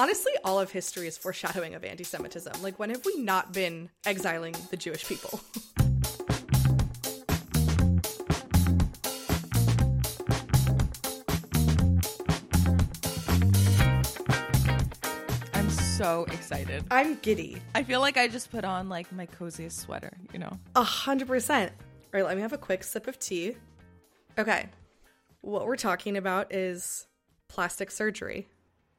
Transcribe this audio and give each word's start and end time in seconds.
Honestly, 0.00 0.32
all 0.44 0.58
of 0.58 0.70
history 0.70 1.06
is 1.06 1.18
foreshadowing 1.18 1.74
of 1.74 1.84
anti 1.84 2.04
Semitism. 2.04 2.62
Like, 2.62 2.78
when 2.78 2.88
have 2.88 3.04
we 3.04 3.18
not 3.18 3.52
been 3.52 3.90
exiling 4.06 4.56
the 4.70 4.76
Jewish 4.78 5.04
people? 5.04 5.38
I'm 15.52 15.68
so 15.68 16.24
excited. 16.32 16.82
I'm 16.90 17.16
giddy. 17.16 17.60
I 17.74 17.82
feel 17.82 18.00
like 18.00 18.16
I 18.16 18.26
just 18.26 18.50
put 18.50 18.64
on 18.64 18.88
like 18.88 19.12
my 19.12 19.26
coziest 19.26 19.80
sweater, 19.80 20.16
you 20.32 20.38
know? 20.38 20.58
A 20.76 20.82
hundred 20.82 21.28
percent. 21.28 21.72
All 21.78 22.08
right, 22.14 22.24
let 22.24 22.36
me 22.36 22.42
have 22.42 22.54
a 22.54 22.58
quick 22.58 22.84
sip 22.84 23.06
of 23.06 23.18
tea. 23.18 23.54
Okay. 24.38 24.70
What 25.42 25.66
we're 25.66 25.76
talking 25.76 26.16
about 26.16 26.54
is 26.54 27.06
plastic 27.48 27.90
surgery. 27.90 28.48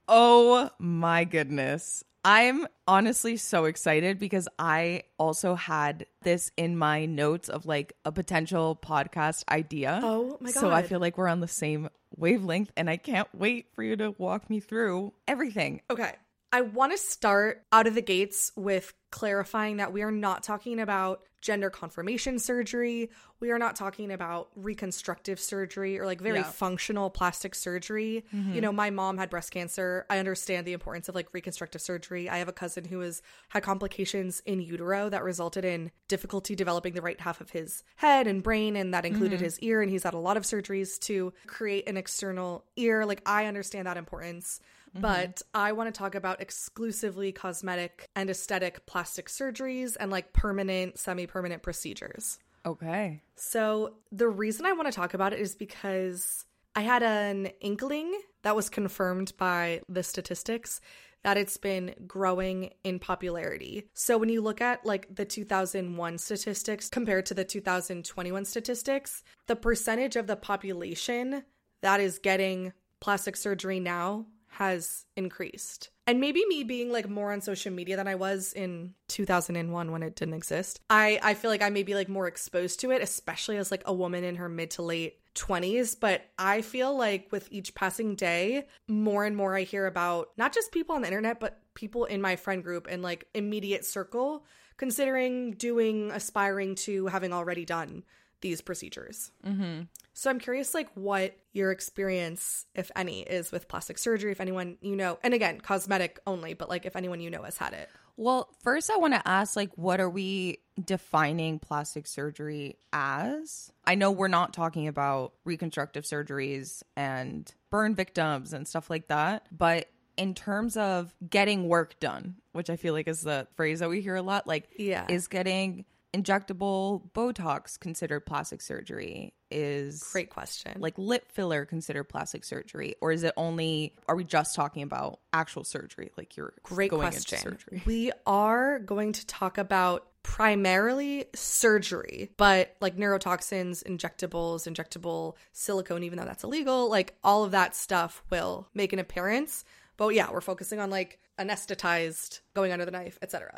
Oh 0.07 0.69
my 0.79 1.23
goodness. 1.23 2.03
I'm 2.23 2.67
honestly 2.87 3.37
so 3.37 3.65
excited 3.65 4.19
because 4.19 4.47
I 4.59 5.03
also 5.17 5.55
had 5.55 6.05
this 6.21 6.51
in 6.55 6.77
my 6.77 7.05
notes 7.05 7.49
of 7.49 7.65
like 7.65 7.93
a 8.05 8.11
potential 8.11 8.77
podcast 8.79 9.43
idea. 9.49 9.99
Oh 10.03 10.37
my 10.39 10.51
God. 10.51 10.61
So 10.61 10.69
I 10.69 10.83
feel 10.83 10.99
like 10.99 11.17
we're 11.17 11.27
on 11.27 11.39
the 11.39 11.47
same 11.47 11.89
wavelength 12.15 12.71
and 12.77 12.89
I 12.89 12.97
can't 12.97 13.27
wait 13.33 13.67
for 13.73 13.81
you 13.83 13.95
to 13.95 14.11
walk 14.17 14.49
me 14.49 14.59
through 14.59 15.13
everything. 15.27 15.81
Okay. 15.89 16.13
I 16.51 16.61
want 16.61 16.91
to 16.91 16.97
start 16.97 17.63
out 17.71 17.87
of 17.87 17.95
the 17.95 18.01
gates 18.01 18.51
with 18.55 18.93
clarifying 19.09 19.77
that 19.77 19.93
we 19.93 20.01
are 20.01 20.11
not 20.11 20.43
talking 20.43 20.79
about 20.79 21.21
gender 21.41 21.69
confirmation 21.69 22.37
surgery. 22.37 23.09
We 23.39 23.49
are 23.49 23.57
not 23.57 23.75
talking 23.75 24.11
about 24.11 24.49
reconstructive 24.55 25.39
surgery 25.39 25.97
or 25.99 26.05
like 26.05 26.21
very 26.21 26.39
Yeah. 26.39 26.43
functional 26.43 27.09
plastic 27.09 27.55
surgery. 27.55 28.25
Mm-hmm. 28.33 28.53
You 28.53 28.61
know, 28.61 28.71
my 28.71 28.91
mom 28.91 29.17
had 29.17 29.31
breast 29.31 29.51
cancer. 29.51 30.05
I 30.09 30.19
understand 30.19 30.67
the 30.67 30.73
importance 30.73 31.09
of 31.09 31.15
like 31.15 31.29
reconstructive 31.33 31.81
surgery. 31.81 32.29
I 32.29 32.37
have 32.37 32.47
a 32.47 32.53
cousin 32.53 32.85
who 32.85 32.99
has 32.99 33.23
had 33.49 33.63
complications 33.63 34.41
in 34.45 34.61
utero 34.61 35.09
that 35.09 35.23
resulted 35.23 35.65
in 35.65 35.91
difficulty 36.07 36.55
developing 36.55 36.93
the 36.93 37.01
right 37.01 37.19
half 37.19 37.41
of 37.41 37.49
his 37.49 37.83
head 37.95 38.27
and 38.27 38.43
brain 38.43 38.75
and 38.75 38.93
that 38.93 39.05
included 39.05 39.37
mm-hmm. 39.37 39.45
his 39.45 39.59
ear 39.61 39.81
and 39.81 39.89
he's 39.89 40.03
had 40.03 40.13
a 40.13 40.19
lot 40.19 40.37
of 40.37 40.43
surgeries 40.43 40.99
to 40.99 41.33
create 41.47 41.89
an 41.89 41.97
external 41.97 42.65
ear. 42.75 43.05
Like 43.05 43.23
I 43.25 43.45
understand 43.45 43.87
that 43.87 43.97
importance 43.97 44.59
Mm-hmm. 44.93 45.01
but 45.01 45.41
I 45.53 45.71
want 45.71 45.93
to 45.93 45.97
talk 45.97 46.15
about 46.15 46.41
exclusively 46.41 47.31
cosmetic 47.31 48.09
and 48.13 48.29
aesthetic 48.29 48.85
plastic 48.85 49.29
surgeries 49.29 49.95
and 49.97 50.11
like 50.11 50.33
permanent, 50.33 50.99
semi 50.99 51.27
permanent 51.27 51.63
procedures. 51.63 52.39
Okay. 52.65 53.21
So, 53.35 53.95
the 54.11 54.27
reason 54.27 54.65
I 54.65 54.73
want 54.73 54.87
to 54.87 54.91
talk 54.91 55.13
about 55.13 55.33
it 55.33 55.39
is 55.39 55.55
because 55.55 56.45
I 56.75 56.81
had 56.81 57.03
an 57.03 57.47
inkling 57.61 58.19
that 58.43 58.55
was 58.55 58.69
confirmed 58.69 59.33
by 59.37 59.81
the 59.87 60.03
statistics 60.03 60.81
that 61.23 61.37
it's 61.37 61.57
been 61.57 61.93
growing 62.07 62.71
in 62.83 62.99
popularity. 62.99 63.87
So, 63.93 64.17
when 64.17 64.29
you 64.29 64.41
look 64.41 64.59
at 64.59 64.85
like 64.85 65.15
the 65.15 65.25
2001 65.25 66.17
statistics 66.17 66.89
compared 66.89 67.25
to 67.27 67.33
the 67.33 67.45
2021 67.45 68.45
statistics, 68.45 69.23
the 69.47 69.55
percentage 69.55 70.17
of 70.17 70.27
the 70.27 70.35
population 70.35 71.43
that 71.81 72.01
is 72.01 72.19
getting 72.19 72.73
plastic 72.99 73.35
surgery 73.35 73.79
now 73.79 74.27
has 74.51 75.05
increased. 75.15 75.89
And 76.05 76.19
maybe 76.19 76.43
me 76.47 76.63
being 76.63 76.91
like 76.91 77.09
more 77.09 77.31
on 77.31 77.39
social 77.41 77.71
media 77.71 77.95
than 77.95 78.07
I 78.07 78.15
was 78.15 78.51
in 78.53 78.93
2001 79.07 79.91
when 79.91 80.03
it 80.03 80.15
didn't 80.15 80.33
exist. 80.33 80.81
I 80.89 81.19
I 81.23 81.33
feel 81.35 81.49
like 81.49 81.61
I 81.61 81.69
may 81.69 81.83
be 81.83 81.95
like 81.95 82.09
more 82.09 82.27
exposed 82.27 82.81
to 82.81 82.91
it, 82.91 83.01
especially 83.01 83.57
as 83.57 83.71
like 83.71 83.83
a 83.85 83.93
woman 83.93 84.23
in 84.23 84.35
her 84.35 84.49
mid 84.49 84.71
to 84.71 84.81
late 84.81 85.19
20s, 85.35 85.97
but 85.97 86.23
I 86.37 86.61
feel 86.61 86.95
like 86.95 87.29
with 87.31 87.47
each 87.51 87.73
passing 87.73 88.15
day, 88.15 88.67
more 88.89 89.23
and 89.23 89.37
more 89.37 89.55
I 89.55 89.61
hear 89.61 89.85
about 89.85 90.29
not 90.37 90.53
just 90.53 90.73
people 90.73 90.95
on 90.95 91.01
the 91.01 91.07
internet, 91.07 91.39
but 91.39 91.61
people 91.73 92.03
in 92.03 92.21
my 92.21 92.35
friend 92.35 92.61
group 92.61 92.87
and 92.89 93.01
like 93.01 93.27
immediate 93.33 93.85
circle 93.85 94.45
considering 94.75 95.51
doing 95.51 96.11
aspiring 96.11 96.73
to 96.73 97.07
having 97.07 97.31
already 97.31 97.63
done 97.63 98.03
these 98.41 98.61
procedures. 98.61 99.31
Mm-hmm. 99.45 99.83
So 100.13 100.29
I'm 100.29 100.39
curious, 100.39 100.73
like, 100.73 100.89
what 100.95 101.35
your 101.53 101.71
experience, 101.71 102.65
if 102.75 102.91
any, 102.95 103.21
is 103.21 103.51
with 103.51 103.67
plastic 103.67 103.97
surgery. 103.97 104.31
If 104.31 104.41
anyone 104.41 104.77
you 104.81 104.95
know, 104.95 105.19
and 105.23 105.33
again, 105.33 105.61
cosmetic 105.61 106.19
only, 106.27 106.53
but 106.53 106.69
like 106.69 106.85
if 106.85 106.95
anyone 106.95 107.21
you 107.21 107.29
know 107.29 107.43
has 107.43 107.57
had 107.57 107.73
it. 107.73 107.89
Well, 108.17 108.49
first 108.61 108.91
I 108.91 108.97
want 108.97 109.13
to 109.13 109.27
ask 109.27 109.55
like 109.55 109.71
what 109.77 109.99
are 109.99 110.09
we 110.09 110.59
defining 110.83 111.59
plastic 111.59 112.05
surgery 112.07 112.77
as? 112.91 113.71
I 113.85 113.95
know 113.95 114.11
we're 114.11 114.27
not 114.27 114.53
talking 114.53 114.87
about 114.87 115.33
reconstructive 115.45 116.03
surgeries 116.03 116.83
and 116.95 117.51
burn 117.69 117.95
victims 117.95 118.53
and 118.53 118.67
stuff 118.67 118.89
like 118.89 119.07
that, 119.07 119.47
but 119.51 119.87
in 120.17 120.35
terms 120.35 120.75
of 120.77 121.15
getting 121.27 121.67
work 121.67 121.99
done, 121.99 122.35
which 122.51 122.69
I 122.69 122.75
feel 122.75 122.93
like 122.93 123.07
is 123.07 123.21
the 123.21 123.47
phrase 123.55 123.79
that 123.79 123.89
we 123.89 124.01
hear 124.01 124.15
a 124.15 124.21
lot, 124.21 124.45
like 124.45 124.69
Yeah. 124.77 125.05
is 125.09 125.27
getting 125.27 125.85
injectable 126.13 127.09
botox 127.13 127.79
considered 127.79 128.21
plastic 128.21 128.61
surgery? 128.61 129.33
Is 129.53 130.01
Great 130.13 130.29
question. 130.29 130.79
like 130.79 130.97
lip 130.97 131.29
filler 131.29 131.65
considered 131.65 132.05
plastic 132.05 132.45
surgery 132.45 132.95
or 133.01 133.11
is 133.11 133.23
it 133.23 133.33
only 133.35 133.93
are 134.07 134.15
we 134.15 134.23
just 134.23 134.55
talking 134.55 134.81
about 134.81 135.19
actual 135.33 135.65
surgery 135.65 136.09
like 136.17 136.37
you're 136.37 136.53
Great 136.63 136.89
going 136.89 137.01
question. 137.01 137.37
into 137.37 137.49
surgery 137.49 137.83
We 137.85 138.13
are 138.25 138.79
going 138.79 139.11
to 139.11 139.25
talk 139.27 139.57
about 139.57 140.07
primarily 140.23 141.25
surgery, 141.35 142.29
but 142.37 142.75
like 142.79 142.95
neurotoxins, 142.95 143.83
injectables, 143.83 144.71
injectable 144.71 145.35
silicone, 145.51 146.03
even 146.03 146.17
though 146.17 146.25
that's 146.25 146.43
illegal, 146.43 146.89
like 146.89 147.15
all 147.23 147.43
of 147.43 147.51
that 147.51 147.75
stuff 147.75 148.23
will 148.29 148.69
make 148.73 148.93
an 148.93 148.99
appearance. 148.99 149.65
But 149.97 150.09
yeah, 150.09 150.31
we're 150.31 150.41
focusing 150.41 150.79
on 150.79 150.89
like 150.89 151.19
anesthetized, 151.39 152.41
going 152.53 152.71
under 152.71 152.85
the 152.85 152.91
knife, 152.91 153.17
etc. 153.21 153.51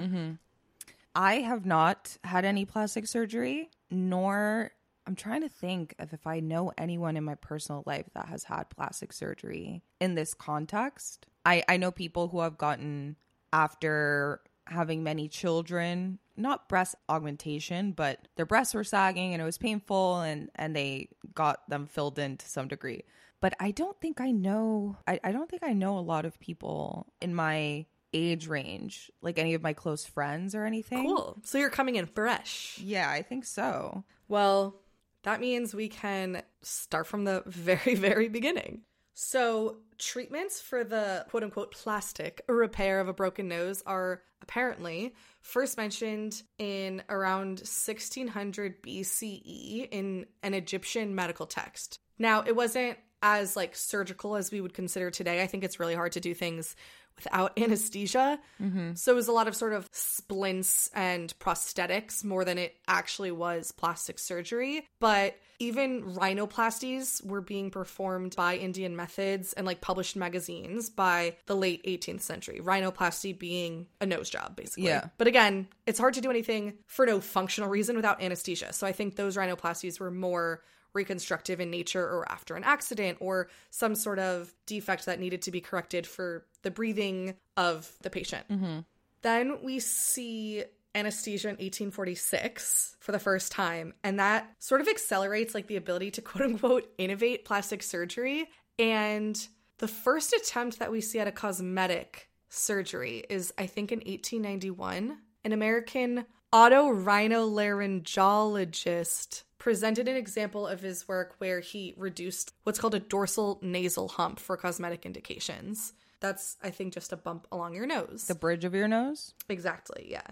I 1.15 1.35
have 1.35 1.65
not 1.65 2.17
had 2.23 2.45
any 2.45 2.65
plastic 2.65 3.07
surgery, 3.07 3.69
nor 3.91 4.71
I'm 5.05 5.15
trying 5.15 5.41
to 5.41 5.49
think 5.49 5.95
of 5.99 6.13
if 6.13 6.25
I 6.25 6.39
know 6.39 6.71
anyone 6.77 7.17
in 7.17 7.23
my 7.23 7.35
personal 7.35 7.83
life 7.85 8.09
that 8.13 8.27
has 8.27 8.45
had 8.45 8.69
plastic 8.69 9.13
surgery 9.13 9.83
in 9.99 10.15
this 10.15 10.33
context. 10.33 11.27
I, 11.45 11.63
I 11.67 11.77
know 11.77 11.91
people 11.91 12.29
who 12.29 12.39
have 12.39 12.57
gotten 12.57 13.17
after 13.51 14.41
having 14.67 15.03
many 15.03 15.27
children, 15.27 16.19
not 16.37 16.69
breast 16.69 16.95
augmentation, 17.09 17.91
but 17.91 18.27
their 18.37 18.45
breasts 18.45 18.73
were 18.73 18.83
sagging 18.83 19.33
and 19.33 19.41
it 19.41 19.45
was 19.45 19.57
painful 19.57 20.21
and, 20.21 20.49
and 20.55 20.75
they 20.75 21.09
got 21.35 21.69
them 21.69 21.85
filled 21.85 22.17
in 22.17 22.37
to 22.37 22.47
some 22.47 22.67
degree. 22.67 23.03
But 23.41 23.55
I 23.59 23.71
don't 23.71 23.99
think 23.99 24.21
I 24.21 24.31
know 24.31 24.95
I, 25.05 25.19
I 25.21 25.33
don't 25.33 25.49
think 25.49 25.63
I 25.63 25.73
know 25.73 25.97
a 25.97 25.99
lot 25.99 26.25
of 26.25 26.39
people 26.39 27.07
in 27.21 27.35
my 27.35 27.85
age 28.13 28.47
range, 28.47 29.11
like 29.21 29.37
any 29.37 29.53
of 29.53 29.61
my 29.61 29.73
close 29.73 30.05
friends 30.05 30.55
or 30.55 30.65
anything. 30.65 31.05
Cool. 31.05 31.39
So 31.43 31.57
you're 31.57 31.69
coming 31.69 31.95
in 31.95 32.05
fresh. 32.05 32.79
Yeah, 32.81 33.09
I 33.09 33.21
think 33.21 33.45
so. 33.45 34.03
Well, 34.27 34.79
that 35.23 35.41
means 35.41 35.73
we 35.73 35.87
can 35.87 36.43
start 36.61 37.07
from 37.07 37.23
the 37.23 37.43
very, 37.47 37.95
very 37.95 38.29
beginning. 38.29 38.81
So, 39.15 39.77
treatments 39.99 40.59
for 40.59 40.83
the 40.83 41.25
quote 41.29 41.43
unquote 41.43 41.71
plastic 41.71 42.41
repair 42.47 42.99
of 42.99 43.07
a 43.07 43.13
broken 43.13 43.47
nose 43.47 43.83
are 43.85 44.23
apparently 44.41 45.13
first 45.41 45.77
mentioned 45.77 46.41
in 46.57 47.03
around 47.09 47.59
1600 47.59 48.81
BCE 48.81 49.87
in 49.91 50.25
an 50.41 50.53
Egyptian 50.53 51.13
medical 51.13 51.45
text. 51.45 51.99
Now, 52.17 52.43
it 52.45 52.55
wasn't 52.55 52.97
as 53.21 53.55
like 53.55 53.75
surgical 53.75 54.35
as 54.35 54.51
we 54.51 54.61
would 54.61 54.73
consider 54.73 55.09
today. 55.09 55.41
I 55.41 55.47
think 55.47 55.63
it's 55.63 55.79
really 55.79 55.95
hard 55.95 56.11
to 56.13 56.19
do 56.19 56.33
things 56.33 56.75
without 57.15 57.53
anesthesia. 57.59 58.39
Mm-hmm. 58.61 58.93
So 58.95 59.11
it 59.11 59.15
was 59.15 59.27
a 59.27 59.31
lot 59.31 59.47
of 59.47 59.55
sort 59.55 59.73
of 59.73 59.89
splints 59.91 60.89
and 60.93 61.33
prosthetics 61.39 62.23
more 62.23 62.45
than 62.45 62.57
it 62.57 62.75
actually 62.87 63.31
was 63.31 63.71
plastic 63.71 64.19
surgery. 64.19 64.87
But 64.99 65.35
even 65.59 66.03
rhinoplasties 66.03 67.25
were 67.25 67.41
being 67.41 67.71
performed 67.71 68.35
by 68.35 68.57
Indian 68.57 68.95
methods 68.95 69.53
and 69.53 69.65
like 69.65 69.81
published 69.81 70.15
magazines 70.15 70.89
by 70.89 71.37
the 71.45 71.55
late 71.55 71.83
18th 71.85 72.21
century. 72.21 72.59
Rhinoplasty 72.61 73.37
being 73.37 73.87
a 74.01 74.05
nose 74.05 74.29
job, 74.29 74.55
basically. 74.55 74.85
Yeah. 74.85 75.07
But 75.17 75.27
again, 75.27 75.67
it's 75.85 75.99
hard 75.99 76.15
to 76.15 76.21
do 76.21 76.29
anything 76.29 76.73
for 76.87 77.05
no 77.05 77.21
functional 77.21 77.69
reason 77.69 77.95
without 77.95 78.21
anesthesia. 78.21 78.73
So 78.73 78.85
I 78.87 78.91
think 78.91 79.15
those 79.15 79.37
rhinoplasties 79.37 79.99
were 79.99 80.11
more 80.11 80.61
reconstructive 80.93 81.59
in 81.59 81.69
nature 81.69 82.03
or 82.03 82.29
after 82.31 82.55
an 82.55 82.63
accident 82.63 83.17
or 83.19 83.49
some 83.69 83.95
sort 83.95 84.19
of 84.19 84.53
defect 84.65 85.05
that 85.05 85.19
needed 85.19 85.41
to 85.43 85.51
be 85.51 85.61
corrected 85.61 86.05
for 86.05 86.45
the 86.61 86.71
breathing 86.71 87.35
of 87.57 87.91
the 88.01 88.09
patient. 88.09 88.47
Mm-hmm. 88.49 88.79
Then 89.21 89.59
we 89.63 89.79
see 89.79 90.63
anesthesia 90.95 91.47
in 91.47 91.53
1846 91.53 92.97
for 92.99 93.11
the 93.11 93.19
first 93.19 93.51
time, 93.51 93.93
and 94.03 94.19
that 94.19 94.51
sort 94.59 94.81
of 94.81 94.87
accelerates 94.87 95.55
like 95.55 95.67
the 95.67 95.75
ability 95.75 96.11
to 96.11 96.21
quote 96.21 96.45
unquote 96.45 96.93
innovate 96.97 97.45
plastic 97.45 97.81
surgery. 97.81 98.47
And 98.77 99.47
the 99.79 99.87
first 99.87 100.33
attempt 100.33 100.79
that 100.79 100.91
we 100.91 101.01
see 101.01 101.19
at 101.19 101.27
a 101.27 101.31
cosmetic 101.31 102.29
surgery 102.49 103.23
is, 103.29 103.53
I 103.57 103.65
think, 103.65 103.91
in 103.91 103.99
1891. 103.99 105.17
An 105.45 105.51
American 105.51 106.25
otorhinolaryngologist 106.53 109.43
presented 109.57 110.07
an 110.07 110.15
example 110.15 110.67
of 110.67 110.81
his 110.81 111.07
work 111.07 111.33
where 111.39 111.61
he 111.61 111.95
reduced 111.97 112.53
what's 112.63 112.77
called 112.79 112.93
a 112.93 112.99
dorsal 112.99 113.57
nasal 113.61 114.09
hump 114.09 114.39
for 114.39 114.55
cosmetic 114.55 115.03
indications. 115.05 115.93
That's, 116.19 116.57
I 116.61 116.69
think, 116.69 116.93
just 116.93 117.11
a 117.11 117.17
bump 117.17 117.47
along 117.51 117.73
your 117.73 117.87
nose. 117.87 118.25
The 118.27 118.35
bridge 118.35 118.65
of 118.65 118.75
your 118.75 118.87
nose? 118.87 119.33
Exactly, 119.49 120.05
yeah. 120.09 120.27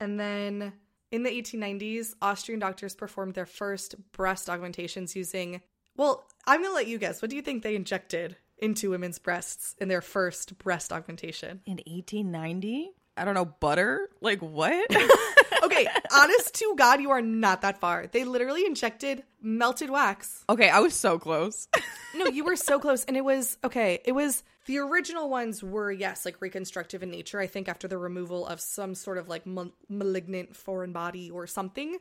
And 0.00 0.20
then 0.20 0.72
in 1.10 1.22
the 1.22 1.30
1890s, 1.30 2.14
Austrian 2.22 2.60
doctors 2.60 2.94
performed 2.94 3.34
their 3.34 3.46
first 3.46 3.96
breast 4.12 4.48
augmentations 4.48 5.16
using, 5.16 5.60
well, 5.96 6.24
I'm 6.46 6.60
going 6.60 6.70
to 6.70 6.74
let 6.74 6.86
you 6.86 6.98
guess. 6.98 7.20
What 7.20 7.30
do 7.30 7.36
you 7.36 7.42
think 7.42 7.62
they 7.62 7.76
injected 7.76 8.36
into 8.58 8.90
women's 8.90 9.18
breasts 9.18 9.74
in 9.78 9.88
their 9.88 10.00
first 10.00 10.56
breast 10.58 10.92
augmentation? 10.92 11.60
In 11.66 11.80
1890? 11.86 12.92
I 13.16 13.24
don't 13.24 13.34
know, 13.34 13.44
butter? 13.44 14.08
Like 14.20 14.40
what? 14.40 14.90
Okay, 15.64 15.86
honest 16.14 16.54
to 16.56 16.74
God, 16.76 17.00
you 17.00 17.10
are 17.10 17.22
not 17.22 17.62
that 17.62 17.80
far. 17.80 18.06
They 18.06 18.24
literally 18.24 18.66
injected 18.66 19.24
melted 19.40 19.90
wax. 19.90 20.44
okay, 20.48 20.68
I 20.68 20.80
was 20.80 20.94
so 20.94 21.18
close. 21.18 21.68
No, 22.16 22.26
you 22.26 22.44
were 22.44 22.54
so 22.54 22.78
close. 22.78 23.04
And 23.06 23.16
it 23.16 23.24
was, 23.24 23.58
okay, 23.64 23.98
it 24.04 24.12
was 24.12 24.44
the 24.66 24.78
original 24.78 25.28
ones 25.28 25.64
were, 25.64 25.90
yes, 25.90 26.24
like 26.24 26.40
reconstructive 26.40 27.02
in 27.02 27.10
nature. 27.10 27.40
I 27.40 27.48
think 27.48 27.68
after 27.68 27.88
the 27.88 27.98
removal 27.98 28.46
of 28.46 28.60
some 28.60 28.94
sort 28.94 29.18
of 29.18 29.28
like 29.28 29.44
ma- 29.44 29.72
malignant 29.88 30.54
foreign 30.54 30.92
body 30.92 31.32
or 31.32 31.48
something. 31.48 31.98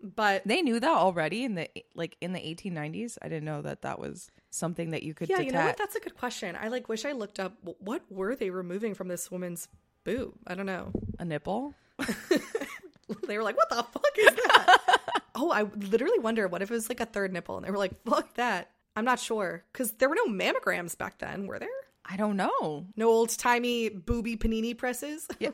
But 0.00 0.44
they 0.46 0.62
knew 0.62 0.78
that 0.78 0.88
already 0.88 1.42
in 1.42 1.56
the 1.56 1.68
like 1.96 2.16
in 2.20 2.32
the 2.32 2.38
1890s. 2.38 3.18
I 3.20 3.28
didn't 3.28 3.46
know 3.46 3.62
that 3.62 3.82
that 3.82 3.98
was 3.98 4.30
something 4.50 4.90
that 4.90 5.02
you 5.02 5.12
could 5.12 5.28
yeah, 5.28 5.38
detect. 5.38 5.52
you 5.52 5.58
know 5.58 5.66
what? 5.66 5.76
That's 5.76 5.96
a 5.96 6.00
good 6.00 6.16
question. 6.16 6.56
I 6.56 6.68
like 6.68 6.88
wish 6.88 7.04
I 7.04 7.10
looked 7.10 7.40
up 7.40 7.54
what 7.80 8.02
were 8.08 8.36
they 8.36 8.50
removing 8.50 8.94
from 8.94 9.08
this 9.08 9.28
woman's 9.28 9.66
boob? 10.08 10.32
I 10.46 10.54
don't 10.54 10.66
know. 10.66 10.90
a 11.18 11.24
nipple? 11.24 11.74
they 13.26 13.36
were 13.36 13.42
like, 13.42 13.56
what 13.56 13.68
the 13.68 13.82
fuck 13.82 14.16
is 14.16 14.34
that? 14.34 15.00
oh, 15.34 15.50
I 15.50 15.62
literally 15.90 16.18
wonder 16.18 16.48
what 16.48 16.62
if 16.62 16.70
it 16.70 16.74
was 16.74 16.88
like 16.88 17.00
a 17.00 17.06
third 17.06 17.32
nipple 17.32 17.56
and 17.56 17.66
they 17.66 17.70
were 17.70 17.78
like, 17.78 18.02
fuck 18.04 18.34
that. 18.34 18.70
I'm 18.96 19.04
not 19.04 19.20
sure. 19.20 19.64
Because 19.72 19.92
there 19.92 20.08
were 20.08 20.16
no 20.16 20.32
mammograms 20.32 20.96
back 20.96 21.18
then, 21.18 21.46
were 21.46 21.58
there? 21.58 21.68
I 22.04 22.16
don't 22.16 22.36
know. 22.36 22.86
No 22.96 23.08
old 23.08 23.30
timey 23.36 23.90
booby 23.90 24.36
panini 24.36 24.76
presses? 24.76 25.28
Yeah. 25.38 25.50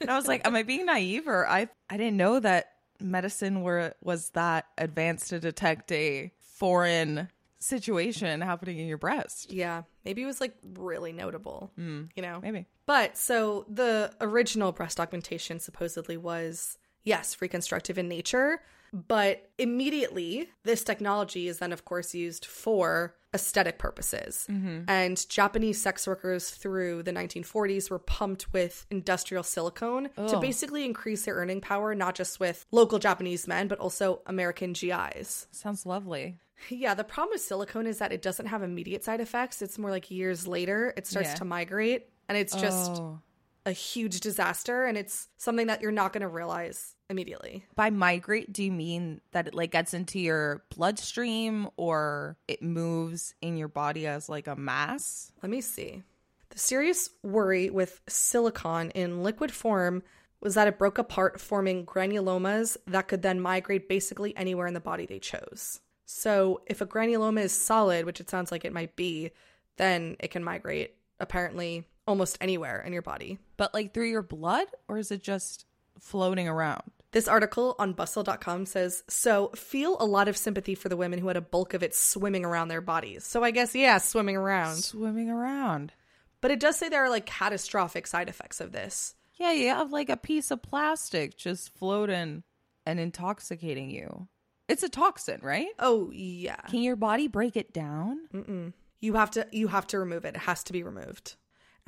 and 0.00 0.10
I 0.10 0.16
was 0.16 0.26
like, 0.26 0.46
am 0.46 0.54
I 0.54 0.62
being 0.62 0.86
naive 0.86 1.28
or 1.28 1.46
I 1.46 1.68
I 1.90 1.96
didn't 1.96 2.16
know 2.16 2.40
that 2.40 2.72
medicine 3.00 3.62
were 3.62 3.94
was 4.02 4.30
that 4.30 4.66
advanced 4.78 5.30
to 5.30 5.40
detect 5.40 5.92
a 5.92 6.32
foreign 6.40 7.28
situation 7.58 8.40
happening 8.40 8.78
in 8.78 8.86
your 8.86 8.98
breast. 8.98 9.52
Yeah, 9.52 9.82
maybe 10.06 10.22
it 10.22 10.26
was 10.26 10.40
like 10.40 10.54
really 10.74 11.12
notable, 11.12 11.72
hmm. 11.76 12.04
you 12.14 12.22
know? 12.22 12.38
Maybe. 12.40 12.66
But 12.86 13.18
so 13.18 13.66
the 13.68 14.12
original 14.20 14.70
breast 14.72 15.00
augmentation 15.00 15.58
supposedly 15.58 16.16
was, 16.16 16.78
yes, 17.02 17.36
reconstructive 17.40 17.98
in 17.98 18.08
nature, 18.08 18.60
but 18.92 19.50
immediately 19.58 20.48
this 20.62 20.84
technology 20.84 21.48
is 21.48 21.58
then, 21.58 21.72
of 21.72 21.84
course, 21.84 22.14
used 22.14 22.46
for 22.46 23.16
aesthetic 23.34 23.78
purposes. 23.78 24.46
Mm-hmm. 24.48 24.88
And 24.88 25.28
Japanese 25.28 25.82
sex 25.82 26.06
workers 26.06 26.50
through 26.50 27.02
the 27.02 27.12
1940s 27.12 27.90
were 27.90 27.98
pumped 27.98 28.52
with 28.52 28.86
industrial 28.90 29.42
silicone 29.42 30.04
to 30.16 30.36
Oh. 30.36 30.40
basically 30.40 30.84
increase 30.84 31.24
their 31.24 31.34
earning 31.34 31.60
power, 31.60 31.94
not 31.94 32.14
just 32.14 32.38
with 32.38 32.64
local 32.70 32.98
Japanese 32.98 33.46
men, 33.48 33.66
but 33.66 33.80
also 33.80 34.22
American 34.26 34.72
GIs. 34.72 35.48
Sounds 35.50 35.84
lovely. 35.84 36.38
Yeah, 36.68 36.94
the 36.94 37.04
problem 37.04 37.34
with 37.34 37.42
silicone 37.42 37.86
is 37.86 37.98
that 37.98 38.12
it 38.12 38.22
doesn't 38.22 38.46
have 38.46 38.62
immediate 38.62 39.04
side 39.04 39.20
effects. 39.20 39.62
It's 39.62 39.78
more 39.78 39.90
like 39.90 40.10
years 40.10 40.46
later, 40.46 40.92
it 40.96 41.06
starts 41.06 41.30
Yeah. 41.30 41.34
to 41.36 41.44
migrate. 41.44 42.08
And 42.28 42.36
it's 42.36 42.54
just 42.54 42.92
Oh. 42.92 43.20
a 43.66 43.72
huge 43.72 44.20
disaster 44.20 44.84
and 44.84 44.96
it's 44.98 45.28
something 45.36 45.66
that 45.68 45.80
you're 45.82 45.92
not 45.92 46.12
going 46.12 46.22
to 46.22 46.28
realize 46.28 46.94
immediately. 47.10 47.66
By 47.74 47.90
migrate, 47.90 48.52
do 48.52 48.64
you 48.64 48.72
mean 48.72 49.20
that 49.32 49.48
it 49.48 49.54
like 49.54 49.70
gets 49.70 49.92
into 49.94 50.18
your 50.18 50.64
bloodstream 50.74 51.68
or 51.76 52.36
it 52.48 52.62
moves 52.62 53.34
in 53.40 53.56
your 53.56 53.68
body 53.68 54.06
as 54.06 54.28
like 54.28 54.46
a 54.46 54.56
mass? 54.56 55.30
Let 55.42 55.50
me 55.50 55.60
see. 55.60 56.02
The 56.50 56.58
serious 56.58 57.10
worry 57.22 57.70
with 57.70 58.00
silicone 58.08 58.90
in 58.90 59.22
liquid 59.22 59.52
form 59.52 60.02
was 60.40 60.54
that 60.54 60.68
it 60.68 60.78
broke 60.78 60.98
apart, 60.98 61.40
forming 61.40 61.84
granulomas 61.86 62.76
that 62.86 63.08
could 63.08 63.22
then 63.22 63.40
migrate 63.40 63.88
basically 63.88 64.36
anywhere 64.36 64.66
in 64.66 64.74
the 64.74 64.80
body 64.80 65.06
they 65.06 65.18
chose. 65.18 65.80
So, 66.06 66.62
if 66.66 66.80
a 66.80 66.86
granuloma 66.86 67.42
is 67.42 67.52
solid, 67.52 68.06
which 68.06 68.20
it 68.20 68.30
sounds 68.30 68.52
like 68.52 68.64
it 68.64 68.72
might 68.72 68.96
be, 68.96 69.32
then 69.76 70.16
it 70.20 70.30
can 70.30 70.44
migrate 70.44 70.94
apparently 71.18 71.84
almost 72.06 72.38
anywhere 72.40 72.80
in 72.80 72.92
your 72.92 73.02
body. 73.02 73.38
But 73.56 73.74
like 73.74 73.92
through 73.92 74.10
your 74.10 74.22
blood 74.22 74.66
or 74.88 74.98
is 74.98 75.10
it 75.10 75.22
just 75.22 75.66
floating 75.98 76.48
around? 76.48 76.82
This 77.12 77.28
article 77.28 77.74
on 77.78 77.92
bustle.com 77.92 78.66
says 78.66 79.02
so 79.08 79.48
feel 79.48 79.96
a 79.98 80.04
lot 80.04 80.28
of 80.28 80.36
sympathy 80.36 80.74
for 80.74 80.88
the 80.88 80.96
women 80.96 81.18
who 81.18 81.28
had 81.28 81.36
a 81.36 81.42
bulk 81.42 81.74
of 81.74 81.82
it 81.82 81.94
swimming 81.94 82.44
around 82.44 82.68
their 82.68 82.80
bodies. 82.80 83.24
So 83.24 83.42
I 83.42 83.50
guess 83.50 83.74
yeah, 83.74 83.98
swimming 83.98 84.36
around. 84.36 84.76
Swimming 84.76 85.30
around. 85.30 85.92
But 86.40 86.50
it 86.50 86.60
does 86.60 86.76
say 86.76 86.88
there 86.88 87.04
are 87.04 87.10
like 87.10 87.26
catastrophic 87.26 88.06
side 88.06 88.28
effects 88.28 88.60
of 88.60 88.72
this. 88.72 89.14
Yeah, 89.34 89.52
you 89.52 89.68
have 89.68 89.92
like 89.92 90.08
a 90.08 90.16
piece 90.16 90.50
of 90.50 90.62
plastic 90.62 91.36
just 91.36 91.76
floating 91.76 92.42
and 92.84 93.00
intoxicating 93.00 93.90
you. 93.90 94.28
It's 94.68 94.82
a 94.82 94.88
toxin, 94.88 95.40
right? 95.42 95.68
Oh 95.78 96.10
yeah. 96.12 96.60
Can 96.68 96.82
your 96.82 96.96
body 96.96 97.28
break 97.28 97.56
it 97.56 97.72
down? 97.72 98.20
Mm-mm. 98.34 98.72
You 99.00 99.14
have 99.14 99.30
to 99.32 99.46
you 99.52 99.68
have 99.68 99.86
to 99.88 99.98
remove 99.98 100.24
it. 100.24 100.34
It 100.34 100.42
has 100.42 100.64
to 100.64 100.72
be 100.72 100.82
removed. 100.82 101.36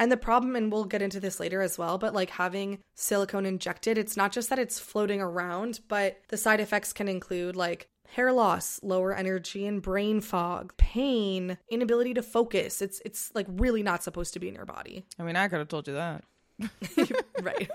And 0.01 0.13
the 0.13 0.17
problem 0.17 0.55
and 0.55 0.71
we'll 0.71 0.85
get 0.85 1.03
into 1.03 1.19
this 1.19 1.41
later 1.41 1.61
as 1.61 1.77
well, 1.77 1.99
but 1.99 2.15
like 2.15 2.31
having 2.31 2.79
silicone 2.95 3.45
injected, 3.45 3.99
it's 3.99 4.17
not 4.17 4.31
just 4.31 4.49
that 4.51 4.59
it's 4.61 4.79
floating 4.79 5.21
around, 5.21 5.81
but 5.89 6.21
the 6.29 6.37
side 6.37 6.61
effects 6.61 6.93
can 6.93 7.09
include 7.09 7.57
like 7.57 7.89
hair 8.11 8.33
loss, 8.33 8.81
lower 8.83 9.13
energy 9.13 9.67
and 9.67 9.83
brain 9.83 10.21
fog, 10.21 10.73
pain, 10.77 11.59
inability 11.69 12.15
to 12.15 12.23
focus. 12.23 12.81
It's 12.81 13.03
it's 13.05 13.33
like 13.35 13.47
really 13.49 13.83
not 13.83 14.05
supposed 14.05 14.35
to 14.35 14.41
be 14.41 14.49
in 14.49 14.55
your 14.55 14.67
body. 14.67 15.05
I 15.19 15.25
mean, 15.25 15.37
I 15.37 15.49
could 15.49 15.59
have 15.59 15.69
told 15.69 15.89
you 15.89 15.95
that. 15.95 16.25
right. 17.43 17.71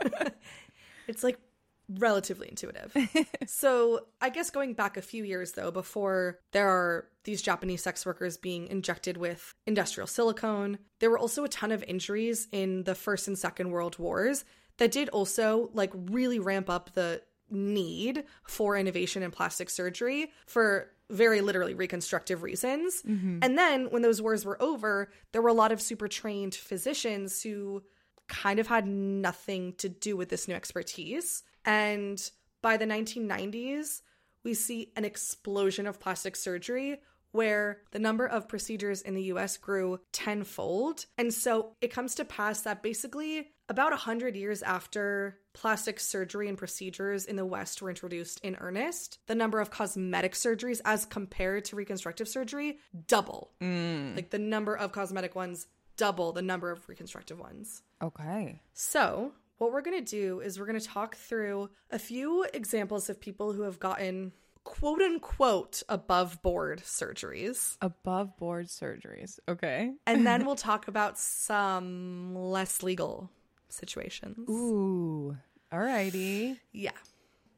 it's 1.08 1.24
like 1.24 1.40
relatively 1.90 2.48
intuitive. 2.50 2.96
so, 3.48 4.08
I 4.22 4.30
guess 4.30 4.50
going 4.50 4.74
back 4.74 4.98
a 4.98 5.02
few 5.02 5.24
years 5.24 5.54
though, 5.54 5.72
before 5.72 6.40
there 6.52 6.70
are 6.70 7.08
these 7.24 7.42
Japanese 7.42 7.84
sex 7.84 8.06
workers 8.06 8.38
being 8.38 8.68
injected 8.68 9.18
with 9.18 9.54
industrial 9.66 10.08
silicone, 10.08 10.80
there 11.00 11.10
were 11.10 11.20
also 11.20 11.44
a 11.44 11.50
ton 11.50 11.72
of 11.72 11.84
injuries 11.84 12.48
in 12.52 12.84
the 12.84 12.96
First 12.96 13.28
and 13.28 13.38
Second 13.38 13.72
World 13.72 13.98
Wars 13.98 14.46
that 14.78 14.92
did 14.92 15.10
also 15.10 15.70
like 15.74 15.92
really 15.94 16.40
ramp 16.40 16.70
up 16.70 16.94
the 16.94 17.22
need 17.50 18.24
for 18.48 18.76
innovation 18.76 19.24
in 19.24 19.32
plastic 19.32 19.70
surgery 19.70 20.32
for 20.48 20.90
very 21.10 21.42
literally 21.42 21.74
reconstructive 21.74 22.42
reasons. 22.42 23.04
Mm-hmm. 23.04 23.40
And 23.42 23.58
then 23.58 23.86
when 23.92 24.02
those 24.02 24.22
wars 24.22 24.46
were 24.46 24.62
over, 24.62 25.12
there 25.32 25.42
were 25.42 25.50
a 25.50 25.54
lot 25.54 25.72
of 25.72 25.82
super 25.82 26.08
trained 26.08 26.56
physicians 26.56 27.42
who 27.42 27.84
kind 28.28 28.60
of 28.60 28.68
had 28.68 28.88
nothing 28.88 29.74
to 29.74 29.90
do 29.90 30.18
with 30.18 30.30
this 30.30 30.48
new 30.48 30.56
expertise. 30.56 31.44
And 31.66 32.20
by 32.62 32.78
the 32.78 32.86
1990s, 32.86 34.02
we 34.44 34.54
see 34.54 34.92
an 34.96 35.06
explosion 35.06 35.88
of 35.88 36.00
plastic 36.00 36.36
surgery 36.36 37.00
where 37.32 37.80
the 37.92 38.00
number 38.00 38.28
of 38.28 38.48
procedures 38.48 39.02
in 39.02 39.16
the 39.16 39.24
US 39.24 39.58
grew 39.58 40.00
tenfold. 40.12 41.06
And 41.18 41.34
so 41.34 41.76
it 41.82 41.92
comes 41.92 42.16
to 42.16 42.26
pass 42.26 42.62
that 42.62 42.84
basically 42.84 43.50
about 43.70 43.92
100 43.92 44.36
years 44.36 44.62
after 44.62 45.40
plastic 45.54 46.00
surgery 46.00 46.48
and 46.48 46.58
procedures 46.58 47.26
in 47.26 47.36
the 47.36 47.46
West 47.46 47.82
were 47.82 47.90
introduced 47.90 48.40
in 48.42 48.56
earnest, 48.60 49.18
the 49.28 49.36
number 49.36 49.60
of 49.60 49.72
cosmetic 49.72 50.34
surgeries 50.34 50.82
as 50.86 51.06
compared 51.06 51.66
to 51.66 51.76
reconstructive 51.76 52.28
surgery 52.28 52.78
double. 53.08 53.52
Mm. 53.62 54.16
Like 54.16 54.30
the 54.30 54.40
number 54.40 54.76
of 54.76 54.92
cosmetic 54.92 55.36
ones 55.36 55.68
double 55.98 56.34
the 56.34 56.42
number 56.42 56.72
of 56.72 56.88
reconstructive 56.88 57.40
ones. 57.40 57.82
Okay. 58.02 58.62
So, 58.74 59.32
what 59.64 59.72
we're 59.72 59.82
going 59.82 60.04
to 60.04 60.12
do 60.12 60.42
is 60.42 60.60
we're 60.60 60.66
going 60.66 60.80
to 60.80 60.86
talk 60.86 61.16
through 61.16 61.70
a 61.90 61.98
few 61.98 62.46
examples 62.54 63.10
of 63.10 63.20
people 63.22 63.54
who 63.54 63.62
have 63.62 63.80
gotten 63.80 64.34
quote 64.66 65.02
unquote 65.02 65.84
above 65.88 66.42
board 66.42 66.82
surgeries. 66.84 67.78
Above 67.82 68.36
board 68.36 68.68
surgeries. 68.68 69.40
Okay. 69.48 69.94
And 70.06 70.28
then 70.28 70.46
we'll 70.46 70.56
talk 70.56 70.90
about 70.90 71.18
some 71.18 72.36
less 72.36 72.84
legal 72.84 73.32
situations. 73.70 74.50
Ooh. 74.50 75.38
Alrighty. 75.72 76.58
Yeah. 76.74 76.92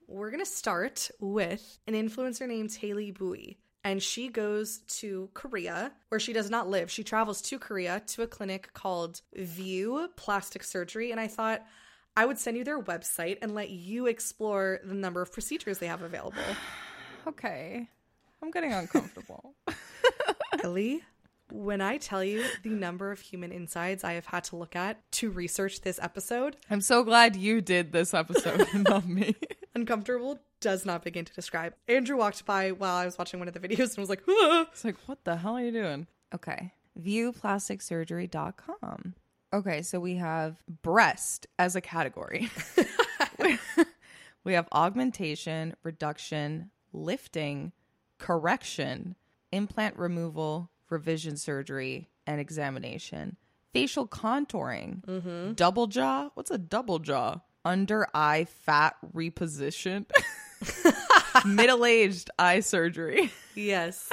We're 0.08 0.30
going 0.30 0.44
to 0.44 0.50
start 0.50 1.10
with 1.20 1.80
an 1.88 1.96
influencer 1.96 2.48
named 2.48 2.74
Haley 2.74 3.10
Bui. 3.10 3.58
And 3.84 4.02
she 4.02 4.30
goes 4.30 4.80
to 5.00 5.30
Korea, 5.34 5.92
where 6.10 6.20
she 6.20 6.34
does 6.34 6.50
not 6.50 6.68
live. 6.68 6.90
She 6.90 7.04
travels 7.04 7.42
to 7.44 7.60
Korea 7.60 8.02
to 8.08 8.24
a 8.24 8.28
clinic 8.28 8.74
called 8.74 9.22
View 9.36 10.10
Plastic 10.16 10.64
Surgery. 10.64 11.12
And 11.12 11.20
I 11.20 11.28
thought 11.28 11.64
I 12.18 12.26
would 12.26 12.40
send 12.40 12.56
you 12.58 12.64
their 12.64 12.82
website 12.82 13.38
and 13.42 13.54
let 13.54 13.70
you 13.70 14.08
explore 14.08 14.80
the 14.84 14.94
number 14.94 15.22
of 15.22 15.32
procedures 15.34 15.80
they 15.80 15.88
have 15.88 16.02
available. 16.02 16.42
Okay. 17.28 17.90
I'm 18.44 18.52
getting 18.52 18.72
uncomfortable. 18.72 19.56
Ellie, 20.64 21.02
when 21.52 21.82
I 21.82 21.98
tell 21.98 22.24
you 22.24 22.46
the 22.62 22.70
number 22.70 23.12
of 23.12 23.20
human 23.20 23.52
insides 23.52 24.04
I 24.04 24.14
have 24.14 24.28
had 24.28 24.44
to 24.46 24.56
look 24.56 24.76
at 24.76 25.00
to 25.14 25.32
research 25.32 25.82
this 25.82 25.98
episode, 26.00 26.56
I'm 26.70 26.82
so 26.82 27.04
glad 27.04 27.36
you 27.36 27.62
did 27.62 27.92
this 27.92 28.14
episode 28.14 28.68
and 28.74 28.84
not 28.84 29.08
me. 29.08 29.36
uncomfortable 29.76 30.40
does 30.60 30.86
not 30.86 31.04
begin 31.04 31.26
to 31.26 31.34
describe. 31.34 31.74
Andrew 31.88 32.16
walked 32.18 32.46
by 32.46 32.72
while 32.72 32.96
I 32.96 33.06
was 33.06 33.18
watching 33.18 33.40
one 33.40 33.48
of 33.48 33.56
the 33.56 33.60
videos 33.60 33.90
and 33.90 33.98
was 33.98 34.10
like, 34.10 34.22
"Ah." 34.30 34.68
It's 34.72 34.86
like, 34.86 34.98
what 35.08 35.24
the 35.24 35.38
hell 35.38 35.56
are 35.58 35.64
you 35.64 35.72
doing? 35.72 36.06
Okay. 36.34 36.74
viewplasticsurgery.com. 37.00 39.16
Okay, 39.56 39.84
so 39.84 40.02
we 40.02 40.16
have 40.16 40.58
breast 40.82 41.48
as 41.58 41.78
a 41.78 41.82
category. 41.82 42.50
we 44.44 44.52
have 44.52 44.68
augmentation, 44.74 45.74
reduction, 45.82 46.72
lifting, 46.92 47.72
correction, 48.18 49.16
implant 49.54 49.98
removal, 49.98 50.70
revision 50.90 51.38
surgery, 51.38 52.10
and 52.28 52.42
examination. 52.42 53.38
Facial 53.72 54.06
contouring, 54.06 55.06
mm-hmm. 55.06 55.54
double 55.54 55.88
jaw. 55.88 56.32
What's 56.34 56.52
a 56.52 56.58
double 56.58 57.00
jaw? 57.00 57.40
Under 57.64 58.08
eye 58.14 58.48
fat 58.66 58.98
reposition, 59.16 60.06
middle 61.46 61.86
aged 61.86 62.30
eye 62.38 62.60
surgery, 62.60 63.32
Yes. 63.56 64.12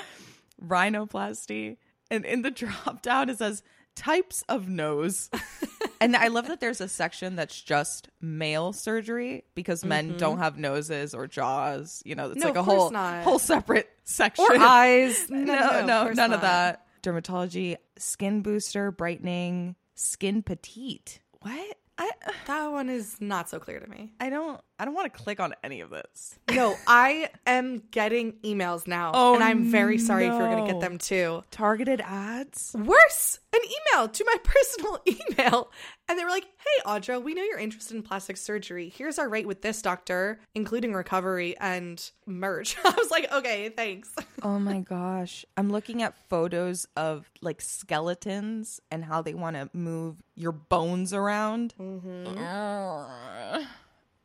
rhinoplasty. 0.66 1.76
And 2.10 2.24
in 2.24 2.40
the 2.40 2.50
drop 2.50 3.02
down, 3.02 3.28
it 3.28 3.36
says 3.36 3.62
types 4.00 4.42
of 4.48 4.66
nose. 4.66 5.28
and 6.00 6.16
I 6.16 6.28
love 6.28 6.48
that 6.48 6.58
there's 6.58 6.80
a 6.80 6.88
section 6.88 7.36
that's 7.36 7.60
just 7.60 8.08
male 8.20 8.72
surgery 8.72 9.44
because 9.54 9.84
men 9.84 10.08
mm-hmm. 10.08 10.16
don't 10.16 10.38
have 10.38 10.56
noses 10.56 11.14
or 11.14 11.26
jaws. 11.26 12.02
You 12.06 12.14
know, 12.14 12.30
it's 12.30 12.40
No, 12.40 12.46
like 12.46 12.56
a 12.56 12.62
whole 12.62 12.90
not. 12.90 13.22
whole 13.24 13.38
separate 13.38 13.90
section. 14.04 14.46
Or 14.46 14.56
eyes. 14.56 15.26
no, 15.30 15.44
No, 15.44 15.84
no, 15.84 16.08
of 16.08 16.16
none 16.16 16.32
of 16.32 16.40
that. 16.40 16.86
Dermatology, 17.02 17.76
skin 17.98 18.40
booster, 18.40 18.90
brightening, 18.90 19.76
skin 19.94 20.42
petite. 20.42 21.20
What? 21.40 21.76
I 21.98 22.10
That 22.46 22.72
one 22.72 22.88
is 22.88 23.20
not 23.20 23.50
so 23.50 23.58
clear 23.58 23.80
to 23.80 23.86
me. 23.86 24.12
I 24.18 24.30
don't 24.30 24.60
I 24.80 24.86
don't 24.86 24.94
want 24.94 25.12
to 25.12 25.18
click 25.22 25.40
on 25.40 25.54
any 25.62 25.82
of 25.82 25.90
this. 25.90 26.38
No, 26.50 26.74
I 26.86 27.28
am 27.46 27.82
getting 27.90 28.32
emails 28.42 28.86
now. 28.86 29.12
Oh, 29.12 29.34
and 29.34 29.44
I'm 29.44 29.70
very 29.70 29.98
sorry 29.98 30.24
if 30.24 30.32
you're 30.32 30.48
going 30.50 30.66
to 30.66 30.72
get 30.72 30.80
them 30.80 30.96
too. 30.96 31.42
Targeted 31.50 32.00
ads? 32.00 32.74
Worse, 32.74 33.40
an 33.52 33.60
email 33.62 34.08
to 34.08 34.24
my 34.24 34.36
personal 34.42 34.98
email. 35.06 35.70
And 36.08 36.18
they 36.18 36.24
were 36.24 36.30
like, 36.30 36.44
hey, 36.44 36.82
Audra, 36.86 37.22
we 37.22 37.34
know 37.34 37.42
you're 37.42 37.58
interested 37.58 37.94
in 37.94 38.02
plastic 38.02 38.38
surgery. 38.38 38.88
Here's 38.88 39.18
our 39.18 39.28
rate 39.28 39.46
with 39.46 39.60
this 39.60 39.82
doctor, 39.82 40.40
including 40.54 40.94
recovery 40.94 41.58
and 41.60 42.02
merch. 42.24 42.74
I 42.84 42.94
was 42.96 43.10
like, 43.10 43.30
okay, 43.30 43.68
thanks. 43.68 44.14
Oh 44.42 44.58
my 44.58 44.80
gosh. 44.80 45.44
I'm 45.58 45.68
looking 45.68 46.02
at 46.02 46.16
photos 46.30 46.86
of 46.96 47.30
like 47.42 47.60
skeletons 47.60 48.80
and 48.90 49.04
how 49.04 49.20
they 49.20 49.34
want 49.34 49.56
to 49.56 49.68
move 49.74 50.22
your 50.34 50.52
bones 50.52 51.12
around. 51.12 51.74
Mm-hmm. 51.78 52.38
Ugh. 52.38 53.66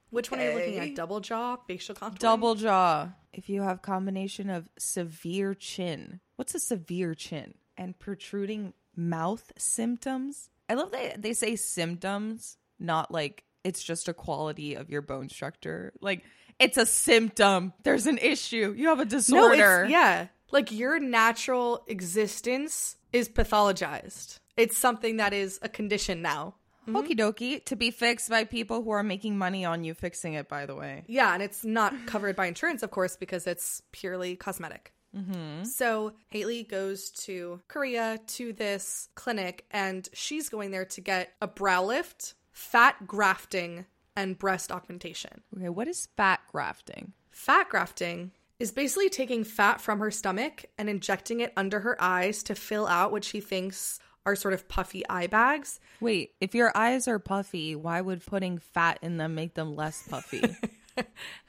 Which 0.10 0.32
one 0.32 0.40
are 0.40 0.50
you 0.52 0.56
looking 0.58 0.80
at? 0.80 0.96
Double 0.96 1.20
jaw, 1.20 1.58
facial 1.68 1.96
contour? 1.96 2.18
Double 2.20 2.56
jaw. 2.56 3.10
If 3.34 3.50
you 3.50 3.62
have 3.64 3.82
combination 3.82 4.50
of 4.50 4.70
severe 4.78 5.54
chin. 5.54 6.22
What's 6.38 6.56
a 6.56 6.60
severe 6.60 7.14
chin? 7.16 7.56
And 7.78 7.98
protruding 8.00 8.74
mouth 8.96 9.52
symptoms? 9.58 10.50
I 10.70 10.76
love 10.76 10.92
that 10.92 11.22
they 11.22 11.34
say 11.34 11.56
symptoms, 11.56 12.58
not 12.80 13.12
like 13.12 13.44
it's 13.64 13.84
just 13.84 14.08
a 14.08 14.14
quality 14.14 14.76
of 14.76 14.90
your 14.90 15.02
bone 15.02 15.28
structure. 15.30 15.92
Like 16.02 16.24
it's 16.60 16.78
a 16.78 16.86
symptom. 16.86 17.74
There's 17.84 18.08
an 18.08 18.18
issue. 18.20 18.74
You 18.78 18.88
have 18.90 19.00
a 19.00 19.06
No, 19.06 19.10
disorder. 19.10 19.84
it's, 19.84 19.92
yeah. 19.92 20.28
Like 20.52 20.72
your 20.72 21.00
natural 21.00 21.84
existence 21.88 22.96
is 23.12 23.28
pathologized. 23.28 24.40
It's 24.56 24.78
something 24.78 25.18
that 25.18 25.34
is 25.34 25.60
a 25.62 25.68
condition 25.70 26.22
now. 26.22 26.56
Mm-hmm. 26.88 26.96
Okie 26.96 27.18
dokie. 27.18 27.66
To 27.66 27.76
be 27.76 27.92
fixed 27.92 28.30
by 28.30 28.44
people 28.44 28.84
who 28.84 28.92
are 28.92 29.04
making 29.04 29.38
money 29.38 29.66
on 29.66 29.84
you 29.84 29.94
fixing 29.94 30.34
it, 30.34 30.48
by 30.48 30.66
the 30.66 30.76
way. 30.76 31.04
Yeah, 31.08 31.34
and 31.34 31.42
it's 31.42 31.64
not 31.64 31.94
covered 32.06 32.36
by 32.36 32.46
insurance, 32.46 32.84
of 32.84 32.92
course, 32.92 33.16
because 33.16 33.48
it's 33.48 33.82
purely 33.92 34.36
cosmetic. 34.36 34.94
Mm-hmm. 35.16 35.64
So 35.64 36.14
Haley 36.28 36.64
goes 36.64 37.10
to 37.12 37.62
Korea 37.68 38.20
to 38.28 38.54
this 38.54 39.10
clinic, 39.16 39.66
and 39.72 40.08
she's 40.14 40.50
going 40.50 40.72
there 40.72 40.86
to 40.86 41.02
get 41.02 41.34
a 41.42 41.48
brow 41.48 41.84
lift, 41.86 42.36
fat 42.52 43.08
grafting, 43.08 43.86
and 44.16 44.38
breast 44.38 44.72
augmentation. 44.72 45.42
Okay, 45.56 45.70
what 45.70 45.88
is 45.88 46.08
fat 46.18 46.42
grafting? 46.52 47.14
Fat 47.32 47.70
grafting 47.70 48.32
is 48.60 48.72
basically 48.72 49.10
taking 49.10 49.44
fat 49.44 49.82
from 49.82 50.00
her 50.00 50.12
stomach 50.12 50.66
and 50.78 50.90
injecting 50.90 51.42
it 51.42 51.52
under 51.58 51.82
her 51.82 52.02
eyes 52.02 52.44
to 52.44 52.56
fill 52.56 52.88
out 52.88 53.12
what 53.12 53.24
she 53.24 53.42
thinks 53.42 54.00
are 54.26 54.36
sort 54.36 54.54
of 54.54 54.68
puffy 54.68 55.08
eye 55.10 55.28
bags. 55.28 55.80
Wait, 56.00 56.32
if 56.42 56.56
your 56.56 56.72
eyes 56.76 57.08
are 57.08 57.20
puffy, 57.20 57.76
why 57.76 58.02
would 58.02 58.26
putting 58.26 58.58
fat 58.58 59.00
in 59.02 59.18
them 59.18 59.36
make 59.36 59.54
them 59.54 59.76
less 59.76 60.08
puffy? 60.08 60.44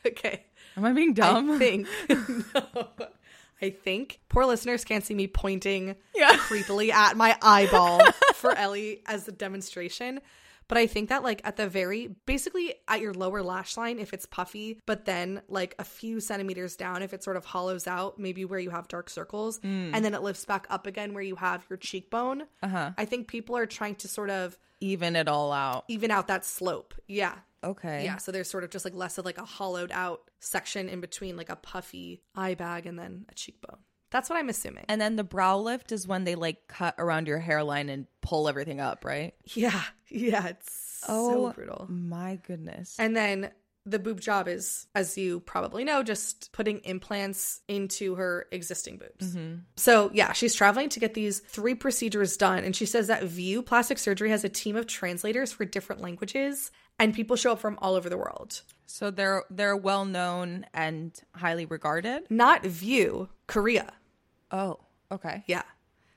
Okay. 0.04 0.44
Am 0.76 0.84
I 0.84 0.92
being 0.92 1.14
dumb? 1.14 1.52
I 1.52 1.58
think. 1.58 1.86
no. 2.08 2.88
I 3.62 3.70
think. 3.70 4.18
Poor 4.28 4.44
listeners 4.44 4.84
can't 4.84 5.04
see 5.04 5.14
me 5.14 5.28
pointing 5.28 5.94
Yeah. 6.16 6.32
creepily 6.36 6.90
at 6.90 7.16
my 7.16 7.36
eyeball 7.40 8.02
for 8.34 8.52
Ellie 8.56 9.02
as 9.06 9.28
a 9.28 9.32
demonstration. 9.32 10.20
But 10.68 10.78
I 10.78 10.86
think 10.86 11.08
that, 11.10 11.22
like, 11.22 11.40
at 11.44 11.56
the 11.56 11.68
very 11.68 12.08
basically 12.26 12.74
at 12.88 13.00
your 13.00 13.14
lower 13.14 13.42
lash 13.42 13.76
line, 13.76 13.98
if 13.98 14.12
it's 14.12 14.26
puffy, 14.26 14.80
but 14.86 15.04
then 15.04 15.42
like 15.48 15.74
a 15.78 15.84
few 15.84 16.18
centimeters 16.20 16.76
down, 16.76 17.02
if 17.02 17.12
it 17.14 17.22
sort 17.22 17.36
of 17.36 17.44
hollows 17.44 17.86
out, 17.86 18.18
maybe 18.18 18.44
where 18.44 18.58
you 18.58 18.70
have 18.70 18.88
dark 18.88 19.08
circles, 19.10 19.60
and 19.62 20.04
then 20.04 20.14
it 20.14 20.22
lifts 20.22 20.44
back 20.44 20.66
up 20.68 20.86
again 20.86 21.14
where 21.14 21.22
you 21.22 21.36
have 21.36 21.64
your 21.70 21.76
cheekbone. 21.76 22.42
Uh-huh. 22.62 22.90
I 22.98 23.04
think 23.04 23.28
people 23.28 23.56
are 23.56 23.66
trying 23.66 23.94
to 23.96 24.08
sort 24.08 24.30
of 24.30 24.58
Even 24.80 25.14
it 25.16 25.28
all 25.28 25.52
out. 25.52 25.84
even 25.88 26.10
out 26.10 26.26
that 26.28 26.44
slope. 26.44 26.94
Yeah. 27.06 27.34
Okay. 27.64 28.04
Yeah, 28.04 28.18
so 28.18 28.30
there's 28.32 28.50
sort 28.50 28.62
of 28.64 28.70
just 28.70 28.84
like 28.84 28.94
less 28.94 29.18
of 29.18 29.24
like 29.24 29.38
a 29.38 29.44
hollowed 29.44 29.90
out 29.92 30.30
section 30.40 30.88
in 30.88 31.00
between 31.00 31.36
like 31.36 31.48
a 31.48 31.56
puffy 31.56 32.22
eye 32.34 32.54
bag 32.54 32.86
and 32.86 32.98
then 32.98 33.24
a 33.28 33.34
cheekbone. 33.34 33.78
That's 34.10 34.30
what 34.30 34.36
I'm 34.38 34.48
assuming. 34.48 34.84
And 34.88 35.00
then 35.00 35.16
the 35.16 35.24
brow 35.24 35.58
lift 35.58 35.90
is 35.90 36.06
when 36.06 36.22
they 36.24 36.36
like 36.36 36.68
cut 36.68 36.94
around 36.96 37.26
your 37.26 37.40
hairline 37.40 37.88
and 37.88 38.06
pull 38.20 38.48
everything 38.48 38.80
up, 38.80 39.04
right? 39.04 39.34
yeah, 39.54 39.82
yeah, 40.16 40.48
it's 40.48 41.04
Oh. 41.08 41.30
so 41.48 41.52
brutal. 41.52 41.86
My 41.88 42.40
goodness. 42.46 42.96
And 42.98 43.14
then 43.16 43.50
the 43.84 44.00
boob 44.00 44.20
job 44.20 44.48
is, 44.48 44.88
as 44.96 45.16
you 45.16 45.38
probably 45.40 45.84
know, 45.84 46.02
just 46.02 46.50
putting 46.52 46.78
implants 46.80 47.60
into 47.68 48.16
her 48.16 48.46
existing 48.50 48.98
boobs. 48.98 49.36
Mm-hmm. 49.36 49.60
So, 49.76 50.10
yeah, 50.12 50.32
she's 50.32 50.54
traveling 50.56 50.88
to 50.88 50.98
get 50.98 51.14
these 51.14 51.38
three 51.38 51.76
procedures 51.76 52.36
done. 52.36 52.64
And 52.64 52.74
she 52.74 52.86
says 52.86 53.06
that 53.06 53.22
View 53.22 53.62
Plastic 53.62 53.98
Surgery 53.98 54.30
has 54.30 54.42
a 54.42 54.48
team 54.48 54.74
of 54.74 54.88
translators 54.88 55.52
for 55.52 55.64
different 55.64 56.02
languages, 56.02 56.72
and 56.98 57.14
people 57.14 57.36
show 57.36 57.52
up 57.52 57.60
from 57.60 57.78
all 57.80 57.94
over 57.94 58.08
the 58.08 58.18
world. 58.18 58.62
So 58.86 59.12
they're 59.12 59.44
they're 59.50 59.76
well 59.76 60.04
known 60.04 60.66
and 60.74 61.16
highly 61.36 61.66
regarded. 61.66 62.24
Not 62.28 62.64
View, 62.66 63.28
Korea. 63.46 63.92
Oh, 64.50 64.80
okay. 65.12 65.44
Yeah. 65.46 65.62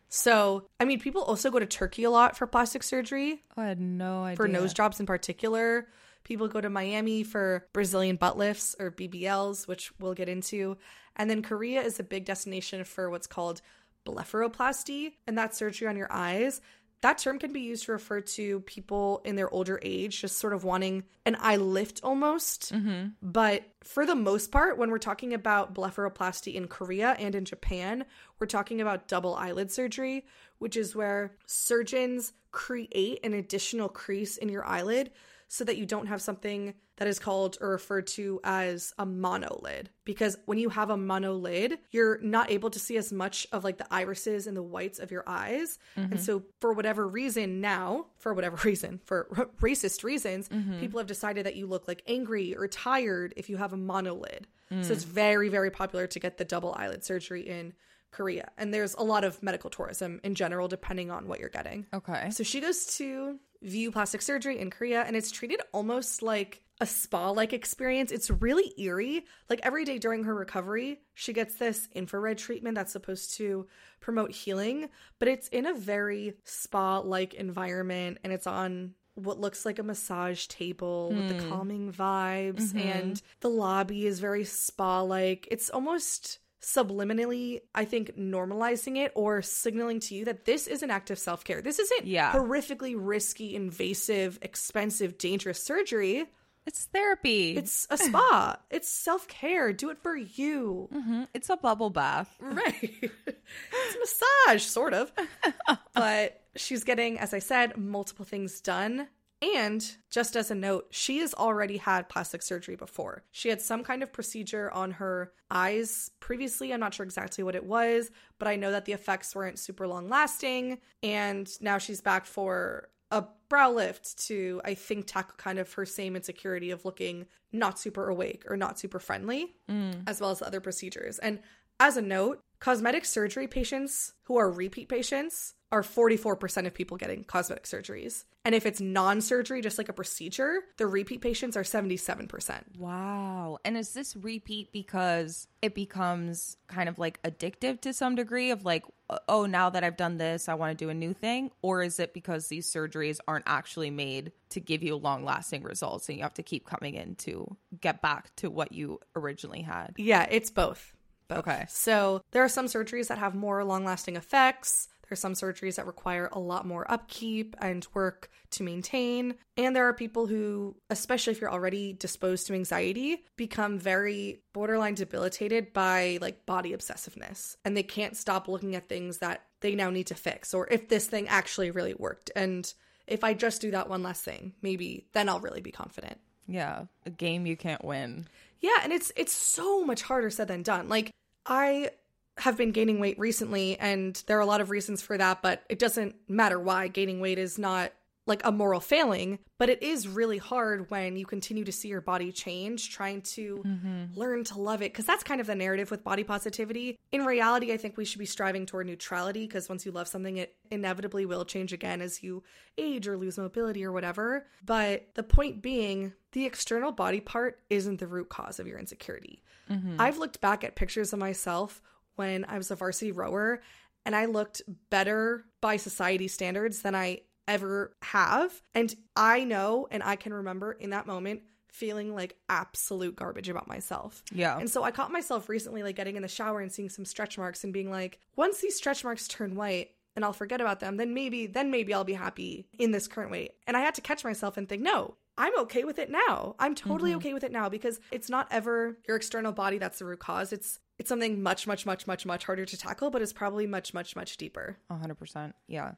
So, 0.09 0.65
I 0.79 0.85
mean, 0.85 0.99
people 0.99 1.21
also 1.21 1.51
go 1.51 1.59
to 1.59 1.65
Turkey 1.67 2.03
a 2.03 2.09
lot 2.09 2.35
for 2.35 2.47
plastic 2.47 2.81
surgery, 2.83 3.43
Oh, 3.55 3.61
I 3.61 3.67
had 3.67 3.79
no 3.79 4.23
idea. 4.23 4.37
for 4.37 4.47
nose 4.47 4.73
jobs 4.73 4.99
in 4.99 5.05
particular. 5.05 5.87
People 6.23 6.47
go 6.47 6.59
to 6.59 6.69
Miami 6.69 7.23
for 7.23 7.67
Brazilian 7.73 8.15
butt 8.15 8.37
lifts 8.37 8.75
or 8.79 8.91
BBLs, 8.91 9.67
which 9.67 9.91
we'll 9.99 10.13
get 10.15 10.27
into. 10.27 10.77
And 11.15 11.29
then 11.29 11.41
Korea 11.41 11.81
is 11.81 11.99
a 11.99 12.03
big 12.03 12.25
destination 12.25 12.83
for 12.83 13.09
what's 13.09 13.27
called 13.27 13.61
blepharoplasty, 14.05 15.13
and 15.27 15.37
that's 15.37 15.57
surgery 15.57 15.87
on 15.87 15.95
your 15.97 16.11
eyes. 16.11 16.61
That 17.01 17.17
term 17.17 17.39
can 17.39 17.53
be 17.53 17.61
used 17.61 17.85
to 17.85 17.93
refer 17.93 18.19
to 18.21 18.59
people 18.61 19.21
in 19.23 19.35
their 19.35 19.49
older 19.49 19.79
age, 19.81 20.19
just 20.19 20.37
sort 20.37 20.53
of 20.53 20.63
wanting 20.65 21.03
an 21.25 21.37
eye 21.39 21.55
lift 21.55 22.01
almost. 22.03 22.73
Mm-hmm. 22.73 23.09
But 23.21 23.63
for 23.83 24.05
the 24.05 24.15
most 24.15 24.51
part, 24.51 24.77
when 24.77 24.91
we're 24.91 24.97
talking 24.97 25.33
about 25.33 25.73
blepharoplasty 25.73 26.55
in 26.55 26.67
Korea 26.67 27.15
and 27.17 27.35
in 27.35 27.45
Japan, 27.45 28.05
we're 28.37 28.47
talking 28.47 28.81
about 28.81 29.07
double 29.07 29.35
eyelid 29.35 29.71
surgery, 29.71 30.25
which 30.57 30.75
is 30.75 30.95
where 30.95 31.35
surgeons 31.45 32.33
create 32.51 33.19
an 33.23 33.33
additional 33.33 33.87
crease 33.87 34.35
in 34.35 34.49
your 34.49 34.65
eyelid 34.65 35.11
so 35.49 35.63
that 35.63 35.77
you 35.77 35.85
don't 35.85 36.05
have 36.05 36.21
something 36.21 36.75
that 36.97 37.07
is 37.07 37.17
called 37.17 37.57
or 37.59 37.69
referred 37.69 38.05
to 38.05 38.39
as 38.43 38.93
a 38.99 39.05
monolid. 39.05 39.87
Because 40.05 40.37
when 40.45 40.59
you 40.59 40.69
have 40.69 40.91
a 40.91 40.95
monolid, 40.95 41.77
you're 41.91 42.19
not 42.21 42.51
able 42.51 42.69
to 42.69 42.79
see 42.79 42.97
as 42.97 43.11
much 43.11 43.47
of 43.51 43.63
like 43.63 43.77
the 43.77 43.91
irises 43.91 44.45
and 44.45 44.55
the 44.55 44.61
whites 44.61 44.99
of 44.99 45.09
your 45.09 45.23
eyes. 45.27 45.79
And 45.95 46.11
mm-hmm. 46.11 46.19
so, 46.19 46.43
for 46.59 46.71
whatever 46.73 47.07
reason, 47.07 47.61
now, 47.61 48.05
for 48.19 48.33
whatever 48.33 48.57
reason, 48.63 49.01
for 49.05 49.49
racist 49.61 50.03
reasons, 50.03 50.47
mm-hmm. 50.49 50.79
people 50.79 50.99
have 50.99 51.07
decided 51.07 51.47
that 51.47 51.55
you 51.55 51.65
look 51.65 51.87
like 51.87 52.03
angry 52.05 52.55
or 52.55 52.67
tired 52.67 53.33
if 53.35 53.49
you 53.49 53.57
have 53.57 53.73
a 53.73 53.77
monolid. 53.77 54.45
So, 54.69 54.75
mm. 54.75 54.91
it's 54.91 55.03
very, 55.03 55.49
very 55.49 55.71
popular 55.71 56.05
to 56.05 56.19
get 56.19 56.37
the 56.37 56.45
double 56.45 56.75
eyelid 56.77 57.03
surgery 57.03 57.41
in 57.41 57.73
Korea. 58.11 58.51
And 58.57 58.73
there's 58.73 58.93
a 58.95 59.03
lot 59.03 59.23
of 59.23 59.41
medical 59.41 59.69
tourism 59.69 60.19
in 60.23 60.35
general, 60.35 60.67
depending 60.67 61.11
on 61.11 61.27
what 61.27 61.39
you're 61.39 61.49
getting. 61.49 61.85
Okay. 61.93 62.29
So 62.31 62.43
she 62.43 62.59
goes 62.59 62.97
to 62.97 63.39
view 63.61 63.91
plastic 63.91 64.21
surgery 64.21 64.59
in 64.59 64.69
Korea 64.69 65.03
and 65.03 65.15
it's 65.15 65.31
treated 65.31 65.61
almost 65.73 66.21
like 66.21 66.63
a 66.81 66.85
spa 66.85 67.31
like 67.31 67.51
experience. 67.51 68.11
It's 68.11 68.29
really 68.29 68.73
eerie. 68.77 69.25
Like 69.49 69.59
every 69.63 69.83
day 69.83 69.97
during 69.97 70.23
her 70.23 70.33
recovery, 70.33 71.01
she 71.13 71.33
gets 71.33 71.55
this 71.55 71.89
infrared 71.93 72.37
treatment 72.37 72.75
that's 72.75 72.93
supposed 72.93 73.35
to 73.35 73.67
promote 73.99 74.31
healing, 74.31 74.89
but 75.19 75.27
it's 75.27 75.49
in 75.49 75.65
a 75.65 75.73
very 75.73 76.35
spa 76.45 76.99
like 76.99 77.33
environment 77.33 78.19
and 78.23 78.31
it's 78.31 78.47
on 78.47 78.93
what 79.15 79.39
looks 79.39 79.65
like 79.65 79.79
a 79.79 79.83
massage 79.83 80.47
table 80.47 81.09
with 81.09 81.27
the 81.27 81.43
hmm. 81.43 81.49
calming 81.49 81.91
vibes 81.91 82.71
mm-hmm. 82.71 82.79
and 82.79 83.21
the 83.41 83.49
lobby 83.49 84.05
is 84.05 84.21
very 84.21 84.45
spa 84.45 85.01
like. 85.01 85.47
It's 85.51 85.69
almost 85.69 86.39
subliminally, 86.61 87.61
I 87.73 87.85
think, 87.85 88.17
normalizing 88.17 88.97
it 88.97 89.11
or 89.15 89.41
signaling 89.41 89.99
to 90.01 90.15
you 90.15 90.25
that 90.25 90.45
this 90.45 90.67
is 90.67 90.83
an 90.83 90.91
act 90.91 91.09
of 91.11 91.19
self 91.19 91.43
care. 91.43 91.61
This 91.61 91.79
isn't 91.79 92.05
Yeah. 92.05 92.31
horrifically 92.33 92.95
risky, 92.97 93.55
invasive, 93.55 94.39
expensive, 94.41 95.17
dangerous 95.17 95.61
surgery. 95.63 96.25
It's 96.65 96.85
therapy. 96.93 97.55
It's 97.57 97.87
a 97.89 97.97
spa. 97.97 98.57
it's 98.69 98.89
self 98.89 99.27
care. 99.27 99.73
Do 99.73 99.89
it 99.89 99.97
for 99.97 100.15
you. 100.15 100.89
Mhm. 100.93 101.27
it's 101.33 101.49
a 101.49 101.57
bubble 101.57 101.89
bath. 101.89 102.35
Right. 102.41 102.99
it's 103.01 103.95
a 103.95 103.99
massage, 103.99 104.63
sort 104.63 104.93
of. 104.93 105.11
but 105.93 106.41
she's 106.55 106.83
getting, 106.83 107.17
as 107.19 107.33
I 107.33 107.39
said, 107.39 107.77
multiple 107.77 108.25
things 108.25 108.61
done. 108.61 109.07
And 109.41 109.86
just 110.10 110.36
as 110.36 110.51
a 110.51 110.55
note, 110.55 110.88
she 110.89 111.19
has 111.19 111.34
already 111.34 111.77
had 111.77 112.10
plastic 112.10 112.41
surgery 112.41 112.75
before. 112.75 113.24
She 113.31 113.50
had 113.50 113.62
some 113.62 113.84
kind 113.84 114.03
of 114.03 114.12
procedure 114.12 114.69
on 114.72 114.91
her 114.91 115.31
eyes 115.50 116.12
previously. 116.19 116.74
I'm 116.74 116.81
not 116.81 116.93
sure 116.93 117.05
exactly 117.05 117.43
what 117.43 117.55
it 117.55 117.65
was, 117.65 118.12
but 118.38 118.48
I 118.48 118.58
know 118.58 118.72
that 118.72 118.86
the 118.86 118.91
effects 118.91 119.34
weren't 119.34 119.58
super 119.58 119.88
long 119.88 120.10
lasting. 120.10 120.79
And 121.03 121.50
now 121.62 121.77
she's 121.77 122.01
back 122.01 122.25
for 122.25 122.89
a 123.12 123.24
brow 123.48 123.72
lift 123.72 124.19
to, 124.27 124.62
I 124.65 124.74
think, 124.75 125.08
tackle 125.08 125.36
kind 125.38 125.58
of 125.58 125.72
her 125.74 125.86
same 125.86 126.15
insecurity 126.15 126.72
of 126.72 126.86
looking 126.86 127.25
not 127.51 127.79
super 127.79 128.10
awake 128.10 128.43
or 128.48 128.58
not 128.58 128.77
super 128.77 129.00
friendly, 129.00 129.55
mm. 129.69 130.03
as 130.05 130.22
well 130.22 130.31
as 130.31 130.39
the 130.39 130.48
other 130.48 130.62
procedures. 130.62 131.17
And 131.17 131.39
as 131.79 131.98
a 131.98 132.01
note, 132.01 132.41
cosmetic 132.60 133.05
surgery 133.05 133.48
patients 133.48 134.13
who 134.24 134.38
are 134.38 134.51
repeat 134.51 134.89
patients 134.89 135.55
are 135.71 135.83
44% 135.83 136.65
of 136.65 136.73
people 136.73 136.97
getting 136.97 137.23
cosmetic 137.23 137.65
surgeries. 137.65 138.25
And 138.43 138.55
if 138.55 138.65
it's 138.65 138.81
non 138.81 139.21
surgery, 139.21 139.61
just 139.61 139.77
like 139.77 139.89
a 139.89 139.93
procedure, 139.93 140.61
the 140.77 140.88
repeat 140.88 141.21
patients 141.21 141.55
are 141.55 141.63
77%. 141.63 142.77
Wow. 142.77 143.59
And 143.63 143.77
is 143.77 143.93
this 143.93 144.15
repeat 144.15 144.71
because 144.71 145.47
it 145.61 145.75
becomes 145.75 146.57
kind 146.67 146.89
of 146.89 146.97
like 146.97 147.21
addictive 147.23 147.81
to 147.81 147.93
some 147.93 148.15
degree 148.15 148.49
of 148.49 148.65
like, 148.65 148.83
oh, 149.27 149.45
now 149.45 149.69
that 149.69 149.83
I've 149.83 149.97
done 149.97 150.17
this, 150.17 150.49
I 150.49 150.55
want 150.55 150.77
to 150.77 150.85
do 150.85 150.89
a 150.89 150.93
new 150.93 151.13
thing? 151.13 151.51
Or 151.61 151.83
is 151.83 151.99
it 151.99 152.13
because 152.13 152.47
these 152.47 152.71
surgeries 152.71 153.19
aren't 153.27 153.45
actually 153.45 153.91
made 153.91 154.31
to 154.49 154.59
give 154.59 154.81
you 154.81 154.95
long 154.95 155.23
lasting 155.23 155.63
results 155.63 156.09
and 156.09 156.17
you 156.17 156.23
have 156.23 156.33
to 156.35 156.43
keep 156.43 156.65
coming 156.65 156.95
in 156.95 157.15
to 157.15 157.57
get 157.79 158.01
back 158.01 158.35
to 158.38 158.49
what 158.49 158.71
you 158.71 158.99
originally 159.15 159.61
had? 159.61 159.93
Yeah, 159.97 160.25
it's 160.31 160.49
both. 160.49 160.93
both. 161.27 161.39
Okay. 161.39 161.65
So 161.67 162.23
there 162.31 162.43
are 162.43 162.49
some 162.49 162.65
surgeries 162.65 163.07
that 163.07 163.17
have 163.19 163.35
more 163.35 163.63
long 163.63 163.85
lasting 163.85 164.15
effects. 164.15 164.88
There's 165.09 165.19
some 165.19 165.33
surgeries 165.33 165.75
that 165.75 165.87
require 165.87 166.29
a 166.31 166.39
lot 166.39 166.65
more 166.65 166.89
upkeep 166.89 167.55
and 167.59 167.85
work 167.93 168.29
to 168.51 168.63
maintain. 168.63 169.35
And 169.57 169.75
there 169.75 169.87
are 169.87 169.93
people 169.93 170.27
who, 170.27 170.75
especially 170.89 171.31
if 171.31 171.41
you're 171.41 171.51
already 171.51 171.93
disposed 171.93 172.47
to 172.47 172.53
anxiety, 172.53 173.23
become 173.35 173.79
very 173.79 174.43
borderline 174.53 174.93
debilitated 174.93 175.73
by 175.73 176.19
like 176.21 176.45
body 176.45 176.71
obsessiveness. 176.71 177.55
And 177.65 177.75
they 177.75 177.83
can't 177.83 178.15
stop 178.15 178.47
looking 178.47 178.75
at 178.75 178.87
things 178.87 179.17
that 179.17 179.41
they 179.61 179.75
now 179.75 179.89
need 179.89 180.07
to 180.07 180.15
fix 180.15 180.53
or 180.53 180.67
if 180.69 180.87
this 180.87 181.07
thing 181.07 181.27
actually 181.27 181.71
really 181.71 181.95
worked. 181.95 182.31
And 182.35 182.71
if 183.07 183.23
I 183.23 183.33
just 183.33 183.61
do 183.61 183.71
that 183.71 183.89
one 183.89 184.03
last 184.03 184.23
thing, 184.23 184.53
maybe 184.61 185.07
then 185.13 185.27
I'll 185.27 185.39
really 185.39 185.61
be 185.61 185.71
confident. 185.71 186.19
Yeah. 186.47 186.85
A 187.05 187.09
game 187.09 187.45
you 187.45 187.57
can't 187.57 187.83
win. 187.83 188.27
Yeah, 188.59 188.79
and 188.83 188.91
it's 188.91 189.11
it's 189.15 189.33
so 189.33 189.85
much 189.85 190.01
harder 190.01 190.29
said 190.29 190.47
than 190.47 190.63
done. 190.63 190.89
Like 190.89 191.11
I 191.45 191.91
have 192.39 192.58
been 192.58 192.72
gaining 192.72 193.00
weight 193.00 193.19
recently 193.19 193.77
and 193.79 194.22
there 194.27 194.38
are 194.38 194.41
a 194.41 194.46
lot 194.46 194.62
of 194.62 194.69
reasons 194.69 195.01
for 195.01 195.17
that, 195.17 195.41
but 195.41 195.63
it 195.69 195.79
doesn't 195.79 196.15
matter 196.27 196.60
why 196.60 196.88
gaining 196.88 197.19
weight 197.19 197.38
is 197.38 197.58
not 197.58 197.91
like 198.29 198.46
a 198.46 198.51
moral 198.51 198.79
failing, 198.79 199.39
but 199.58 199.69
it 199.69 199.81
is 199.84 200.08
really 200.08 200.38
hard 200.38 200.89
when 200.89 201.17
you 201.17 201.25
continue 201.25 201.65
to 201.65 201.72
see 201.72 201.89
your 201.89 202.00
body 202.00 202.31
change, 202.31 202.91
trying 202.91 203.22
to 203.22 203.62
mm-hmm. 203.65 204.17
learn 204.17 204.43
to 204.46 204.60
love 204.60 204.81
it 204.81 204.93
because 204.93 205.05
that's 205.05 205.24
kind 205.24 205.41
of 205.41 205.48
the 205.48 205.55
narrative 205.55 205.91
with 205.91 206.03
body 206.03 206.24
positivity. 206.24 206.98
In 207.12 207.25
reality, 207.25 207.74
I 207.74 207.77
think 207.77 207.98
we 207.98 208.05
should 208.05 208.19
be 208.19 208.25
striving 208.25 208.65
toward 208.65 208.86
neutrality 208.86 209.48
because 209.48 209.67
once 209.67 209.86
you 209.86 209.91
love 209.91 210.08
something 210.08 210.38
it 210.38 210.55
inevitably 210.69 211.25
will 211.25 211.43
change 211.43 211.74
again 211.74 212.01
as 212.01 212.24
you 212.24 212.43
age 212.77 213.08
or 213.08 213.17
lose 213.17 213.38
mobility 213.38 213.84
or 213.84 213.91
whatever. 213.91 214.46
But 214.63 215.08
the 215.15 215.23
point 215.23 215.62
being, 215.62 216.13
the 216.32 216.45
external 216.45 216.91
body 216.91 217.19
part 217.19 217.60
isn't 217.69 217.99
the 217.99 218.08
root 218.08 218.30
cause 218.30 218.60
of 218.60 218.67
your 218.67 218.78
insecurity. 218.78 219.41
Mm-hmm. 219.69 219.99
I've 219.99 220.19
looked 220.19 220.39
back 220.39 220.63
at 220.63 220.75
pictures 220.75 221.12
of 221.12 221.19
myself 221.19 221.82
when 222.19 222.45
I 222.45 222.58
was 222.58 222.69
a 222.69 222.75
varsity 222.75 223.13
rower 223.13 223.62
and 224.05 224.13
I 224.13 224.25
looked 224.25 224.62
better 224.89 225.45
by 225.62 225.77
society 225.77 226.27
standards 226.27 226.82
than 226.82 226.93
I 226.93 227.21
ever 227.47 227.95
have. 228.03 228.62
And 228.75 228.93
I 229.15 229.45
know 229.45 229.88
and 229.89 230.03
I 230.03 230.17
can 230.17 230.34
remember 230.34 230.73
in 230.73 230.91
that 230.91 231.08
moment 231.08 231.41
feeling 231.71 232.13
like 232.13 232.36
absolute 232.49 233.15
garbage 233.15 233.47
about 233.47 233.67
myself. 233.67 234.21
Yeah. 234.34 234.60
And 234.60 234.69
so 234.69 234.84
I 234.84 234.91
caught 234.91 235.12
myself 235.12 235.47
recently 235.47 235.82
like 235.82 235.95
getting 235.95 236.17
in 236.17 236.21
the 236.21 236.27
shower 236.27 236.60
and 236.60 236.71
seeing 236.71 236.89
some 236.89 237.05
stretch 237.05 237.38
marks 237.38 237.63
and 237.63 237.71
being 237.71 237.89
like, 237.89 238.19
once 238.36 238.60
these 238.60 238.75
stretch 238.75 239.03
marks 239.03 239.27
turn 239.27 239.55
white 239.55 239.91
and 240.15 240.25
I'll 240.25 240.34
forget 240.34 240.60
about 240.60 240.82
them, 240.82 240.97
then 240.97 241.13
maybe 241.13 241.47
then 241.47 241.71
maybe 241.71 241.93
I'll 241.93 242.03
be 242.03 242.13
happy 242.13 242.67
in 242.77 242.91
this 242.91 243.08
current 243.08 243.32
weight. 243.32 243.53
And 243.65 243.77
I 243.77 243.79
had 243.79 243.95
to 243.95 244.01
catch 244.01 244.25
myself 244.25 244.58
and 244.58 244.67
think, 244.67 244.82
no, 244.82 245.15
I'm 245.38 245.58
okay 245.60 245.86
with 245.86 245.99
it 245.99 246.12
now. 246.12 246.55
I'm 246.60 246.75
totally 246.75 247.12
mm-hmm. 247.12 247.19
okay 247.19 247.34
with 247.34 247.45
it 247.45 247.51
now 247.53 247.69
because 247.69 248.01
it's 248.12 248.29
not 248.29 248.49
ever 248.51 248.97
your 249.08 249.15
external 249.15 249.53
body 249.53 249.77
that's 249.77 249.99
the 249.99 250.05
root 250.05 250.19
cause. 250.19 250.51
It's 250.51 250.79
it's 250.99 251.07
something 251.07 251.41
much 251.41 251.65
much 251.65 251.85
much 251.85 252.05
much 252.05 252.25
much 252.25 252.43
harder 252.43 252.65
to 252.65 252.77
tackle, 252.77 253.09
but 253.09 253.21
it's 253.21 253.33
probably 253.33 253.65
much 253.65 253.93
much 253.93 254.15
much 254.15 254.38
deeper. 254.38 254.77
Hundred 254.91 255.15
percent. 255.15 255.55
Yeah. 255.67 255.93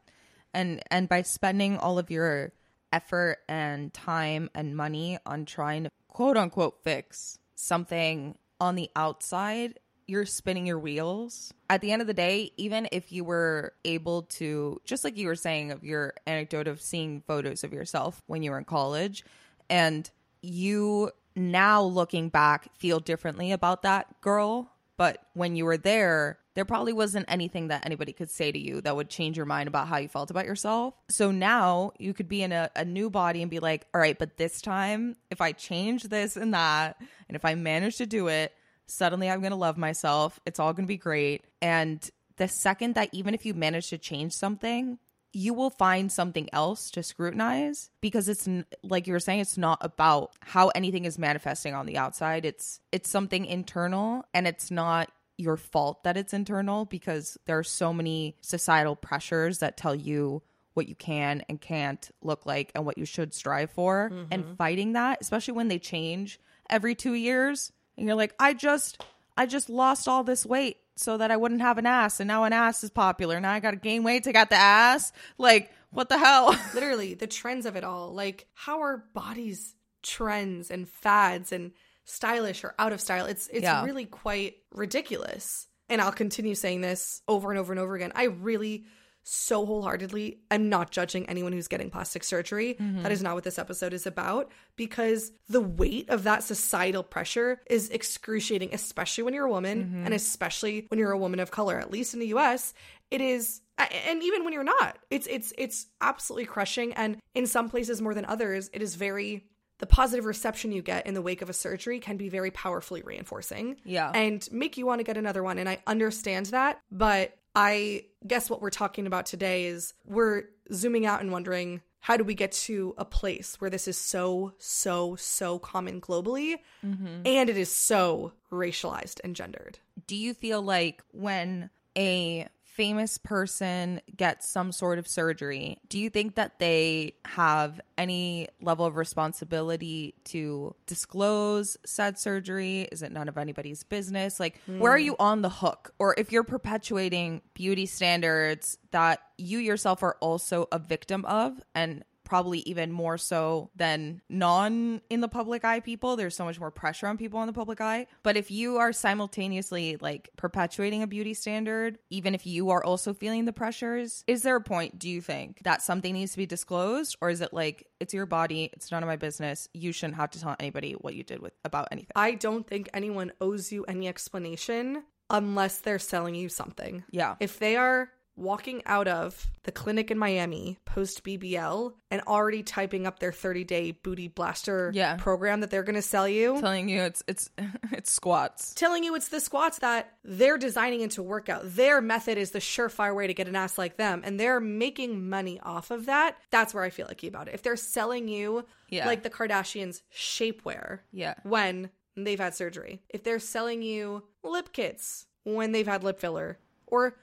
And 0.53 0.81
and 0.91 1.09
by 1.09 1.23
spending 1.23 1.77
all 1.77 1.97
of 1.97 2.11
your 2.11 2.53
effort 2.93 3.39
and 3.49 3.93
time 3.93 4.49
and 4.53 4.77
money 4.77 5.17
on 5.25 5.45
trying 5.45 5.85
to 5.85 5.89
quote 6.07 6.37
unquote 6.37 6.83
fix 6.83 7.39
something 7.55 8.37
on 8.59 8.75
the 8.75 8.91
outside, 8.95 9.79
you're 10.07 10.25
spinning 10.25 10.67
your 10.67 10.77
wheels. 10.77 11.51
At 11.69 11.81
the 11.81 11.91
end 11.91 12.01
of 12.01 12.07
the 12.07 12.13
day, 12.13 12.51
even 12.57 12.87
if 12.91 13.11
you 13.11 13.23
were 13.23 13.73
able 13.83 14.23
to 14.23 14.79
just 14.85 15.03
like 15.03 15.17
you 15.17 15.27
were 15.27 15.35
saying 15.35 15.71
of 15.71 15.83
your 15.83 16.13
anecdote 16.27 16.67
of 16.67 16.79
seeing 16.79 17.23
photos 17.25 17.63
of 17.63 17.73
yourself 17.73 18.21
when 18.27 18.43
you 18.43 18.51
were 18.51 18.59
in 18.59 18.65
college 18.65 19.25
and 19.67 20.11
you 20.43 21.11
now 21.35 21.81
looking 21.81 22.29
back 22.29 22.67
feel 22.75 22.99
differently 22.99 23.51
about 23.51 23.83
that 23.83 24.21
girl 24.21 24.69
but 25.01 25.17
when 25.33 25.55
you 25.55 25.65
were 25.65 25.77
there, 25.77 26.37
there 26.53 26.63
probably 26.63 26.93
wasn't 26.93 27.25
anything 27.27 27.69
that 27.69 27.87
anybody 27.87 28.13
could 28.13 28.29
say 28.29 28.51
to 28.51 28.59
you 28.59 28.81
that 28.81 28.95
would 28.95 29.09
change 29.09 29.35
your 29.35 29.47
mind 29.47 29.67
about 29.67 29.87
how 29.87 29.97
you 29.97 30.07
felt 30.07 30.29
about 30.29 30.45
yourself. 30.45 30.93
So 31.09 31.31
now 31.31 31.93
you 31.97 32.13
could 32.13 32.27
be 32.27 32.43
in 32.43 32.51
a, 32.51 32.69
a 32.75 32.85
new 32.85 33.09
body 33.09 33.41
and 33.41 33.49
be 33.49 33.57
like, 33.57 33.87
all 33.95 33.99
right, 33.99 34.15
but 34.15 34.37
this 34.37 34.61
time, 34.61 35.15
if 35.31 35.41
I 35.41 35.53
change 35.53 36.03
this 36.03 36.37
and 36.37 36.53
that, 36.53 37.01
and 37.27 37.35
if 37.35 37.43
I 37.43 37.55
manage 37.55 37.97
to 37.97 38.05
do 38.05 38.27
it, 38.27 38.53
suddenly 38.85 39.27
I'm 39.27 39.39
going 39.39 39.49
to 39.49 39.57
love 39.57 39.75
myself. 39.75 40.39
It's 40.45 40.59
all 40.59 40.71
going 40.71 40.85
to 40.85 40.87
be 40.87 40.97
great. 40.97 41.45
And 41.63 42.07
the 42.37 42.47
second 42.47 42.93
that 42.93 43.09
even 43.11 43.33
if 43.33 43.43
you 43.43 43.55
manage 43.55 43.89
to 43.89 43.97
change 43.97 44.33
something, 44.33 44.99
you 45.33 45.53
will 45.53 45.69
find 45.69 46.11
something 46.11 46.49
else 46.51 46.91
to 46.91 47.03
scrutinize 47.03 47.89
because 48.01 48.27
it's 48.27 48.47
like 48.83 49.07
you 49.07 49.13
were 49.13 49.19
saying 49.19 49.39
it's 49.39 49.57
not 49.57 49.77
about 49.81 50.31
how 50.41 50.67
anything 50.69 51.05
is 51.05 51.17
manifesting 51.17 51.73
on 51.73 51.85
the 51.85 51.97
outside. 51.97 52.45
It's 52.45 52.81
it's 52.91 53.09
something 53.09 53.45
internal 53.45 54.25
and 54.33 54.45
it's 54.45 54.69
not 54.69 55.09
your 55.37 55.57
fault 55.57 56.03
that 56.03 56.17
it's 56.17 56.33
internal 56.33 56.85
because 56.85 57.37
there 57.45 57.57
are 57.57 57.63
so 57.63 57.93
many 57.93 58.35
societal 58.41 58.95
pressures 58.95 59.59
that 59.59 59.77
tell 59.77 59.95
you 59.95 60.43
what 60.73 60.87
you 60.87 60.95
can 60.95 61.43
and 61.47 61.59
can't 61.59 62.11
look 62.21 62.45
like 62.45 62.71
and 62.75 62.85
what 62.85 62.97
you 62.97 63.05
should 63.05 63.33
strive 63.33 63.71
for. 63.71 64.09
Mm-hmm. 64.11 64.25
And 64.31 64.57
fighting 64.57 64.93
that 64.93 65.19
especially 65.21 65.53
when 65.53 65.69
they 65.69 65.79
change 65.79 66.39
every 66.69 66.93
2 66.93 67.13
years 67.13 67.71
and 67.95 68.05
you're 68.05 68.15
like 68.15 68.35
I 68.37 68.53
just 68.53 69.01
I 69.37 69.45
just 69.45 69.69
lost 69.69 70.09
all 70.09 70.25
this 70.25 70.45
weight 70.45 70.77
so 70.95 71.17
that 71.17 71.31
I 71.31 71.37
wouldn't 71.37 71.61
have 71.61 71.77
an 71.77 71.85
ass, 71.85 72.19
and 72.19 72.27
now 72.27 72.43
an 72.43 72.53
ass 72.53 72.83
is 72.83 72.89
popular. 72.89 73.39
Now 73.39 73.51
I 73.53 73.59
got 73.59 73.71
to 73.71 73.77
gain 73.77 74.03
weight 74.03 74.23
to 74.25 74.33
get 74.33 74.49
the 74.49 74.55
ass. 74.55 75.11
Like, 75.37 75.71
what 75.91 76.09
the 76.09 76.17
hell? 76.17 76.55
Literally, 76.73 77.13
the 77.15 77.27
trends 77.27 77.65
of 77.65 77.75
it 77.75 77.83
all. 77.83 78.13
Like, 78.13 78.47
how 78.53 78.81
are 78.81 79.03
bodies 79.13 79.75
trends 80.03 80.71
and 80.71 80.87
fads 80.87 81.51
and 81.51 81.71
stylish 82.05 82.63
or 82.63 82.73
out 82.79 82.93
of 82.93 83.01
style? 83.01 83.25
It's 83.25 83.47
it's 83.47 83.63
Yeah. 83.63 83.83
really 83.85 84.05
quite 84.05 84.55
ridiculous. 84.73 85.67
And 85.89 86.01
I'll 86.01 86.11
continue 86.11 86.55
saying 86.55 86.81
this 86.81 87.21
over 87.27 87.49
and 87.51 87.59
over 87.59 87.73
and 87.73 87.79
over 87.79 87.95
again. 87.95 88.11
I 88.15 88.25
really 88.25 88.85
so 89.23 89.65
wholeheartedly 89.65 90.39
am 90.49 90.69
not 90.69 90.91
judging 90.91 91.27
anyone 91.29 91.53
who's 91.53 91.67
getting 91.67 91.89
plastic 91.89 92.23
surgery. 92.23 92.75
Mm-hmm. 92.75 93.03
That 93.03 93.11
is 93.11 93.21
not 93.21 93.35
what 93.35 93.43
this 93.43 93.59
episode 93.59 93.93
is 93.93 94.07
about 94.07 94.51
because 94.75 95.31
the 95.47 95.61
weight 95.61 96.09
of 96.09 96.23
that 96.23 96.43
societal 96.43 97.03
pressure 97.03 97.61
is 97.69 97.89
excruciating, 97.89 98.73
especially 98.73 99.23
when 99.23 99.33
you're 99.33 99.45
a 99.45 99.51
woman 99.51 99.83
mm-hmm. 99.83 100.05
and 100.05 100.13
especially 100.13 100.85
when 100.89 100.99
you're 100.99 101.11
a 101.11 101.17
woman 101.17 101.39
of 101.39 101.51
color. 101.51 101.79
At 101.79 101.91
least 101.91 102.13
in 102.13 102.19
the 102.19 102.27
US, 102.27 102.73
it 103.09 103.21
is 103.21 103.61
and 103.77 104.21
even 104.23 104.43
when 104.43 104.53
you're 104.53 104.63
not. 104.63 104.97
It's 105.09 105.27
it's 105.27 105.53
it's 105.57 105.87
absolutely 106.01 106.45
crushing 106.45 106.93
and 106.93 107.17
in 107.33 107.47
some 107.47 107.69
places 107.69 108.01
more 108.01 108.13
than 108.13 108.25
others, 108.25 108.69
it 108.73 108.81
is 108.81 108.95
very 108.95 109.45
the 109.81 109.87
positive 109.87 110.25
reception 110.25 110.71
you 110.71 110.83
get 110.83 111.07
in 111.07 111.15
the 111.15 111.23
wake 111.23 111.41
of 111.41 111.49
a 111.49 111.53
surgery 111.53 111.99
can 111.99 112.15
be 112.15 112.29
very 112.29 112.51
powerfully 112.51 113.01
reinforcing 113.01 113.77
Yeah. 113.83 114.11
and 114.13 114.47
make 114.51 114.77
you 114.77 114.85
want 114.85 114.99
to 114.99 115.03
get 115.03 115.17
another 115.17 115.41
one. 115.41 115.57
And 115.57 115.67
I 115.67 115.79
understand 115.87 116.45
that. 116.47 116.79
But 116.91 117.35
I 117.55 118.05
guess 118.25 118.49
what 118.49 118.61
we're 118.61 118.69
talking 118.69 119.07
about 119.07 119.25
today 119.25 119.65
is 119.65 119.93
we're 120.05 120.43
zooming 120.73 121.05
out 121.05 121.21
and 121.21 121.31
wondering 121.31 121.81
how 121.99 122.17
do 122.17 122.23
we 122.23 122.33
get 122.33 122.51
to 122.51 122.95
a 122.97 123.05
place 123.05 123.57
where 123.59 123.69
this 123.69 123.87
is 123.87 123.97
so, 123.97 124.53
so, 124.57 125.15
so 125.17 125.59
common 125.59 126.01
globally 126.01 126.55
mm-hmm. 126.83 127.21
and 127.25 127.49
it 127.49 127.57
is 127.57 127.73
so 127.73 128.33
racialized 128.51 129.19
and 129.23 129.35
gendered? 129.35 129.77
do 130.07 130.15
you 130.15 130.33
feel 130.33 130.61
like 130.61 131.03
when 131.11 131.69
a 131.97 132.47
famous 132.71 133.17
person 133.17 133.99
gets 134.15 134.47
some 134.47 134.71
sort 134.71 134.97
of 134.97 135.07
surgery, 135.07 135.77
do 135.89 135.99
you 135.99 136.09
think 136.09 136.35
that 136.35 136.57
they 136.57 137.13
have 137.25 137.81
any 137.97 138.47
level 138.61 138.85
of 138.85 138.95
responsibility 138.95 140.15
to 140.23 140.73
disclose 140.85 141.77
said 141.85 142.17
surgery? 142.17 142.87
Is 142.91 143.01
it 143.03 143.11
none 143.11 143.27
of 143.27 143.37
anybody's 143.37 143.83
business? 143.83 144.39
Like, 144.39 144.59
where 144.65 144.91
are 144.91 144.97
you 144.97 145.15
on 145.19 145.41
the 145.41 145.49
hook? 145.49 145.93
Or 145.99 146.15
if 146.17 146.31
you're 146.31 146.43
perpetuating 146.43 147.41
beauty 147.53 147.85
standards 147.85 148.77
that 148.91 149.19
you 149.37 149.59
yourself 149.59 150.01
are 150.01 150.15
also 150.21 150.67
a 150.71 150.79
victim 150.79 151.25
of 151.25 151.61
and 151.75 152.05
probably 152.31 152.59
even 152.59 152.93
more 152.93 153.17
so 153.17 153.69
than 153.75 154.21
non 154.29 155.01
in 155.09 155.19
the 155.19 155.27
public 155.27 155.65
eye 155.65 155.81
people. 155.81 156.15
There's 156.15 156.33
so 156.33 156.45
much 156.45 156.57
more 156.61 156.71
pressure 156.71 157.05
on 157.07 157.17
people 157.17 157.41
in 157.41 157.47
the 157.47 157.51
public 157.51 157.81
eye. 157.81 158.07
But 158.23 158.37
if 158.37 158.49
you 158.49 158.77
are 158.77 158.93
simultaneously 158.93 159.97
like 159.99 160.29
perpetuating 160.37 161.03
a 161.03 161.07
beauty 161.07 161.33
standard, 161.33 161.97
even 162.09 162.33
if 162.33 162.47
you 162.47 162.69
are 162.69 162.81
also 162.81 163.13
feeling 163.13 163.43
the 163.43 163.51
pressures, 163.51 164.23
is 164.27 164.43
there 164.43 164.55
a 164.55 164.61
point, 164.61 164.97
do 164.97 165.09
you 165.09 165.19
think, 165.19 165.61
that 165.63 165.81
something 165.81 166.13
needs 166.13 166.31
to 166.31 166.37
be 166.37 166.45
disclosed? 166.45 167.17
Or 167.19 167.29
is 167.29 167.41
it 167.41 167.51
like, 167.51 167.85
it's 167.99 168.13
your 168.13 168.25
body, 168.25 168.69
it's 168.71 168.89
none 168.91 169.03
of 169.03 169.07
my 169.07 169.17
business. 169.17 169.67
You 169.73 169.91
shouldn't 169.91 170.15
have 170.15 170.31
to 170.31 170.39
tell 170.39 170.55
anybody 170.57 170.93
what 170.93 171.13
you 171.15 171.23
did 171.23 171.41
with 171.41 171.51
about 171.65 171.89
anything? 171.91 172.13
I 172.15 172.35
don't 172.35 172.65
think 172.65 172.87
anyone 172.93 173.33
owes 173.41 173.73
you 173.73 173.83
any 173.89 174.07
explanation 174.07 175.03
unless 175.29 175.79
they're 175.79 175.99
selling 175.99 176.35
you 176.35 176.47
something. 176.47 177.03
Yeah. 177.11 177.35
If 177.41 177.59
they 177.59 177.75
are 177.75 178.09
walking 178.35 178.81
out 178.85 179.07
of 179.07 179.47
the 179.63 179.71
clinic 179.71 180.09
in 180.09 180.17
Miami 180.17 180.79
post 180.85 181.23
BBL 181.23 181.93
and 182.09 182.21
already 182.27 182.63
typing 182.63 183.05
up 183.05 183.19
their 183.19 183.31
30 183.31 183.63
day 183.65 183.91
booty 183.91 184.27
blaster 184.29 184.91
Yeah. 184.93 185.15
program 185.17 185.61
that 185.61 185.69
they're 185.69 185.83
going 185.83 185.95
to 185.95 186.01
sell 186.01 186.27
you, 186.27 186.59
Telling 186.59 186.89
you 186.89 187.01
it's 187.01 187.21
it's 187.27 187.49
it's 187.91 188.11
squats. 188.11 188.73
telling 188.73 189.03
you 189.03 189.15
it's 189.15 189.27
the 189.29 189.39
squats 189.39 189.79
that 189.79 190.13
they're 190.23 190.57
designing 190.57 191.01
into 191.01 191.21
workout. 191.21 191.61
Their 191.75 192.01
method 192.01 192.37
is 192.37 192.51
the 192.51 192.59
surefire 192.59 193.15
way 193.15 193.27
to 193.27 193.33
get 193.33 193.47
an 193.47 193.55
ass 193.55 193.77
like 193.77 193.97
them, 193.97 194.21
and 194.23 194.39
they're 194.39 194.59
making 194.59 195.29
money 195.29 195.59
off 195.61 195.91
of 195.91 196.05
that. 196.07 196.37
That's 196.49 196.73
where 196.73 196.83
I 196.83 196.89
feel 196.89 197.07
icky 197.11 197.27
about 197.27 197.47
it. 197.47 197.53
If 197.53 197.61
they're 197.63 197.75
selling 197.75 198.27
you 198.27 198.65
Yeah. 198.89 199.05
like 199.07 199.23
the 199.23 199.29
Kardashians 199.29 200.01
shapewear 200.13 200.99
Yeah. 201.11 201.35
when 201.43 201.89
they've 202.15 202.39
had 202.39 202.55
surgery, 202.55 203.03
if 203.09 203.23
they're 203.23 203.39
selling 203.39 203.81
you 203.83 204.23
lip 204.43 204.71
kits 204.73 205.27
when 205.43 205.71
they've 205.71 205.87
had 205.87 206.03
lip 206.03 206.19
filler, 206.19 206.57
or 206.87 207.17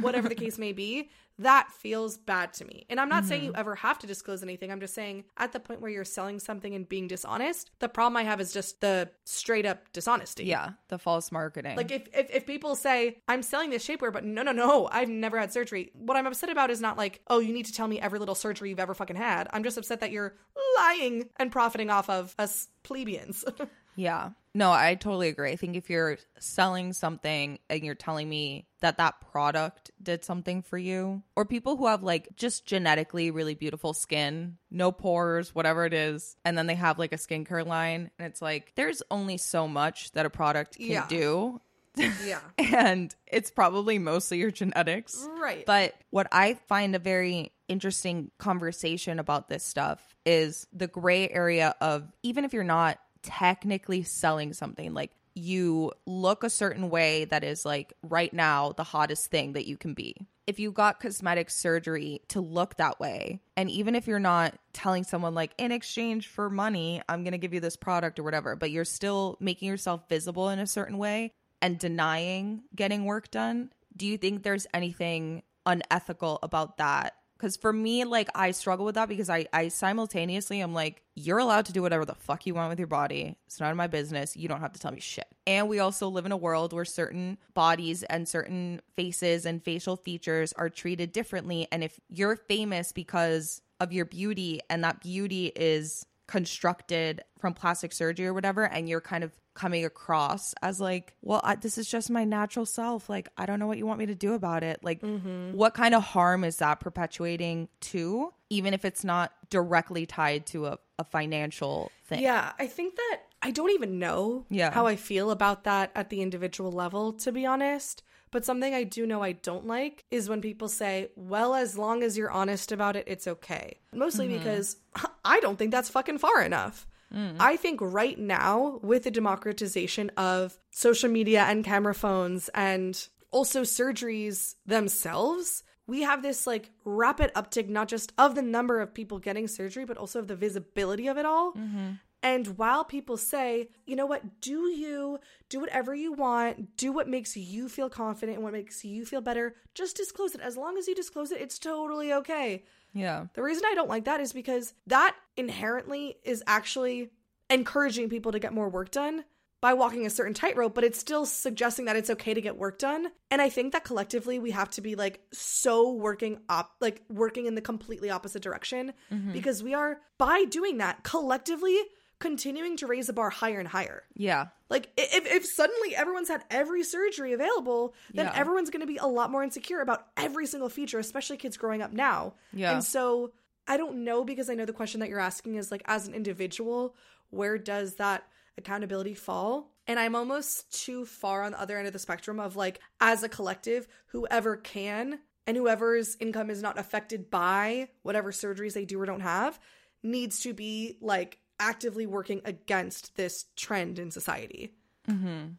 whatever 0.00 0.28
the 0.28 0.34
case 0.34 0.58
may 0.58 0.72
be, 0.72 1.10
that 1.38 1.68
feels 1.72 2.16
bad 2.16 2.52
to 2.54 2.64
me. 2.64 2.86
And 2.88 3.00
I'm 3.00 3.08
not 3.08 3.24
saying 3.24 3.42
you 3.44 3.50
Mm-hmm. 3.50 3.58
ever 3.60 3.74
have 3.74 3.98
to 4.00 4.06
disclose 4.06 4.42
anything. 4.42 4.70
I'm 4.70 4.78
just 4.80 4.94
saying 4.94 5.24
at 5.36 5.52
the 5.52 5.58
point 5.58 5.80
where 5.80 5.90
you're 5.90 6.04
selling 6.04 6.38
something 6.38 6.74
and 6.74 6.88
being 6.88 7.08
dishonest, 7.08 7.70
the 7.80 7.88
problem 7.88 8.16
I 8.16 8.22
have 8.22 8.40
is 8.40 8.52
just 8.52 8.80
the 8.80 9.10
straight 9.24 9.66
up 9.66 9.92
dishonesty. 9.92 10.44
Yeah. 10.44 10.70
The 10.88 10.98
false 10.98 11.32
marketing. 11.32 11.76
Like 11.76 11.90
if, 11.90 12.08
if 12.14 12.30
if 12.30 12.46
people 12.46 12.76
say 12.76 13.16
I'm 13.26 13.42
selling 13.42 13.70
this 13.70 13.84
shapewear, 13.86 14.12
but 14.12 14.24
no 14.24 14.42
no 14.42 14.52
no, 14.52 14.88
I've 14.92 15.08
never 15.08 15.38
had 15.38 15.52
surgery. 15.52 15.90
What 15.94 16.16
I'm 16.16 16.26
upset 16.26 16.50
about 16.50 16.70
is 16.70 16.80
not 16.80 16.96
like 16.96 17.20
oh 17.26 17.40
you 17.40 17.52
need 17.52 17.66
to 17.66 17.72
tell 17.72 17.88
me 17.88 18.00
every 18.00 18.20
little 18.20 18.36
surgery 18.36 18.70
you've 18.70 18.78
ever 18.80 18.94
fucking 18.94 19.16
had. 19.16 19.48
I'm 19.52 19.64
just 19.64 19.76
upset 19.76 20.00
that 20.00 20.12
you're 20.12 20.36
lying 20.78 21.28
and 21.36 21.50
profiting 21.50 21.90
off 21.90 22.08
of 22.08 22.34
us 22.38 22.68
plebeians. 22.84 23.44
Yeah. 23.96 24.30
No, 24.56 24.70
I 24.70 24.94
totally 24.94 25.28
agree. 25.28 25.50
I 25.50 25.56
think 25.56 25.74
if 25.76 25.90
you're 25.90 26.16
selling 26.38 26.92
something 26.92 27.58
and 27.68 27.82
you're 27.82 27.96
telling 27.96 28.28
me 28.28 28.68
that 28.82 28.98
that 28.98 29.20
product 29.32 29.90
did 30.00 30.24
something 30.24 30.62
for 30.62 30.78
you, 30.78 31.22
or 31.34 31.44
people 31.44 31.76
who 31.76 31.86
have 31.88 32.04
like 32.04 32.28
just 32.36 32.64
genetically 32.64 33.32
really 33.32 33.54
beautiful 33.54 33.92
skin, 33.94 34.58
no 34.70 34.92
pores, 34.92 35.54
whatever 35.54 35.84
it 35.86 35.92
is, 35.92 36.36
and 36.44 36.56
then 36.56 36.66
they 36.68 36.76
have 36.76 36.98
like 37.00 37.12
a 37.12 37.16
skincare 37.16 37.66
line, 37.66 38.10
and 38.18 38.26
it's 38.28 38.40
like 38.40 38.72
there's 38.76 39.02
only 39.10 39.38
so 39.38 39.66
much 39.66 40.12
that 40.12 40.24
a 40.26 40.30
product 40.30 40.76
can 40.76 40.86
Yeah. 40.86 41.06
do. 41.08 41.60
yeah. 42.24 42.40
And 42.58 43.14
it's 43.26 43.50
probably 43.50 43.98
mostly 43.98 44.38
your 44.38 44.50
genetics. 44.50 45.26
Right. 45.40 45.64
But 45.66 45.94
what 46.10 46.26
I 46.32 46.54
find 46.68 46.94
a 46.94 46.98
very 46.98 47.52
interesting 47.68 48.30
conversation 48.38 49.18
about 49.18 49.48
this 49.48 49.64
stuff 49.64 50.00
is 50.26 50.66
the 50.72 50.86
gray 50.88 51.28
area 51.28 51.74
of 51.80 52.04
even 52.22 52.44
if 52.44 52.52
you're 52.52 52.64
not 52.64 52.98
technically 53.24 54.02
selling 54.04 54.52
something, 54.52 54.94
like 54.94 55.10
you 55.34 55.92
look 56.06 56.44
a 56.44 56.50
certain 56.50 56.90
way 56.90 57.24
that 57.24 57.42
is 57.42 57.64
like 57.64 57.92
right 58.02 58.32
now 58.32 58.72
the 58.72 58.84
hottest 58.84 59.30
thing 59.30 59.54
that 59.54 59.66
you 59.66 59.76
can 59.76 59.94
be. 59.94 60.14
If 60.46 60.60
you 60.60 60.70
got 60.70 61.00
cosmetic 61.00 61.50
surgery 61.50 62.20
to 62.28 62.40
look 62.40 62.76
that 62.76 63.00
way, 63.00 63.40
and 63.56 63.70
even 63.70 63.94
if 63.94 64.06
you're 64.06 64.20
not 64.20 64.54
telling 64.72 65.02
someone 65.02 65.34
like 65.34 65.52
in 65.58 65.72
exchange 65.72 66.28
for 66.28 66.50
money, 66.50 67.02
I'm 67.08 67.24
going 67.24 67.32
to 67.32 67.38
give 67.38 67.54
you 67.54 67.60
this 67.60 67.76
product 67.76 68.18
or 68.18 68.22
whatever, 68.22 68.54
but 68.54 68.70
you're 68.70 68.84
still 68.84 69.38
making 69.40 69.68
yourself 69.68 70.02
visible 70.08 70.50
in 70.50 70.58
a 70.58 70.66
certain 70.66 70.98
way 70.98 71.32
and 71.62 71.78
denying 71.78 72.62
getting 72.76 73.06
work 73.06 73.30
done, 73.30 73.70
do 73.96 74.06
you 74.06 74.18
think 74.18 74.42
there's 74.42 74.66
anything 74.74 75.42
unethical 75.64 76.38
about 76.42 76.76
that? 76.76 77.14
Because 77.44 77.58
for 77.58 77.74
me, 77.74 78.06
like 78.06 78.30
I 78.34 78.52
struggle 78.52 78.86
with 78.86 78.94
that 78.94 79.06
because 79.06 79.28
I, 79.28 79.44
I 79.52 79.68
simultaneously 79.68 80.62
am 80.62 80.72
like, 80.72 81.02
you're 81.14 81.36
allowed 81.36 81.66
to 81.66 81.74
do 81.74 81.82
whatever 81.82 82.06
the 82.06 82.14
fuck 82.14 82.46
you 82.46 82.54
want 82.54 82.70
with 82.70 82.78
your 82.78 82.88
body. 82.88 83.36
It's 83.44 83.60
none 83.60 83.70
of 83.70 83.76
my 83.76 83.86
business. 83.86 84.34
You 84.34 84.48
don't 84.48 84.60
have 84.60 84.72
to 84.72 84.80
tell 84.80 84.92
me 84.92 84.98
shit. 84.98 85.26
And 85.46 85.68
we 85.68 85.78
also 85.78 86.08
live 86.08 86.24
in 86.24 86.32
a 86.32 86.38
world 86.38 86.72
where 86.72 86.86
certain 86.86 87.36
bodies 87.52 88.02
and 88.04 88.26
certain 88.26 88.80
faces 88.96 89.44
and 89.44 89.62
facial 89.62 89.94
features 89.94 90.54
are 90.54 90.70
treated 90.70 91.12
differently. 91.12 91.68
And 91.70 91.84
if 91.84 92.00
you're 92.08 92.36
famous 92.36 92.92
because 92.92 93.60
of 93.78 93.92
your 93.92 94.06
beauty 94.06 94.60
and 94.70 94.82
that 94.82 95.02
beauty 95.02 95.52
is 95.54 96.06
constructed 96.26 97.22
from 97.38 97.54
plastic 97.54 97.92
surgery 97.92 98.26
or 98.26 98.34
whatever, 98.34 98.64
and 98.64 98.88
you're 98.88 99.00
kind 99.00 99.24
of 99.24 99.32
coming 99.54 99.84
across 99.84 100.52
as 100.62 100.80
like, 100.80 101.14
well, 101.22 101.40
I, 101.44 101.54
this 101.54 101.78
is 101.78 101.88
just 101.88 102.10
my 102.10 102.24
natural 102.24 102.66
self. 102.66 103.08
Like, 103.08 103.28
I 103.36 103.46
don't 103.46 103.58
know 103.58 103.66
what 103.66 103.78
you 103.78 103.86
want 103.86 103.98
me 104.00 104.06
to 104.06 104.14
do 104.14 104.34
about 104.34 104.62
it. 104.62 104.80
Like, 104.82 105.00
mm-hmm. 105.00 105.52
what 105.52 105.74
kind 105.74 105.94
of 105.94 106.02
harm 106.02 106.42
is 106.44 106.56
that 106.56 106.80
perpetuating 106.80 107.68
to, 107.82 108.32
even 108.50 108.74
if 108.74 108.84
it's 108.84 109.04
not 109.04 109.32
directly 109.50 110.06
tied 110.06 110.46
to 110.46 110.66
a, 110.66 110.78
a 110.98 111.04
financial 111.04 111.92
thing? 112.06 112.20
Yeah, 112.22 112.52
I 112.58 112.66
think 112.66 112.96
that 112.96 113.20
I 113.42 113.50
don't 113.50 113.70
even 113.70 113.98
know 113.98 114.46
Yeah. 114.48 114.72
how 114.72 114.86
I 114.86 114.96
feel 114.96 115.30
about 115.30 115.64
that 115.64 115.92
at 115.94 116.10
the 116.10 116.22
individual 116.22 116.72
level, 116.72 117.12
to 117.12 117.30
be 117.30 117.46
honest. 117.46 118.02
But 118.34 118.44
something 118.44 118.74
I 118.74 118.82
do 118.82 119.06
know 119.06 119.22
I 119.22 119.30
don't 119.30 119.64
like 119.64 120.04
is 120.10 120.28
when 120.28 120.40
people 120.40 120.66
say, 120.66 121.10
well, 121.14 121.54
as 121.54 121.78
long 121.78 122.02
as 122.02 122.18
you're 122.18 122.32
honest 122.32 122.72
about 122.72 122.96
it, 122.96 123.04
it's 123.06 123.28
okay. 123.28 123.78
Mostly 123.92 124.26
mm-hmm. 124.26 124.38
because 124.38 124.76
I 125.24 125.38
don't 125.38 125.56
think 125.56 125.70
that's 125.70 125.88
fucking 125.88 126.18
far 126.18 126.42
enough. 126.42 126.84
Mm-hmm. 127.14 127.36
I 127.38 127.54
think 127.54 127.78
right 127.80 128.18
now, 128.18 128.80
with 128.82 129.04
the 129.04 129.12
democratization 129.12 130.10
of 130.16 130.58
social 130.72 131.08
media 131.08 131.44
and 131.44 131.64
camera 131.64 131.94
phones 131.94 132.48
and 132.56 133.06
also 133.30 133.62
surgeries 133.62 134.56
themselves, 134.66 135.62
we 135.86 136.02
have 136.02 136.22
this 136.22 136.44
like 136.44 136.72
rapid 136.84 137.32
uptick, 137.34 137.68
not 137.68 137.86
just 137.86 138.12
of 138.18 138.34
the 138.34 138.42
number 138.42 138.80
of 138.80 138.92
people 138.92 139.20
getting 139.20 139.46
surgery, 139.46 139.84
but 139.84 139.96
also 139.96 140.18
of 140.18 140.26
the 140.26 140.34
visibility 140.34 141.06
of 141.06 141.18
it 141.18 141.24
all. 141.24 141.52
Mm-hmm. 141.52 141.92
And 142.24 142.56
while 142.56 142.84
people 142.84 143.18
say, 143.18 143.68
you 143.84 143.96
know 143.96 144.06
what, 144.06 144.40
do 144.40 144.68
you 144.70 145.18
do 145.50 145.60
whatever 145.60 145.94
you 145.94 146.14
want, 146.14 146.74
do 146.78 146.90
what 146.90 147.06
makes 147.06 147.36
you 147.36 147.68
feel 147.68 147.90
confident 147.90 148.36
and 148.36 148.42
what 148.42 148.54
makes 148.54 148.82
you 148.82 149.04
feel 149.04 149.20
better, 149.20 149.54
just 149.74 149.94
disclose 149.94 150.34
it. 150.34 150.40
As 150.40 150.56
long 150.56 150.78
as 150.78 150.88
you 150.88 150.94
disclose 150.94 151.30
it, 151.30 151.42
it's 151.42 151.58
totally 151.58 152.14
okay. 152.14 152.64
Yeah. 152.94 153.26
The 153.34 153.42
reason 153.42 153.64
I 153.66 153.74
don't 153.74 153.90
like 153.90 154.06
that 154.06 154.20
is 154.20 154.32
because 154.32 154.72
that 154.86 155.14
inherently 155.36 156.16
is 156.24 156.42
actually 156.46 157.10
encouraging 157.50 158.08
people 158.08 158.32
to 158.32 158.38
get 158.38 158.54
more 158.54 158.70
work 158.70 158.90
done 158.90 159.24
by 159.60 159.74
walking 159.74 160.06
a 160.06 160.10
certain 160.10 160.34
tightrope, 160.34 160.74
but 160.74 160.84
it's 160.84 160.98
still 160.98 161.26
suggesting 161.26 161.84
that 161.84 161.96
it's 161.96 162.10
okay 162.10 162.32
to 162.32 162.40
get 162.40 162.56
work 162.56 162.78
done. 162.78 163.08
And 163.30 163.42
I 163.42 163.50
think 163.50 163.72
that 163.72 163.84
collectively 163.84 164.38
we 164.38 164.50
have 164.52 164.70
to 164.70 164.80
be 164.80 164.94
like 164.94 165.20
so 165.30 165.92
working 165.92 166.38
up, 166.48 166.72
like 166.80 167.02
working 167.10 167.44
in 167.44 167.54
the 167.54 167.60
completely 167.60 168.08
opposite 168.08 168.42
direction 168.42 168.94
mm-hmm. 169.12 169.32
because 169.32 169.62
we 169.62 169.74
are, 169.74 169.98
by 170.18 170.44
doing 170.44 170.78
that, 170.78 171.02
collectively 171.02 171.78
continuing 172.18 172.76
to 172.78 172.86
raise 172.86 173.06
the 173.08 173.12
bar 173.12 173.30
higher 173.30 173.58
and 173.58 173.68
higher. 173.68 174.02
Yeah. 174.14 174.46
Like 174.70 174.90
if, 174.96 175.26
if 175.26 175.44
suddenly 175.44 175.94
everyone's 175.94 176.28
had 176.28 176.42
every 176.50 176.82
surgery 176.82 177.32
available, 177.32 177.94
then 178.12 178.26
Yeah. 178.26 178.32
everyone's 178.34 178.70
going 178.70 178.80
to 178.80 178.86
be 178.86 178.96
a 178.96 179.06
lot 179.06 179.30
more 179.30 179.42
insecure 179.42 179.80
about 179.80 180.06
every 180.16 180.46
single 180.46 180.68
feature, 180.68 180.98
especially 180.98 181.36
kids 181.36 181.56
growing 181.56 181.82
up 181.82 181.92
now. 181.92 182.34
Yeah. 182.52 182.72
And 182.72 182.84
so 182.84 183.32
I 183.66 183.76
don't 183.76 184.04
know 184.04 184.24
because 184.24 184.48
I 184.48 184.54
know 184.54 184.64
the 184.64 184.72
question 184.72 185.00
that 185.00 185.08
you're 185.08 185.20
asking 185.20 185.56
is 185.56 185.70
like 185.70 185.82
as 185.86 186.06
an 186.06 186.14
individual, 186.14 186.94
where 187.30 187.58
does 187.58 187.94
that 187.96 188.24
accountability 188.56 189.14
fall? 189.14 189.70
And 189.86 189.98
I'm 189.98 190.14
almost 190.14 190.84
too 190.84 191.04
far 191.04 191.42
on 191.42 191.52
the 191.52 191.60
other 191.60 191.76
end 191.76 191.86
of 191.86 191.92
the 191.92 191.98
spectrum 191.98 192.40
of 192.40 192.56
like 192.56 192.80
as 193.00 193.22
a 193.22 193.28
collective, 193.28 193.86
whoever 194.06 194.56
can 194.56 195.18
and 195.46 195.56
whoever's 195.56 196.16
income 196.20 196.48
is 196.48 196.62
not 196.62 196.78
affected 196.78 197.28
by 197.30 197.88
whatever 198.02 198.32
surgeries 198.32 198.72
they 198.72 198.84
do 198.86 198.98
or 199.00 199.04
don't 199.04 199.20
have 199.20 199.58
needs 200.02 200.40
to 200.40 200.52
be 200.54 200.96
like 201.00 201.38
actively 201.58 202.06
working 202.06 202.40
against 202.44 203.16
this 203.16 203.46
trend 203.56 203.98
in 203.98 204.10
society. 204.10 204.72
Mm-hmm. 205.08 205.52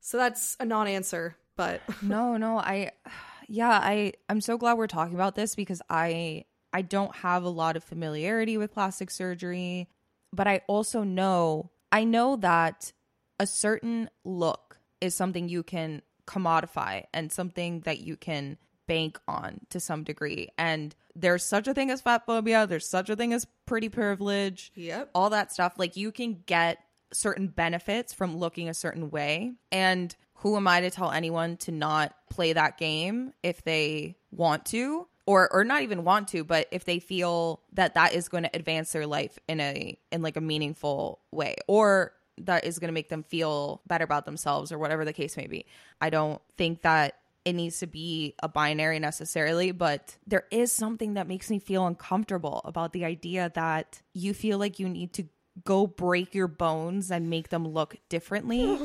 So 0.00 0.16
that's 0.16 0.56
a 0.60 0.64
non-answer, 0.64 1.36
but 1.60 1.82
no 2.02 2.38
no 2.38 2.58
i 2.58 2.90
yeah 3.46 3.78
i 3.82 4.12
i'm 4.30 4.40
so 4.40 4.56
glad 4.56 4.78
we're 4.78 4.86
talking 4.86 5.14
about 5.14 5.34
this 5.34 5.54
because 5.54 5.82
i 5.90 6.42
i 6.72 6.80
don't 6.80 7.14
have 7.16 7.44
a 7.44 7.50
lot 7.50 7.76
of 7.76 7.84
familiarity 7.84 8.56
with 8.56 8.72
plastic 8.72 9.10
surgery 9.10 9.86
but 10.32 10.46
i 10.48 10.62
also 10.68 11.02
know 11.02 11.70
i 11.92 12.02
know 12.02 12.36
that 12.36 12.92
a 13.38 13.46
certain 13.46 14.08
look 14.24 14.78
is 15.02 15.14
something 15.14 15.50
you 15.50 15.62
can 15.62 16.00
commodify 16.26 17.02
and 17.12 17.30
something 17.30 17.80
that 17.80 18.00
you 18.00 18.16
can 18.16 18.56
bank 18.90 19.20
on 19.28 19.60
to 19.70 19.78
some 19.78 20.02
degree. 20.02 20.48
And 20.58 20.96
there's 21.14 21.44
such 21.44 21.68
a 21.68 21.74
thing 21.74 21.92
as 21.92 22.00
fat 22.00 22.26
phobia, 22.26 22.66
there's 22.66 22.88
such 22.88 23.08
a 23.08 23.14
thing 23.14 23.32
as 23.32 23.46
pretty 23.64 23.88
privilege. 23.88 24.72
Yep. 24.74 25.10
All 25.14 25.30
that 25.30 25.52
stuff. 25.52 25.74
Like 25.78 25.96
you 25.96 26.10
can 26.10 26.42
get 26.44 26.78
certain 27.12 27.46
benefits 27.46 28.12
from 28.12 28.36
looking 28.36 28.68
a 28.68 28.74
certain 28.74 29.08
way. 29.10 29.52
And 29.70 30.14
who 30.34 30.56
am 30.56 30.66
I 30.66 30.80
to 30.80 30.90
tell 30.90 31.12
anyone 31.12 31.56
to 31.58 31.70
not 31.70 32.16
play 32.30 32.52
that 32.52 32.78
game 32.78 33.32
if 33.44 33.62
they 33.62 34.16
want 34.32 34.64
to? 34.66 35.06
Or, 35.24 35.52
or 35.52 35.62
not 35.62 35.82
even 35.82 36.02
want 36.02 36.26
to, 36.28 36.42
but 36.42 36.66
if 36.72 36.84
they 36.84 36.98
feel 36.98 37.60
that 37.74 37.94
that 37.94 38.14
is 38.14 38.28
going 38.28 38.42
to 38.42 38.50
advance 38.52 38.90
their 38.90 39.06
life 39.06 39.38
in 39.46 39.60
a 39.60 39.96
in 40.10 40.22
like 40.22 40.36
a 40.36 40.40
meaningful 40.40 41.20
way, 41.30 41.54
or 41.68 42.12
that 42.38 42.64
is 42.64 42.80
going 42.80 42.88
to 42.88 42.92
make 42.92 43.10
them 43.10 43.22
feel 43.22 43.80
better 43.86 44.02
about 44.02 44.24
themselves, 44.24 44.72
or 44.72 44.78
whatever 44.78 45.04
the 45.04 45.12
case 45.12 45.36
may 45.36 45.46
be. 45.46 45.66
I 46.00 46.10
don't 46.10 46.42
think 46.56 46.82
that 46.82 47.14
it 47.44 47.54
needs 47.54 47.78
to 47.80 47.86
be 47.86 48.34
a 48.42 48.48
binary 48.48 48.98
necessarily, 48.98 49.72
but 49.72 50.16
there 50.26 50.44
is 50.50 50.72
something 50.72 51.14
that 51.14 51.26
makes 51.26 51.50
me 51.50 51.58
feel 51.58 51.86
uncomfortable 51.86 52.60
about 52.64 52.92
the 52.92 53.04
idea 53.04 53.50
that 53.54 54.02
you 54.12 54.34
feel 54.34 54.58
like 54.58 54.78
you 54.78 54.88
need 54.88 55.12
to 55.14 55.26
go 55.64 55.86
break 55.86 56.34
your 56.34 56.48
bones 56.48 57.10
and 57.10 57.30
make 57.30 57.48
them 57.48 57.66
look 57.66 57.96
differently 58.08 58.78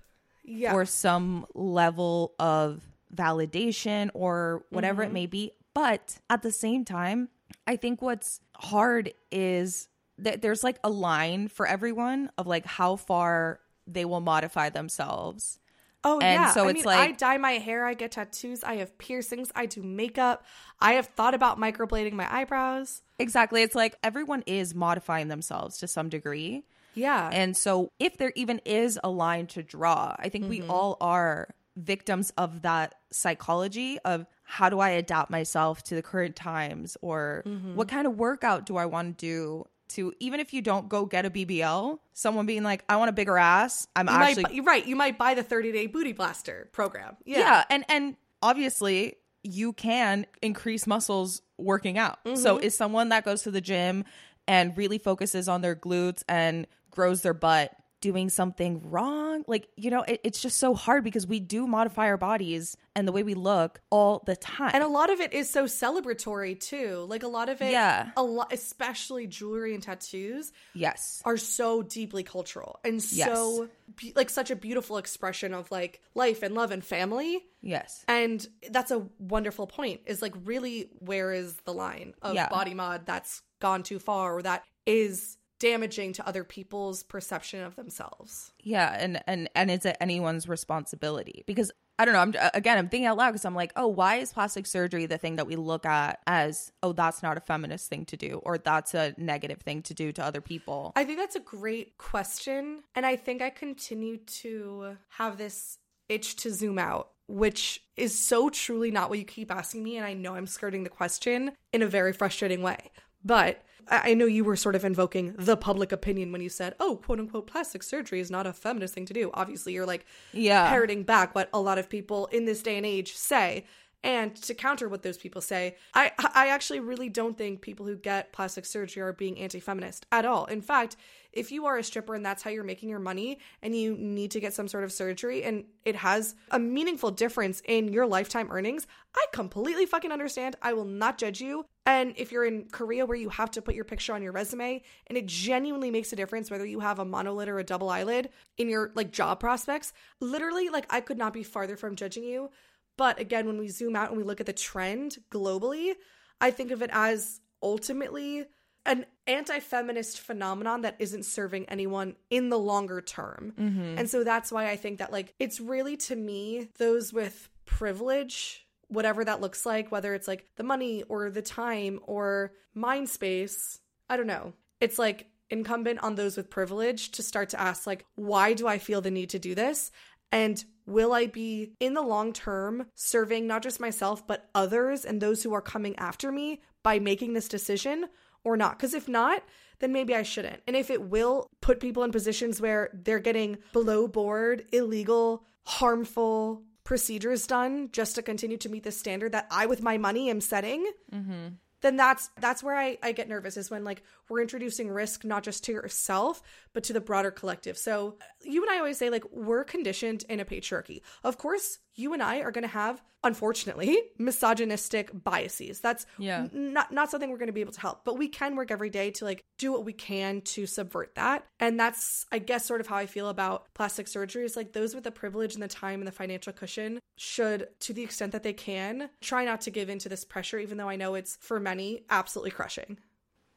Yeah. 0.44 0.72
for 0.72 0.84
some 0.84 1.46
level 1.54 2.34
of 2.38 2.82
validation 3.14 4.10
or 4.14 4.64
whatever 4.70 5.02
it 5.02 5.06
mm-hmm. 5.06 5.14
may 5.14 5.26
be. 5.26 5.52
But 5.74 6.18
at 6.28 6.42
the 6.42 6.52
same 6.52 6.84
time, 6.84 7.28
I 7.66 7.76
think 7.76 8.02
what's 8.02 8.40
hard 8.56 9.14
is 9.30 9.88
that 10.18 10.42
there's 10.42 10.62
like 10.62 10.78
a 10.84 10.90
line 10.90 11.48
for 11.48 11.66
everyone 11.66 12.30
of 12.36 12.46
like 12.46 12.66
how 12.66 12.96
far 12.96 13.60
they 13.86 14.04
will 14.04 14.20
modify 14.20 14.68
themselves. 14.68 15.58
Oh 16.04 16.18
And 16.20 16.34
yeah. 16.34 16.52
so 16.52 16.66
I 16.66 16.70
it's 16.70 16.78
mean, 16.78 16.84
like- 16.84 17.10
I 17.10 17.12
dye 17.12 17.38
my 17.38 17.52
hair, 17.52 17.84
I 17.86 17.94
get 17.94 18.12
tattoos, 18.12 18.64
I 18.64 18.76
have 18.76 18.96
piercings, 18.98 19.52
I 19.54 19.66
do 19.66 19.82
makeup. 19.82 20.44
I 20.80 20.94
have 20.94 21.06
thought 21.06 21.34
about 21.34 21.58
microblading 21.58 22.12
my 22.12 22.32
eyebrows. 22.32 23.02
Exactly. 23.18 23.62
It's 23.62 23.74
like 23.74 23.96
everyone 24.02 24.42
is 24.46 24.74
modifying 24.74 25.28
themselves 25.28 25.78
to 25.78 25.86
some 25.86 26.08
degree. 26.08 26.64
Yeah. 26.94 27.30
And 27.32 27.56
so, 27.56 27.90
if 27.98 28.18
there 28.18 28.32
even 28.36 28.60
is 28.66 28.98
a 29.02 29.08
line 29.08 29.46
to 29.48 29.62
draw, 29.62 30.14
I 30.18 30.28
think 30.28 30.48
we 30.48 30.60
mm-hmm. 30.60 30.70
all 30.70 30.98
are 31.00 31.48
victims 31.76 32.32
of 32.36 32.62
that 32.62 32.94
psychology 33.10 33.98
of 34.04 34.26
how 34.42 34.68
do 34.68 34.80
I 34.80 34.90
adapt 34.90 35.30
myself 35.30 35.82
to 35.84 35.94
the 35.94 36.02
current 36.02 36.36
times 36.36 36.96
or 37.00 37.42
mm-hmm. 37.46 37.74
what 37.74 37.88
kind 37.88 38.06
of 38.06 38.18
workout 38.18 38.66
do 38.66 38.76
I 38.76 38.86
want 38.86 39.18
to 39.18 39.26
do 39.26 39.64
to 39.94 40.12
even 40.20 40.40
if 40.40 40.52
you 40.52 40.62
don't 40.62 40.88
go 40.88 41.06
get 41.06 41.24
a 41.24 41.30
BBL, 41.30 41.98
someone 42.12 42.46
being 42.46 42.62
like, 42.62 42.84
I 42.88 42.96
want 42.96 43.10
a 43.10 43.12
bigger 43.12 43.38
ass. 43.38 43.86
I'm 43.94 44.08
you 44.08 44.14
actually 44.14 44.42
might, 44.42 44.66
right. 44.66 44.86
You 44.86 44.96
might 44.96 45.18
buy 45.18 45.34
the 45.34 45.42
30 45.42 45.72
day 45.72 45.86
booty 45.86 46.12
blaster 46.12 46.68
program. 46.72 47.16
Yeah. 47.24 47.38
yeah. 47.38 47.64
and 47.70 47.84
and 47.88 48.16
obviously 48.42 49.16
you 49.42 49.72
can 49.72 50.26
increase 50.40 50.86
muscles 50.86 51.42
working 51.58 51.98
out 51.98 52.18
so 52.34 52.56
mm-hmm. 52.56 52.64
is 52.64 52.76
someone 52.76 53.08
that 53.08 53.24
goes 53.24 53.42
to 53.42 53.50
the 53.50 53.60
gym 53.60 54.04
and 54.46 54.76
really 54.76 54.98
focuses 54.98 55.48
on 55.48 55.60
their 55.60 55.76
glutes 55.76 56.22
and 56.28 56.66
grows 56.90 57.22
their 57.22 57.34
butt 57.34 57.74
doing 58.02 58.28
something 58.28 58.82
wrong 58.90 59.42
like 59.46 59.68
you 59.76 59.90
know 59.90 60.02
it, 60.02 60.20
it's 60.24 60.42
just 60.42 60.58
so 60.58 60.74
hard 60.74 61.02
because 61.04 61.26
we 61.26 61.40
do 61.40 61.66
modify 61.66 62.06
our 62.08 62.18
bodies 62.18 62.76
and 62.94 63.08
the 63.08 63.12
way 63.12 63.22
we 63.22 63.32
look 63.32 63.80
all 63.88 64.22
the 64.26 64.36
time 64.36 64.72
And 64.74 64.84
a 64.84 64.88
lot 64.88 65.08
of 65.10 65.20
it 65.20 65.32
is 65.32 65.48
so 65.48 65.64
celebratory 65.64 66.60
too. 66.60 67.06
Like 67.08 67.22
a 67.22 67.28
lot 67.28 67.48
of 67.48 67.62
it, 67.62 67.70
Yeah. 67.72 68.10
a 68.18 68.22
lot, 68.22 68.52
especially 68.52 69.26
jewelry 69.26 69.72
and 69.72 69.82
tattoos, 69.82 70.52
yes 70.74 71.22
are 71.24 71.38
so 71.38 71.82
deeply 71.82 72.22
cultural 72.22 72.78
and 72.84 73.02
so 73.02 73.68
like 74.14 74.28
such 74.28 74.50
a 74.50 74.56
beautiful 74.56 74.98
expression 74.98 75.54
of 75.54 75.70
like 75.70 76.02
life 76.14 76.42
and 76.42 76.54
love 76.54 76.70
and 76.72 76.84
family. 76.84 77.40
yes 77.62 78.04
And 78.08 78.46
that's 78.70 78.90
a 78.90 79.06
wonderful 79.18 79.66
point. 79.66 80.00
Is 80.06 80.20
like 80.20 80.34
really 80.44 80.90
where 80.98 81.32
is 81.32 81.54
the 81.64 81.72
line 81.72 82.12
of 82.20 82.34
Yeah. 82.34 82.48
body 82.48 82.74
mod 82.74 83.06
that's 83.06 83.40
gone 83.60 83.84
too 83.84 84.00
far 84.00 84.34
or 84.36 84.42
that 84.42 84.64
is 84.86 85.38
damaging 85.62 86.12
to 86.12 86.26
other 86.26 86.42
people's 86.42 87.04
perception 87.04 87.62
of 87.62 87.76
themselves. 87.76 88.52
Yeah, 88.58 88.94
and 88.98 89.22
and 89.28 89.48
and 89.54 89.70
it's 89.70 89.86
anyone's 90.00 90.48
responsibility 90.48 91.44
because 91.46 91.70
I 92.00 92.04
don't 92.04 92.14
know. 92.14 92.20
I'm 92.20 92.50
again, 92.52 92.78
I'm 92.78 92.88
thinking 92.88 93.06
out 93.06 93.16
loud 93.16 93.30
because 93.30 93.44
I'm 93.44 93.54
like, 93.54 93.72
oh, 93.76 93.86
why 93.86 94.16
is 94.16 94.32
plastic 94.32 94.66
surgery 94.66 95.06
the 95.06 95.18
thing 95.18 95.36
that 95.36 95.46
we 95.46 95.54
look 95.54 95.86
at 95.86 96.18
as, 96.26 96.72
oh, 96.82 96.92
that's 96.92 97.22
not 97.22 97.36
a 97.36 97.40
feminist 97.40 97.88
thing 97.88 98.04
to 98.06 98.16
do, 98.16 98.40
or 98.42 98.58
that's 98.58 98.92
a 98.92 99.14
negative 99.16 99.60
thing 99.60 99.82
to 99.82 99.94
do 99.94 100.10
to 100.10 100.24
other 100.24 100.40
people? 100.40 100.92
I 100.96 101.04
think 101.04 101.18
that's 101.18 101.36
a 101.36 101.40
great 101.40 101.96
question. 101.96 102.82
And 102.96 103.06
I 103.06 103.14
think 103.14 103.40
I 103.40 103.50
continue 103.50 104.16
to 104.16 104.96
have 105.10 105.38
this 105.38 105.78
itch 106.08 106.34
to 106.36 106.50
zoom 106.50 106.80
out, 106.80 107.10
which 107.28 107.84
is 107.96 108.18
so 108.18 108.50
truly 108.50 108.90
not 108.90 109.10
what 109.10 109.20
you 109.20 109.24
keep 109.24 109.52
asking 109.52 109.84
me. 109.84 109.96
And 109.96 110.04
I 110.04 110.14
know 110.14 110.34
I'm 110.34 110.48
skirting 110.48 110.82
the 110.82 110.90
question 110.90 111.52
in 111.72 111.82
a 111.82 111.86
very 111.86 112.12
frustrating 112.12 112.62
way. 112.62 112.90
But 113.24 113.62
I 113.88 114.14
know 114.14 114.26
you 114.26 114.44
were 114.44 114.56
sort 114.56 114.74
of 114.74 114.84
invoking 114.84 115.34
the 115.38 115.56
public 115.56 115.92
opinion 115.92 116.32
when 116.32 116.40
you 116.40 116.48
said, 116.48 116.74
oh, 116.80 116.96
quote 116.96 117.18
unquote, 117.20 117.46
plastic 117.46 117.82
surgery 117.82 118.20
is 118.20 118.30
not 118.30 118.46
a 118.46 118.52
feminist 118.52 118.94
thing 118.94 119.06
to 119.06 119.12
do. 119.12 119.30
Obviously, 119.34 119.72
you're 119.72 119.86
like 119.86 120.04
Yeah. 120.32 120.68
parroting 120.68 121.02
back 121.02 121.34
what 121.34 121.48
a 121.52 121.60
lot 121.60 121.78
of 121.78 121.88
people 121.88 122.26
in 122.26 122.44
this 122.44 122.62
day 122.62 122.76
and 122.76 122.86
age 122.86 123.14
say. 123.16 123.64
And 124.04 124.34
to 124.42 124.54
counter 124.54 124.88
what 124.88 125.02
those 125.02 125.16
people 125.16 125.40
say, 125.40 125.76
I 125.94 126.10
I 126.18 126.48
actually 126.48 126.80
really 126.80 127.08
don't 127.08 127.38
think 127.38 127.60
people 127.60 127.86
who 127.86 127.94
get 127.96 128.32
plastic 128.32 128.64
surgery 128.66 129.00
are 129.02 129.12
being 129.12 129.38
anti-feminist 129.38 130.06
at 130.10 130.24
all. 130.24 130.46
In 130.46 130.60
fact, 130.60 130.96
if 131.32 131.50
you 131.50 131.66
are 131.66 131.78
a 131.78 131.84
stripper 131.84 132.14
and 132.14 132.24
that's 132.24 132.42
how 132.42 132.50
you're 132.50 132.64
making 132.64 132.88
your 132.88 132.98
money 132.98 133.38
and 133.62 133.74
you 133.74 133.96
need 133.96 134.30
to 134.32 134.40
get 134.40 134.54
some 134.54 134.68
sort 134.68 134.84
of 134.84 134.92
surgery 134.92 135.42
and 135.44 135.64
it 135.84 135.96
has 135.96 136.34
a 136.50 136.58
meaningful 136.58 137.10
difference 137.10 137.62
in 137.64 137.92
your 137.92 138.06
lifetime 138.06 138.50
earnings, 138.50 138.86
I 139.16 139.24
completely 139.32 139.86
fucking 139.86 140.12
understand. 140.12 140.56
I 140.62 140.72
will 140.74 140.84
not 140.84 141.18
judge 141.18 141.40
you. 141.40 141.64
And 141.86 142.14
if 142.16 142.30
you're 142.30 142.44
in 142.44 142.66
Korea 142.70 143.06
where 143.06 143.16
you 143.16 143.28
have 143.30 143.50
to 143.52 143.62
put 143.62 143.74
your 143.74 143.84
picture 143.84 144.14
on 144.14 144.22
your 144.22 144.32
resume 144.32 144.82
and 145.06 145.18
it 145.18 145.26
genuinely 145.26 145.90
makes 145.90 146.12
a 146.12 146.16
difference 146.16 146.50
whether 146.50 146.66
you 146.66 146.80
have 146.80 146.98
a 146.98 147.04
monolid 147.04 147.48
or 147.48 147.58
a 147.58 147.64
double 147.64 147.88
eyelid 147.88 148.28
in 148.58 148.68
your 148.68 148.92
like 148.94 149.10
job 149.10 149.40
prospects, 149.40 149.92
literally 150.20 150.68
like 150.68 150.86
I 150.90 151.00
could 151.00 151.18
not 151.18 151.32
be 151.32 151.42
farther 151.42 151.76
from 151.76 151.96
judging 151.96 152.24
you. 152.24 152.50
But 152.96 153.18
again, 153.18 153.46
when 153.46 153.58
we 153.58 153.68
zoom 153.68 153.96
out 153.96 154.10
and 154.10 154.18
we 154.18 154.24
look 154.24 154.40
at 154.40 154.46
the 154.46 154.52
trend 154.52 155.18
globally, 155.30 155.94
I 156.40 156.50
think 156.50 156.70
of 156.70 156.82
it 156.82 156.90
as 156.92 157.40
ultimately 157.62 158.44
an 158.84 159.06
anti 159.26 159.60
feminist 159.60 160.20
phenomenon 160.20 160.82
that 160.82 160.96
isn't 160.98 161.24
serving 161.24 161.68
anyone 161.68 162.16
in 162.30 162.48
the 162.48 162.58
longer 162.58 163.00
term. 163.00 163.52
Mm-hmm. 163.58 163.98
And 163.98 164.10
so 164.10 164.24
that's 164.24 164.50
why 164.50 164.70
I 164.70 164.76
think 164.76 164.98
that, 164.98 165.12
like, 165.12 165.34
it's 165.38 165.60
really 165.60 165.96
to 165.98 166.16
me, 166.16 166.68
those 166.78 167.12
with 167.12 167.48
privilege, 167.64 168.66
whatever 168.88 169.24
that 169.24 169.40
looks 169.40 169.64
like, 169.64 169.90
whether 169.90 170.14
it's 170.14 170.28
like 170.28 170.46
the 170.56 170.62
money 170.64 171.02
or 171.04 171.30
the 171.30 171.42
time 171.42 172.00
or 172.04 172.52
mind 172.74 173.08
space, 173.08 173.80
I 174.10 174.16
don't 174.16 174.26
know. 174.26 174.52
It's 174.80 174.98
like 174.98 175.28
incumbent 175.48 176.02
on 176.02 176.14
those 176.14 176.36
with 176.36 176.50
privilege 176.50 177.12
to 177.12 177.22
start 177.22 177.50
to 177.50 177.60
ask, 177.60 177.86
like, 177.86 178.04
why 178.16 178.52
do 178.52 178.66
I 178.66 178.78
feel 178.78 179.00
the 179.00 179.10
need 179.10 179.30
to 179.30 179.38
do 179.38 179.54
this? 179.54 179.90
And 180.32 180.62
will 180.86 181.12
I 181.12 181.26
be 181.26 181.74
in 181.78 181.94
the 181.94 182.02
long 182.02 182.32
term 182.32 182.86
serving 182.94 183.46
not 183.46 183.62
just 183.62 183.80
myself, 183.80 184.26
but 184.26 184.48
others 184.54 185.04
and 185.04 185.20
those 185.20 185.42
who 185.42 185.52
are 185.52 185.60
coming 185.60 185.96
after 185.96 186.32
me 186.32 186.62
by 186.82 186.98
making 186.98 187.34
this 187.34 187.48
decision 187.48 188.06
or 188.44 188.56
not? 188.56 188.78
Because 188.78 188.94
if 188.94 189.08
not, 189.08 189.42
then 189.78 189.92
maybe 189.92 190.14
I 190.14 190.22
shouldn't. 190.22 190.62
And 190.66 190.76
if 190.76 190.90
it 190.90 191.02
will 191.02 191.48
put 191.60 191.80
people 191.80 192.04
in 192.04 192.12
positions 192.12 192.60
where 192.60 192.90
they're 192.92 193.18
getting 193.18 193.58
below 193.72 194.06
board, 194.06 194.64
illegal, 194.72 195.44
harmful 195.64 196.62
procedures 196.84 197.46
done 197.46 197.88
just 197.92 198.14
to 198.14 198.22
continue 198.22 198.56
to 198.58 198.68
meet 198.68 198.84
the 198.84 198.92
standard 198.92 199.32
that 199.32 199.46
I, 199.50 199.66
with 199.66 199.82
my 199.82 199.98
money, 199.98 200.30
am 200.30 200.40
setting, 200.40 200.90
mm-hmm. 201.12 201.54
then 201.80 201.96
that's 201.96 202.30
that's 202.40 202.62
where 202.62 202.76
I, 202.76 202.98
I 203.02 203.12
get 203.12 203.28
nervous 203.28 203.56
is 203.56 203.70
when 203.70 203.84
like 203.84 204.02
we're 204.28 204.40
introducing 204.40 204.88
risk 204.88 205.24
not 205.24 205.42
just 205.42 205.64
to 205.64 205.72
yourself 205.72 206.42
but 206.72 206.84
to 206.84 206.92
the 206.92 207.00
broader 207.00 207.30
collective 207.30 207.76
so 207.76 208.16
you 208.42 208.62
and 208.62 208.70
i 208.70 208.78
always 208.78 208.98
say 208.98 209.10
like 209.10 209.24
we're 209.32 209.64
conditioned 209.64 210.24
in 210.28 210.40
a 210.40 210.44
patriarchy 210.44 211.02
of 211.24 211.38
course 211.38 211.78
you 211.94 212.12
and 212.12 212.22
i 212.22 212.40
are 212.40 212.50
going 212.50 212.62
to 212.62 212.68
have 212.68 213.02
unfortunately 213.24 213.96
misogynistic 214.18 215.10
biases. 215.12 215.80
That's 215.80 216.06
Yeah. 216.18 216.48
not 216.52 216.92
not 216.92 217.10
something 217.10 217.30
we're 217.30 217.38
going 217.38 217.46
to 217.46 217.52
be 217.52 217.60
able 217.60 217.72
to 217.72 217.80
help 217.80 218.04
but 218.04 218.18
we 218.18 218.28
can 218.28 218.56
work 218.56 218.70
every 218.70 218.90
day 218.90 219.10
to 219.12 219.24
like 219.24 219.42
do 219.58 219.72
what 219.72 219.84
we 219.84 219.92
can 219.92 220.40
to 220.40 220.66
subvert 220.66 221.14
that. 221.14 221.46
And 221.60 221.78
that's 221.78 222.26
i 222.32 222.38
guess 222.38 222.66
sort 222.66 222.80
of 222.80 222.86
how 222.86 222.96
i 222.96 223.06
feel 223.06 223.28
about 223.28 223.72
plastic 223.74 224.08
surgery 224.08 224.44
is 224.44 224.56
like 224.56 224.72
those 224.72 224.94
with 224.94 225.04
the 225.04 225.10
privilege 225.10 225.54
and 225.54 225.62
the 225.62 225.68
time 225.68 226.00
and 226.00 226.06
the 226.06 226.12
financial 226.12 226.52
cushion 226.52 226.98
should 227.16 227.68
to 227.80 227.92
the 227.92 228.02
extent 228.02 228.32
that 228.32 228.42
they 228.42 228.52
can 228.52 229.08
try 229.20 229.44
not 229.44 229.60
to 229.62 229.70
give 229.70 229.88
into 229.88 230.08
this 230.08 230.24
pressure 230.24 230.58
even 230.58 230.78
though 230.78 230.88
i 230.88 230.96
know 230.96 231.14
it's 231.14 231.36
for 231.40 231.60
many 231.60 232.04
absolutely 232.10 232.50
crushing. 232.50 232.98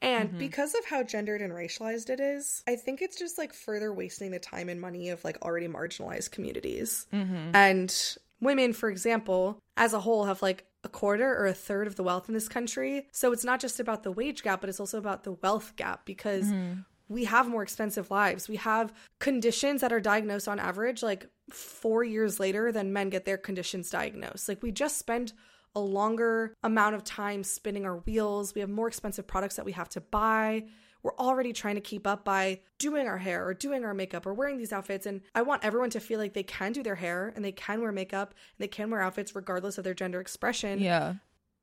And 0.01 0.29
mm-hmm. 0.29 0.37
because 0.37 0.75
of 0.75 0.85
how 0.85 1.03
gendered 1.03 1.41
and 1.41 1.51
racialized 1.51 2.09
it 2.09 2.19
is, 2.19 2.61
I 2.67 2.75
think 2.75 3.01
it's 3.01 3.17
just 3.17 3.37
like 3.37 3.53
further 3.53 3.91
wasting 3.93 4.29
the 4.29 4.39
time 4.39 4.69
and 4.69 4.79
money 4.79 5.09
of 5.09 5.23
like 5.23 5.41
already 5.41 5.67
marginalized 5.67 6.31
communities. 6.31 7.07
Mm-hmm. 7.11 7.55
And 7.55 8.17
women, 8.41 8.73
for 8.73 8.89
example, 8.89 9.59
as 9.77 9.93
a 9.93 9.99
whole, 9.99 10.25
have 10.25 10.41
like 10.41 10.65
a 10.83 10.89
quarter 10.89 11.35
or 11.35 11.47
a 11.47 11.53
third 11.53 11.87
of 11.87 11.95
the 11.95 12.03
wealth 12.03 12.27
in 12.27 12.33
this 12.33 12.47
country. 12.47 13.07
So 13.11 13.31
it's 13.31 13.43
not 13.43 13.59
just 13.59 13.79
about 13.79 14.03
the 14.03 14.11
wage 14.11 14.43
gap, 14.43 14.61
but 14.61 14.69
it's 14.69 14.79
also 14.79 14.97
about 14.97 15.23
the 15.23 15.33
wealth 15.33 15.75
gap 15.75 16.05
because 16.05 16.45
mm-hmm. 16.45 16.81
we 17.09 17.25
have 17.25 17.49
more 17.49 17.63
expensive 17.63 18.11
lives. 18.11 18.47
We 18.47 18.57
have 18.57 18.93
conditions 19.19 19.81
that 19.81 19.91
are 19.91 19.99
diagnosed 19.99 20.47
on 20.47 20.59
average 20.59 21.01
like 21.01 21.27
four 21.49 22.03
years 22.03 22.39
later 22.39 22.71
than 22.71 22.93
men 22.93 23.09
get 23.09 23.25
their 23.25 23.37
conditions 23.37 23.89
diagnosed. 23.89 24.47
Like 24.47 24.61
we 24.61 24.71
just 24.71 24.97
spend 24.97 25.33
a 25.75 25.79
longer 25.79 26.53
amount 26.63 26.95
of 26.95 27.03
time 27.03 27.43
spinning 27.43 27.85
our 27.85 27.97
wheels. 27.97 28.55
We 28.55 28.61
have 28.61 28.69
more 28.69 28.87
expensive 28.87 29.27
products 29.27 29.57
that 29.57 29.65
we 29.65 29.73
have 29.73 29.89
to 29.89 30.01
buy. 30.01 30.65
We're 31.05 31.15
already 31.19 31.53
trying 31.53 31.75
to 31.75 31.81
keep 31.81 32.07
up 32.07 32.25
by 32.25 32.61
doing 32.79 33.07
our 33.07 33.19
hair 33.19 33.45
or 33.45 33.53
doing 33.53 33.85
our 33.85 33.93
makeup 33.93 34.25
or 34.25 34.33
wearing 34.33 34.57
these 34.57 34.73
outfits. 34.73 35.05
And 35.05 35.21
I 35.35 35.43
want 35.43 35.63
everyone 35.63 35.91
to 35.91 35.99
feel 35.99 36.17
like 36.17 36.33
they 36.33 36.41
can 36.41 36.71
do 36.71 36.81
their 36.81 36.95
hair 36.95 37.31
and 37.35 37.45
they 37.45 37.51
can 37.51 37.81
wear 37.81 37.91
makeup 37.91 38.29
and 38.29 38.63
they 38.63 38.67
can 38.67 38.89
wear 38.89 39.03
outfits 39.03 39.35
regardless 39.35 39.77
of 39.77 39.83
their 39.83 39.93
gender 39.93 40.19
expression. 40.19 40.79
Yeah. 40.79 41.13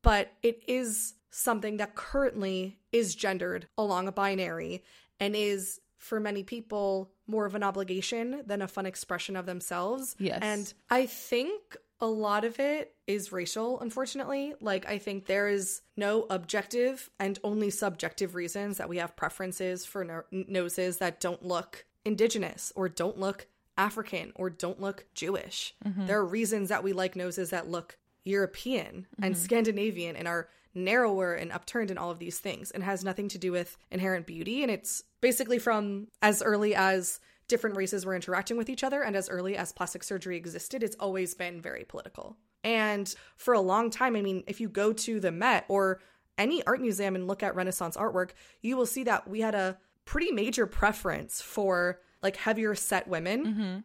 But 0.02 0.31
it 0.44 0.62
is 0.68 1.14
something 1.31 1.78
that 1.78 1.96
currently 1.96 2.78
is 2.92 3.16
gendered 3.16 3.66
along 3.76 4.07
a 4.07 4.12
binary 4.12 4.85
and 5.18 5.35
is 5.35 5.81
for 5.96 6.20
many 6.20 6.44
people 6.44 7.11
more 7.26 7.44
of 7.44 7.57
an 7.57 7.64
obligation 7.64 8.42
than 8.46 8.62
a 8.62 8.68
fun 8.68 8.87
expression 8.87 9.35
of 9.35 9.46
themselves. 9.46 10.14
Yes. 10.20 10.38
And 10.40 10.72
I 10.88 11.07
think 11.07 11.76
a 12.03 12.07
lot 12.07 12.45
of 12.45 12.59
it 12.59 12.95
is 13.07 13.31
racial, 13.31 13.81
unfortunately. 13.81 14.55
Like, 14.61 14.87
I 14.88 14.99
think 14.99 15.27
there 15.27 15.49
is 15.49 15.83
no 15.97 16.27
objective 16.29 17.09
and 17.21 17.38
only 17.45 17.71
subjective 17.71 18.35
reasons 18.35 18.79
that 18.79 18.88
we 18.88 18.99
have 18.99 19.17
preferences 19.17 19.87
for 19.87 20.05
no- 20.05 20.25
noses 20.33 20.99
that 20.99 21.21
don't 21.21 21.45
look 21.45 21.87
indigenous 22.05 22.73
or 22.75 22.88
don't 22.88 23.19
look 23.19 23.47
African 23.79 24.33
or 24.35 24.51
don't 24.51 24.81
look 24.81 25.07
Jewish. 25.15 25.75
Mm-hmm. 25.87 26.07
There 26.07 26.19
are 26.19 26.27
reasons 26.27 26.69
that 26.71 26.83
we 26.83 26.93
like 26.93 27.15
noses 27.15 27.51
that 27.51 27.69
look 27.69 27.97
European 28.25 29.07
and 29.23 29.35
mm-hmm. 29.35 29.45
Scandinavian 29.45 30.17
and 30.17 30.27
are 30.27 30.49
narrower 30.75 31.35
and 31.35 31.53
upturned 31.53 31.91
and 31.91 31.99
all 31.99 32.11
of 32.11 32.19
these 32.19 32.38
things 32.38 32.73
and 32.73 32.83
has 32.83 33.05
nothing 33.05 33.29
to 33.29 33.38
do 33.38 33.53
with 33.53 33.77
inherent 33.93 34.27
beauty. 34.27 34.62
And 34.62 34.71
it's 34.71 35.05
basically 35.21 35.61
from 35.61 36.09
as 36.21 36.43
early 36.43 36.75
as 36.75 37.21
different 37.53 37.77
races 37.77 38.07
were 38.07 38.15
interacting 38.15 38.57
with 38.57 38.71
each 38.71 38.83
other 38.83 39.03
and 39.03 39.15
as 39.15 39.29
early 39.29 39.59
as 39.59 39.73
plastic 39.73 40.03
surgery 40.03 40.38
existed, 40.38 40.83
it's 40.83 40.97
always 40.99 41.35
been 41.35 41.61
very 41.61 41.85
political. 41.85 42.38
And 42.65 43.15
for 43.37 43.53
a 43.53 43.61
long 43.61 43.91
time, 43.91 44.17
I 44.17 44.23
mean, 44.23 44.43
if 44.47 44.59
you 44.59 44.71
go 44.71 44.95
to 44.95 45.21
the 45.21 45.31
Met 45.31 45.67
or 45.69 46.01
any 46.38 46.65
art 46.65 46.81
museum 46.81 47.15
and 47.15 47.27
look 47.29 47.43
at 47.43 47.55
Renaissance 47.55 47.95
artwork, 47.95 48.31
you 48.62 48.79
will 48.79 48.87
see 48.87 49.05
that 49.05 49.29
we 49.29 49.41
had 49.41 49.55
a 49.55 49.77
pretty 50.07 50.33
major 50.33 50.67
preference 50.67 51.43
for 51.43 52.01
like 52.23 52.37
heavier 52.37 52.75
set 52.75 53.07
women. 53.07 53.45
Mm-hmm. 53.45 53.79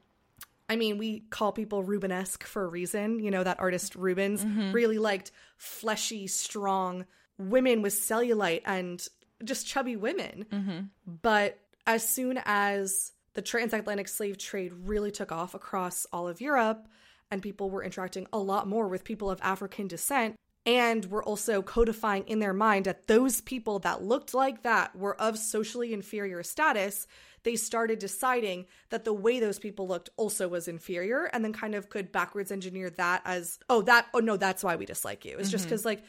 I 0.70 0.78
mean, 0.78 0.98
we 0.98 1.26
call 1.30 1.52
people 1.52 1.84
Rubenesque 1.84 2.44
for 2.44 2.64
a 2.64 2.70
reason. 2.70 3.20
You 3.20 3.32
know, 3.32 3.44
that 3.44 3.60
artist 3.60 3.96
Rubens 3.98 4.46
mm-hmm. 4.46 4.72
really 4.72 4.98
liked 4.98 5.32
fleshy, 5.58 6.28
strong 6.28 7.06
women 7.38 7.82
with 7.82 7.94
cellulite 7.94 8.62
and 8.64 9.06
just 9.44 9.68
chubby 9.68 9.98
women. 9.98 10.46
Mm-hmm. 10.50 10.80
But 11.22 11.60
as 11.86 12.08
soon 12.08 12.40
as 12.46 13.12
the 13.38 13.44
transatlantic 13.44 14.08
slave 14.08 14.40
trade 14.40 14.74
really 14.74 15.12
took 15.12 15.32
off 15.32 15.54
across 15.54 16.08
all 16.12 16.28
of 16.28 16.42
Europe, 16.42 16.88
and 17.30 17.40
people 17.40 17.70
were 17.70 17.84
interacting 17.84 18.26
a 18.34 18.40
lot 18.40 18.68
more 18.68 18.88
with 18.88 19.04
people 19.04 19.30
of 19.30 19.40
African 19.44 19.88
descent, 19.88 20.36
and 20.66 21.06
were 21.06 21.24
also 21.24 21.62
codifying 21.62 22.24
in 22.24 22.40
their 22.40 22.52
mind 22.52 22.86
that 22.86 23.06
those 23.06 23.42
people 23.42 23.78
that 23.78 24.02
looked 24.02 24.34
like 24.34 24.64
that 24.64 24.96
were 24.96 25.16
of 25.22 25.38
socially 25.38 25.94
inferior 25.94 26.42
status, 26.42 27.06
they 27.44 27.56
started 27.56 28.00
deciding 28.00 28.66
that 28.90 29.06
the 29.06 29.14
way 29.14 29.40
those 29.40 29.60
people 29.60 29.88
looked 29.88 30.10
also 30.18 30.48
was 30.48 30.68
inferior 30.68 31.26
and 31.26 31.46
then 31.46 31.54
kind 31.54 31.76
of 31.76 31.90
could 31.90 32.12
backwards 32.12 32.52
engineer 32.52 32.90
that 32.90 33.22
as, 33.24 33.60
oh, 33.70 33.84
that, 33.84 34.08
oh, 34.16 34.20
no, 34.20 34.36
that's 34.36 34.64
why 34.64 34.78
we 34.78 34.88
dislike 34.88 35.26
you. 35.26 35.38
It's 35.38 35.52
just 35.52 35.66
mm-hmm. 35.66 35.70
because, 35.70 35.86
like, 35.86 36.04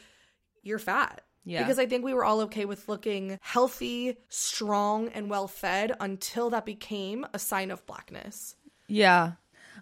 you're 0.62 0.78
fat. 0.78 1.20
Yeah. 1.44 1.62
Because 1.62 1.78
I 1.78 1.86
think 1.86 2.04
we 2.04 2.14
were 2.14 2.24
all 2.24 2.42
okay 2.42 2.64
with 2.64 2.88
looking 2.88 3.38
healthy, 3.40 4.18
strong, 4.28 5.08
and 5.08 5.30
well 5.30 5.48
fed 5.48 5.92
until 6.00 6.50
that 6.50 6.66
became 6.66 7.26
a 7.32 7.38
sign 7.38 7.70
of 7.70 7.84
blackness. 7.86 8.56
Yeah. 8.86 9.32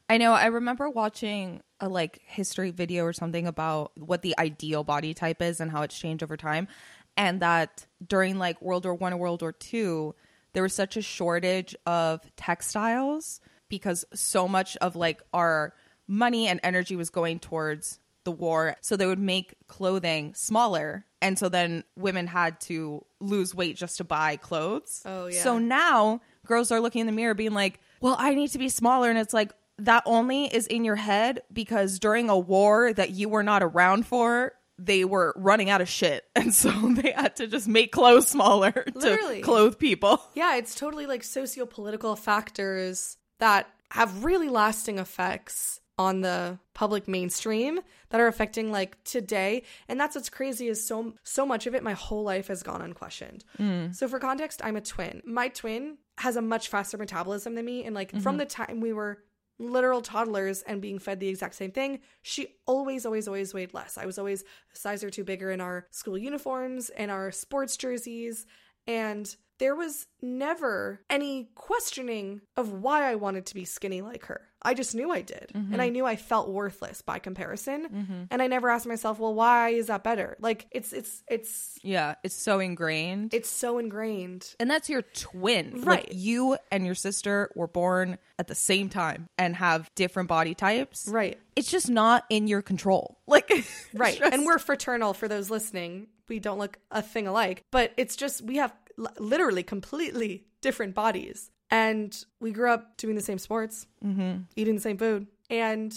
I 0.09 0.19
know. 0.19 0.33
I 0.33 0.47
remember 0.47 0.89
watching 0.89 1.63
a 1.81 1.89
like 1.89 2.21
history 2.25 2.71
video 2.71 3.05
or 3.05 3.13
something 3.13 3.47
about 3.47 3.93
what 3.99 4.23
the 4.23 4.35
ideal 4.39 4.85
body 4.85 5.15
type 5.15 5.43
is 5.43 5.61
and 5.61 5.71
how 5.71 5.83
it's 5.83 5.99
changed 5.99 6.23
over 6.23 6.37
time. 6.37 6.69
And 7.17 7.41
that 7.41 7.87
during 8.07 8.39
like 8.39 8.61
World 8.63 8.85
War 8.85 8.95
One 8.95 9.13
and 9.13 9.21
World 9.21 9.43
War 9.43 9.53
Two, 9.53 10.15
there 10.53 10.63
was 10.63 10.75
such 10.75 10.97
a 10.97 11.03
shortage 11.03 11.75
of 11.87 12.21
textiles 12.37 13.41
because 13.69 14.05
so 14.15 14.47
much 14.47 14.77
of 14.77 14.97
like 14.97 15.23
our 15.33 15.75
money 16.07 16.47
and 16.47 16.61
energy 16.63 16.95
was 16.95 17.11
going 17.11 17.39
towards 17.39 17.99
the 18.27 18.33
war. 18.33 18.77
So 18.83 18.97
they 18.97 19.07
would 19.07 19.19
make 19.19 19.55
clothing 19.69 20.35
smaller. 20.35 21.07
And 21.23 21.39
so 21.39 21.49
then 21.49 21.83
women 21.97 22.27
had 22.27 22.61
to 22.63 23.03
lose 23.21 23.55
weight 23.55 23.77
just 23.77 23.97
to 23.97 24.05
buy 24.05 24.37
clothes. 24.37 25.01
Oh, 25.07 25.29
yeah. 25.29 25.43
So 25.43 25.59
now 25.59 26.21
girls 26.45 26.71
are 26.71 26.81
looking 26.81 27.01
in 27.01 27.07
the 27.07 27.13
mirror 27.15 27.33
being 27.33 27.55
like, 27.55 27.81
well, 28.03 28.17
I 28.19 28.35
need 28.35 28.49
to 28.49 28.59
be 28.59 28.69
smaller. 28.69 29.09
And 29.09 29.19
it's 29.19 29.33
like, 29.33 29.53
that 29.79 30.03
only 30.07 30.47
is 30.47 30.67
in 30.67 30.85
your 30.85 30.97
head 30.97 31.43
because 31.53 31.99
during 31.99 32.29
a 32.31 32.39
war 32.39 32.93
that 32.93 33.11
you 33.11 33.29
were 33.29 33.43
not 33.43 33.63
around 33.63 34.07
for, 34.07 34.53
they 34.79 35.05
were 35.05 35.35
running 35.37 35.71
out 35.71 35.81
of 35.81 35.89
shit. 35.89 36.25
And 36.37 36.55
so 36.55 36.71
they 36.71 37.13
had 37.13 37.37
to 37.37 37.47
just 37.47 37.67
make 37.67 37.93
clothes 37.93 38.29
smaller 38.29 38.85
Literally. 38.95 39.37
to 39.37 39.43
clothe 39.43 39.79
people. 39.79 40.23
Yeah, 40.35 40.57
it's 40.57 40.75
totally 40.75 41.07
like 41.07 41.25
socio-political 41.25 42.17
factors 42.17 43.17
that 43.39 43.69
have 43.91 44.25
really 44.25 44.49
lasting 44.49 44.99
effects 44.99 45.81
on 45.99 46.21
the 46.21 46.59
public 46.75 47.09
mainstream 47.09 47.81
that 48.11 48.21
are 48.21 48.27
affecting 48.27 48.71
like 48.71 49.03
today. 49.05 49.63
And 49.89 49.99
that's 49.99 50.15
what's 50.15 50.29
crazy 50.29 50.69
is 50.69 50.87
so 50.87 51.15
so 51.23 51.47
much 51.47 51.67
of 51.67 51.75
it 51.75 51.83
my 51.83 51.95
whole 51.95 52.23
life 52.23 52.49
has 52.49 52.63
gone 52.63 52.83
unquestioned. 52.83 53.45
Mm. 53.59 53.95
So 53.95 54.09
for 54.09 54.19
context 54.19 54.61
i'm 54.63 54.77
a 54.77 54.81
twin. 54.81 55.23
My 55.25 55.49
twin 55.49 55.99
has 56.19 56.37
a 56.37 56.43
much 56.43 56.69
faster 56.69 56.99
metabolism 56.99 57.55
than 57.55 57.65
me. 57.65 57.85
And 57.85 57.95
like 57.95 58.11
from 58.11 58.21
mm-hmm. 58.23 58.39
the 58.39 58.47
time 58.47 58.81
we 58.81 58.93
were 58.93 59.23
literal 59.59 60.03
toddlers 60.03 60.61
and 60.63 60.83
being 60.83 60.99
fed 60.99 61.19
the 61.19 61.29
exact 61.29 61.55
same 61.55 61.71
thing 61.71 61.99
she 62.21 62.47
always 62.67 63.07
always 63.07 63.27
always 63.27 63.55
weighed 63.55 63.73
less. 63.73 63.97
I 63.97 64.05
was 64.05 64.19
always 64.19 64.43
a 64.75 64.79
size 64.79 65.03
or 65.03 65.09
two 65.09 65.25
bigger 65.25 65.51
in 65.51 65.63
our 65.63 65.87
school 65.91 66.19
uniforms 66.19 66.91
and 66.91 67.11
our 67.11 67.31
sports 67.31 67.77
jerseys. 67.77 68.45
And 68.87 69.35
there 69.59 69.75
was 69.75 70.07
never 70.21 71.01
any 71.09 71.49
questioning 71.55 72.43
of 72.57 72.73
why 72.73 73.11
I 73.11 73.15
wanted 73.15 73.47
to 73.47 73.55
be 73.55 73.65
skinny 73.65 74.03
like 74.03 74.27
her. 74.27 74.43
I 74.67 74.75
just 74.75 74.95
knew 74.95 75.11
I 75.13 75.23
did. 75.23 75.53
And 75.55 75.69
mm-hmm. 75.71 75.81
I 75.81 75.89
knew 75.89 76.05
I 76.05 76.17
felt 76.17 76.49
worthless 76.51 77.01
by 77.01 77.21
comparison. 77.21 77.89
Mm-hmm. 77.89 78.23
And 78.31 78.43
I 78.43 78.49
never 78.49 78.69
asked 78.69 78.87
myself, 78.87 79.19
well, 79.21 79.33
why 79.33 79.71
is 79.71 79.87
that 79.87 80.03
better? 80.05 80.37
Like 80.41 80.67
it's 80.73 80.93
it's 80.93 81.23
it's 81.29 81.79
Yeah, 81.83 82.17
it's 82.25 82.35
so 82.35 82.59
ingrained. 82.59 83.33
it's 83.33 83.49
so 83.49 83.79
ingrained. 83.79 84.55
and 84.61 84.69
that's 84.71 84.91
your 84.91 85.03
twin. 85.03 85.83
Right. 85.83 86.07
Like 86.07 86.09
you 86.13 86.59
and 86.73 86.85
your 86.85 86.95
sister 86.97 87.51
were 87.55 87.69
born 87.69 88.19
at 88.39 88.49
the 88.49 88.55
same 88.55 88.89
time 88.91 89.29
and 89.39 89.57
have 89.57 89.89
different 89.95 90.29
body 90.29 90.55
types. 90.55 91.09
Right. 91.09 91.39
It's 91.55 91.71
just 91.71 91.89
not 91.89 92.25
in 92.29 92.49
your 92.49 92.61
control. 92.63 93.19
Like 93.29 93.51
Right. 93.95 94.19
just- 94.19 94.33
And 94.33 94.45
we're 94.45 94.59
fraternal 94.59 95.15
for 95.15 95.29
those 95.29 95.49
listening. 95.51 96.09
We 96.29 96.41
don't 96.41 96.59
look 96.59 96.79
a 96.91 97.03
thing 97.03 97.27
alike, 97.29 97.63
but 97.71 97.93
it's 97.97 98.17
just 98.17 98.43
we 98.43 98.57
have 98.57 98.73
literally 99.19 99.63
completely 99.63 100.45
different 100.61 100.95
bodies. 100.95 101.51
And 101.71 102.17
we 102.41 102.53
grew 102.53 102.71
up 102.71 102.97
doing 102.97 103.17
the 103.17 103.23
same 103.23 103.39
sports, 103.39 103.87
mm-hmm. 104.05 104.43
eating 104.55 104.77
the 104.77 104.81
same 104.81 104.99
food. 104.99 105.27
And 105.51 105.93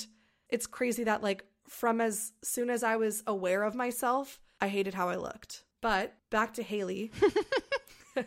it's 0.49 0.67
crazy 0.67 1.03
that, 1.03 1.21
like, 1.21 1.45
from 1.67 2.01
as 2.01 2.34
soon 2.41 2.69
as 2.69 2.84
I 2.84 2.95
was 2.95 3.23
aware 3.27 3.63
of 3.63 3.75
myself, 3.75 4.39
I 4.60 4.67
hated 4.67 4.95
how 4.95 5.10
I 5.10 5.15
looked. 5.15 5.63
But 5.82 6.15
back 6.29 6.53
to 6.55 6.63
Haley. 6.63 7.12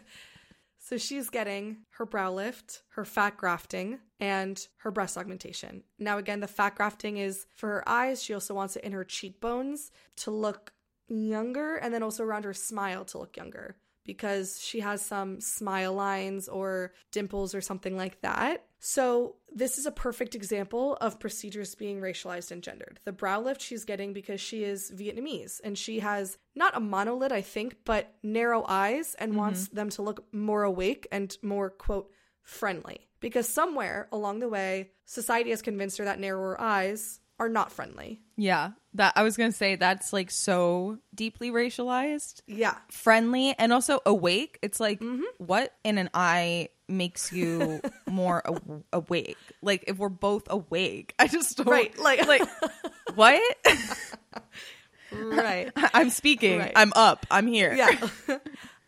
So 0.84 0.98
she's 0.98 1.30
getting 1.30 1.78
her 1.92 2.04
brow 2.04 2.32
lift, 2.32 2.82
her 2.90 3.04
fat 3.04 3.36
grafting, 3.36 4.00
and 4.18 4.60
her 4.78 4.90
breast 4.90 5.16
augmentation. 5.16 5.84
Now, 5.98 6.18
again, 6.18 6.40
the 6.40 6.48
fat 6.48 6.74
grafting 6.74 7.18
is 7.18 7.46
for 7.54 7.68
her 7.68 7.88
eyes. 7.88 8.22
She 8.22 8.34
also 8.34 8.52
wants 8.52 8.74
it 8.74 8.82
in 8.82 8.90
her 8.90 9.04
cheekbones 9.04 9.92
to 10.16 10.32
look 10.32 10.72
younger 11.06 11.76
and 11.76 11.94
then 11.94 12.02
also 12.02 12.24
around 12.24 12.44
her 12.44 12.52
smile 12.52 13.04
to 13.06 13.18
look 13.18 13.36
younger 13.36 13.76
because 14.04 14.60
she 14.60 14.80
has 14.80 15.02
some 15.02 15.40
smile 15.40 15.92
lines 15.94 16.48
or 16.48 16.92
dimples 17.10 17.54
or 17.54 17.60
something 17.60 17.96
like 17.96 18.20
that. 18.22 18.64
So, 18.78 19.36
this 19.54 19.78
is 19.78 19.86
a 19.86 19.92
perfect 19.92 20.34
example 20.34 20.96
of 21.00 21.20
procedures 21.20 21.74
being 21.74 22.00
racialized 22.00 22.50
and 22.50 22.62
gendered. 22.62 22.98
The 23.04 23.12
brow 23.12 23.40
lift 23.40 23.60
she's 23.60 23.84
getting 23.84 24.12
because 24.12 24.40
she 24.40 24.64
is 24.64 24.90
Vietnamese 24.90 25.60
and 25.62 25.78
she 25.78 26.00
has 26.00 26.38
not 26.54 26.76
a 26.76 26.80
monolid, 26.80 27.30
I 27.32 27.42
think, 27.42 27.76
but 27.84 28.12
narrow 28.22 28.64
eyes 28.66 29.14
and 29.18 29.32
mm-hmm. 29.32 29.38
wants 29.38 29.68
them 29.68 29.90
to 29.90 30.02
look 30.02 30.24
more 30.32 30.64
awake 30.64 31.06
and 31.12 31.36
more, 31.42 31.70
quote, 31.70 32.10
friendly. 32.42 33.08
Because 33.20 33.48
somewhere 33.48 34.08
along 34.10 34.40
the 34.40 34.48
way, 34.48 34.90
society 35.04 35.50
has 35.50 35.62
convinced 35.62 35.98
her 35.98 36.04
that 36.06 36.18
narrower 36.18 36.60
eyes 36.60 37.20
are 37.38 37.48
not 37.48 37.72
friendly. 37.72 38.20
yeah, 38.36 38.70
that 38.94 39.14
I 39.16 39.22
was 39.22 39.36
gonna 39.36 39.52
say 39.52 39.76
that's 39.76 40.12
like 40.12 40.30
so 40.30 40.98
deeply 41.14 41.50
racialized. 41.50 42.42
Yeah. 42.46 42.74
friendly 42.90 43.54
and 43.58 43.72
also 43.72 44.00
awake. 44.06 44.58
It's 44.62 44.78
like 44.80 45.00
Mm-hmm. 45.00 45.22
what 45.38 45.72
in 45.84 45.98
an 45.98 46.10
eye 46.14 46.68
makes 46.88 47.32
you 47.32 47.80
more 48.06 48.42
aw- 48.46 48.80
awake? 48.92 49.36
Like 49.62 49.84
if 49.86 49.98
we're 49.98 50.08
both 50.10 50.44
awake, 50.50 51.14
I 51.18 51.26
just 51.28 51.56
don't, 51.56 51.66
Right, 51.68 51.96
like- 51.98 52.26
like 52.26 52.42
what? 53.14 53.40
Right. 55.12 55.70
I'm 55.94 56.10
speaking. 56.10 56.58
Right. 56.58 56.72
I'm 56.74 56.92
up. 56.96 57.26
I'm 57.30 57.46
here. 57.46 57.72
yeah 57.74 58.38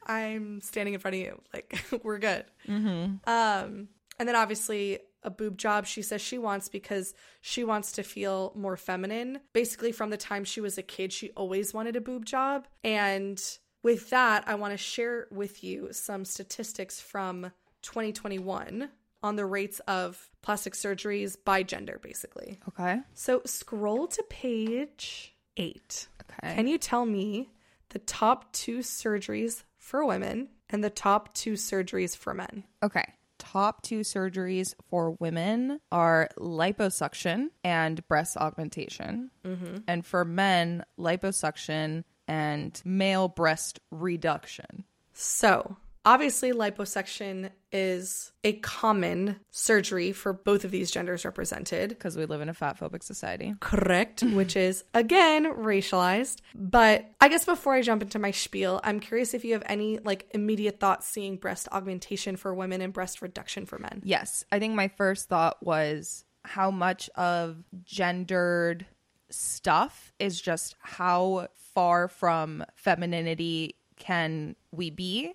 i'm 0.07 0.61
standing 0.61 0.93
in 0.93 1.01
front 1.01 1.15
of 1.15 1.21
you 1.23 1.41
like 1.55 1.83
we're 2.03 2.19
good 2.19 2.45
um 2.69 3.89
and 4.19 4.29
then 4.29 4.37
obviously 4.37 4.99
a 5.25 5.31
boob 5.31 5.59
job 5.59 5.87
she 5.87 6.03
says 6.03 6.21
she 6.21 6.39
wants 6.39 6.69
because 6.69 7.15
she 7.41 7.65
wants 7.65 7.93
to 7.93 8.03
feel 8.03 8.53
more 8.55 8.77
feminine. 8.77 9.41
Basically, 9.53 9.93
from 9.93 10.11
the 10.11 10.17
time 10.17 10.45
she 10.45 10.61
was 10.61 10.79
a 10.79 10.83
kid, 10.83 11.13
she 11.13 11.31
always 11.31 11.75
wanted 11.75 11.97
a 11.97 12.01
boob 12.01 12.25
job. 12.25 12.67
And 12.83 13.43
with 13.83 14.11
that, 14.11 14.45
I 14.47 14.55
want 14.55 14.73
to 14.73 14.79
share 14.79 15.27
with 15.31 15.63
you 15.63 15.89
some 15.93 16.25
statistics 16.25 17.01
from 17.01 17.53
2021 17.83 18.89
on 19.23 19.37
the 19.37 19.47
rates 19.47 19.81
of 19.89 20.31
plastic 20.43 20.75
surgeries 20.75 21.37
by 21.43 21.63
gender, 21.63 21.99
basically. 22.03 22.61
Okay. 22.69 23.01
So 23.15 23.43
scroll 23.47 24.07
to 24.09 24.23
page 24.29 25.35
eight. 25.57 26.09
Okay. 26.23 26.55
Can 26.55 26.67
you 26.67 26.79
tell 26.79 27.07
me 27.07 27.51
the 27.91 27.99
top 28.01 28.53
two 28.53 28.79
surgeries 28.79 29.65
for 29.79 30.05
women 30.05 30.49
and 30.69 30.83
the 30.83 30.91
top 30.91 31.35
two 31.35 31.55
surgeries 31.55 32.17
for 32.17 32.35
men? 32.35 32.65
Okay. 32.83 33.05
Top 33.45 33.83
two 33.83 34.01
surgeries 34.01 34.75
for 34.89 35.13
women 35.13 35.81
are 35.93 36.31
liposuction 36.39 37.49
and 37.63 38.07
breast 38.09 38.37
augmentation. 38.37 39.31
Mm-hmm. 39.45 39.77
And 39.87 40.05
for 40.05 40.25
men, 40.25 40.85
liposuction 40.99 42.05
and 42.27 42.81
male 42.85 43.29
breast 43.29 43.81
reduction. 43.91 44.85
So, 45.13 45.77
obviously, 46.05 46.53
liposuction 46.53 47.51
is 47.73 48.33
a 48.45 48.53
common 48.55 49.41
surgery 49.51 50.13
for 50.13 50.33
both 50.33 50.65
of 50.65 50.71
these 50.71 50.91
genders 50.91 51.25
represented. 51.25 51.91
Because 51.91 52.17
we 52.17 52.27
live 52.27 52.41
in 52.41 52.49
a 52.49 52.55
fat 52.55 52.79
phobic 52.79 53.03
society. 53.03 53.55
Correct, 53.61 54.23
which 54.23 54.57
is 54.57 54.85
again 54.95 55.45
racialized. 55.45 56.41
But 56.55 57.11
I 57.21 57.29
guess 57.29 57.45
before 57.45 57.75
I 57.75 57.83
jump 57.83 58.03
into 58.03 58.19
my 58.19 58.31
spiel, 58.31 58.81
I'm 58.85 59.01
curious 59.01 59.35
if 59.35 59.45
you 59.45 59.55
have 59.55 59.65
any 59.67 59.99
like 59.99 60.29
immediate 60.33 60.81
thoughts 60.81 61.07
seeing 61.07 61.37
breast 61.37 61.69
augmentation 61.73 62.37
for 62.37 62.55
women 62.55 62.81
and 62.81 62.93
breast 62.93 63.23
reduction 63.23 63.67
for 63.67 63.79
men. 63.79 64.03
Yes. 64.05 64.45
I 64.53 64.59
think 64.59 64.75
my 64.75 64.89
first 64.89 65.29
thought 65.29 65.65
was 65.65 66.25
how 66.45 66.71
much 66.71 67.09
of 67.17 67.65
gendered 67.85 68.87
stuff 69.31 70.13
is 70.19 70.41
just 70.41 70.77
how 70.81 71.49
far 71.75 72.09
from 72.09 72.65
femininity 72.77 73.77
can 73.97 74.55
we 74.71 74.91
be 74.91 75.35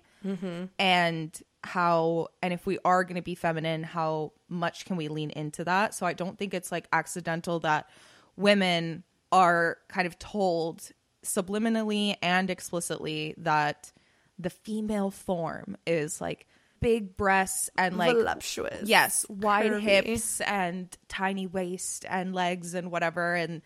and 0.78 1.42
how 1.62 2.28
and 2.42 2.52
if 2.52 2.66
we 2.66 2.78
are 2.84 3.04
going 3.04 3.16
to 3.16 3.22
be 3.22 3.34
feminine 3.34 3.82
how 3.82 4.32
much 4.48 4.84
can 4.84 4.96
we 4.96 5.08
lean 5.08 5.30
into 5.30 5.64
that 5.64 5.94
so 5.94 6.06
i 6.06 6.12
don't 6.12 6.38
think 6.38 6.54
it's 6.54 6.72
like 6.72 6.86
accidental 6.92 7.60
that 7.60 7.88
women 8.36 9.02
are 9.30 9.78
kind 9.88 10.06
of 10.06 10.18
told 10.18 10.90
subliminally 11.24 12.16
and 12.22 12.50
explicitly 12.50 13.34
that 13.36 13.92
the 14.38 14.50
female 14.50 15.10
form 15.10 15.76
is 15.86 16.20
like 16.20 16.46
big 16.80 17.14
breasts 17.16 17.68
and 17.76 17.98
like 17.98 18.16
Voluptuous. 18.16 18.88
yes 18.88 19.26
wide 19.28 19.70
curvy. 19.70 19.80
hips 19.80 20.40
and 20.40 20.96
tiny 21.08 21.46
waist 21.46 22.06
and 22.08 22.34
legs 22.34 22.72
and 22.74 22.90
whatever 22.90 23.34
and 23.34 23.60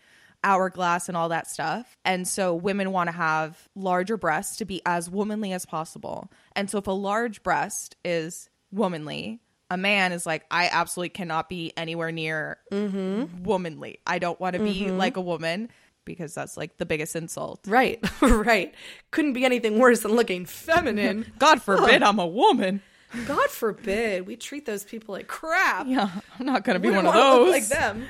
hourglass 0.45 1.07
and 1.07 1.17
all 1.17 1.29
that 1.29 1.49
stuff 1.49 1.97
and 2.05 2.27
so 2.27 2.53
women 2.53 2.91
want 2.91 3.07
to 3.07 3.11
have 3.11 3.67
larger 3.75 4.15
breasts 4.15 4.57
to 4.57 4.63
be 4.63 4.79
as 4.85 5.09
womanly 5.09 5.51
as 5.51 5.65
possible 5.65 6.31
and 6.55 6.69
so 6.69 6.77
if 6.77 6.85
a 6.85 6.91
large 6.91 7.41
breast 7.41 7.95
is 8.05 8.47
womanly 8.71 9.41
a 9.71 9.77
man 9.77 10.11
is 10.11 10.25
like 10.25 10.45
i 10.51 10.69
absolutely 10.71 11.09
cannot 11.09 11.49
be 11.49 11.73
anywhere 11.75 12.11
near 12.11 12.59
mm-hmm. 12.71 13.43
womanly 13.43 13.97
i 14.05 14.19
don't 14.19 14.39
want 14.39 14.55
to 14.55 14.61
be 14.61 14.81
mm-hmm. 14.81 14.97
like 14.97 15.17
a 15.17 15.21
woman 15.21 15.67
because 16.05 16.35
that's 16.35 16.55
like 16.55 16.77
the 16.77 16.85
biggest 16.85 17.15
insult 17.15 17.61
Right, 17.65 17.99
right. 18.21 18.75
Couldn't 19.09 19.33
be 19.33 19.43
anything 19.43 19.79
worse 19.79 20.01
than 20.01 20.11
looking 20.11 20.45
feminine. 20.45 21.33
god 21.39 21.63
forbid 21.63 22.03
i'm 22.03 22.19
a 22.19 22.27
woman 22.27 22.81
God 23.27 23.49
forbid 23.49 24.27
we 24.27 24.35
treat 24.35 24.65
those 24.65 24.83
people 24.83 25.13
like 25.13 25.27
crap. 25.27 25.87
yeah 25.87 26.09
i'm 26.37 26.45
not 26.45 26.63
gonna 26.63 26.79
be 26.79 26.91
one 26.91 27.07
of 27.07 27.13
those 27.13 27.49
like 27.49 27.67
them. 27.67 28.05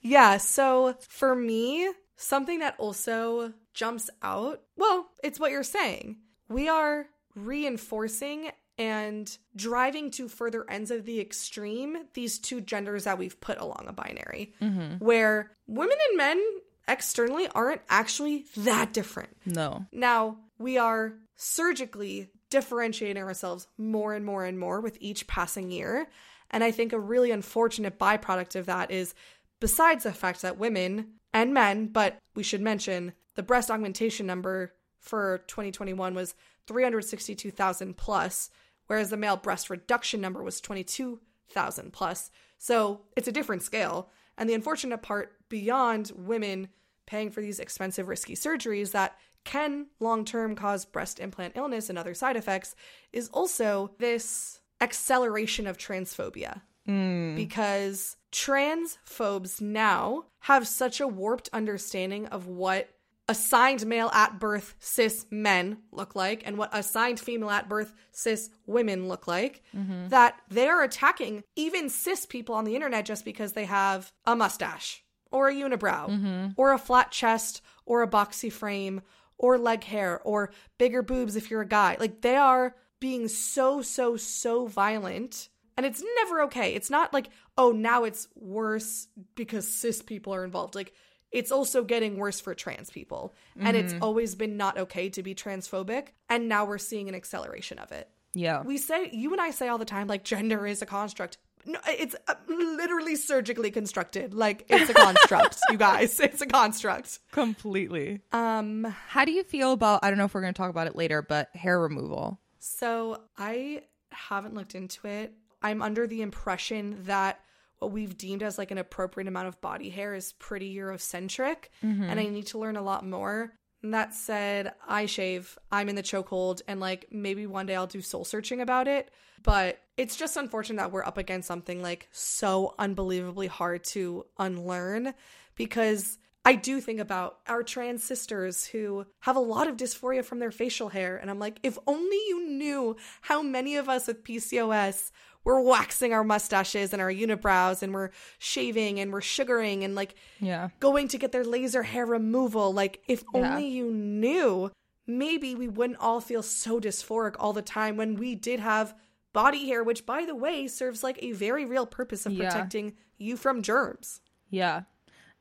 Yeah, 0.00 0.36
so 0.36 0.94
for 1.00 1.34
me, 1.34 1.90
something 2.16 2.60
that 2.60 2.76
also 2.78 3.52
jumps 3.74 4.10
out, 4.22 4.62
well, 4.76 5.08
it's 5.22 5.38
what 5.38 5.50
you're 5.50 5.62
saying. 5.62 6.16
We 6.48 6.68
are 6.68 7.06
reinforcing 7.34 8.50
and 8.78 9.36
driving 9.56 10.10
to 10.12 10.28
further 10.28 10.64
ends 10.70 10.90
of 10.90 11.04
the 11.04 11.20
extreme 11.20 11.96
these 12.14 12.38
two 12.38 12.60
genders 12.60 13.04
that 13.04 13.18
we've 13.18 13.40
put 13.40 13.58
along 13.58 13.86
a 13.88 13.92
binary, 13.92 14.54
mm-hmm. 14.62 15.04
where 15.04 15.50
women 15.66 15.96
and 16.08 16.16
men 16.16 16.44
externally 16.86 17.48
aren't 17.54 17.82
actually 17.88 18.46
that 18.56 18.92
different. 18.92 19.36
no 19.44 19.86
Now, 19.92 20.38
we 20.58 20.78
are 20.78 21.14
surgically 21.36 22.30
differentiating 22.50 23.22
ourselves 23.22 23.66
more 23.76 24.14
and 24.14 24.24
more 24.24 24.44
and 24.44 24.58
more 24.58 24.80
with 24.80 24.96
each 25.00 25.26
passing 25.26 25.70
year. 25.70 26.08
And 26.50 26.64
I 26.64 26.70
think 26.70 26.92
a 26.92 26.98
really 26.98 27.30
unfortunate 27.30 27.98
byproduct 27.98 28.56
of 28.56 28.66
that 28.66 28.90
is, 28.90 29.14
besides 29.60 30.04
the 30.04 30.12
fact 30.12 30.42
that 30.42 30.58
women 30.58 31.14
and 31.32 31.52
men, 31.52 31.86
but 31.86 32.18
we 32.34 32.42
should 32.42 32.60
mention 32.60 33.12
the 33.34 33.42
breast 33.42 33.70
augmentation 33.70 34.26
number 34.26 34.72
for 35.00 35.44
2021 35.46 36.14
was 36.14 36.34
362,000 36.66 37.96
plus, 37.96 38.50
whereas 38.86 39.10
the 39.10 39.16
male 39.16 39.36
breast 39.36 39.70
reduction 39.70 40.20
number 40.20 40.42
was 40.42 40.60
22,000 40.60 41.92
plus. 41.92 42.30
So 42.58 43.02
it's 43.16 43.28
a 43.28 43.32
different 43.32 43.62
scale. 43.62 44.10
And 44.36 44.48
the 44.48 44.54
unfortunate 44.54 45.02
part, 45.02 45.32
beyond 45.48 46.12
women 46.14 46.68
paying 47.06 47.30
for 47.30 47.40
these 47.40 47.58
expensive, 47.58 48.08
risky 48.08 48.34
surgeries 48.34 48.92
that 48.92 49.16
can 49.44 49.86
long 49.98 50.24
term 50.24 50.54
cause 50.54 50.84
breast 50.84 51.18
implant 51.20 51.56
illness 51.56 51.88
and 51.88 51.98
other 51.98 52.14
side 52.14 52.36
effects, 52.36 52.74
is 53.12 53.28
also 53.32 53.92
this 53.98 54.60
acceleration 54.80 55.66
of 55.66 55.78
transphobia. 55.78 56.60
Mm. 56.88 57.36
Because 57.36 58.16
transphobes 58.32 59.60
now 59.60 60.24
have 60.40 60.66
such 60.66 61.00
a 61.00 61.08
warped 61.08 61.48
understanding 61.52 62.26
of 62.26 62.46
what 62.46 62.88
assigned 63.28 63.86
male 63.86 64.10
at 64.14 64.40
birth 64.40 64.74
cis 64.78 65.26
men 65.30 65.78
look 65.92 66.14
like 66.14 66.42
and 66.46 66.56
what 66.56 66.70
assigned 66.72 67.20
female 67.20 67.50
at 67.50 67.68
birth 67.68 67.94
cis 68.10 68.48
women 68.66 69.06
look 69.06 69.26
like 69.26 69.62
mm-hmm. 69.76 70.08
that 70.08 70.40
they 70.48 70.66
are 70.66 70.82
attacking 70.82 71.44
even 71.54 71.90
cis 71.90 72.24
people 72.24 72.54
on 72.54 72.64
the 72.64 72.74
internet 72.74 73.04
just 73.04 73.26
because 73.26 73.52
they 73.52 73.66
have 73.66 74.10
a 74.24 74.34
mustache 74.34 75.04
or 75.30 75.48
a 75.48 75.54
unibrow 75.54 76.08
mm-hmm. 76.08 76.46
or 76.56 76.72
a 76.72 76.78
flat 76.78 77.10
chest 77.10 77.60
or 77.84 78.02
a 78.02 78.08
boxy 78.08 78.50
frame 78.50 79.02
or 79.36 79.58
leg 79.58 79.84
hair 79.84 80.20
or 80.24 80.50
bigger 80.78 81.02
boobs 81.02 81.36
if 81.36 81.50
you're 81.50 81.60
a 81.60 81.68
guy. 81.68 81.96
Like 82.00 82.22
they 82.22 82.36
are 82.36 82.74
being 83.00 83.28
so 83.28 83.82
so 83.82 84.16
so 84.16 84.66
violent 84.66 85.48
and 85.78 85.86
it's 85.86 86.02
never 86.16 86.42
okay. 86.42 86.74
It's 86.74 86.90
not 86.90 87.14
like, 87.14 87.28
oh, 87.56 87.70
now 87.70 88.02
it's 88.02 88.26
worse 88.34 89.06
because 89.36 89.72
cis 89.72 90.02
people 90.02 90.34
are 90.34 90.44
involved. 90.44 90.74
Like, 90.74 90.92
it's 91.30 91.52
also 91.52 91.84
getting 91.84 92.16
worse 92.16 92.40
for 92.40 92.52
trans 92.52 92.90
people. 92.90 93.32
And 93.60 93.76
it's 93.76 93.94
always 94.02 94.34
been 94.34 94.56
not 94.56 94.76
okay 94.76 95.08
to 95.10 95.22
be 95.22 95.36
transphobic. 95.36 96.08
And 96.28 96.48
now 96.48 96.64
we're 96.64 96.78
seeing 96.78 97.08
an 97.08 97.14
acceleration 97.14 97.78
of 97.78 97.92
it. 97.92 98.10
yeah 98.34 98.62
We 98.62 98.76
say, 98.76 99.08
you 99.12 99.30
and 99.30 99.40
I 99.40 99.52
say 99.52 99.68
all 99.68 99.78
the 99.78 99.84
time, 99.84 100.08
like, 100.08 100.24
gender 100.24 100.66
is 100.66 100.82
a 100.82 100.86
construct. 100.86 101.38
No, 101.64 101.78
it's 101.86 102.16
uh, 102.26 102.34
literally 102.48 103.14
surgically 103.14 103.70
constructed. 103.70 104.34
Like, 104.34 104.64
it's 104.68 104.90
a 104.90 104.94
construct, 104.94 105.58
you 105.70 105.76
guys. 105.76 106.18
It's 106.18 106.42
a 106.42 106.46
construct. 106.46 107.20
completely 107.30 108.20
Um, 108.32 108.82
How 109.06 109.24
do 109.24 109.30
you 109.30 109.44
feel 109.44 109.72
about 109.74 110.00
I 110.02 110.08
don't 110.10 110.18
know 110.18 110.24
if 110.24 110.34
we're 110.34 110.40
going 110.40 110.54
to 110.54 110.58
talk 110.58 110.70
about 110.70 110.88
it 110.88 110.96
later, 110.96 111.22
but 111.22 111.54
hair 111.54 111.78
removal? 111.78 112.40
So 112.58 113.22
I 113.36 113.82
haven't 114.10 114.54
looked 114.54 114.74
into 114.74 115.06
it. 115.06 115.34
I'm 115.62 115.82
under 115.82 116.06
the 116.06 116.22
impression 116.22 117.04
that 117.04 117.40
what 117.78 117.92
we've 117.92 118.16
deemed 118.16 118.42
as 118.42 118.58
like 118.58 118.70
an 118.70 118.78
appropriate 118.78 119.28
amount 119.28 119.48
of 119.48 119.60
body 119.60 119.90
hair 119.90 120.14
is 120.14 120.32
pretty 120.34 120.74
Eurocentric, 120.74 121.68
mm-hmm. 121.82 122.02
and 122.02 122.18
I 122.18 122.24
need 122.26 122.46
to 122.48 122.58
learn 122.58 122.76
a 122.76 122.82
lot 122.82 123.06
more. 123.06 123.52
And 123.82 123.94
that 123.94 124.14
said, 124.14 124.72
I 124.86 125.06
shave. 125.06 125.56
I'm 125.70 125.88
in 125.88 125.94
the 125.94 126.02
chokehold, 126.02 126.62
and 126.66 126.80
like 126.80 127.06
maybe 127.12 127.46
one 127.46 127.66
day 127.66 127.76
I'll 127.76 127.86
do 127.86 128.00
soul 128.00 128.24
searching 128.24 128.60
about 128.60 128.88
it. 128.88 129.10
But 129.42 129.78
it's 129.96 130.16
just 130.16 130.36
unfortunate 130.36 130.78
that 130.78 130.92
we're 130.92 131.04
up 131.04 131.18
against 131.18 131.46
something 131.46 131.80
like 131.80 132.08
so 132.10 132.74
unbelievably 132.78 133.46
hard 133.46 133.84
to 133.84 134.26
unlearn 134.38 135.14
because 135.54 136.18
I 136.44 136.54
do 136.54 136.80
think 136.80 136.98
about 136.98 137.38
our 137.46 137.62
trans 137.62 138.02
sisters 138.02 138.64
who 138.66 139.04
have 139.20 139.36
a 139.36 139.40
lot 139.40 139.68
of 139.68 139.76
dysphoria 139.76 140.24
from 140.24 140.38
their 140.38 140.50
facial 140.50 140.88
hair. 140.88 141.16
And 141.16 141.30
I'm 141.30 141.38
like, 141.38 141.58
if 141.62 141.78
only 141.86 142.16
you 142.28 142.48
knew 142.48 142.96
how 143.20 143.42
many 143.42 143.76
of 143.76 143.88
us 143.88 144.06
with 144.06 144.24
PCOS 144.24 145.10
were 145.48 145.60
waxing 145.62 146.12
our 146.12 146.22
mustaches 146.22 146.92
and 146.92 147.00
our 147.00 147.10
unibrows 147.10 147.82
and 147.82 147.94
we're 147.94 148.10
shaving 148.38 149.00
and 149.00 149.10
we're 149.12 149.22
sugaring 149.22 149.82
and 149.82 149.94
like 149.94 150.14
Yeah. 150.40 150.68
going 150.78 151.08
to 151.08 151.16
get 151.18 151.32
their 151.32 151.42
laser 151.44 151.82
hair 151.82 152.04
removal. 152.04 152.72
Like, 152.72 153.02
if 153.08 153.24
Yeah. 153.34 153.40
only 153.40 153.66
you 153.66 153.90
knew, 153.90 154.70
maybe 155.06 155.54
we 155.54 155.66
wouldn't 155.66 155.98
all 156.00 156.20
feel 156.20 156.42
so 156.42 156.78
dysphoric 156.78 157.34
all 157.38 157.54
the 157.54 157.62
time 157.62 157.96
when 157.96 158.16
we 158.16 158.34
did 158.34 158.60
have 158.60 158.94
body 159.32 159.66
hair, 159.66 159.82
which, 159.82 160.04
by 160.04 160.26
the 160.26 160.34
way, 160.34 160.68
serves 160.68 161.02
like 161.02 161.18
a 161.22 161.32
very 161.32 161.64
real 161.64 161.86
purpose 161.86 162.26
of 162.26 162.32
Yeah. 162.32 162.50
protecting 162.50 162.96
you 163.16 163.38
from 163.38 163.62
germs. 163.62 164.20
Yeah. 164.50 164.82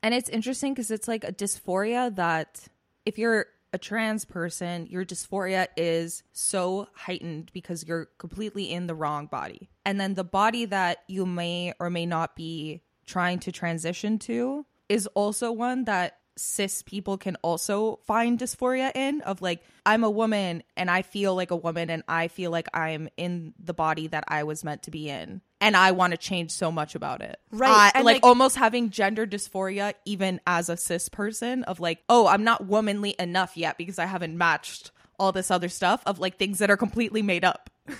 And 0.01 0.13
it's 0.13 0.29
interesting 0.29 0.73
because 0.73 0.89
it's 0.89 1.07
like 1.09 1.25
a 1.25 1.33
dysphoria 1.33 2.15
that 2.15 2.67
if 3.05 3.17
you're 3.17 3.47
a 3.73 3.77
trans 3.77 4.23
person, 4.23 4.87
your 4.87 5.03
dysphoria 5.03 5.67
is 5.75 6.23
so 6.31 6.87
heightened 6.95 7.51
because 7.53 7.85
you're 7.85 8.05
completely 8.17 8.71
in 8.71 8.87
the 8.87 8.95
wrong 8.95 9.25
body. 9.27 9.69
And 9.87 9.99
then 10.01 10.15
the 10.15 10.23
body 10.25 10.65
that 10.65 10.97
you 11.07 11.25
may 11.25 11.73
or 11.79 11.89
may 11.89 12.05
not 12.05 12.35
be 12.35 12.81
trying 13.05 13.39
to 13.39 13.53
transition 13.53 14.19
to 14.19 14.65
is 14.89 15.07
also 15.15 15.51
one 15.51 15.85
that 15.85 16.17
cis 16.35 16.83
people 16.83 17.17
can 17.17 17.35
also 17.37 17.99
find 18.05 18.37
dysphoria 18.37 18.91
in 18.95 19.21
of 19.21 19.41
like 19.41 19.63
I'm 19.85 20.03
a 20.03 20.09
woman 20.09 20.61
and 20.75 20.91
I 20.91 21.01
feel 21.01 21.33
like 21.35 21.49
a 21.51 21.55
woman 21.55 21.89
and 21.89 22.03
I 22.07 22.27
feel 22.27 22.51
like 22.51 22.67
I'm 22.75 23.07
in 23.17 23.53
the 23.57 23.73
body 23.73 24.07
that 24.07 24.25
I 24.27 24.43
was 24.43 24.63
meant 24.63 24.83
to 24.83 24.91
be 24.91 25.09
in 25.09 25.41
and 25.61 25.75
I 25.75 25.91
want 25.91 26.11
to 26.11 26.17
change 26.17 26.51
so 26.51 26.69
much 26.71 26.93
about 26.93 27.21
it. 27.21 27.39
Right. 27.51 27.71
I- 27.71 27.91
And, 27.95 28.05
like, 28.05 28.15
like- 28.17 28.23
almost 28.25 28.57
having 28.57 28.89
gender 28.91 29.25
dysphoria 29.25 29.93
even 30.05 30.39
as 30.45 30.67
a 30.69 30.75
cis 30.77 31.09
person 31.09 31.63
of 31.63 31.79
like, 31.79 32.03
oh, 32.09 32.27
I'm 32.27 32.43
not 32.43 32.65
womanly 32.67 33.15
enough 33.17 33.55
yet 33.57 33.77
because 33.77 33.97
I 33.97 34.05
haven't 34.05 34.37
matched 34.37 34.91
all 35.17 35.31
this 35.31 35.49
other 35.49 35.69
stuff 35.69 36.03
of 36.05 36.19
like 36.19 36.37
things 36.37 36.59
that 36.59 36.69
are 36.69 36.77
completely 36.77 37.21
made 37.23 37.45
up. 37.45 37.69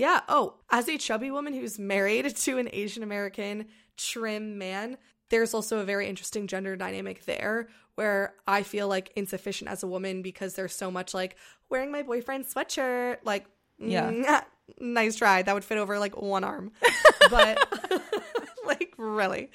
Yeah. 0.00 0.20
Oh, 0.30 0.54
as 0.70 0.88
a 0.88 0.96
chubby 0.96 1.30
woman 1.30 1.52
who's 1.52 1.78
married 1.78 2.34
to 2.44 2.56
an 2.56 2.70
Asian 2.72 3.02
American 3.02 3.66
trim 3.98 4.56
man, 4.56 4.96
there's 5.28 5.52
also 5.52 5.80
a 5.80 5.84
very 5.84 6.08
interesting 6.08 6.46
gender 6.46 6.74
dynamic 6.74 7.26
there 7.26 7.68
where 7.96 8.32
I 8.48 8.62
feel 8.62 8.88
like 8.88 9.12
insufficient 9.14 9.68
as 9.68 9.82
a 9.82 9.86
woman 9.86 10.22
because 10.22 10.54
there's 10.54 10.74
so 10.74 10.90
much 10.90 11.12
like 11.12 11.36
wearing 11.68 11.92
my 11.92 12.02
boyfriend's 12.02 12.52
sweatshirt. 12.54 13.18
Like, 13.24 13.44
Yeah. 13.78 14.42
nice 14.80 15.16
try. 15.16 15.42
That 15.42 15.52
would 15.52 15.64
fit 15.64 15.76
over 15.76 15.98
like 15.98 16.16
one 16.16 16.44
arm. 16.44 16.72
But, 17.30 17.58
like, 18.66 18.94
really. 18.96 19.50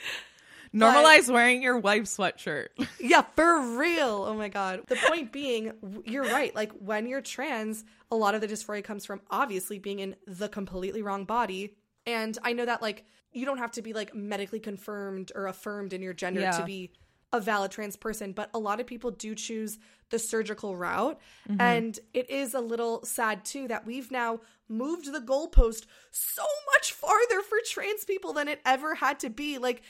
Normalize 0.75 1.31
wearing 1.31 1.61
your 1.63 1.77
wife's 1.77 2.15
sweatshirt. 2.17 2.67
Yeah, 2.99 3.21
for 3.35 3.77
real. 3.77 4.25
Oh 4.27 4.33
my 4.33 4.49
god. 4.49 4.81
The 4.87 4.95
point 5.07 5.31
being, 5.31 5.73
you're 6.05 6.23
right. 6.23 6.53
Like 6.55 6.71
when 6.73 7.05
you're 7.07 7.21
trans, 7.21 7.83
a 8.11 8.15
lot 8.15 8.33
of 8.35 8.41
the 8.41 8.47
dysphoria 8.47 8.83
comes 8.83 9.05
from 9.05 9.21
obviously 9.29 9.77
being 9.79 9.99
in 9.99 10.15
the 10.27 10.49
completely 10.49 11.01
wrong 11.03 11.23
body. 11.25 11.75
And 12.07 12.37
I 12.43 12.53
know 12.53 12.65
that 12.65 12.81
like 12.81 13.05
you 13.31 13.45
don't 13.45 13.59
have 13.59 13.71
to 13.73 13.81
be 13.81 13.93
like 13.93 14.15
medically 14.15 14.59
confirmed 14.59 15.31
or 15.35 15.47
affirmed 15.47 15.93
in 15.93 16.01
your 16.01 16.13
gender 16.13 16.41
Yeah. 16.41 16.51
to 16.51 16.63
be 16.65 16.91
a 17.31 17.39
valid 17.39 17.69
trans 17.71 17.95
person, 17.95 18.31
but 18.31 18.49
a 18.53 18.59
lot 18.59 18.79
of 18.79 18.87
people 18.87 19.11
do 19.11 19.35
choose 19.35 19.77
the 20.09 20.17
surgical 20.19 20.75
route. 20.75 21.19
Mm-hmm. 21.49 21.61
And 21.61 21.99
it 22.13 22.29
is 22.29 22.53
a 22.53 22.59
little 22.61 23.03
sad 23.05 23.43
too 23.45 23.67
that 23.67 23.85
we've 23.85 24.09
now 24.09 24.39
moved 24.69 25.11
the 25.11 25.19
goalpost 25.19 25.85
so 26.11 26.43
much 26.73 26.91
farther 26.93 27.41
for 27.41 27.57
trans 27.65 28.05
people 28.05 28.33
than 28.33 28.47
it 28.47 28.61
ever 28.65 28.95
had 28.95 29.19
to 29.19 29.29
be. 29.29 29.57
Like 29.57 29.81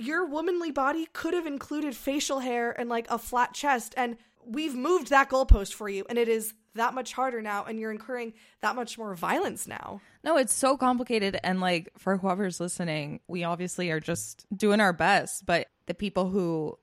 your 0.00 0.24
womanly 0.26 0.70
body 0.70 1.06
could 1.12 1.34
have 1.34 1.46
included 1.46 1.94
facial 1.94 2.38
hair 2.40 2.72
and 2.78 2.88
like 2.88 3.06
a 3.10 3.18
flat 3.18 3.52
chest 3.52 3.94
and 3.96 4.16
we've 4.44 4.74
moved 4.74 5.10
that 5.10 5.28
goalpost 5.28 5.74
for 5.74 5.88
you 5.88 6.04
and 6.08 6.18
it 6.18 6.28
is 6.28 6.54
that 6.74 6.94
much 6.94 7.12
harder 7.12 7.42
now 7.42 7.64
and 7.64 7.78
you're 7.78 7.90
incurring 7.90 8.32
that 8.62 8.74
much 8.74 8.96
more 8.96 9.14
violence 9.14 9.66
now 9.68 10.00
No, 10.22 10.36
it's 10.36 10.54
so 10.54 10.76
complicated. 10.76 11.38
And 11.42 11.60
like 11.60 11.90
for 11.96 12.16
whoever's 12.18 12.60
listening, 12.60 13.20
we 13.26 13.42
obviously 13.44 13.90
are 13.90 14.00
just 14.00 14.44
doing 14.54 14.78
our 14.80 14.92
best. 14.92 15.46
But 15.46 15.68
the 15.86 15.94
people 15.94 16.28
who 16.28 16.78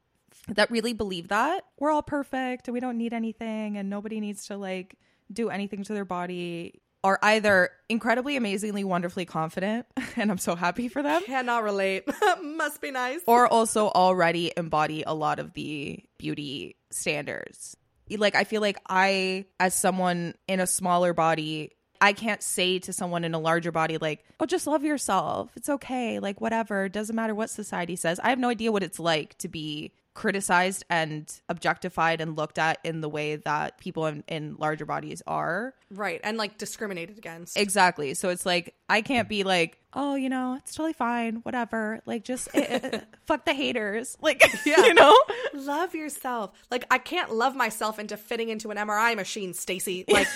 that 0.47 0.71
really 0.71 0.93
believe 0.93 1.27
that 1.27 1.63
we're 1.77 1.91
all 1.91 2.01
perfect 2.01 2.67
and 2.67 2.73
we 2.73 2.79
don't 2.79 2.97
need 2.97 3.13
anything 3.13 3.77
and 3.77 3.89
nobody 3.89 4.19
needs 4.19 4.47
to 4.47 4.57
like 4.57 4.97
do 5.31 5.49
anything 5.49 5.83
to 5.83 5.93
their 5.93 6.05
body 6.05 6.81
are 7.07 7.19
either 7.21 7.69
incredibly, 7.87 8.35
amazingly, 8.35 8.83
wonderfully 8.83 9.25
confident. 9.25 9.85
And 10.19 10.31
I'm 10.31 10.39
so 10.39 10.55
happy 10.55 10.87
for 10.87 11.03
them. 11.03 11.21
cannot 11.25 11.63
relate 11.63 12.03
must 12.41 12.81
be 12.81 12.89
nice 12.89 13.21
Or 13.27 13.47
also 13.47 13.89
already 13.89 14.51
embody 14.57 15.03
a 15.05 15.13
lot 15.13 15.37
of 15.37 15.53
the 15.53 16.03
beauty 16.17 16.75
standards. 16.89 17.77
Like, 18.09 18.33
I 18.33 18.43
feel 18.43 18.61
like 18.61 18.79
I, 18.89 19.45
as 19.59 19.75
someone 19.75 20.33
in 20.47 20.59
a 20.59 20.65
smaller 20.65 21.13
body, 21.13 21.71
I 22.01 22.13
can't 22.13 22.41
say 22.41 22.79
to 22.79 22.93
someone 22.93 23.25
in 23.25 23.35
a 23.35 23.39
larger 23.39 23.71
body, 23.71 23.99
like, 23.99 24.25
oh, 24.39 24.47
just 24.47 24.65
love 24.65 24.83
yourself. 24.83 25.51
It's 25.55 25.69
okay. 25.69 26.17
Like, 26.19 26.41
whatever. 26.41 26.89
Doesn't 26.89 27.15
matter 27.15 27.35
what 27.35 27.51
society 27.51 27.95
says. 27.95 28.19
I 28.19 28.29
have 28.29 28.39
no 28.39 28.49
idea 28.49 28.71
what 28.71 28.81
it's 28.81 28.99
like 28.99 29.37
to 29.39 29.47
be 29.47 29.91
criticized 30.17 30.83
and 30.89 31.31
objectified 31.47 32.19
and 32.21 32.35
looked 32.35 32.57
at 32.57 32.79
in 32.83 33.01
the 33.01 33.07
way 33.07 33.35
that 33.35 33.77
people 33.77 34.07
in, 34.07 34.23
in 34.27 34.55
larger 34.57 34.83
bodies 34.83 35.21
are. 35.27 35.75
right 35.91 36.19
and 36.23 36.37
like 36.39 36.57
discriminated 36.57 37.19
against 37.19 37.55
Exactly. 37.55 38.15
So 38.15 38.29
it's 38.29 38.43
like 38.43 38.73
I 38.89 39.01
can't 39.03 39.29
be 39.29 39.43
like, 39.43 39.77
oh, 39.93 40.15
you 40.15 40.27
know, 40.29 40.55
it's 40.55 40.73
totally 40.73 40.93
fine, 40.93 41.35
whatever. 41.43 42.01
Like 42.07 42.23
just 42.23 42.49
eh, 42.55 43.01
fuck 43.27 43.45
the 43.45 43.53
haters. 43.53 44.17
Like, 44.19 44.41
you 44.65 44.93
know. 44.95 45.15
love 45.53 45.93
yourself 45.95 46.51
like 46.71 46.85
i 46.91 46.97
can't 46.97 47.31
love 47.33 47.55
myself 47.55 47.97
into 47.99 48.15
fitting 48.15 48.49
into 48.49 48.69
an 48.71 48.77
mri 48.77 49.15
machine 49.15 49.53
stacy 49.53 50.05
like 50.09 50.27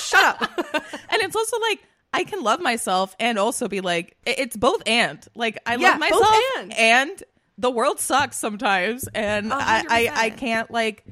shut 0.00 0.22
up 0.24 0.50
And 1.10 1.22
it's 1.22 1.36
also 1.36 1.58
like 1.60 1.80
I 2.12 2.24
can 2.24 2.42
love 2.42 2.60
myself 2.60 3.14
and 3.20 3.38
also 3.38 3.68
be 3.68 3.80
like 3.82 4.16
it's 4.26 4.56
both 4.56 4.82
and. 4.86 5.26
Like 5.34 5.58
I 5.66 5.76
Yeah, 5.76 5.90
love 5.90 5.98
myself 6.00 6.26
and. 6.58 6.72
and 6.78 7.22
the 7.58 7.70
world 7.70 7.98
sucks 8.00 8.36
sometimes 8.36 9.08
and 9.14 9.52
I, 9.52 9.84
I 9.88 10.10
I 10.14 10.30
can't 10.30 10.70
like 10.70 11.04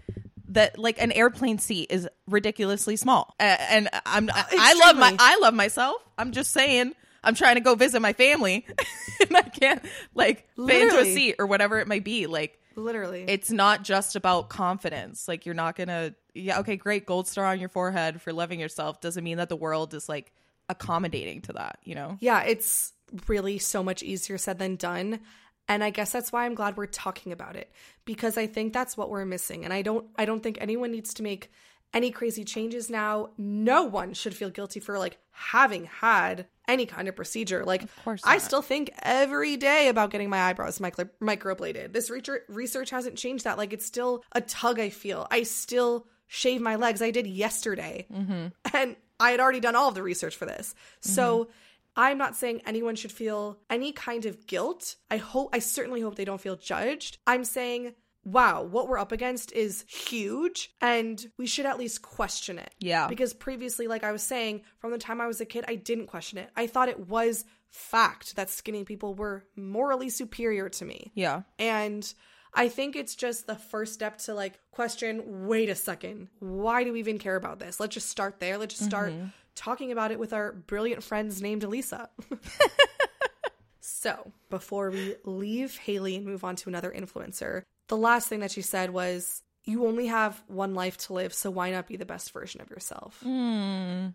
that 0.49 0.78
like 0.78 1.01
an 1.01 1.12
airplane 1.12 1.59
seat 1.59 1.90
is 1.90 2.09
ridiculously 2.26 2.97
small. 2.97 3.34
And 3.38 3.88
I'm 4.07 4.30
I 4.32 4.74
love 4.80 4.97
my 4.97 5.16
I 5.18 5.38
love 5.38 5.55
myself. 5.55 5.97
I'm 6.16 6.32
just 6.32 6.53
saying 6.53 6.95
I'm 7.22 7.34
trying 7.34 7.57
to 7.57 7.61
go 7.61 7.74
visit 7.74 8.01
my 8.01 8.12
family 8.12 8.66
and 9.20 9.36
I 9.36 9.42
can't 9.42 9.84
like 10.14 10.49
fit 10.57 10.82
into 10.82 10.99
a 10.99 11.05
seat 11.05 11.36
or 11.38 11.47
whatever 11.47 11.78
it 11.78 11.88
might 11.88 12.05
be. 12.05 12.26
Like 12.26 12.59
literally 12.76 13.24
it's 13.26 13.51
not 13.51 13.82
just 13.82 14.16
about 14.16 14.49
confidence. 14.49 15.28
Like 15.28 15.47
you're 15.47 15.55
not 15.55 15.76
gonna 15.76 16.14
yeah, 16.34 16.61
okay, 16.61 16.76
great, 16.76 17.07
gold 17.07 17.28
star 17.28 17.47
on 17.47 17.61
your 17.61 17.68
forehead 17.68 18.20
for 18.20 18.32
loving 18.32 18.61
yourself 18.61 19.01
doesn't 19.01 19.22
mean 19.22 19.38
that 19.38 19.49
the 19.49 19.57
world 19.57 19.95
is 19.95 20.09
like 20.09 20.32
accommodating 20.68 21.40
to 21.42 21.53
that, 21.53 21.78
you 21.84 21.95
know? 21.95 22.16
Yeah, 22.20 22.42
it's 22.42 22.92
really 23.28 23.59
so 23.59 23.82
much 23.82 24.03
easier 24.03 24.38
said 24.38 24.59
than 24.59 24.76
done. 24.76 25.20
And 25.68 25.82
I 25.82 25.90
guess 25.90 26.12
that's 26.12 26.30
why 26.30 26.44
I'm 26.44 26.54
glad 26.54 26.76
we're 26.76 26.86
talking 26.86 27.32
about 27.32 27.56
it 27.56 27.72
because 28.04 28.36
I 28.36 28.46
think 28.46 28.72
that's 28.72 28.96
what 28.96 29.10
we're 29.10 29.24
missing. 29.24 29.64
And 29.64 29.72
I 29.72 29.82
don't 29.82 30.06
I 30.16 30.24
don't 30.24 30.42
think 30.42 30.58
anyone 30.60 30.92
needs 30.92 31.14
to 31.14 31.22
make 31.22 31.50
any 31.94 32.10
crazy 32.10 32.44
changes 32.44 32.90
now. 32.90 33.30
No 33.38 33.84
one 33.84 34.12
should 34.14 34.34
feel 34.34 34.50
guilty 34.50 34.80
for 34.80 34.98
like 34.98 35.18
having 35.30 35.84
had 35.84 36.46
any 36.68 36.86
kind 36.86 37.08
of 37.08 37.16
procedure. 37.16 37.64
Like 37.64 37.84
of 37.84 38.04
course 38.04 38.22
I 38.24 38.38
still 38.38 38.62
think 38.62 38.90
every 39.02 39.56
day 39.56 39.88
about 39.88 40.10
getting 40.10 40.28
my 40.28 40.40
eyebrows 40.40 40.80
micro- 40.80 41.08
microbladed. 41.22 41.92
This 41.92 42.10
research 42.10 42.42
research 42.48 42.90
hasn't 42.90 43.16
changed 43.16 43.44
that. 43.44 43.56
Like 43.56 43.72
it's 43.72 43.86
still 43.86 44.22
a 44.32 44.40
tug 44.40 44.78
I 44.78 44.90
feel. 44.90 45.26
I 45.30 45.44
still 45.44 46.06
shave 46.26 46.60
my 46.60 46.76
legs. 46.76 47.00
I 47.00 47.10
did 47.10 47.26
yesterday. 47.26 48.06
Mm-hmm. 48.12 48.46
And 48.76 48.96
I 49.20 49.30
had 49.30 49.40
already 49.40 49.60
done 49.60 49.76
all 49.76 49.88
of 49.88 49.94
the 49.94 50.02
research 50.02 50.36
for 50.36 50.46
this. 50.46 50.74
So 51.00 51.44
mm-hmm. 51.44 51.52
I'm 51.97 52.18
not 52.18 52.36
saying 52.36 52.62
anyone 52.66 52.97
should 52.97 53.12
feel 53.12 53.59
any 53.70 53.92
kind 53.92 54.26
of 54.26 54.47
guilt. 54.47 54.97
I 55.11 55.16
hope, 55.18 55.51
I 55.53 55.59
certainly 55.61 56.01
hope 56.01 56.16
they 56.16 56.24
don't 56.24 56.40
feel 56.40 56.57
judged. 56.57 57.18
I'm 57.26 57.45
saying, 57.45 57.95
wow, 58.24 58.62
what 58.62 58.88
we're 58.88 58.99
up 58.99 59.12
against 59.12 59.53
is 59.53 59.84
huge 59.88 60.74
and 60.80 61.24
we 61.38 61.47
should 61.47 61.66
at 61.66 61.78
least 61.78 62.03
question 62.03 62.59
it. 62.59 62.74
Yeah. 62.80 63.07
Because 63.07 63.34
previously, 63.34 63.86
like 63.86 64.03
I 64.03 64.12
was 64.12 64.22
saying, 64.22 64.62
from 64.78 64.90
the 64.90 64.99
time 64.99 65.20
I 65.20 65.26
was 65.26 65.40
a 65.40 65.45
kid, 65.45 65.64
I 65.68 65.76
didn't 65.76 66.07
question 66.07 66.38
it. 66.38 66.51
I 66.57 66.66
thought 66.66 66.88
it 66.88 67.09
was 67.09 67.45
fact 67.68 68.36
that 68.36 68.51
skinny 68.51 68.84
people 68.84 69.14
were 69.14 69.45
morally 69.57 70.09
superior 70.09 70.68
to 70.70 70.84
me. 70.84 71.12
Yeah. 71.14 71.42
And 71.59 72.12
I 72.55 72.68
think 72.68 72.95
it's 72.95 73.16
just 73.16 73.47
the 73.47 73.57
first 73.57 73.95
step 73.95 74.18
to 74.18 74.34
like 74.34 74.59
question 74.70 75.47
wait 75.47 75.68
a 75.68 75.74
second, 75.74 76.28
why 76.38 76.84
do 76.84 76.92
we 76.92 77.01
even 77.01 77.18
care 77.18 77.36
about 77.36 77.59
this? 77.59 77.80
Let's 77.80 77.95
just 77.95 78.09
start 78.09 78.38
there. 78.38 78.59
Let's 78.59 78.74
just 78.74 78.88
start 78.88 79.12
mm-hmm. 79.12 79.26
Talking 79.55 79.92
about 79.92 80.11
it 80.11 80.18
with 80.18 80.32
our 80.32 80.52
brilliant 80.52 81.02
friends 81.02 81.42
named 81.42 81.64
Elisa. 81.64 82.09
so, 83.80 84.32
before 84.50 84.90
we 84.90 85.16
leave 85.24 85.76
Haley 85.78 86.16
and 86.16 86.24
move 86.26 86.44
on 86.44 86.57
to 86.57 86.68
another 86.68 86.90
influencer, 86.90 87.62
the 87.88 87.96
last 87.96 88.28
thing 88.28 88.40
that 88.40 88.50
she 88.50 88.62
said 88.62 88.90
was, 88.90 89.42
You 89.64 89.86
only 89.86 90.07
have 90.07 90.42
one 90.46 90.74
life 90.74 90.96
to 90.98 91.12
live, 91.12 91.32
so 91.32 91.50
why 91.50 91.70
not 91.70 91.88
be 91.88 91.96
the 91.96 92.07
best 92.07 92.32
version 92.32 92.61
of 92.61 92.70
yourself? 92.70 93.20
Hmm. 93.22 94.09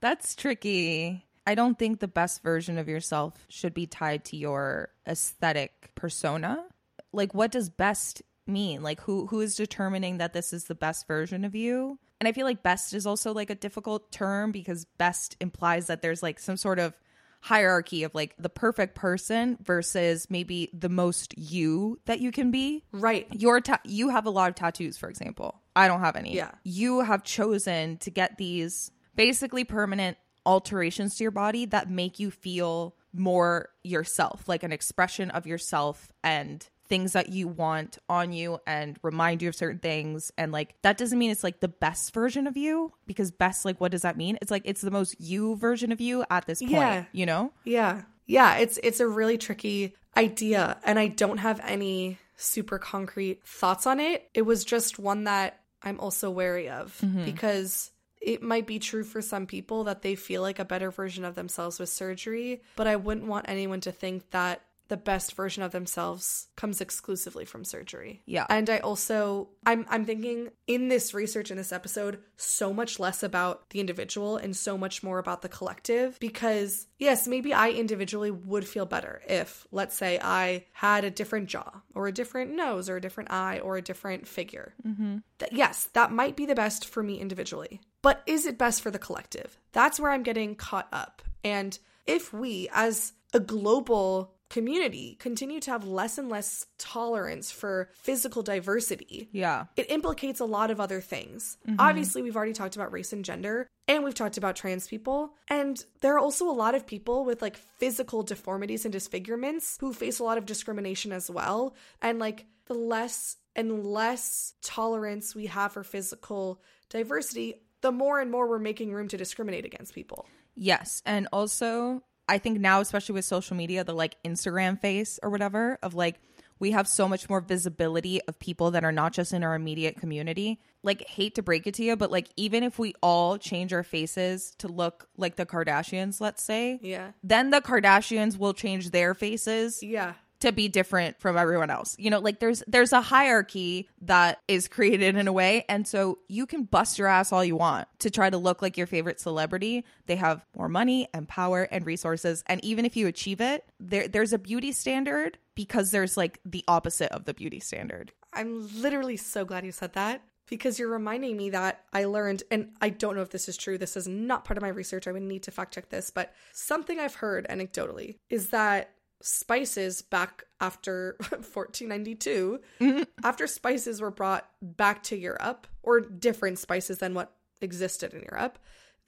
That's 0.00 0.34
tricky. 0.34 1.24
I 1.46 1.54
don't 1.54 1.78
think 1.78 2.00
the 2.00 2.08
best 2.08 2.42
version 2.42 2.78
of 2.78 2.88
yourself 2.88 3.46
should 3.48 3.74
be 3.74 3.86
tied 3.86 4.24
to 4.26 4.36
your 4.36 4.90
aesthetic 5.06 5.90
persona. 5.94 6.64
Like 7.12 7.34
what 7.34 7.50
does 7.50 7.68
best 7.68 8.22
mean? 8.46 8.82
Like 8.82 9.00
who 9.00 9.26
who 9.26 9.40
is 9.40 9.56
determining 9.56 10.18
that 10.18 10.32
this 10.32 10.52
is 10.52 10.64
the 10.64 10.74
best 10.74 11.06
version 11.06 11.44
of 11.44 11.54
you? 11.54 11.98
And 12.22 12.28
I 12.28 12.32
feel 12.32 12.46
like 12.46 12.62
best 12.62 12.94
is 12.94 13.04
also 13.04 13.32
like 13.34 13.50
a 13.50 13.56
difficult 13.56 14.12
term 14.12 14.52
because 14.52 14.84
best 14.96 15.36
implies 15.40 15.88
that 15.88 16.02
there's 16.02 16.22
like 16.22 16.38
some 16.38 16.56
sort 16.56 16.78
of 16.78 16.94
hierarchy 17.40 18.04
of 18.04 18.14
like 18.14 18.32
the 18.38 18.48
perfect 18.48 18.94
person 18.94 19.58
versus 19.60 20.28
maybe 20.30 20.70
the 20.72 20.88
most 20.88 21.36
you 21.36 21.98
that 22.04 22.20
you 22.20 22.30
can 22.30 22.52
be 22.52 22.84
Right. 22.92 23.26
your 23.32 23.60
ta- 23.60 23.80
you 23.84 24.10
have 24.10 24.26
a 24.26 24.30
lot 24.30 24.50
of 24.50 24.54
tattoos 24.54 24.96
for 24.96 25.08
example 25.08 25.60
i 25.74 25.88
don't 25.88 25.98
have 25.98 26.14
any 26.14 26.36
Yeah. 26.36 26.52
you 26.62 27.00
have 27.00 27.24
chosen 27.24 27.96
to 27.98 28.10
get 28.12 28.38
these 28.38 28.92
basically 29.16 29.64
permanent 29.64 30.16
alterations 30.46 31.16
to 31.16 31.24
your 31.24 31.32
body 31.32 31.64
that 31.66 31.90
make 31.90 32.20
you 32.20 32.30
feel 32.30 32.94
more 33.12 33.70
yourself 33.82 34.48
like 34.48 34.62
an 34.62 34.70
expression 34.70 35.32
of 35.32 35.44
yourself 35.44 36.12
and 36.22 36.68
things 36.92 37.14
that 37.14 37.30
you 37.30 37.48
want 37.48 37.96
on 38.06 38.32
you 38.32 38.58
and 38.66 38.98
remind 39.02 39.40
you 39.40 39.48
of 39.48 39.54
certain 39.54 39.78
things. 39.78 40.30
And 40.36 40.52
like, 40.52 40.74
that 40.82 40.98
doesn't 40.98 41.18
mean 41.18 41.30
it's 41.30 41.42
like 41.42 41.60
the 41.60 41.66
best 41.68 42.12
version 42.12 42.46
of 42.46 42.54
you 42.54 42.92
because 43.06 43.30
best, 43.30 43.64
like, 43.64 43.80
what 43.80 43.92
does 43.92 44.02
that 44.02 44.18
mean? 44.18 44.36
It's 44.42 44.50
like, 44.50 44.60
it's 44.66 44.82
the 44.82 44.90
most 44.90 45.18
you 45.18 45.56
version 45.56 45.90
of 45.90 46.02
you 46.02 46.22
at 46.30 46.44
this 46.44 46.60
point, 46.60 46.72
Yeah. 46.72 47.04
you 47.12 47.24
know? 47.24 47.50
Yeah. 47.64 48.02
Yeah, 48.26 48.56
it's 48.56 48.78
it's 48.82 49.00
a 49.00 49.08
really 49.08 49.38
tricky 49.38 49.94
idea 50.18 50.76
and 50.84 50.98
I 50.98 51.08
don't 51.08 51.38
have 51.38 51.62
any 51.64 52.18
super 52.36 52.78
concrete 52.78 53.42
thoughts 53.42 53.86
on 53.86 53.98
it. 53.98 54.28
It 54.34 54.42
was 54.42 54.62
just 54.62 54.98
one 54.98 55.24
that 55.24 55.60
I'm 55.82 55.98
also 55.98 56.30
wary 56.30 56.68
of 56.68 56.94
mm-hmm. 57.02 57.24
because 57.24 57.90
it 58.20 58.42
might 58.42 58.66
be 58.66 58.78
true 58.78 59.02
for 59.02 59.22
some 59.22 59.46
people 59.46 59.84
that 59.84 60.02
they 60.02 60.14
feel 60.14 60.42
like 60.42 60.58
a 60.58 60.64
better 60.66 60.90
version 60.90 61.24
of 61.24 61.36
themselves 61.36 61.80
with 61.80 61.88
surgery, 61.88 62.60
but 62.76 62.86
I 62.86 62.96
wouldn't 62.96 63.28
want 63.28 63.46
anyone 63.48 63.80
to 63.80 63.92
think 63.92 64.30
that 64.32 64.60
the 64.92 64.96
best 64.98 65.32
version 65.32 65.62
of 65.62 65.72
themselves 65.72 66.48
comes 66.54 66.82
exclusively 66.82 67.46
from 67.46 67.64
surgery. 67.64 68.20
Yeah. 68.26 68.44
And 68.50 68.68
I 68.68 68.76
also 68.80 69.48
I'm 69.64 69.86
I'm 69.88 70.04
thinking 70.04 70.50
in 70.66 70.88
this 70.88 71.14
research 71.14 71.50
in 71.50 71.56
this 71.56 71.72
episode 71.72 72.18
so 72.36 72.74
much 72.74 73.00
less 73.00 73.22
about 73.22 73.70
the 73.70 73.80
individual 73.80 74.36
and 74.36 74.54
so 74.54 74.76
much 74.76 75.02
more 75.02 75.18
about 75.18 75.40
the 75.40 75.48
collective 75.48 76.20
because 76.20 76.88
yes, 76.98 77.26
maybe 77.26 77.54
I 77.54 77.70
individually 77.70 78.30
would 78.30 78.68
feel 78.68 78.84
better 78.84 79.22
if 79.26 79.66
let's 79.72 79.96
say 79.96 80.20
I 80.22 80.66
had 80.72 81.04
a 81.04 81.10
different 81.10 81.48
jaw 81.48 81.80
or 81.94 82.06
a 82.06 82.12
different 82.12 82.50
nose 82.50 82.90
or 82.90 82.96
a 82.98 83.00
different 83.00 83.32
eye 83.32 83.60
or 83.60 83.78
a 83.78 83.82
different 83.82 84.28
figure. 84.28 84.74
Mm-hmm. 84.86 85.18
yes, 85.52 85.88
that 85.94 86.12
might 86.12 86.36
be 86.36 86.44
the 86.44 86.54
best 86.54 86.84
for 86.84 87.02
me 87.02 87.18
individually. 87.18 87.80
But 88.02 88.22
is 88.26 88.44
it 88.44 88.58
best 88.58 88.82
for 88.82 88.90
the 88.90 88.98
collective? 88.98 89.58
That's 89.72 89.98
where 89.98 90.10
I'm 90.10 90.22
getting 90.22 90.54
caught 90.54 90.88
up. 90.92 91.22
And 91.42 91.78
if 92.06 92.34
we 92.34 92.68
as 92.74 93.14
a 93.32 93.40
global 93.40 94.34
community 94.52 95.16
continue 95.18 95.58
to 95.60 95.70
have 95.70 95.84
less 95.84 96.18
and 96.18 96.28
less 96.28 96.66
tolerance 96.78 97.50
for 97.50 97.88
physical 97.94 98.42
diversity, 98.42 99.28
Yeah. 99.32 99.64
it 99.76 99.90
implicates 99.90 100.40
a 100.40 100.44
lot 100.44 100.70
of 100.70 100.78
other 100.78 101.00
things. 101.00 101.56
Mm-hmm. 101.66 101.80
Obviously, 101.80 102.20
we've 102.22 102.36
already 102.36 102.52
talked 102.52 102.76
about 102.76 102.92
race 102.92 103.12
and 103.14 103.24
gender, 103.24 103.66
and 103.88 104.04
we've 104.04 104.14
talked 104.14 104.36
about 104.36 104.54
trans 104.54 104.86
people. 104.86 105.34
And 105.48 105.82
there 106.02 106.14
are 106.14 106.18
also 106.18 106.48
a 106.48 106.52
lot 106.52 106.74
of 106.74 106.86
people 106.86 107.24
with 107.24 107.40
like 107.42 107.56
physical 107.56 108.22
deformities 108.22 108.84
and 108.84 108.92
disfigurements 108.92 109.78
who 109.80 109.92
face 109.94 110.18
a 110.18 110.24
lot 110.24 110.38
of 110.38 110.44
discrimination 110.46 111.12
as 111.12 111.30
well. 111.30 111.74
And 112.02 112.18
like 112.18 112.44
the 112.66 112.74
less 112.74 113.36
and 113.56 113.84
less 113.84 114.54
tolerance 114.62 115.34
we 115.34 115.46
have 115.46 115.72
for 115.72 115.82
physical 115.82 116.60
diversity, 116.90 117.54
the 117.80 117.90
more 117.92 118.20
and 118.20 118.30
more 118.30 118.46
we're 118.48 118.58
making 118.58 118.92
room 118.92 119.08
to 119.08 119.16
discriminate 119.16 119.64
against 119.64 119.94
people. 119.94 120.26
Yes. 120.54 121.02
And 121.06 121.26
also, 121.32 122.02
I 122.28 122.38
think 122.38 122.60
now, 122.60 122.80
especially 122.80 123.14
with 123.14 123.24
social 123.24 123.56
media, 123.56 123.84
the 123.84 123.94
like 123.94 124.16
Instagram 124.24 124.80
face 124.80 125.18
or 125.22 125.30
whatever, 125.30 125.78
of 125.82 125.94
like, 125.94 126.20
we 126.58 126.70
have 126.70 126.86
so 126.86 127.08
much 127.08 127.28
more 127.28 127.40
visibility 127.40 128.20
of 128.28 128.38
people 128.38 128.70
that 128.70 128.84
are 128.84 128.92
not 128.92 129.12
just 129.12 129.32
in 129.32 129.42
our 129.42 129.56
immediate 129.56 129.96
community. 129.96 130.60
Like, 130.84 131.02
hate 131.08 131.34
to 131.34 131.42
break 131.42 131.66
it 131.66 131.74
to 131.74 131.82
you, 131.84 131.96
but 131.96 132.12
like, 132.12 132.28
even 132.36 132.62
if 132.62 132.78
we 132.78 132.94
all 133.02 133.36
change 133.36 133.72
our 133.72 133.82
faces 133.82 134.54
to 134.58 134.68
look 134.68 135.08
like 135.16 135.34
the 135.36 135.44
Kardashians, 135.46 136.20
let's 136.20 136.42
say, 136.44 136.78
Yeah. 136.80 137.12
then 137.24 137.50
the 137.50 137.60
Kardashians 137.60 138.38
will 138.38 138.54
change 138.54 138.90
their 138.90 139.12
faces 139.14 139.82
Yeah. 139.82 140.14
To 140.42 140.52
be 140.52 140.68
different 140.68 141.18
from 141.20 141.36
everyone 141.36 141.70
else. 141.70 141.96
You 141.98 142.10
know, 142.10 142.18
like 142.18 142.40
there's 142.40 142.62
there's 142.66 142.92
a 142.92 143.00
hierarchy 143.00 143.88
that 144.02 144.40
is 144.48 144.68
created 144.68 145.16
in 145.16 145.28
a 145.28 145.32
way 145.32 145.64
and 145.68 145.86
so 145.86 146.18
you 146.28 146.46
can 146.46 146.64
bust 146.64 146.98
your 146.98 147.08
ass 147.08 147.32
all 147.32 147.44
you 147.44 147.56
want 147.56 147.88
to 148.00 148.10
try 148.10 148.28
to 148.28 148.38
look 148.38 148.60
like 148.60 148.76
your 148.76 148.86
favorite 148.86 149.20
celebrity. 149.20 149.84
They 150.06 150.16
have 150.16 150.44
more 150.56 150.68
money 150.68 151.08
and 151.14 151.28
power 151.28 151.62
and 151.70 151.86
resources 151.86 152.42
and 152.46 152.62
even 152.64 152.84
if 152.84 152.96
you 152.96 153.06
achieve 153.06 153.40
it, 153.40 153.64
there 153.80 154.08
there's 154.08 154.32
a 154.32 154.38
beauty 154.38 154.72
standard 154.72 155.38
because 155.54 155.90
there's 155.90 156.16
like 156.16 156.40
the 156.44 156.64
opposite 156.68 157.12
of 157.12 157.24
the 157.24 157.34
beauty 157.34 157.60
standard. 157.60 158.12
I'm 158.32 158.68
literally 158.80 159.16
so 159.16 159.44
glad 159.44 159.64
you 159.64 159.72
said 159.72 159.92
that 159.92 160.22
because 160.48 160.78
you're 160.78 160.88
reminding 160.88 161.36
me 161.36 161.50
that 161.50 161.84
I 161.92 162.04
learned, 162.04 162.42
and 162.50 162.72
I 162.80 162.90
don't 162.90 163.16
know 163.16 163.22
if 163.22 163.30
this 163.30 163.48
is 163.48 163.56
true. 163.56 163.78
This 163.78 163.96
is 163.96 164.08
not 164.08 164.44
part 164.44 164.58
of 164.58 164.62
my 164.62 164.68
research. 164.68 165.06
I 165.06 165.12
would 165.12 165.22
need 165.22 165.44
to 165.44 165.50
fact 165.50 165.74
check 165.74 165.88
this, 165.88 166.10
but 166.10 166.34
something 166.52 166.98
I've 166.98 167.14
heard 167.14 167.46
anecdotally 167.48 168.16
is 168.28 168.50
that 168.50 168.90
spices 169.22 170.02
back 170.02 170.44
after 170.60 171.16
1492, 171.20 172.60
mm-hmm. 172.80 173.02
after 173.24 173.46
spices 173.46 174.00
were 174.00 174.10
brought 174.10 174.48
back 174.60 175.02
to 175.04 175.16
Europe, 175.16 175.66
or 175.82 176.00
different 176.00 176.58
spices 176.58 176.98
than 176.98 177.14
what 177.14 177.32
existed 177.60 178.12
in 178.14 178.22
Europe, 178.30 178.58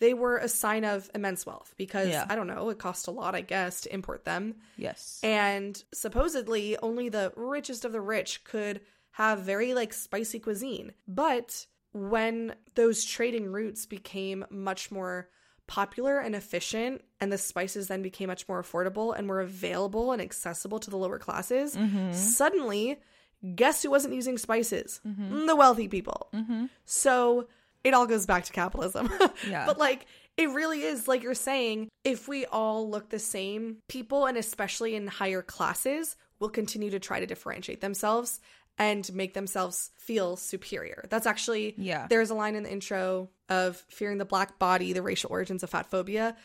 they 0.01 0.15
were 0.15 0.39
a 0.39 0.49
sign 0.49 0.85
of 0.85 1.11
immense 1.15 1.47
wealth 1.47 1.75
because 1.77 2.09
Yeah. 2.09 2.27
I 2.29 2.35
don't 2.35 2.47
know, 2.47 2.69
it 2.71 2.79
cost 2.79 3.07
a 3.07 3.12
lot, 3.12 3.35
I 3.35 3.41
guess, 3.43 3.83
to 3.83 3.95
import 3.95 4.25
them. 4.25 4.57
Yes. 4.77 5.21
And 5.23 5.83
supposedly, 5.93 6.77
only 6.79 7.09
the 7.09 7.33
richest 7.37 7.85
of 7.85 7.93
the 7.93 8.01
rich 8.01 8.45
could 8.45 8.81
have 9.12 9.41
very 9.41 9.75
like 9.75 9.93
spicy 9.93 10.41
cuisine. 10.41 10.93
But 11.07 11.67
when 11.93 12.57
those 12.75 13.05
trading 13.05 13.47
routes 13.47 13.87
became 13.87 14.45
much 14.51 14.91
more 14.91 15.29
popular 15.67 16.19
and 16.19 16.35
efficient, 16.35 17.03
and 17.21 17.33
the 17.33 17.39
spices 17.39 17.89
then 17.89 18.03
became 18.03 18.29
much 18.29 18.49
more 18.49 18.62
affordable 18.62 19.17
and 19.17 19.29
were 19.29 19.41
available 19.41 20.12
and 20.12 20.21
accessible 20.21 20.79
to 20.81 20.91
the 20.91 20.97
lower 20.97 21.19
classes, 21.19 21.75
mm-hmm. 21.75 22.12
suddenly, 22.12 22.99
guess 23.55 23.83
who 23.83 23.91
wasn't 23.91 24.15
using 24.15 24.39
spices? 24.39 25.01
Mm-hmm. 25.07 25.47
The 25.47 25.57
wealthy 25.57 25.89
people. 25.89 26.29
Mm-hmm. 26.35 26.67
So 26.85 27.49
it 27.83 27.95
all 27.95 28.07
goes 28.07 28.27
back 28.27 28.45
to 28.45 28.53
capitalism. 28.53 29.11
Yeah. 29.49 29.67
but 29.67 29.79
like, 29.79 30.07
it 30.37 30.51
really 30.51 30.83
is 30.83 31.07
like 31.07 31.23
you're 31.23 31.35
saying, 31.35 31.89
if 32.03 32.29
we 32.29 32.47
all 32.47 32.89
look 32.91 33.11
the 33.11 33.19
same, 33.19 33.79
people, 33.89 34.27
and 34.27 34.37
especially 34.37 34.95
in 34.95 35.07
higher 35.07 35.43
classes, 35.43 36.17
will 36.41 36.49
continue 36.49 36.91
to 36.91 36.99
try 36.99 37.21
to 37.21 37.27
differentiate 37.27 37.81
themselves 37.81 38.41
and 38.79 39.12
make 39.14 39.35
themselves 39.35 39.91
feel 39.97 40.37
superior. 40.37 41.07
That's 41.11 41.27
actually, 41.27 41.75
Yeah. 41.79 42.07
there's 42.09 42.31
a 42.31 42.35
line 42.35 42.55
in 42.57 42.64
the 42.64 42.72
intro 42.72 43.31
of 43.49 43.77
Fearing 43.89 44.18
the 44.18 44.25
Black 44.25 44.59
Body, 44.59 44.93
the 44.93 45.03
racial 45.03 45.31
origins 45.31 45.62
of 45.62 45.70
fat 45.70 45.91
phobia. 45.91 46.37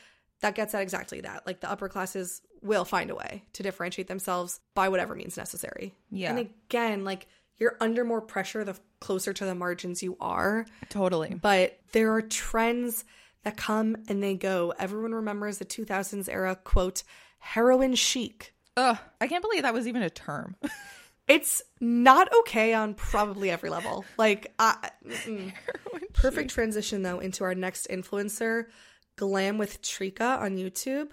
That 0.41 0.55
gets 0.55 0.73
at 0.73 0.82
exactly 0.82 1.21
that. 1.21 1.45
Like 1.47 1.59
the 1.59 1.69
upper 1.69 1.89
classes 1.89 2.41
will 2.61 2.86
find 2.86 3.09
a 3.09 3.15
way 3.15 3.43
to 3.53 3.63
differentiate 3.63 4.07
themselves 4.07 4.59
by 4.75 4.89
whatever 4.89 5.15
means 5.15 5.38
necessary. 5.38 5.95
Yeah. 6.11 6.30
And 6.30 6.39
again, 6.39 7.03
like 7.03 7.27
you're 7.57 7.75
under 7.82 8.05
more 8.05 8.21
pressure 8.21 8.63
the 8.63 8.77
closer 9.01 9.34
to 9.34 9.45
the 9.45 9.55
margins 9.55 10.01
you 10.03 10.15
are 10.21 10.65
Totally. 10.89 11.34
but 11.41 11.77
there 11.93 12.13
are 12.13 12.21
trends 12.21 13.03
that 13.43 13.57
come 13.57 13.97
and 14.07 14.21
they 14.21 14.36
go. 14.36 14.73
Everyone 14.77 15.13
remembers 15.13 15.57
the 15.57 15.65
2000s 15.65 16.30
era 16.30 16.55
quote, 16.63 17.03
heroin 17.39 17.95
chic. 17.95 18.53
Ugh, 18.77 18.97
I 19.19 19.27
can't 19.27 19.41
believe 19.41 19.63
that 19.63 19.73
was 19.73 19.88
even 19.88 20.03
a 20.03 20.09
term. 20.09 20.55
It's 21.30 21.61
not 21.80 22.27
okay 22.39 22.73
on 22.73 22.95
probably 22.95 23.51
every 23.51 23.69
level. 23.69 24.03
Like, 24.17 24.51
I, 24.57 24.89
perfect 26.13 26.49
transition 26.49 27.03
though 27.03 27.19
into 27.19 27.43
our 27.43 27.53
next 27.53 27.88
influencer, 27.89 28.65
Glam 29.15 29.59
with 29.59 29.82
Trika 29.84 30.39
on 30.39 30.57
YouTube. 30.57 31.09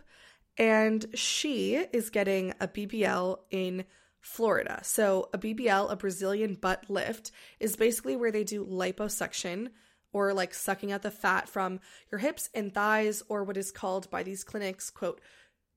And 0.56 1.04
she 1.14 1.74
is 1.74 2.08
getting 2.08 2.54
a 2.60 2.66
BBL 2.66 3.38
in 3.50 3.84
Florida. 4.20 4.80
So, 4.82 5.28
a 5.34 5.38
BBL, 5.38 5.92
a 5.92 5.96
Brazilian 5.96 6.54
butt 6.54 6.88
lift, 6.88 7.30
is 7.60 7.76
basically 7.76 8.16
where 8.16 8.32
they 8.32 8.42
do 8.42 8.64
liposuction 8.64 9.68
or 10.14 10.32
like 10.32 10.54
sucking 10.54 10.92
out 10.92 11.02
the 11.02 11.10
fat 11.10 11.46
from 11.46 11.78
your 12.10 12.18
hips 12.18 12.48
and 12.54 12.72
thighs, 12.72 13.22
or 13.28 13.44
what 13.44 13.58
is 13.58 13.70
called 13.70 14.10
by 14.10 14.22
these 14.22 14.44
clinics, 14.44 14.88
quote, 14.88 15.20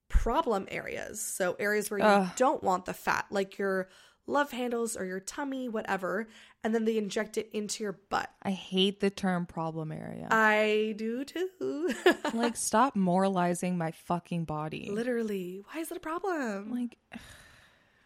problem 0.07 0.65
areas. 0.71 1.21
So, 1.21 1.57
areas 1.59 1.91
where 1.91 1.99
you 1.99 2.05
Ugh. 2.05 2.31
don't 2.37 2.63
want 2.63 2.85
the 2.85 2.93
fat, 2.93 3.25
like 3.29 3.57
your 3.57 3.89
love 4.29 4.51
handles 4.51 4.95
or 4.95 5.05
your 5.05 5.19
tummy, 5.19 5.67
whatever. 5.67 6.27
And 6.63 6.73
then 6.75 6.85
they 6.85 6.97
inject 6.97 7.37
it 7.37 7.49
into 7.53 7.83
your 7.83 7.93
butt. 8.09 8.29
I 8.43 8.51
hate 8.51 8.99
the 8.99 9.09
term 9.09 9.45
problem 9.45 9.91
area. 9.91 10.27
I 10.31 10.93
do 10.97 11.23
too. 11.25 11.93
like 12.33 12.55
stop 12.55 12.95
moralizing 12.95 13.77
my 13.77 13.91
fucking 13.91 14.45
body. 14.45 14.89
Literally. 14.91 15.63
Why 15.71 15.81
is 15.81 15.91
it 15.91 15.97
a 15.97 16.01
problem? 16.01 16.71
Like 16.71 16.97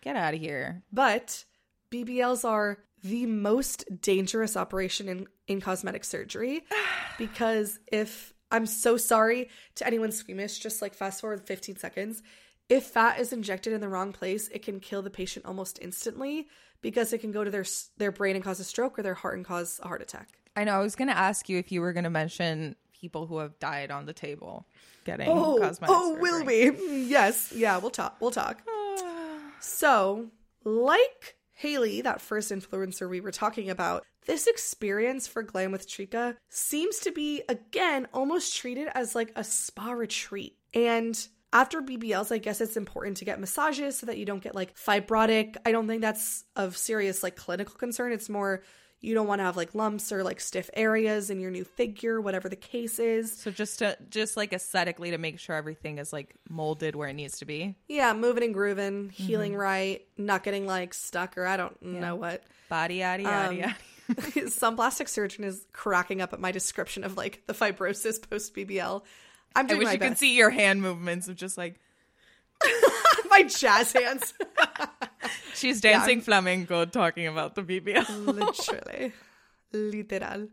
get 0.01 0.15
out 0.15 0.34
of 0.34 0.39
here. 0.39 0.84
But 0.91 1.45
BBLs 1.91 2.47
are 2.47 2.80
the 3.03 3.26
most 3.26 4.01
dangerous 4.01 4.55
operation 4.55 5.09
in, 5.09 5.28
in 5.47 5.61
cosmetic 5.61 6.03
surgery 6.05 6.63
because 7.17 7.80
if 7.91 8.34
I'm 8.51 8.65
so 8.67 8.97
sorry 8.97 9.49
to 9.76 9.88
anyone 9.88 10.11
squeamish, 10.11 10.59
just 10.59 10.82
like 10.82 10.93
fast 10.93 11.21
forward 11.21 11.41
15 11.41 11.76
seconds. 11.78 12.21
If 12.74 12.86
fat 12.86 13.19
is 13.19 13.32
injected 13.32 13.71
in 13.71 13.82
the 13.82 13.88
wrong 13.88 14.11
place, 14.11 14.47
it 14.47 14.63
can 14.63 14.80
kill 14.80 15.03
the 15.03 15.11
patient 15.11 15.45
almost 15.45 15.78
instantly 15.80 16.47
because 16.82 17.13
it 17.13 17.19
can 17.19 17.32
go 17.32 17.43
to 17.43 17.51
their 17.51 17.65
their 17.97 18.11
brain 18.11 18.36
and 18.36 18.43
cause 18.43 18.59
a 18.59 18.63
stroke 18.63 18.97
or 18.97 19.03
their 19.03 19.13
heart 19.13 19.38
and 19.38 19.45
cause 19.45 19.80
a 19.84 19.88
heart 19.88 20.01
attack. 20.01 20.39
I 20.55 20.63
know 20.63 20.71
I 20.71 20.80
was 20.80 20.95
going 20.95 21.07
to 21.07 21.15
ask 21.15 21.49
you 21.49 21.59
if 21.59 21.71
you 21.71 21.82
were 21.82 21.93
going 21.93 22.05
to 22.05 22.09
mention 22.09 22.76
people 22.99 23.28
who 23.28 23.38
have 23.38 23.59
died 23.59 23.91
on 23.91 24.07
the 24.07 24.13
table 24.13 24.65
getting 25.05 25.30
Oh, 25.30 25.59
cosmetic 25.61 25.95
oh, 25.95 26.17
will 26.19 26.43
we? 26.43 26.71
Mm, 26.71 27.09
yes, 27.09 27.53
yeah, 27.55 27.78
we'll 27.78 27.91
talk. 27.91 28.17
We'll 28.19 28.32
talk. 28.32 28.63
Ah. 28.67 29.38
So, 29.59 30.32
like 30.63 31.36
Haley, 31.51 32.01
that 32.01 32.21
first 32.21 32.51
influencer 32.51 33.07
we 33.07 33.21
were 33.21 33.32
talking 33.32 33.69
about, 33.69 34.03
this 34.26 34.47
experience 34.47 35.28
for 35.28 35.43
Glam 35.43 35.71
with 35.71 35.88
Trika 35.88 36.38
seems 36.49 36.97
to 37.01 37.11
be, 37.11 37.43
again, 37.47 38.07
almost 38.15 38.57
treated 38.57 38.88
as 38.95 39.13
like 39.13 39.32
a 39.36 39.43
spa 39.43 39.91
retreat. 39.91 40.57
And 40.74 41.15
after 41.54 41.82
BBLs, 41.82 42.32
I 42.32 42.39
guess 42.39 42.60
it's 42.60 42.76
important 42.76 43.18
to 43.18 43.26
get 43.26 43.39
massages 43.39 43.97
so 43.97 44.08
that 44.08 44.18
you 44.18 44.26
don't 44.26 44.43
get 44.43 44.56
like 44.56 44.76
fibrotic. 44.76 45.56
I 45.66 45.72
don't 45.72 45.88
think 45.88 46.01
that's 46.01 46.43
of 46.56 46.76
serious 46.76 47.24
like 47.24 47.36
clinical 47.36 47.76
concern. 47.76 48.12
It's 48.12 48.28
more 48.28 48.64
you 48.99 49.14
don't 49.14 49.28
want 49.28 49.39
to 49.39 49.43
have 49.43 49.56
like 49.58 49.76
lumps 49.76 50.12
or 50.12 50.24
like 50.24 50.39
stiff 50.39 50.70
areas 50.74 51.30
in 51.30 51.39
your 51.39 51.51
new 51.51 51.64
figure, 51.66 52.20
whatever 52.22 52.49
the 52.49 52.56
case 52.56 52.99
is. 52.99 53.34
So 53.34 53.51
just 53.51 53.80
to 53.80 53.97
just 54.10 54.36
like 54.36 54.51
aesthetically 54.54 55.12
to 55.12 55.18
make 55.18 55.39
sure 55.39 55.56
everything 55.56 55.99
is 55.99 56.12
like 56.12 56.36
molded 56.49 56.95
where 56.95 57.10
it 57.10 57.14
needs 57.14 57.38
to 57.39 57.45
be. 57.45 57.76
Yeah, 57.88 58.14
moving 58.14 58.43
and 58.43 58.54
grooving, 58.54 59.10
healing 59.10 59.56
right, 59.56 60.01
not 60.18 60.43
getting 60.43 60.66
like 60.66 60.93
stuck 60.93 61.38
or 61.38 61.45
I 61.45 61.58
don't 61.58 61.80
know 61.82 62.16
what. 62.16 62.43
Body 62.70 62.99
yaddy 62.99 63.26
yaddy 63.26 63.64
Um, 63.64 63.76
yaddy. 64.08 64.49
Some 64.49 64.76
plastic 64.76 65.08
surgeon 65.08 65.43
is 65.43 65.68
cracking 65.72 66.22
up 66.22 66.34
at 66.34 66.39
my 66.39 66.51
description 66.51 67.04
of 67.04 67.16
like 67.16 67.43
the 67.45 67.54
fibrosis 67.54 68.28
post 68.28 68.56
BBL. 68.56 69.04
I'm 69.56 69.68
doing 69.68 69.78
I 69.78 69.80
wish 69.80 69.86
my 69.88 69.93
you 69.93 69.99
could 69.99 70.18
see 70.18 70.36
your 70.36 70.49
hand 70.49 70.82
movements 70.82 71.28
of 71.28 71.36
just 71.36 71.58
like 71.58 71.80
my 73.30 73.43
jazz 73.43 73.93
hands. 73.93 74.34
she's 75.54 75.82
dancing 75.82 76.22
flamenco 76.22 76.86
talking 76.86 77.28
about 77.28 77.56
the 77.56 77.64
BBL. 77.64 78.26
literally 78.26 79.14
literal 79.72 80.47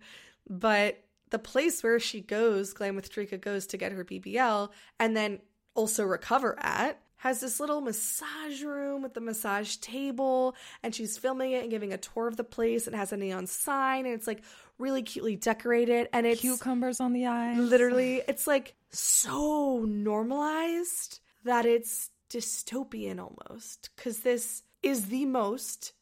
but 0.48 1.02
the 1.30 1.38
place 1.38 1.82
where 1.82 2.00
she 2.00 2.20
goes 2.20 2.72
glam 2.72 2.96
with 2.96 3.10
goes 3.40 3.66
to 3.66 3.76
get 3.76 3.92
her 3.92 4.04
bbl 4.04 4.70
and 4.98 5.16
then 5.16 5.38
also 5.74 6.04
recover 6.04 6.56
at 6.58 6.98
has 7.16 7.40
this 7.40 7.60
little 7.60 7.82
massage 7.82 8.62
room 8.62 9.02
with 9.02 9.12
the 9.12 9.20
massage 9.20 9.76
table 9.76 10.54
and 10.82 10.94
she's 10.94 11.18
filming 11.18 11.52
it 11.52 11.62
and 11.62 11.70
giving 11.70 11.92
a 11.92 11.98
tour 11.98 12.26
of 12.26 12.36
the 12.36 12.44
place 12.44 12.86
and 12.86 12.96
has 12.96 13.12
a 13.12 13.16
neon 13.16 13.46
sign 13.46 14.06
and 14.06 14.14
it's 14.14 14.26
like 14.26 14.42
really 14.78 15.02
cutely 15.02 15.36
decorated 15.36 16.08
and 16.14 16.26
it's 16.26 16.40
Cucumbers 16.40 16.98
on 16.98 17.12
the 17.12 17.26
eyes. 17.26 17.58
literally 17.58 18.22
it's 18.26 18.46
like 18.46 18.74
so 18.92 19.84
normalized 19.86 21.20
that 21.44 21.66
it's 21.66 22.10
dystopian 22.30 23.18
almost 23.18 23.90
because 23.96 24.20
this 24.20 24.62
is 24.82 25.06
the 25.06 25.26
most 25.26 25.92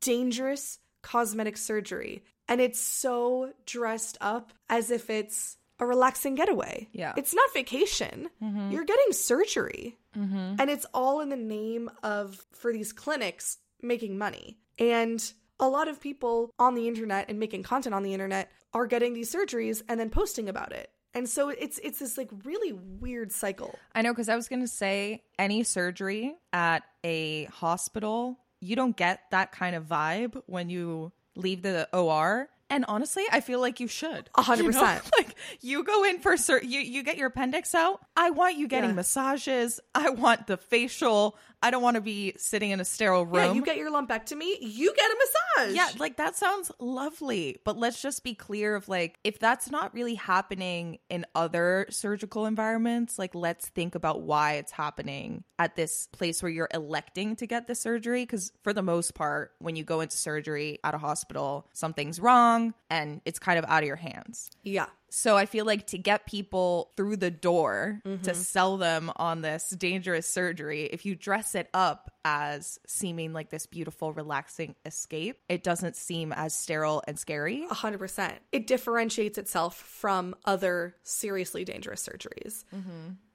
dangerous 0.00 0.78
cosmetic 1.02 1.56
surgery 1.56 2.22
and 2.48 2.60
it's 2.60 2.80
so 2.80 3.52
dressed 3.64 4.18
up 4.20 4.52
as 4.68 4.90
if 4.90 5.08
it's 5.08 5.56
a 5.78 5.86
relaxing 5.86 6.34
getaway. 6.34 6.88
Yeah. 6.92 7.14
it's 7.16 7.34
not 7.34 7.52
vacation. 7.54 8.28
Mm-hmm. 8.42 8.70
You're 8.70 8.84
getting 8.84 9.12
surgery. 9.12 9.96
Mm-hmm. 10.16 10.56
And 10.58 10.68
it's 10.68 10.84
all 10.92 11.20
in 11.20 11.30
the 11.30 11.36
name 11.36 11.90
of 12.02 12.44
for 12.52 12.72
these 12.72 12.92
clinics 12.92 13.58
making 13.80 14.18
money. 14.18 14.58
And 14.78 15.32
a 15.58 15.68
lot 15.68 15.88
of 15.88 16.00
people 16.00 16.52
on 16.58 16.74
the 16.74 16.86
internet 16.86 17.26
and 17.28 17.38
making 17.38 17.62
content 17.62 17.94
on 17.94 18.02
the 18.02 18.12
internet 18.12 18.50
are 18.74 18.86
getting 18.86 19.14
these 19.14 19.32
surgeries 19.32 19.82
and 19.88 19.98
then 19.98 20.10
posting 20.10 20.48
about 20.48 20.72
it 20.72 20.90
and 21.14 21.28
so 21.28 21.48
it's 21.48 21.78
it's 21.82 21.98
this 21.98 22.16
like 22.18 22.28
really 22.44 22.72
weird 22.72 23.32
cycle 23.32 23.78
I 23.94 24.02
know 24.02 24.12
because 24.12 24.28
I 24.28 24.36
was 24.36 24.48
going 24.48 24.60
to 24.62 24.68
say 24.68 25.22
any 25.38 25.62
surgery 25.64 26.34
at 26.52 26.82
a 27.04 27.44
hospital, 27.46 28.38
you 28.60 28.76
don't 28.76 28.96
get 28.96 29.20
that 29.30 29.52
kind 29.52 29.74
of 29.74 29.84
vibe 29.86 30.40
when 30.46 30.68
you 30.70 31.12
leave 31.36 31.62
the 31.62 31.88
OR. 31.96 32.48
And 32.72 32.84
honestly, 32.86 33.24
I 33.32 33.40
feel 33.40 33.58
like 33.58 33.80
you 33.80 33.88
should. 33.88 34.30
A 34.36 34.42
hundred 34.42 34.66
You 34.66 34.70
know? 34.72 34.80
percent. 34.80 35.10
Like 35.18 35.34
you 35.60 35.82
go 35.82 36.04
in 36.04 36.20
for 36.20 36.36
sur- 36.36 36.62
you 36.62 36.78
you 36.80 37.02
get 37.02 37.16
your 37.16 37.26
appendix 37.28 37.74
out. 37.74 38.00
I 38.16 38.30
want 38.30 38.56
you 38.58 38.68
getting 38.68 38.90
Yeah. 38.90 38.96
massages. 38.96 39.80
I 39.94 40.10
want 40.10 40.46
the 40.46 40.56
facial. 40.56 41.36
I 41.62 41.70
don't 41.70 41.82
want 41.82 41.96
to 41.96 42.00
be 42.00 42.34
sitting 42.36 42.70
in 42.70 42.80
a 42.80 42.84
sterile 42.84 43.26
room. 43.26 43.34
yeah 43.34 43.52
you 43.52 43.62
get 43.64 43.76
your 43.76 43.90
lumpectomy 43.90 44.56
you 44.60 44.94
get 44.94 45.10
a 45.10 45.16
massage 45.16 45.74
Yeah, 45.76 45.88
like 45.98 46.16
that 46.16 46.36
sounds 46.36 46.70
lovely. 46.78 47.56
But 47.64 47.76
let's 47.76 48.00
just 48.00 48.24
be 48.24 48.34
clear 48.34 48.74
of 48.74 48.88
like 48.88 49.18
if 49.24 49.38
that's 49.38 49.70
not 49.70 49.92
really 49.94 50.14
happening 50.14 50.98
in 51.08 51.26
other 51.34 51.86
surgical 51.90 52.46
environments, 52.46 53.18
like 53.18 53.34
let's 53.34 53.68
think 53.68 53.94
about 53.94 54.22
why 54.22 54.54
it's 54.54 54.72
happening 54.72 55.44
at 55.58 55.76
this 55.76 56.08
place 56.12 56.42
where 56.42 56.50
you're 56.50 56.68
electing 56.72 57.36
to 57.36 57.46
get 57.46 57.66
the 57.66 57.74
surgery 57.74 58.24
cuz 58.26 58.52
for 58.62 58.72
the 58.72 58.82
most 58.82 59.14
part 59.14 59.52
when 59.58 59.76
you 59.76 59.84
go 59.84 60.00
into 60.00 60.16
surgery 60.16 60.78
at 60.82 60.94
a 60.94 60.98
hospital, 60.98 61.66
something's 61.72 62.20
wrong 62.20 62.72
and 62.88 63.20
it's 63.24 63.38
kind 63.38 63.58
of 63.58 63.64
out 63.66 63.82
of 63.82 63.86
your 63.86 63.96
hands. 63.96 64.50
yeah 64.62 64.86
So 65.12 65.36
I 65.36 65.44
feel 65.46 65.64
like 65.64 65.88
to 65.88 65.98
get 65.98 66.24
people 66.26 66.92
through 66.96 67.16
the 67.16 67.30
door 67.30 68.00
Mm-hmm. 68.06 68.22
to 68.22 68.34
sell 68.34 68.76
them 68.76 69.10
on 69.16 69.42
this 69.42 69.70
dangerous 69.70 70.26
surgery, 70.26 70.84
if 70.84 71.04
you 71.04 71.14
dress 71.14 71.54
it 71.54 71.68
up 71.74 72.10
as 72.24 72.78
seeming 72.86 73.32
like 73.32 73.50
this 73.50 73.66
beautiful, 73.66 74.12
relaxing 74.12 74.74
escape, 74.86 75.38
it 75.48 75.62
doesn't 75.62 75.96
seem 75.96 76.32
as 76.32 76.54
sterile 76.54 77.02
and 77.06 77.18
scary. 77.18 77.66
A 77.70 77.74
hundred 77.74 77.98
percent. 77.98 78.34
It 78.52 78.66
differentiates 78.66 79.38
itself 79.38 79.76
from 79.76 80.34
other 80.44 80.94
seriously 81.02 81.64
dangerous 81.64 82.06
surgeries. 82.06 82.64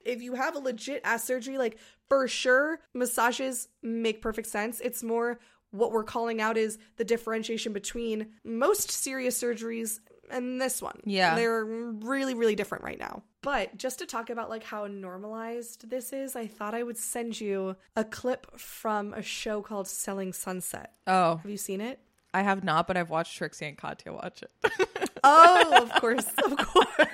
If 0.03 0.21
you 0.21 0.35
have 0.35 0.55
a 0.55 0.59
legit 0.59 1.01
ass 1.03 1.23
surgery, 1.23 1.57
like 1.57 1.77
for 2.07 2.27
sure, 2.27 2.79
massages 2.93 3.67
make 3.83 4.21
perfect 4.21 4.47
sense. 4.47 4.79
It's 4.79 5.03
more 5.03 5.39
what 5.71 5.91
we're 5.91 6.03
calling 6.03 6.39
out 6.39 6.57
is 6.57 6.77
the 6.97 7.03
differentiation 7.03 7.73
between 7.73 8.27
most 8.45 8.89
serious 8.91 9.41
surgeries 9.41 9.99
and 10.29 10.61
this 10.61 10.81
one. 10.81 10.99
Yeah. 11.05 11.35
They're 11.35 11.63
really, 11.65 12.33
really 12.33 12.55
different 12.55 12.83
right 12.83 12.99
now. 12.99 13.23
But 13.41 13.77
just 13.77 13.99
to 13.99 14.05
talk 14.05 14.29
about 14.29 14.49
like 14.49 14.63
how 14.63 14.87
normalized 14.87 15.89
this 15.89 16.11
is, 16.13 16.35
I 16.35 16.47
thought 16.47 16.73
I 16.73 16.83
would 16.83 16.97
send 16.97 17.39
you 17.39 17.75
a 17.95 18.03
clip 18.03 18.59
from 18.59 19.13
a 19.13 19.21
show 19.21 19.61
called 19.61 19.87
Selling 19.87 20.33
Sunset. 20.33 20.93
Oh, 21.07 21.37
Have 21.37 21.49
you 21.51 21.57
seen 21.57 21.81
it? 21.81 21.99
I 22.33 22.41
have 22.41 22.63
not, 22.63 22.87
but 22.87 22.97
I've 22.97 23.09
watched 23.09 23.37
Trixie 23.37 23.65
and 23.67 23.77
Katya 23.77 24.11
watch 24.11 24.43
it. 24.43 24.51
Oh, 25.23 25.79
of 25.83 25.91
course, 26.01 26.25
of 26.43 26.57
course. 26.57 27.07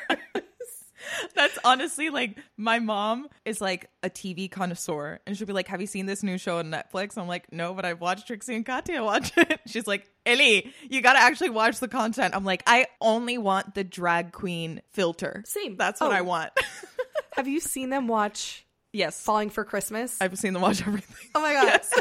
That's 1.36 1.58
honestly 1.64 2.10
like 2.10 2.38
my 2.58 2.80
mom 2.80 3.28
is 3.46 3.62
like 3.62 3.90
a 4.04 4.10
TV 4.10 4.50
connoisseur, 4.50 5.20
and 5.26 5.38
she'll 5.38 5.48
be 5.48 5.54
like, 5.54 5.68
"Have 5.68 5.82
you 5.82 5.88
seen 5.88 6.06
this 6.06 6.24
new 6.24 6.38
show 6.38 6.58
on 6.60 6.72
Netflix?" 6.72 7.18
I'm 7.18 7.28
like, 7.28 7.52
"No, 7.52 7.74
but 7.74 7.86
I've 7.86 8.02
watched 8.02 8.28
Trixie 8.28 8.56
and 8.56 8.66
Katya 8.66 9.04
watch 9.04 9.32
it." 9.38 9.60
She's 9.68 9.88
like, 9.88 10.10
"Ellie, 10.26 10.74
you 10.90 11.02
gotta 11.02 11.20
actually 11.20 11.50
watch 11.52 11.80
the 11.80 11.88
content." 11.88 12.36
I'm 12.36 12.46
like, 12.46 12.64
"I 12.68 12.88
only 13.00 13.38
want 13.38 13.76
the 13.76 13.84
drag 13.84 14.32
queen 14.32 14.82
filter. 14.92 15.44
Same. 15.46 15.76
That's 15.78 16.02
what 16.02 16.12
Oh. 16.12 16.16
I 16.16 16.22
want." 16.22 16.52
Have 17.36 17.48
you 17.48 17.60
seen 17.62 17.90
them 17.90 18.08
watch 18.08 18.66
yes, 18.92 19.22
Falling 19.24 19.50
for 19.50 19.64
Christmas? 19.64 20.18
I've 20.20 20.38
seen 20.38 20.52
them 20.54 20.62
watch 20.62 20.82
everything. 20.86 21.30
oh 21.34 21.42
my 21.42 21.54
god. 21.54 21.76
it's 21.76 21.94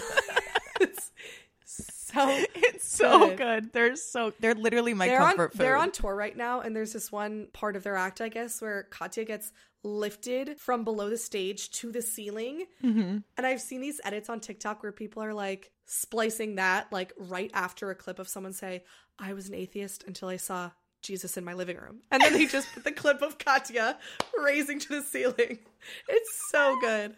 so 2.13 2.45
It's 2.55 2.89
so 2.89 3.29
Good. 3.29 3.39
good. 3.39 3.73
They're 3.73 3.97
so 3.97 4.33
they're 4.41 4.55
literally 4.55 4.95
my 4.95 5.07
they're 5.07 5.21
on 5.21 5.29
comfort 5.29 5.53
food. 5.53 5.61
they're 5.61 5.77
on 5.77 5.91
tour 5.93 6.15
right 6.15 6.37
now 6.37 6.61
and 6.61 6.75
there's 6.75 6.93
this 6.93 7.11
one 7.13 7.49
part 7.53 7.77
of 7.77 7.83
their 7.83 7.97
act, 7.97 8.21
I 8.21 8.29
guess, 8.29 8.61
where 8.61 8.85
Katya 8.91 9.25
gets 9.25 9.53
lifted 9.83 10.59
from 10.59 10.85
below 10.85 11.09
the 11.09 11.17
stage 11.17 11.71
to 11.71 11.91
the 11.91 12.03
ceiling. 12.03 12.67
Mm-hmm. 12.85 13.19
And 13.37 13.47
I've 13.47 13.61
seen 13.61 13.81
these 13.81 14.01
edits 14.05 14.29
on 14.29 14.41
TikTok 14.41 14.83
where 14.83 14.93
people 14.93 15.23
are 15.23 15.33
like 15.35 15.71
splicing 15.87 16.57
that 16.57 16.93
like 16.93 17.13
right 17.19 17.51
after 17.55 17.91
a 17.91 17.95
clip 17.95 18.19
of 18.19 18.29
someone 18.29 18.53
say, 18.53 18.85
I 19.19 19.33
was 19.33 19.49
an 19.49 19.55
atheist 19.55 20.05
until 20.07 20.29
I 20.29 20.37
saw 20.37 20.71
Jesus 21.03 21.37
in 21.39 21.45
my 21.45 21.55
living 21.55 21.79
room. 21.79 22.01
And 22.11 22.23
then 22.23 22.35
they 22.35 22.45
just 22.47 22.73
put 22.75 22.85
the 22.85 22.93
clip 22.93 23.23
of 23.23 23.39
Katya 23.39 23.99
raising 24.39 24.79
to 24.81 24.89
the 24.89 25.03
ceiling. 25.03 25.59
It's 26.09 26.51
so 26.51 26.79
good. 26.79 27.15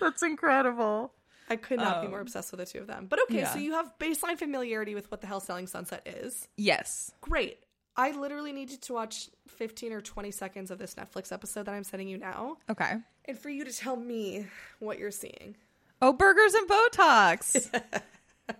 That's 0.00 0.24
incredible. 0.24 1.12
I 1.50 1.56
could 1.56 1.78
not 1.78 2.00
be 2.00 2.06
Um, 2.06 2.12
more 2.12 2.20
obsessed 2.20 2.52
with 2.52 2.60
the 2.60 2.66
two 2.66 2.78
of 2.78 2.86
them. 2.86 3.06
But 3.06 3.20
okay, 3.24 3.44
so 3.44 3.58
you 3.58 3.72
have 3.72 3.92
baseline 3.98 4.38
familiarity 4.38 4.94
with 4.94 5.10
what 5.10 5.20
the 5.20 5.26
hell 5.26 5.40
Selling 5.40 5.66
Sunset 5.66 6.06
is. 6.06 6.48
Yes. 6.56 7.10
Great. 7.20 7.58
I 7.96 8.12
literally 8.12 8.52
need 8.52 8.70
you 8.70 8.76
to 8.78 8.92
watch 8.92 9.28
15 9.48 9.92
or 9.92 10.00
20 10.00 10.30
seconds 10.30 10.70
of 10.70 10.78
this 10.78 10.94
Netflix 10.94 11.32
episode 11.32 11.66
that 11.66 11.74
I'm 11.74 11.84
sending 11.84 12.08
you 12.08 12.16
now. 12.18 12.56
Okay. 12.70 12.94
And 13.26 13.36
for 13.38 13.50
you 13.50 13.64
to 13.64 13.72
tell 13.72 13.96
me 13.96 14.46
what 14.78 14.98
you're 14.98 15.10
seeing. 15.10 15.56
Oh, 16.00 16.12
burgers 16.12 16.54
and 16.54 16.68
Botox. 16.68 17.70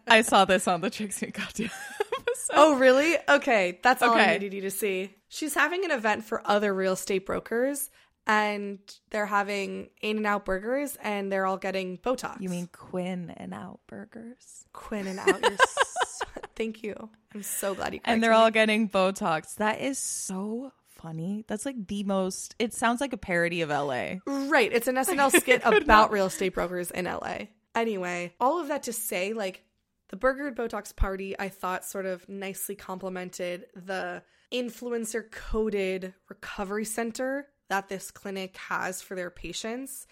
I 0.07 0.22
saw 0.22 0.45
this 0.45 0.68
on 0.68 0.80
the 0.82 0.91
Trixie 0.91 1.26
and 1.26 1.34
Katya 1.34 1.70
episode. 2.01 2.55
Oh, 2.55 2.76
really? 2.78 3.16
Okay, 3.28 3.78
that's 3.82 4.03
all 4.03 4.11
I 4.14 4.20
Okay. 4.22 4.32
needed 4.34 4.53
you 4.55 4.61
to 4.62 4.70
see. 4.70 5.14
She's 5.28 5.55
having 5.55 5.84
an 5.84 5.91
event 5.93 6.24
for 6.24 6.43
other 6.45 6.74
real 6.74 6.93
estate 6.95 7.24
brokers, 7.24 7.88
and 8.27 8.79
they're 9.11 9.27
having 9.27 9.91
In 10.03 10.18
and 10.18 10.27
Out 10.27 10.45
burgers, 10.45 10.97
and 11.03 11.31
they're 11.31 11.47
all 11.47 11.57
getting 11.57 11.99
Botox. 11.99 12.41
You 12.41 12.49
mean 12.49 12.68
Quinn 12.73 13.33
and 13.37 13.53
Out 13.55 13.81
Burgers? 13.87 14.66
Quinn 14.73 15.07
and 15.07 15.18
Out? 15.18 15.41
You're 15.43 15.57
so, 15.57 16.27
thank 16.57 16.83
you. 16.83 17.11
I'm 17.35 17.43
so 17.43 17.75
glad 17.75 17.95
you. 17.95 18.01
And 18.05 18.23
they're 18.23 18.31
corrected 18.31 18.45
all 18.45 18.51
getting 18.51 18.89
Botox. 18.89 19.57
That 19.57 19.81
is 19.81 19.99
so 19.99 20.73
funny. 20.89 21.45
That's 21.49 21.64
like 21.64 21.87
the 21.87 22.05
most. 22.05 22.55
It 22.59 22.75
sounds 22.75 23.01
like 23.01 23.12
a 23.12 23.16
parody 23.16 23.62
of 23.62 23.71
LA. 23.71 24.16
Right. 24.27 24.73
It's 24.73 24.89
an 24.89 24.95
SNL 24.97 25.33
skit 25.41 25.62
about 25.64 26.12
real 26.12 26.27
estate 26.27 26.55
brokers 26.55 26.91
in 26.91 27.07
LA. 27.07 27.47
Anyway, 27.75 28.35
all 28.41 28.61
of 28.61 28.68
that 28.68 28.85
to 28.85 28.93
say, 28.93 29.33
like, 29.33 29.62
the 30.09 30.16
Burger 30.16 30.49
and 30.49 30.57
Botox 30.57 30.95
party, 30.95 31.39
I 31.39 31.49
thought 31.49 31.85
sort 31.85 32.05
of 32.05 32.29
nicely 32.29 32.75
complemented 32.75 33.66
the 33.77 34.25
influencer 34.53 35.31
coded 35.31 36.14
recovery 36.29 36.85
center 36.85 37.47
that 37.71 37.89
this 37.89 38.11
clinic 38.11 38.57
has 38.59 39.01
for 39.01 39.14
their 39.14 39.31
patients. 39.31 40.07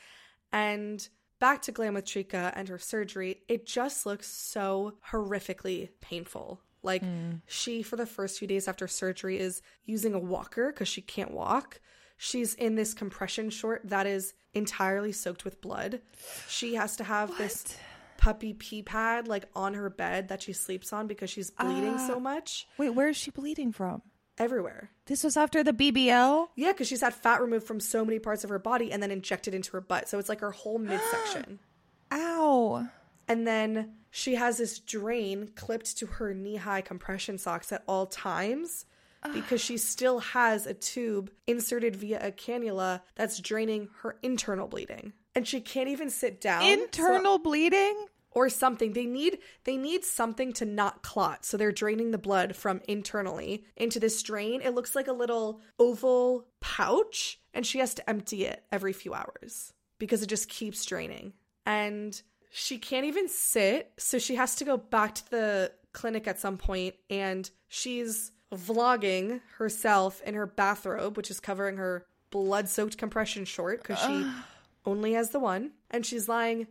And 0.52 1.06
back 1.38 1.60
to 1.62 1.72
Glam 1.72 1.94
with 1.94 2.06
Trika 2.06 2.52
and 2.56 2.68
her 2.68 2.78
surgery, 2.78 3.42
it 3.48 3.66
just 3.66 4.06
looks 4.06 4.26
so 4.28 4.94
horrifically 5.10 5.90
painful. 6.00 6.60
Like, 6.82 7.02
she, 7.46 7.82
for 7.82 7.96
the 7.96 8.06
first 8.06 8.38
few 8.38 8.48
days 8.48 8.68
after 8.68 8.86
surgery, 8.88 9.38
is 9.38 9.60
using 9.84 10.14
a 10.14 10.18
walker 10.18 10.72
because 10.72 10.88
she 10.88 11.02
can't 11.02 11.32
walk. 11.32 11.80
She's 12.16 12.54
in 12.54 12.76
this 12.76 12.94
compression 12.94 13.50
short 13.50 13.82
that 13.84 14.06
is 14.06 14.32
entirely 14.54 15.12
soaked 15.12 15.44
with 15.44 15.60
blood. 15.60 16.00
She 16.48 16.74
has 16.76 16.96
to 16.96 17.04
have 17.04 17.36
this 17.36 17.76
puppy 18.16 18.52
pee 18.54 18.82
pad 18.82 19.28
like 19.28 19.44
on 19.54 19.74
her 19.74 19.90
bed 19.90 20.28
that 20.28 20.42
she 20.42 20.52
sleeps 20.52 20.92
on 20.92 21.06
because 21.06 21.30
she's 21.30 21.50
bleeding 21.50 21.94
Ah. 21.98 22.06
so 22.08 22.18
much 22.18 22.66
Wait, 22.76 22.90
where 22.90 23.08
is 23.08 23.16
she 23.16 23.30
bleeding 23.30 23.70
from? 23.70 24.02
Everywhere. 24.38 24.90
This 25.06 25.24
was 25.24 25.36
after 25.36 25.62
the 25.64 25.72
BBL? 25.72 26.48
Yeah, 26.56 26.72
because 26.72 26.86
she's 26.88 27.00
had 27.00 27.14
fat 27.14 27.40
removed 27.40 27.66
from 27.66 27.80
so 27.80 28.04
many 28.04 28.18
parts 28.18 28.44
of 28.44 28.50
her 28.50 28.58
body 28.58 28.92
and 28.92 29.02
then 29.02 29.10
injected 29.10 29.54
into 29.54 29.72
her 29.72 29.80
butt. 29.80 30.08
So 30.08 30.18
it's 30.18 30.28
like 30.28 30.40
her 30.40 30.50
whole 30.50 30.78
midsection. 30.78 31.58
Ow. 32.12 32.86
And 33.26 33.46
then 33.46 33.94
she 34.10 34.36
has 34.36 34.58
this 34.58 34.78
drain 34.78 35.50
clipped 35.54 35.98
to 35.98 36.06
her 36.06 36.32
knee 36.34 36.56
high 36.56 36.80
compression 36.80 37.36
socks 37.38 37.72
at 37.72 37.82
all 37.86 38.06
times 38.06 38.86
because 39.34 39.60
she 39.60 39.76
still 39.76 40.20
has 40.20 40.66
a 40.66 40.72
tube 40.72 41.30
inserted 41.46 41.94
via 41.96 42.18
a 42.26 42.32
cannula 42.32 43.02
that's 43.16 43.38
draining 43.40 43.88
her 44.00 44.16
internal 44.22 44.66
bleeding. 44.68 45.12
And 45.34 45.46
she 45.46 45.60
can't 45.60 45.88
even 45.90 46.08
sit 46.08 46.40
down. 46.40 46.62
so- 46.62 46.72
Internal 46.72 47.38
bleeding? 47.38 48.06
Or 48.38 48.48
something. 48.48 48.92
They 48.92 49.06
need 49.06 49.38
they 49.64 49.76
need 49.76 50.04
something 50.04 50.52
to 50.54 50.64
not 50.64 51.02
clot. 51.02 51.44
So 51.44 51.56
they're 51.56 51.72
draining 51.72 52.10
the 52.10 52.18
blood 52.18 52.56
from 52.56 52.80
internally 52.88 53.64
into 53.76 54.00
this 54.00 54.22
drain. 54.22 54.60
It 54.62 54.74
looks 54.74 54.94
like 54.94 55.08
a 55.08 55.12
little 55.12 55.60
oval 55.78 56.46
pouch 56.60 57.40
and 57.52 57.66
she 57.66 57.78
has 57.78 57.94
to 57.94 58.08
empty 58.08 58.44
it 58.44 58.64
every 58.72 58.92
few 58.92 59.14
hours 59.14 59.72
because 59.98 60.22
it 60.22 60.28
just 60.28 60.48
keeps 60.48 60.84
draining. 60.84 61.32
And 61.66 62.20
she 62.50 62.78
can't 62.78 63.04
even 63.04 63.28
sit, 63.28 63.92
so 63.98 64.18
she 64.18 64.36
has 64.36 64.56
to 64.56 64.64
go 64.64 64.78
back 64.78 65.16
to 65.16 65.30
the 65.30 65.72
clinic 65.92 66.26
at 66.26 66.38
some 66.38 66.56
point 66.56 66.94
and 67.10 67.50
she's 67.66 68.30
vlogging 68.54 69.40
herself 69.58 70.22
in 70.22 70.34
her 70.34 70.46
bathrobe 70.46 71.16
which 71.16 71.30
is 71.30 71.40
covering 71.40 71.76
her 71.76 72.06
blood-soaked 72.30 72.96
compression 72.96 73.44
short 73.44 73.82
cuz 73.84 73.98
she 73.98 74.26
only 74.88 75.12
has 75.12 75.30
the 75.30 75.38
one 75.40 75.72
and 75.90 76.04
she's 76.04 76.28
lying 76.28 76.66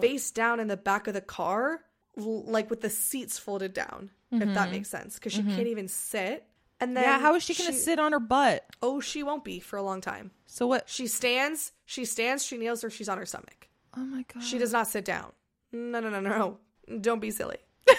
face 0.00 0.30
down 0.30 0.60
in 0.60 0.66
the 0.68 0.76
back 0.76 1.06
of 1.06 1.14
the 1.14 1.20
car, 1.20 1.80
like 2.16 2.68
with 2.70 2.80
the 2.80 2.90
seats 2.90 3.38
folded 3.38 3.72
down, 3.72 4.10
if 4.32 4.52
that 4.54 4.70
makes 4.70 4.88
sense, 4.90 5.14
because 5.14 5.32
she 5.32 5.42
can't 5.42 5.66
even 5.68 5.88
sit. 5.88 6.44
And 6.80 6.96
then 6.96 7.04
Mm-hmm. 7.04 7.12
yeah, 7.12 7.18
how 7.20 7.34
is 7.34 7.42
she 7.42 7.54
going 7.54 7.70
to 7.70 7.76
sit 7.76 7.98
on 7.98 8.12
her 8.12 8.18
butt? 8.20 8.64
Oh, 8.80 9.00
she 9.00 9.22
won't 9.22 9.44
be 9.44 9.60
for 9.60 9.76
a 9.76 9.82
long 9.82 10.00
time. 10.00 10.30
So 10.46 10.66
what? 10.66 10.88
She 10.88 11.06
stands, 11.06 11.72
she 11.84 12.04
stands, 12.06 12.44
she 12.44 12.56
kneels, 12.56 12.82
or 12.84 12.90
she's 12.90 13.08
on 13.08 13.18
her 13.18 13.26
stomach. 13.26 13.68
Oh 13.96 14.00
my 14.04 14.24
god. 14.32 14.42
She 14.42 14.56
does 14.58 14.72
not 14.72 14.86
sit 14.88 15.04
down. 15.04 15.32
No, 15.72 16.00
no, 16.00 16.08
no, 16.10 16.20
no, 16.20 16.56
no. 16.88 16.98
Don't 17.00 17.20
be 17.20 17.30
silly. 17.30 17.58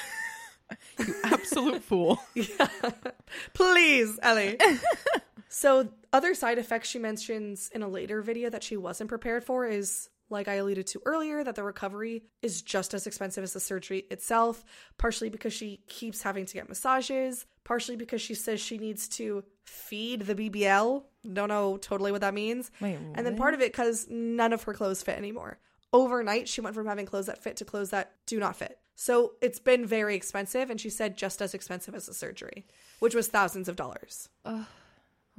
You 0.99 1.13
absolute 1.26 1.84
fool. 1.84 2.19
Please, 3.53 4.19
Ellie. 4.22 4.57
so, 5.54 5.89
other 6.14 6.34
side 6.34 6.60
effects 6.60 6.88
she 6.88 6.97
mentions 6.97 7.70
in 7.76 7.84
a 7.84 7.88
later 7.89 8.22
video 8.22 8.49
that 8.49 8.64
she 8.64 8.78
wasn't 8.78 9.10
prepared 9.10 9.43
for 9.43 9.66
is, 9.66 10.08
like 10.30 10.47
I 10.47 10.54
alluded 10.54 10.88
to 10.88 11.02
earlier, 11.06 11.43
that 11.43 11.56
the 11.56 11.64
recovery 11.64 12.24
is 12.41 12.62
just 12.62 12.93
as 12.93 13.06
expensive 13.06 13.43
as 13.43 13.52
the 13.52 13.60
surgery 13.60 14.06
itself, 14.10 14.64
partially 14.97 15.28
because 15.30 15.52
she 15.52 15.82
keeps 15.88 16.22
having 16.22 16.45
to 16.45 16.54
get 16.54 16.70
massages, 16.70 17.45
partially 17.66 17.97
because 17.97 18.22
she 18.22 18.34
says 18.34 18.62
she 18.62 18.78
needs 18.78 19.10
to 19.10 19.43
feed 19.66 20.22
the 20.22 20.36
BBL. 20.36 21.04
Don't 21.34 21.49
know 21.49 21.76
totally 21.76 22.14
what 22.14 22.22
that 22.22 22.34
means. 22.34 22.72
Wait, 22.80 22.97
and 23.14 23.26
then 23.26 23.36
part 23.36 23.54
of 23.54 23.60
it 23.60 23.74
because 23.74 24.08
none 24.10 24.54
of 24.54 24.64
her 24.64 24.74
clothes 24.74 25.04
fit 25.04 25.18
anymore. 25.18 25.60
Overnight, 25.91 26.47
she 26.47 26.62
went 26.62 26.78
from 26.78 26.88
having 26.88 27.06
clothes 27.06 27.26
that 27.26 27.43
fit 27.43 27.58
to 27.58 27.66
clothes 27.66 27.89
that 27.89 28.14
do 28.26 28.39
not 28.39 28.56
fit. 28.56 28.80
So 28.95 29.34
it's 29.41 29.60
been 29.60 29.86
very 29.86 30.16
expensive, 30.16 30.70
and 30.70 30.80
she 30.80 30.89
said 30.89 31.18
just 31.18 31.41
as 31.41 31.54
expensive 31.54 31.93
as 31.93 32.06
the 32.06 32.14
surgery, 32.14 32.66
which 32.99 33.16
was 33.16 33.28
thousands 33.28 33.68
of 33.68 33.76
dollars. 33.76 34.30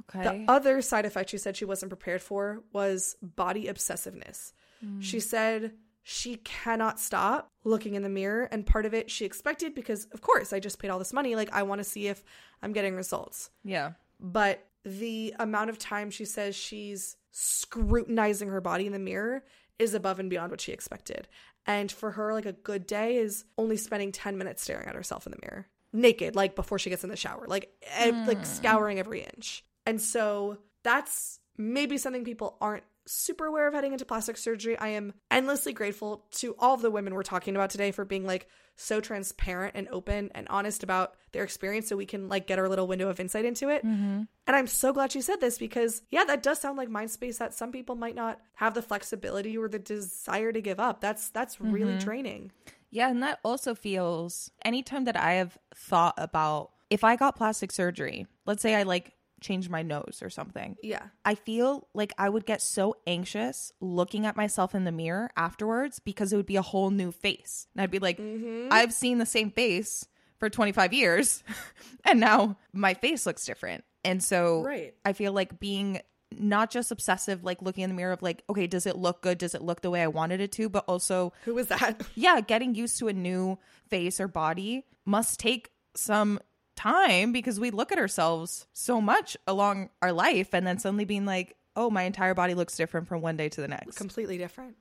Okay. 0.01 0.23
The 0.23 0.51
other 0.51 0.81
side 0.81 1.05
effect 1.05 1.29
she 1.29 1.37
said 1.37 1.55
she 1.55 1.65
wasn't 1.65 1.89
prepared 1.89 2.21
for 2.21 2.63
was 2.71 3.15
body 3.21 3.65
obsessiveness. 3.65 4.53
Hmm. 4.83 4.99
She 4.99 5.19
said 5.19 5.73
she 6.03 6.35
cannot 6.37 6.99
stop 6.99 7.49
looking 7.63 7.95
in 7.95 8.03
the 8.03 8.09
mirror, 8.09 8.43
and 8.51 8.65
part 8.65 8.85
of 8.85 8.93
it 8.93 9.09
she 9.09 9.25
expected 9.25 9.73
because, 9.73 10.05
of 10.11 10.21
course, 10.21 10.51
I 10.51 10.59
just 10.59 10.79
paid 10.79 10.89
all 10.89 10.99
this 10.99 11.13
money. 11.13 11.35
Like, 11.35 11.51
I 11.53 11.63
want 11.63 11.79
to 11.79 11.85
see 11.85 12.07
if 12.07 12.23
I'm 12.61 12.73
getting 12.73 12.95
results. 12.95 13.49
yeah. 13.63 13.93
But 14.19 14.65
the 14.85 15.33
amount 15.39 15.69
of 15.69 15.77
time 15.77 16.09
she 16.11 16.25
says 16.25 16.55
she's 16.55 17.17
scrutinizing 17.31 18.49
her 18.49 18.61
body 18.61 18.85
in 18.85 18.93
the 18.93 18.99
mirror 18.99 19.43
is 19.79 19.93
above 19.93 20.19
and 20.19 20.29
beyond 20.29 20.51
what 20.51 20.61
she 20.61 20.71
expected. 20.71 21.27
And 21.65 21.91
for 21.91 22.11
her, 22.11 22.33
like 22.33 22.45
a 22.45 22.53
good 22.53 22.85
day 22.85 23.17
is 23.17 23.45
only 23.57 23.77
spending 23.77 24.11
10 24.11 24.37
minutes 24.37 24.61
staring 24.61 24.87
at 24.87 24.95
herself 24.95 25.25
in 25.25 25.31
the 25.31 25.39
mirror, 25.41 25.67
naked, 25.91 26.35
like 26.35 26.55
before 26.55 26.79
she 26.79 26.89
gets 26.89 27.03
in 27.03 27.09
the 27.09 27.15
shower, 27.15 27.45
like 27.47 27.73
ev- 27.95 28.27
like 28.27 28.39
hmm. 28.39 28.43
scouring 28.43 28.99
every 28.99 29.21
inch. 29.21 29.63
And 29.85 30.01
so 30.01 30.57
that's 30.83 31.39
maybe 31.57 31.97
something 31.97 32.23
people 32.23 32.57
aren't 32.61 32.83
super 33.05 33.45
aware 33.45 33.67
of 33.67 33.73
heading 33.73 33.91
into 33.91 34.05
plastic 34.05 34.37
surgery. 34.37 34.77
I 34.77 34.89
am 34.89 35.13
endlessly 35.29 35.73
grateful 35.73 36.25
to 36.33 36.55
all 36.57 36.73
of 36.73 36.81
the 36.81 36.91
women 36.91 37.13
we're 37.13 37.23
talking 37.23 37.55
about 37.55 37.69
today 37.69 37.91
for 37.91 38.05
being 38.05 38.25
like 38.25 38.47
so 38.75 38.99
transparent 38.99 39.75
and 39.75 39.87
open 39.89 40.31
and 40.33 40.47
honest 40.47 40.83
about 40.83 41.15
their 41.31 41.43
experience 41.43 41.87
so 41.87 41.95
we 41.95 42.05
can 42.05 42.27
like 42.27 42.47
get 42.47 42.59
our 42.59 42.69
little 42.69 42.87
window 42.87 43.09
of 43.09 43.19
insight 43.19 43.45
into 43.45 43.69
it. 43.69 43.85
Mm-hmm. 43.85 44.23
And 44.47 44.55
I'm 44.55 44.67
so 44.67 44.93
glad 44.93 45.13
you 45.13 45.21
said 45.21 45.41
this 45.41 45.57
because 45.57 46.01
yeah, 46.09 46.23
that 46.25 46.43
does 46.43 46.59
sound 46.59 46.77
like 46.77 46.89
mind 46.89 47.11
space 47.11 47.37
that 47.37 47.53
some 47.53 47.71
people 47.71 47.95
might 47.95 48.15
not 48.15 48.39
have 48.55 48.73
the 48.73 48.81
flexibility 48.81 49.57
or 49.57 49.67
the 49.67 49.79
desire 49.79 50.51
to 50.51 50.61
give 50.61 50.79
up. 50.79 51.01
That's 51.01 51.29
that's 51.29 51.59
really 51.61 51.93
mm-hmm. 51.93 52.05
draining. 52.05 52.51
Yeah, 52.89 53.09
and 53.09 53.23
that 53.23 53.39
also 53.43 53.73
feels 53.73 54.51
anytime 54.63 55.05
that 55.05 55.17
I 55.17 55.33
have 55.33 55.57
thought 55.75 56.13
about 56.17 56.71
if 56.89 57.03
I 57.03 57.15
got 57.15 57.35
plastic 57.35 57.71
surgery, 57.71 58.27
let's 58.45 58.61
say 58.61 58.75
I 58.75 58.83
like 58.83 59.13
changed 59.43 59.69
my 59.69 59.83
nose 59.83 60.19
or 60.23 60.29
something. 60.29 60.75
Yeah. 60.81 61.03
I 61.23 61.35
feel 61.35 61.87
like 61.93 62.13
I 62.17 62.27
would 62.29 62.45
get 62.45 62.61
so 62.61 62.95
anxious 63.05 63.71
looking 63.79 64.25
at 64.25 64.35
myself 64.35 64.73
in 64.73 64.83
the 64.83 64.91
mirror 64.91 65.29
afterwards 65.37 65.99
because 65.99 66.33
it 66.33 66.37
would 66.37 66.45
be 66.45 66.55
a 66.55 66.61
whole 66.61 66.89
new 66.89 67.11
face. 67.11 67.67
And 67.75 67.81
I'd 67.81 67.91
be 67.91 67.99
like, 67.99 68.17
mm-hmm. 68.17 68.69
I've 68.71 68.93
seen 68.93 69.17
the 69.17 69.25
same 69.25 69.51
face 69.51 70.07
for 70.39 70.49
25 70.49 70.93
years 70.93 71.43
and 72.03 72.19
now 72.19 72.57
my 72.73 72.95
face 72.95 73.25
looks 73.25 73.45
different. 73.45 73.83
And 74.03 74.23
so 74.23 74.63
Right. 74.63 74.93
I 75.05 75.13
feel 75.13 75.31
like 75.33 75.59
being 75.59 76.01
not 76.39 76.71
just 76.71 76.91
obsessive, 76.91 77.43
like 77.43 77.61
looking 77.61 77.83
in 77.83 77.89
the 77.89 77.95
mirror 77.95 78.11
of 78.11 78.21
like, 78.21 78.43
okay, 78.49 78.67
does 78.67 78.85
it 78.85 78.97
look 78.97 79.21
good? 79.21 79.37
Does 79.37 79.55
it 79.55 79.61
look 79.61 79.81
the 79.81 79.91
way 79.91 80.01
I 80.01 80.07
wanted 80.07 80.41
it 80.41 80.51
to? 80.53 80.69
But 80.69 80.85
also, 80.87 81.33
Who 81.45 81.53
was 81.53 81.67
that? 81.67 82.01
yeah, 82.15 82.41
getting 82.41 82.75
used 82.75 82.97
to 82.99 83.07
a 83.07 83.13
new 83.13 83.59
face 83.89 84.19
or 84.19 84.27
body 84.27 84.85
must 85.05 85.39
take 85.39 85.69
some 85.95 86.39
time 86.75 87.31
because 87.31 87.59
we 87.59 87.71
look 87.71 87.91
at 87.91 87.97
ourselves 87.97 88.67
so 88.73 88.99
much 88.99 89.37
along 89.47 89.89
our 90.01 90.11
life 90.11 90.53
and 90.53 90.65
then 90.65 90.77
suddenly 90.77 91.05
being 91.05 91.25
like, 91.25 91.55
oh, 91.75 91.89
my 91.89 92.03
entire 92.03 92.33
body 92.33 92.53
looks 92.53 92.75
different 92.75 93.07
from 93.07 93.21
one 93.21 93.37
day 93.37 93.49
to 93.49 93.61
the 93.61 93.67
next. 93.67 93.97
Completely 93.97 94.37
different. 94.37 94.75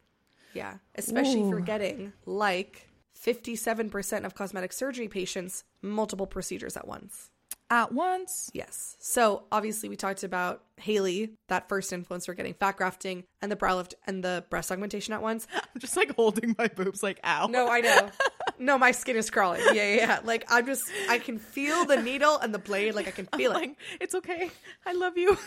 Yeah. 0.54 0.74
Especially 0.94 1.48
for 1.48 1.58
Ooh. 1.58 1.64
getting 1.64 2.12
like 2.26 2.88
57% 3.18 4.24
of 4.24 4.34
cosmetic 4.34 4.72
surgery 4.72 5.08
patients 5.08 5.64
multiple 5.80 6.26
procedures 6.26 6.76
at 6.76 6.86
once. 6.86 7.30
At 7.70 7.92
once. 7.92 8.50
Yes. 8.52 8.96
So 9.00 9.44
obviously 9.50 9.88
we 9.88 9.96
talked 9.96 10.24
about 10.24 10.62
Haley, 10.76 11.30
that 11.48 11.70
first 11.70 11.90
influencer 11.90 12.36
getting 12.36 12.52
fat 12.52 12.76
grafting 12.76 13.24
and 13.40 13.50
the 13.50 13.56
brow 13.56 13.76
lift 13.76 13.94
and 14.06 14.22
the 14.22 14.44
breast 14.50 14.70
augmentation 14.70 15.14
at 15.14 15.22
once. 15.22 15.46
I'm 15.54 15.80
just 15.80 15.96
like 15.96 16.14
holding 16.14 16.54
my 16.58 16.68
boobs 16.68 17.02
like, 17.02 17.18
ow. 17.24 17.46
No, 17.46 17.68
I 17.68 17.80
know. 17.80 18.10
No, 18.58 18.78
my 18.78 18.92
skin 18.92 19.16
is 19.16 19.30
crawling. 19.30 19.60
Yeah, 19.66 19.72
yeah, 19.72 19.94
yeah. 19.96 20.20
Like 20.24 20.44
I'm 20.48 20.66
just 20.66 20.84
I 21.08 21.18
can 21.18 21.38
feel 21.38 21.84
the 21.84 22.00
needle 22.00 22.38
and 22.38 22.54
the 22.54 22.58
blade, 22.58 22.94
like 22.94 23.08
I 23.08 23.10
can 23.10 23.26
feel 23.36 23.52
it. 23.56 23.70
it's 24.00 24.14
okay. 24.14 24.50
I 24.86 24.92
love 24.92 25.16
you. 25.16 25.38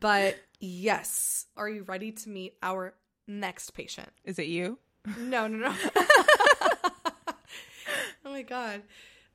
But 0.00 0.36
yes. 0.60 1.46
Are 1.56 1.68
you 1.68 1.82
ready 1.82 2.12
to 2.12 2.28
meet 2.28 2.54
our 2.62 2.94
next 3.26 3.70
patient? 3.70 4.10
Is 4.24 4.38
it 4.38 4.46
you? 4.46 4.78
No, 5.18 5.48
no, 5.48 5.58
no. 5.58 5.74
oh 8.24 8.30
my 8.30 8.42
god. 8.42 8.82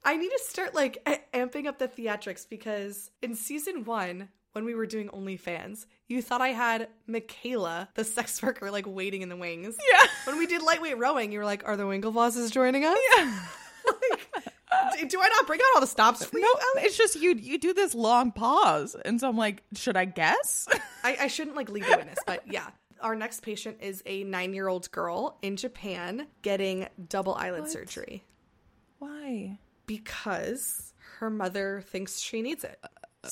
I 0.06 0.16
need 0.16 0.30
to 0.30 0.40
start 0.42 0.74
like 0.74 1.04
amping 1.34 1.68
up 1.68 1.80
the 1.80 1.90
theatrics 1.90 2.48
because 2.50 3.12
in 3.22 3.36
season 3.36 3.84
one, 3.84 4.30
when 4.58 4.66
we 4.66 4.74
were 4.76 4.86
doing 4.88 5.08
OnlyFans, 5.10 5.86
you 6.08 6.22
thought 6.22 6.42
I 6.42 6.50
had 6.50 6.90
Michaela, 7.06 7.90
the 7.94 8.04
sex 8.04 8.42
worker, 8.42 8.72
like 8.72 8.86
waiting 8.88 9.22
in 9.22 9.30
the 9.30 9.36
wings. 9.38 9.78
Yeah. 9.94 10.08
When 10.26 10.38
we 10.40 10.48
did 10.48 10.62
lightweight 10.64 10.98
rowing, 10.98 11.32
you 11.32 11.40
were 11.40 11.46
like, 11.46 11.68
"Are 11.68 11.78
the 11.78 11.84
Winklevosses 11.84 12.52
joining 12.52 12.84
us?" 12.86 12.98
Yeah. 13.16 13.40
D- 14.98 15.06
Do 15.06 15.20
I 15.22 15.28
not 15.30 15.48
bring 15.48 15.60
out 15.62 15.76
all 15.76 15.82
the 15.82 15.88
stops 15.88 16.26
for 16.26 16.36
No, 16.38 16.42
you? 16.42 16.56
Ellie? 16.76 16.88
it's 16.88 16.98
just 16.98 17.16
you. 17.16 17.36
You 17.36 17.58
do 17.60 17.74
this 17.74 17.94
long 17.96 18.32
pause, 18.32 18.96
and 19.06 19.20
so 19.20 19.30
I'm 19.30 19.38
like, 19.38 19.64
should 19.76 19.96
I 19.96 20.06
guess? 20.06 20.68
I, 21.04 21.18
I 21.22 21.28
shouldn't 21.28 21.56
like 21.56 21.70
lead 21.70 21.84
the 21.86 21.96
witness, 21.98 22.20
but 22.26 22.44
yeah. 22.52 22.68
Our 23.00 23.16
next 23.16 23.42
patient 23.42 23.78
is 23.82 24.02
a 24.08 24.24
nine-year-old 24.24 24.90
girl 24.92 25.38
in 25.44 25.56
Japan 25.56 26.26
getting 26.42 26.88
double 27.10 27.36
eyelid 27.36 27.62
What? 27.62 27.72
surgery. 27.72 28.24
Why? 29.00 29.60
because 29.86 30.92
her 31.20 31.30
mother 31.30 31.82
thinks 31.86 32.20
she 32.20 32.42
needs 32.42 32.64
it. 32.66 32.78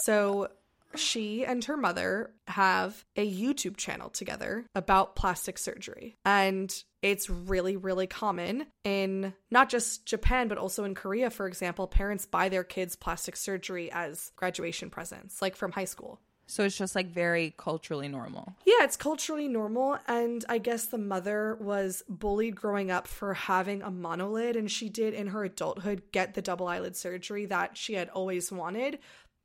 So 0.03 0.47
she 0.95 1.45
and 1.45 1.63
her 1.65 1.77
mother 1.77 2.31
have 2.47 3.05
a 3.15 3.29
YouTube 3.29 3.77
channel 3.77 4.09
together 4.09 4.65
about 4.75 5.15
plastic 5.15 5.57
surgery. 5.57 6.17
And 6.25 6.73
it's 7.01 7.29
really, 7.29 7.77
really 7.77 8.07
common 8.07 8.67
in 8.83 9.33
not 9.51 9.69
just 9.69 10.05
Japan, 10.05 10.47
but 10.47 10.57
also 10.57 10.83
in 10.83 10.95
Korea, 10.95 11.29
for 11.29 11.47
example. 11.47 11.87
Parents 11.87 12.25
buy 12.25 12.49
their 12.49 12.63
kids 12.63 12.95
plastic 12.95 13.35
surgery 13.35 13.91
as 13.91 14.31
graduation 14.35 14.89
presents, 14.89 15.41
like 15.41 15.55
from 15.55 15.71
high 15.71 15.85
school. 15.85 16.19
So 16.47 16.63
it's 16.63 16.77
just 16.77 16.95
like 16.95 17.07
very 17.07 17.55
culturally 17.57 18.07
normal. 18.07 18.55
Yeah, 18.65 18.83
it's 18.83 18.97
culturally 18.97 19.47
normal. 19.47 19.97
And 20.07 20.45
I 20.47 20.59
guess 20.59 20.85
the 20.85 20.97
mother 20.97 21.57
was 21.59 22.03
bullied 22.07 22.55
growing 22.55 22.91
up 22.91 23.07
for 23.07 23.33
having 23.33 23.81
a 23.81 23.89
monolid, 23.89 24.55
and 24.55 24.69
she 24.69 24.89
did 24.89 25.13
in 25.13 25.27
her 25.27 25.43
adulthood 25.43 26.03
get 26.11 26.33
the 26.33 26.41
double 26.41 26.67
eyelid 26.67 26.95
surgery 26.95 27.45
that 27.47 27.77
she 27.77 27.93
had 27.93 28.09
always 28.09 28.51
wanted. 28.51 28.99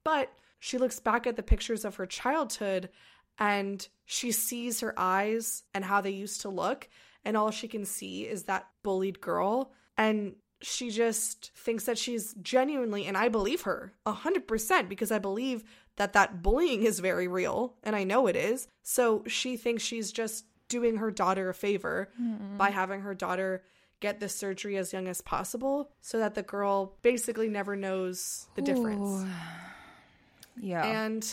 But 0.05 0.31
she 0.61 0.79
looks 0.79 1.01
back 1.01 1.27
at 1.27 1.37
the 1.37 1.43
pictures 1.43 1.85
of 1.85 1.97
her 1.97 2.07
childhood 2.07 2.91
and 3.39 3.89
she 4.05 4.31
sees 4.31 4.81
her 4.81 4.95
eyes 4.97 5.65
and 5.75 5.85
how 5.85 6.01
they 6.01 6.11
used 6.11 6.43
to 6.43 6.49
look. 6.51 6.89
And 7.25 7.37
all 7.37 7.51
she 7.51 7.67
can 7.67 7.85
see 7.85 8.27
is 8.27 8.45
that 8.45 8.69
bullied 8.83 9.21
girl. 9.21 9.73
And 9.97 10.37
she 10.63 10.91
just 10.91 11.51
thinks 11.57 11.85
that 11.85 11.97
she's 11.97 12.35
genuinely, 12.43 13.07
and 13.07 13.17
I 13.17 13.29
believe 13.29 13.63
her 13.63 13.95
100% 14.07 14.89
because 14.89 15.11
I 15.11 15.19
believe 15.19 15.65
that 15.97 16.13
that 16.13 16.43
bullying 16.43 16.85
is 16.85 17.01
very 17.01 17.29
real 17.29 17.77
and 17.83 17.97
I 17.97 18.05
know 18.05 18.27
it 18.27 18.37
is. 18.37 18.69
So 18.83 19.25
she 19.27 19.57
thinks 19.57 19.83
she's 19.83 20.13
just 20.13 20.45
doing 20.69 20.99
her 20.99 21.11
daughter 21.11 21.49
a 21.49 21.55
favor 21.55 22.11
mm-hmm. 22.21 22.59
by 22.59 22.71
having 22.71 23.01
her 23.01 23.15
daughter 23.15 23.65
get 24.01 24.21
this 24.21 24.35
surgery 24.35 24.77
as 24.77 24.93
young 24.93 25.09
as 25.09 25.21
possible 25.21 25.91
so 26.01 26.19
that 26.19 26.35
the 26.35 26.43
girl 26.43 26.97
basically 27.03 27.49
never 27.49 27.77
knows 27.77 28.47
the 28.55 28.63
difference. 28.63 29.23
Ooh. 29.23 29.29
Yeah. 30.61 30.85
And 30.85 31.33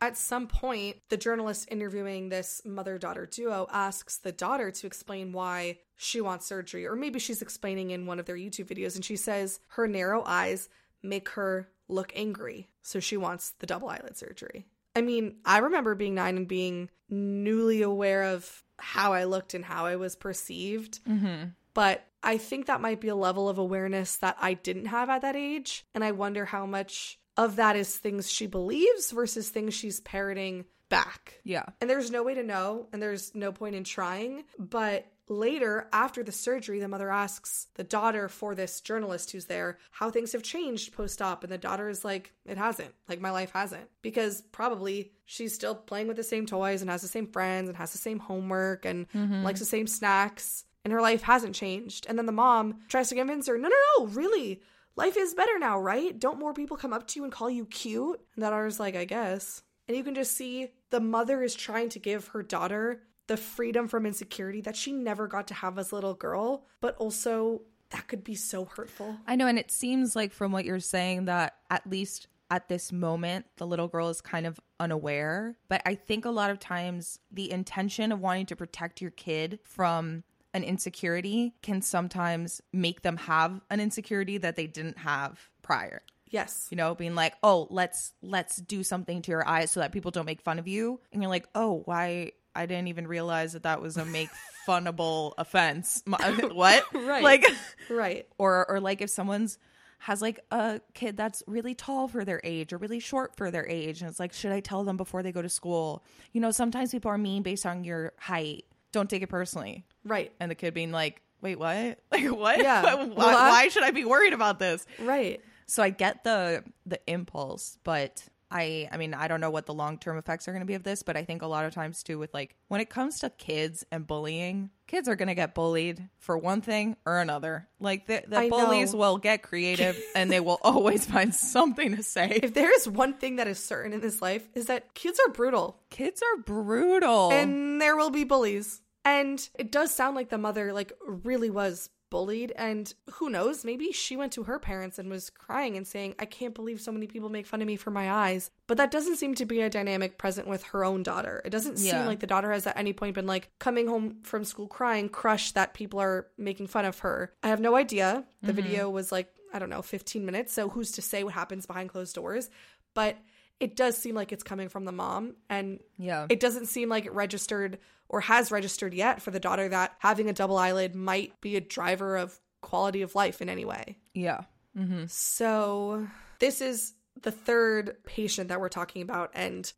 at 0.00 0.16
some 0.16 0.46
point, 0.46 0.96
the 1.08 1.16
journalist 1.16 1.68
interviewing 1.70 2.28
this 2.28 2.60
mother 2.64 2.98
daughter 2.98 3.26
duo 3.26 3.66
asks 3.72 4.18
the 4.18 4.32
daughter 4.32 4.70
to 4.70 4.86
explain 4.86 5.32
why 5.32 5.78
she 5.96 6.20
wants 6.20 6.46
surgery, 6.46 6.86
or 6.86 6.96
maybe 6.96 7.18
she's 7.18 7.40
explaining 7.40 7.90
in 7.90 8.06
one 8.06 8.18
of 8.18 8.26
their 8.26 8.36
YouTube 8.36 8.66
videos, 8.66 8.96
and 8.96 9.04
she 9.04 9.16
says 9.16 9.60
her 9.68 9.88
narrow 9.88 10.22
eyes 10.26 10.68
make 11.02 11.30
her 11.30 11.68
look 11.88 12.12
angry, 12.14 12.68
so 12.82 13.00
she 13.00 13.16
wants 13.16 13.50
the 13.58 13.66
double 13.66 13.88
eyelid 13.88 14.16
surgery. 14.16 14.66
I 14.94 15.02
mean, 15.02 15.36
I 15.44 15.58
remember 15.58 15.94
being 15.94 16.14
nine 16.14 16.36
and 16.36 16.48
being 16.48 16.90
newly 17.08 17.82
aware 17.82 18.24
of 18.24 18.64
how 18.78 19.12
I 19.12 19.24
looked 19.24 19.54
and 19.54 19.64
how 19.64 19.86
I 19.86 19.96
was 19.96 20.16
perceived. 20.16 21.00
Mm-hmm. 21.04 21.50
But 21.74 22.06
I 22.22 22.38
think 22.38 22.66
that 22.66 22.80
might 22.80 23.00
be 23.00 23.08
a 23.08 23.14
level 23.14 23.48
of 23.48 23.58
awareness 23.58 24.16
that 24.16 24.36
I 24.40 24.54
didn't 24.54 24.86
have 24.86 25.10
at 25.10 25.22
that 25.22 25.36
age. 25.36 25.84
And 25.94 26.02
I 26.02 26.12
wonder 26.12 26.46
how 26.46 26.66
much 26.66 27.18
of 27.36 27.56
that 27.56 27.76
is 27.76 27.96
things 27.96 28.30
she 28.30 28.46
believes 28.46 29.10
versus 29.10 29.48
things 29.48 29.74
she's 29.74 30.00
parroting 30.00 30.64
back. 30.88 31.40
Yeah. 31.44 31.64
And 31.80 31.90
there's 31.90 32.10
no 32.10 32.22
way 32.22 32.34
to 32.34 32.42
know, 32.42 32.88
and 32.92 33.02
there's 33.02 33.34
no 33.34 33.52
point 33.52 33.74
in 33.74 33.84
trying. 33.84 34.44
But 34.58 35.06
later, 35.28 35.88
after 35.92 36.22
the 36.22 36.32
surgery, 36.32 36.78
the 36.78 36.88
mother 36.88 37.10
asks 37.10 37.66
the 37.74 37.84
daughter 37.84 38.28
for 38.28 38.54
this 38.54 38.80
journalist 38.80 39.32
who's 39.32 39.46
there 39.46 39.78
how 39.90 40.10
things 40.10 40.32
have 40.32 40.42
changed 40.42 40.92
post 40.92 41.20
op. 41.20 41.42
And 41.42 41.52
the 41.52 41.58
daughter 41.58 41.88
is 41.88 42.04
like, 42.04 42.32
it 42.44 42.58
hasn't. 42.58 42.94
Like, 43.08 43.20
my 43.20 43.30
life 43.30 43.50
hasn't. 43.52 43.88
Because 44.02 44.42
probably 44.52 45.12
she's 45.24 45.54
still 45.54 45.74
playing 45.74 46.08
with 46.08 46.16
the 46.16 46.22
same 46.22 46.46
toys 46.46 46.80
and 46.80 46.90
has 46.90 47.02
the 47.02 47.08
same 47.08 47.26
friends 47.26 47.68
and 47.68 47.76
has 47.76 47.92
the 47.92 47.98
same 47.98 48.18
homework 48.18 48.84
and 48.84 49.08
mm-hmm. 49.10 49.42
likes 49.42 49.60
the 49.60 49.66
same 49.66 49.86
snacks. 49.86 50.64
And 50.84 50.92
her 50.92 51.02
life 51.02 51.22
hasn't 51.22 51.56
changed. 51.56 52.06
And 52.08 52.16
then 52.16 52.26
the 52.26 52.32
mom 52.32 52.82
tries 52.88 53.08
to 53.08 53.16
convince 53.16 53.48
her, 53.48 53.58
no, 53.58 53.68
no, 53.68 53.76
no, 53.98 54.06
really 54.06 54.62
life 54.96 55.16
is 55.16 55.34
better 55.34 55.58
now, 55.58 55.78
right? 55.78 56.18
Don't 56.18 56.38
more 56.38 56.54
people 56.54 56.76
come 56.76 56.92
up 56.92 57.06
to 57.08 57.20
you 57.20 57.24
and 57.24 57.32
call 57.32 57.50
you 57.50 57.66
cute? 57.66 58.20
And 58.34 58.42
that 58.42 58.50
daughter's 58.50 58.80
like, 58.80 58.96
I 58.96 59.04
guess. 59.04 59.62
And 59.88 59.96
you 59.96 60.02
can 60.02 60.14
just 60.14 60.36
see 60.36 60.72
the 60.90 61.00
mother 61.00 61.42
is 61.42 61.54
trying 61.54 61.90
to 61.90 61.98
give 61.98 62.28
her 62.28 62.42
daughter 62.42 63.02
the 63.28 63.36
freedom 63.36 63.88
from 63.88 64.06
insecurity 64.06 64.60
that 64.62 64.76
she 64.76 64.92
never 64.92 65.26
got 65.26 65.48
to 65.48 65.54
have 65.54 65.78
as 65.78 65.90
a 65.90 65.94
little 65.94 66.14
girl, 66.14 66.64
but 66.80 66.96
also 66.96 67.62
that 67.90 68.08
could 68.08 68.24
be 68.24 68.34
so 68.34 68.64
hurtful. 68.64 69.16
I 69.26 69.36
know. 69.36 69.46
And 69.46 69.58
it 69.58 69.70
seems 69.70 70.16
like 70.16 70.32
from 70.32 70.52
what 70.52 70.64
you're 70.64 70.80
saying 70.80 71.26
that 71.26 71.56
at 71.70 71.88
least 71.88 72.28
at 72.50 72.68
this 72.68 72.92
moment, 72.92 73.46
the 73.56 73.66
little 73.66 73.88
girl 73.88 74.08
is 74.08 74.20
kind 74.20 74.46
of 74.46 74.60
unaware. 74.78 75.56
But 75.68 75.82
I 75.84 75.94
think 75.94 76.24
a 76.24 76.30
lot 76.30 76.50
of 76.50 76.60
times 76.60 77.18
the 77.30 77.50
intention 77.50 78.12
of 78.12 78.20
wanting 78.20 78.46
to 78.46 78.56
protect 78.56 79.00
your 79.00 79.10
kid 79.10 79.58
from 79.64 80.22
an 80.56 80.64
insecurity 80.64 81.54
can 81.62 81.82
sometimes 81.82 82.62
make 82.72 83.02
them 83.02 83.18
have 83.18 83.60
an 83.70 83.78
insecurity 83.78 84.38
that 84.38 84.56
they 84.56 84.66
didn't 84.66 84.96
have 84.96 85.38
prior. 85.60 86.00
Yes. 86.28 86.66
You 86.70 86.78
know, 86.78 86.94
being 86.94 87.14
like, 87.14 87.34
"Oh, 87.42 87.68
let's 87.70 88.14
let's 88.22 88.56
do 88.56 88.82
something 88.82 89.20
to 89.22 89.30
your 89.30 89.46
eyes 89.46 89.70
so 89.70 89.80
that 89.80 89.92
people 89.92 90.10
don't 90.10 90.24
make 90.24 90.40
fun 90.40 90.58
of 90.58 90.66
you." 90.66 90.98
And 91.12 91.22
you're 91.22 91.30
like, 91.30 91.46
"Oh, 91.54 91.82
why 91.84 92.32
I 92.54 92.64
didn't 92.64 92.88
even 92.88 93.06
realize 93.06 93.52
that 93.52 93.64
that 93.64 93.82
was 93.82 93.98
a 93.98 94.04
make 94.06 94.30
funnable 94.66 95.34
offense." 95.36 96.02
what? 96.06 96.84
right. 96.94 97.22
Like 97.22 97.44
right. 97.90 98.26
Or 98.38 98.68
or 98.68 98.80
like 98.80 99.02
if 99.02 99.10
someone's 99.10 99.58
has 99.98 100.20
like 100.22 100.40
a 100.50 100.80
kid 100.94 101.16
that's 101.16 101.42
really 101.46 101.74
tall 101.74 102.08
for 102.08 102.24
their 102.24 102.40
age 102.44 102.72
or 102.72 102.78
really 102.78 103.00
short 103.00 103.36
for 103.36 103.50
their 103.50 103.66
age 103.66 104.02
and 104.02 104.10
it's 104.10 104.20
like 104.20 104.34
should 104.34 104.52
i 104.52 104.60
tell 104.60 104.84
them 104.84 104.98
before 104.98 105.22
they 105.22 105.32
go 105.32 105.40
to 105.40 105.48
school 105.48 106.04
you 106.34 106.40
know 106.40 106.50
sometimes 106.50 106.92
people 106.92 107.10
are 107.10 107.16
mean 107.16 107.42
based 107.42 107.64
on 107.64 107.82
your 107.82 108.12
height 108.18 108.66
don't 108.96 109.10
take 109.10 109.22
it 109.22 109.28
personally. 109.28 109.84
Right. 110.06 110.32
And 110.40 110.50
the 110.50 110.54
kid 110.54 110.72
being 110.72 110.92
like, 110.92 111.20
wait, 111.40 111.58
what? 111.58 111.98
Like, 112.12 112.30
what? 112.30 112.58
Yeah. 112.58 112.82
why, 112.94 113.04
well, 113.04 113.14
why 113.14 113.68
should 113.68 113.82
I 113.82 113.90
be 113.90 114.04
worried 114.04 114.32
about 114.32 114.58
this? 114.58 114.86
Right. 114.98 115.40
So 115.66 115.82
I 115.82 115.90
get 115.90 116.24
the 116.24 116.62
the 116.86 117.00
impulse, 117.06 117.78
but 117.82 118.22
I 118.50 118.88
I 118.92 118.96
mean, 118.96 119.14
I 119.14 119.26
don't 119.26 119.40
know 119.40 119.50
what 119.50 119.66
the 119.66 119.74
long-term 119.74 120.16
effects 120.16 120.46
are 120.46 120.52
going 120.52 120.60
to 120.60 120.66
be 120.66 120.74
of 120.74 120.84
this, 120.84 121.02
but 121.02 121.16
I 121.16 121.24
think 121.24 121.42
a 121.42 121.46
lot 121.46 121.64
of 121.64 121.74
times 121.74 122.04
too 122.04 122.18
with 122.18 122.32
like 122.32 122.54
when 122.68 122.80
it 122.80 122.88
comes 122.88 123.18
to 123.20 123.30
kids 123.30 123.84
and 123.90 124.06
bullying, 124.06 124.70
kids 124.86 125.08
are 125.08 125.16
going 125.16 125.28
to 125.28 125.34
get 125.34 125.54
bullied 125.54 126.08
for 126.18 126.38
one 126.38 126.60
thing 126.60 126.96
or 127.04 127.18
another. 127.18 127.68
Like 127.80 128.06
the, 128.06 128.22
the 128.26 128.48
bullies 128.48 128.92
know. 128.92 129.00
will 129.00 129.18
get 129.18 129.42
creative 129.42 130.00
and 130.14 130.30
they 130.30 130.40
will 130.40 130.60
always 130.62 131.04
find 131.04 131.34
something 131.34 131.96
to 131.96 132.02
say. 132.04 132.40
If 132.42 132.54
there's 132.54 132.88
one 132.88 133.14
thing 133.14 133.36
that 133.36 133.48
is 133.48 133.58
certain 133.58 133.92
in 133.92 134.00
this 134.00 134.22
life 134.22 134.48
is 134.54 134.66
that 134.66 134.94
kids 134.94 135.18
are 135.26 135.32
brutal. 135.32 135.80
Kids 135.90 136.22
are 136.22 136.42
brutal. 136.42 137.32
And 137.32 137.80
there 137.80 137.96
will 137.96 138.10
be 138.10 138.22
bullies. 138.22 138.80
And 139.06 139.48
it 139.54 139.70
does 139.70 139.94
sound 139.94 140.16
like 140.16 140.30
the 140.30 140.36
mother 140.36 140.72
like 140.72 140.92
really 141.06 141.48
was 141.48 141.90
bullied. 142.10 142.52
And 142.56 142.92
who 143.14 143.30
knows? 143.30 143.64
Maybe 143.64 143.92
she 143.92 144.16
went 144.16 144.32
to 144.32 144.42
her 144.44 144.58
parents 144.58 144.98
and 144.98 145.08
was 145.08 145.30
crying 145.30 145.76
and 145.76 145.86
saying 145.86 146.14
i 146.18 146.24
can't 146.24 146.54
believe 146.54 146.80
so 146.80 146.92
many 146.92 147.06
people 147.06 147.28
make 147.28 147.46
fun 147.46 147.62
of 147.62 147.68
me 147.68 147.76
for 147.76 147.92
my 147.92 148.10
eyes. 148.10 148.50
But 148.66 148.78
that 148.78 148.90
doesn't 148.90 149.16
seem 149.16 149.36
to 149.36 149.46
be 149.46 149.60
a 149.60 149.70
dynamic 149.70 150.18
present 150.18 150.48
with 150.48 150.64
her 150.64 150.84
own 150.84 151.04
daughter. 151.04 151.40
It 151.44 151.50
doesn't 151.50 151.78
yeah. 151.78 151.92
seem 151.92 152.06
like 152.06 152.18
the 152.18 152.26
daughter 152.26 152.50
has 152.50 152.66
at 152.66 152.76
any 152.76 152.92
point 152.92 153.14
been 153.14 153.26
like 153.26 153.50
coming 153.60 153.86
home 153.86 154.16
from 154.24 154.44
school 154.44 154.66
crying 154.66 155.08
crushed 155.08 155.54
that 155.54 155.74
people 155.74 156.00
are 156.00 156.26
making 156.36 156.66
fun 156.66 156.84
of 156.84 156.98
her. 157.00 157.32
I 157.44 157.48
have 157.48 157.60
no 157.60 157.76
idea. 157.76 158.24
The 158.42 158.48
mm-hmm. 158.48 158.56
video 158.60 158.90
was 158.90 159.12
like 159.12 159.32
i 159.54 159.60
don't 159.60 159.70
know 159.70 159.82
15 159.82 160.26
minutes. 160.26 160.52
So 160.52 160.68
who's 160.68 160.90
to 160.92 161.02
say 161.02 161.22
what 161.22 161.34
happens 161.34 161.64
behind 161.64 161.90
closed 161.90 162.16
doors? 162.16 162.50
But 162.92 163.18
it 163.60 163.76
does 163.76 163.96
seem 163.96 164.14
like 164.14 164.32
it's 164.32 164.42
coming 164.42 164.68
from 164.68 164.84
the 164.84 164.92
mom 164.92 165.34
and 165.48 165.80
yeah 165.98 166.26
it 166.28 166.40
doesn't 166.40 166.66
seem 166.66 166.88
like 166.88 167.06
it 167.06 167.12
registered 167.12 167.78
or 168.08 168.20
has 168.20 168.50
registered 168.50 168.94
yet 168.94 169.20
for 169.20 169.30
the 169.30 169.40
daughter 169.40 169.68
that 169.68 169.94
having 169.98 170.28
a 170.28 170.32
double 170.32 170.56
eyelid 170.56 170.94
might 170.94 171.40
be 171.40 171.56
a 171.56 171.60
driver 171.60 172.16
of 172.16 172.38
quality 172.60 173.02
of 173.02 173.14
life 173.14 173.40
in 173.40 173.48
any 173.48 173.64
way. 173.64 173.98
Yeah. 174.14 174.42
Mm-hmm. 174.76 175.04
So 175.08 176.06
this 176.38 176.60
is 176.60 176.94
the 177.22 177.30
third 177.30 177.96
patient 178.04 178.48
that 178.48 178.60
we're 178.60 178.68
talking 178.68 179.02
about, 179.02 179.30
and 179.34 179.70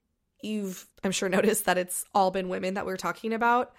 you've, 0.42 0.86
I'm 1.04 1.12
sure, 1.12 1.28
noticed 1.28 1.66
that 1.66 1.78
it's 1.78 2.04
all 2.14 2.30
been 2.30 2.48
women 2.48 2.74
that 2.74 2.86
we're 2.86 2.96
talking 2.96 3.32
about. 3.32 3.72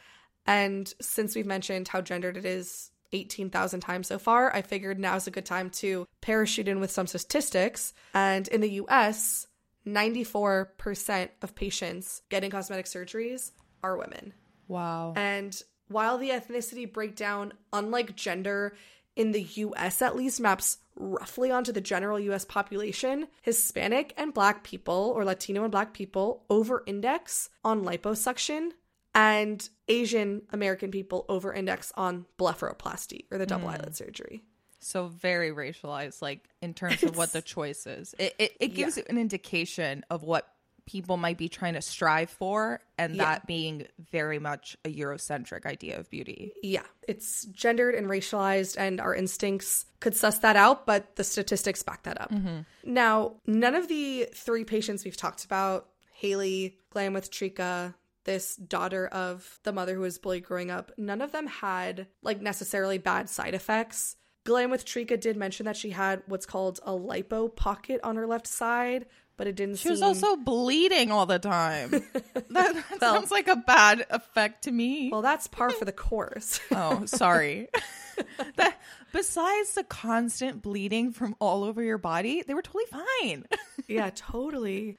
And 0.45 0.91
since 1.01 1.35
we've 1.35 1.45
mentioned 1.45 1.87
how 1.87 2.01
gendered 2.01 2.37
it 2.37 2.45
is 2.45 2.91
18,000 3.11 3.79
times 3.81 4.07
so 4.07 4.17
far, 4.17 4.55
I 4.55 4.61
figured 4.61 4.99
now's 4.99 5.27
a 5.27 5.31
good 5.31 5.45
time 5.45 5.69
to 5.71 6.07
parachute 6.21 6.67
in 6.67 6.79
with 6.79 6.91
some 6.91 7.07
statistics. 7.07 7.93
And 8.13 8.47
in 8.47 8.61
the 8.61 8.71
US, 8.73 9.47
94% 9.95 11.29
of 11.41 11.55
patients 11.55 12.21
getting 12.29 12.51
cosmetic 12.51 12.85
surgeries 12.85 13.51
are 13.83 13.97
women. 13.97 14.33
Wow. 14.67 15.13
And 15.15 15.59
while 15.87 16.17
the 16.17 16.29
ethnicity 16.29 16.91
breakdown, 16.91 17.53
unlike 17.73 18.15
gender, 18.15 18.75
in 19.15 19.31
the 19.31 19.41
US 19.41 20.01
at 20.01 20.15
least 20.15 20.39
maps 20.39 20.77
roughly 20.95 21.51
onto 21.51 21.71
the 21.71 21.81
general 21.81 22.19
US 22.19 22.45
population, 22.45 23.27
Hispanic 23.41 24.13
and 24.17 24.33
black 24.33 24.63
people, 24.63 25.13
or 25.15 25.25
Latino 25.25 25.63
and 25.63 25.71
black 25.71 25.93
people, 25.93 26.45
over 26.49 26.83
index 26.85 27.49
on 27.63 27.83
liposuction, 27.83 28.71
and 29.15 29.67
Asian 29.87 30.43
American 30.51 30.91
people 30.91 31.25
over 31.29 31.53
index 31.53 31.91
on 31.95 32.25
blepharoplasty 32.37 33.25
or 33.31 33.37
the 33.37 33.45
double 33.45 33.67
mm. 33.67 33.73
eyelid 33.73 33.95
surgery. 33.95 34.43
So 34.81 35.07
very 35.07 35.51
racialized, 35.51 36.21
like 36.21 36.47
in 36.61 36.73
terms 36.73 37.03
of 37.03 37.17
what 37.17 37.33
the 37.33 37.41
choice 37.41 37.85
is. 37.85 38.15
It, 38.17 38.35
it, 38.39 38.57
it 38.59 38.67
gives 38.69 38.97
yeah. 38.97 39.03
you 39.03 39.15
an 39.15 39.17
indication 39.17 40.05
of 40.09 40.23
what 40.23 40.47
people 40.89 41.17
might 41.17 41.37
be 41.37 41.47
trying 41.47 41.75
to 41.75 41.81
strive 41.81 42.31
for 42.31 42.79
and 42.97 43.15
yeah. 43.15 43.23
that 43.23 43.45
being 43.45 43.85
very 44.11 44.39
much 44.39 44.75
a 44.83 44.91
eurocentric 44.91 45.67
idea 45.67 45.99
of 45.99 46.09
beauty 46.09 46.51
yeah 46.63 46.81
it's 47.07 47.45
gendered 47.45 47.93
and 47.93 48.07
racialized 48.07 48.75
and 48.75 48.99
our 48.99 49.13
instincts 49.13 49.85
could 49.99 50.15
suss 50.15 50.39
that 50.39 50.55
out 50.55 50.87
but 50.87 51.15
the 51.15 51.23
statistics 51.23 51.83
back 51.83 52.01
that 52.03 52.19
up 52.19 52.31
mm-hmm. 52.31 52.61
now 52.83 53.33
none 53.45 53.75
of 53.75 53.87
the 53.87 54.27
three 54.33 54.63
patients 54.63 55.05
we've 55.05 55.17
talked 55.17 55.45
about 55.45 55.89
haley 56.11 56.75
glam 56.89 57.13
with 57.13 57.29
trika 57.29 57.93
this 58.25 58.55
daughter 58.55 59.05
of 59.07 59.59
the 59.63 59.71
mother 59.71 59.93
who 59.93 60.01
was 60.01 60.17
bullied 60.17 60.43
growing 60.43 60.71
up 60.71 60.91
none 60.97 61.21
of 61.21 61.31
them 61.31 61.45
had 61.45 62.07
like 62.23 62.41
necessarily 62.41 62.97
bad 62.97 63.29
side 63.29 63.53
effects 63.53 64.15
Glam 64.45 64.71
with 64.71 64.85
Trika 64.85 65.19
did 65.19 65.37
mention 65.37 65.65
that 65.65 65.75
she 65.77 65.89
had 65.91 66.23
what's 66.25 66.45
called 66.45 66.79
a 66.83 66.91
lipo 66.91 67.53
pocket 67.53 67.99
on 68.03 68.15
her 68.15 68.25
left 68.25 68.47
side, 68.47 69.05
but 69.37 69.47
it 69.47 69.55
didn't 69.55 69.77
She 69.77 69.89
was 69.89 70.01
also 70.01 70.35
bleeding 70.35 71.11
all 71.11 71.25
the 71.25 71.39
time. 71.39 71.89
that 72.33 72.43
that 72.49 72.75
Well- 72.89 72.99
sounds 72.99 73.31
like 73.31 73.47
a 73.47 73.55
bad 73.57 74.05
effect 74.09 74.63
to 74.63 74.71
me. 74.71 75.09
Well, 75.11 75.21
that's 75.21 75.47
par 75.47 75.69
for 75.71 75.85
the 75.85 75.91
course. 75.91 76.59
oh, 76.71 77.05
sorry. 77.05 77.67
that, 78.55 78.79
besides 79.13 79.75
the 79.75 79.83
constant 79.83 80.61
bleeding 80.61 81.11
from 81.11 81.35
all 81.39 81.63
over 81.63 81.83
your 81.83 81.97
body, 81.97 82.41
they 82.45 82.53
were 82.53 82.61
totally 82.61 82.85
fine. 83.21 83.45
yeah, 83.87 84.09
totally. 84.15 84.97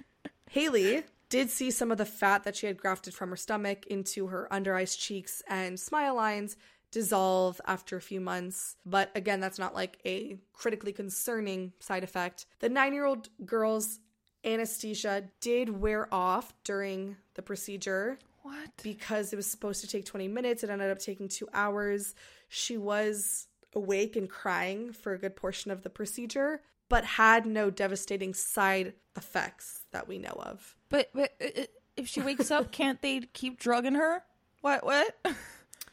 Haley 0.51 1.03
did 1.29 1.49
see 1.51 1.71
some 1.71 1.91
of 1.93 1.99
the 1.99 2.05
fat 2.07 2.45
that 2.45 2.57
she 2.57 2.67
had 2.67 2.77
grafted 2.77 3.15
from 3.15 3.31
her 3.31 3.37
stomach 3.37 3.87
into 3.87 4.27
her 4.29 4.53
under 4.53 4.75
eyes, 4.75 4.97
cheeks, 4.97 5.43
and 5.49 5.79
smile 5.79 6.15
lines 6.15 6.57
dissolve 6.91 7.61
after 7.67 7.97
a 7.97 8.01
few 8.01 8.21
months. 8.21 8.77
But 8.85 9.11
again, 9.15 9.41
that's 9.41 9.59
not 9.59 9.75
like 9.75 9.99
a 10.05 10.39
critically 10.53 10.93
concerning 10.93 11.73
side 11.81 12.05
effect. 12.05 12.47
The 12.61 12.69
nine 12.69 12.93
year 12.93 13.05
old 13.05 13.29
girl's 13.45 14.01
anesthesia 14.45 15.25
did 15.41 15.69
wear 15.69 16.13
off 16.13 16.53
during 16.65 17.17
the 17.35 17.43
procedure 17.43 18.19
what? 18.43 18.71
because 18.83 19.33
it 19.33 19.37
was 19.37 19.51
supposed 19.51 19.81
to 19.83 19.87
take 19.87 20.05
20 20.05 20.29
minutes. 20.29 20.65
It 20.65 20.71
ended 20.71 20.91
up 20.91 20.99
taking 20.99 21.29
two 21.29 21.49
hours. 21.53 22.15
She 22.49 22.77
was 22.77 23.47
awake 23.75 24.17
and 24.17 24.29
crying 24.29 24.93
for 24.93 25.13
a 25.13 25.19
good 25.19 25.37
portion 25.37 25.71
of 25.71 25.83
the 25.83 25.91
procedure, 25.91 26.63
but 26.89 27.05
had 27.05 27.47
no 27.47 27.71
devastating 27.71 28.35
side 28.35 28.95
effects 29.17 29.83
that 29.93 30.09
we 30.09 30.19
know 30.19 30.35
of. 30.39 30.77
But, 30.89 31.11
but 31.15 31.35
uh, 31.41 31.63
uh, 31.63 31.65
if 31.97 32.09
she 32.09 32.21
wakes 32.21 32.51
up, 32.51 32.73
can't 32.73 33.01
they 33.03 33.21
keep 33.33 33.61
drugging 33.61 33.95
her? 33.95 34.23
What? 34.63 34.85
What? 34.85 35.15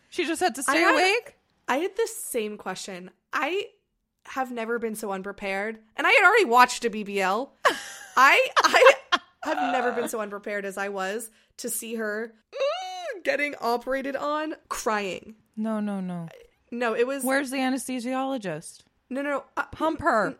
she 0.10 0.26
just 0.26 0.41
had 0.41 0.55
to 0.55 0.64
stay 0.64 0.80
had- 0.82 0.93
awake? 0.93 1.36
I 1.68 1.78
had 1.78 1.95
the 1.97 2.08
same 2.08 2.58
question. 2.58 3.12
I 3.34 3.66
have 4.26 4.51
never 4.51 4.80
been 4.80 4.95
so 4.95 5.12
unprepared, 5.12 5.80
and 5.97 6.08
I 6.08 6.12
had 6.12 6.26
already 6.26 6.45
watched 6.45 6.86
a 6.86 6.89
BBL. 6.89 7.49
I 8.18 8.47
I 8.64 8.93
have 9.43 9.72
never 9.72 9.91
been 9.91 10.08
so 10.10 10.20
unprepared 10.22 10.66
as 10.66 10.78
I 10.78 10.89
was 10.89 11.30
to 11.58 11.70
see 11.70 11.95
her 11.95 12.34
mm, 12.53 13.24
getting 13.24 13.55
operated 13.62 14.16
on, 14.16 14.55
crying. 14.70 15.36
No, 15.58 15.80
no, 15.80 15.99
no. 15.99 16.30
No, 16.72 16.93
it 16.95 17.05
was 17.08 17.24
Where's 17.24 17.49
the 17.51 17.58
anesthesiologist? 17.58 18.82
no, 19.10 19.22
no. 19.22 19.30
no. 19.30 19.43
Uh, 19.55 19.64
Pump 19.72 20.01
her. 20.01 20.36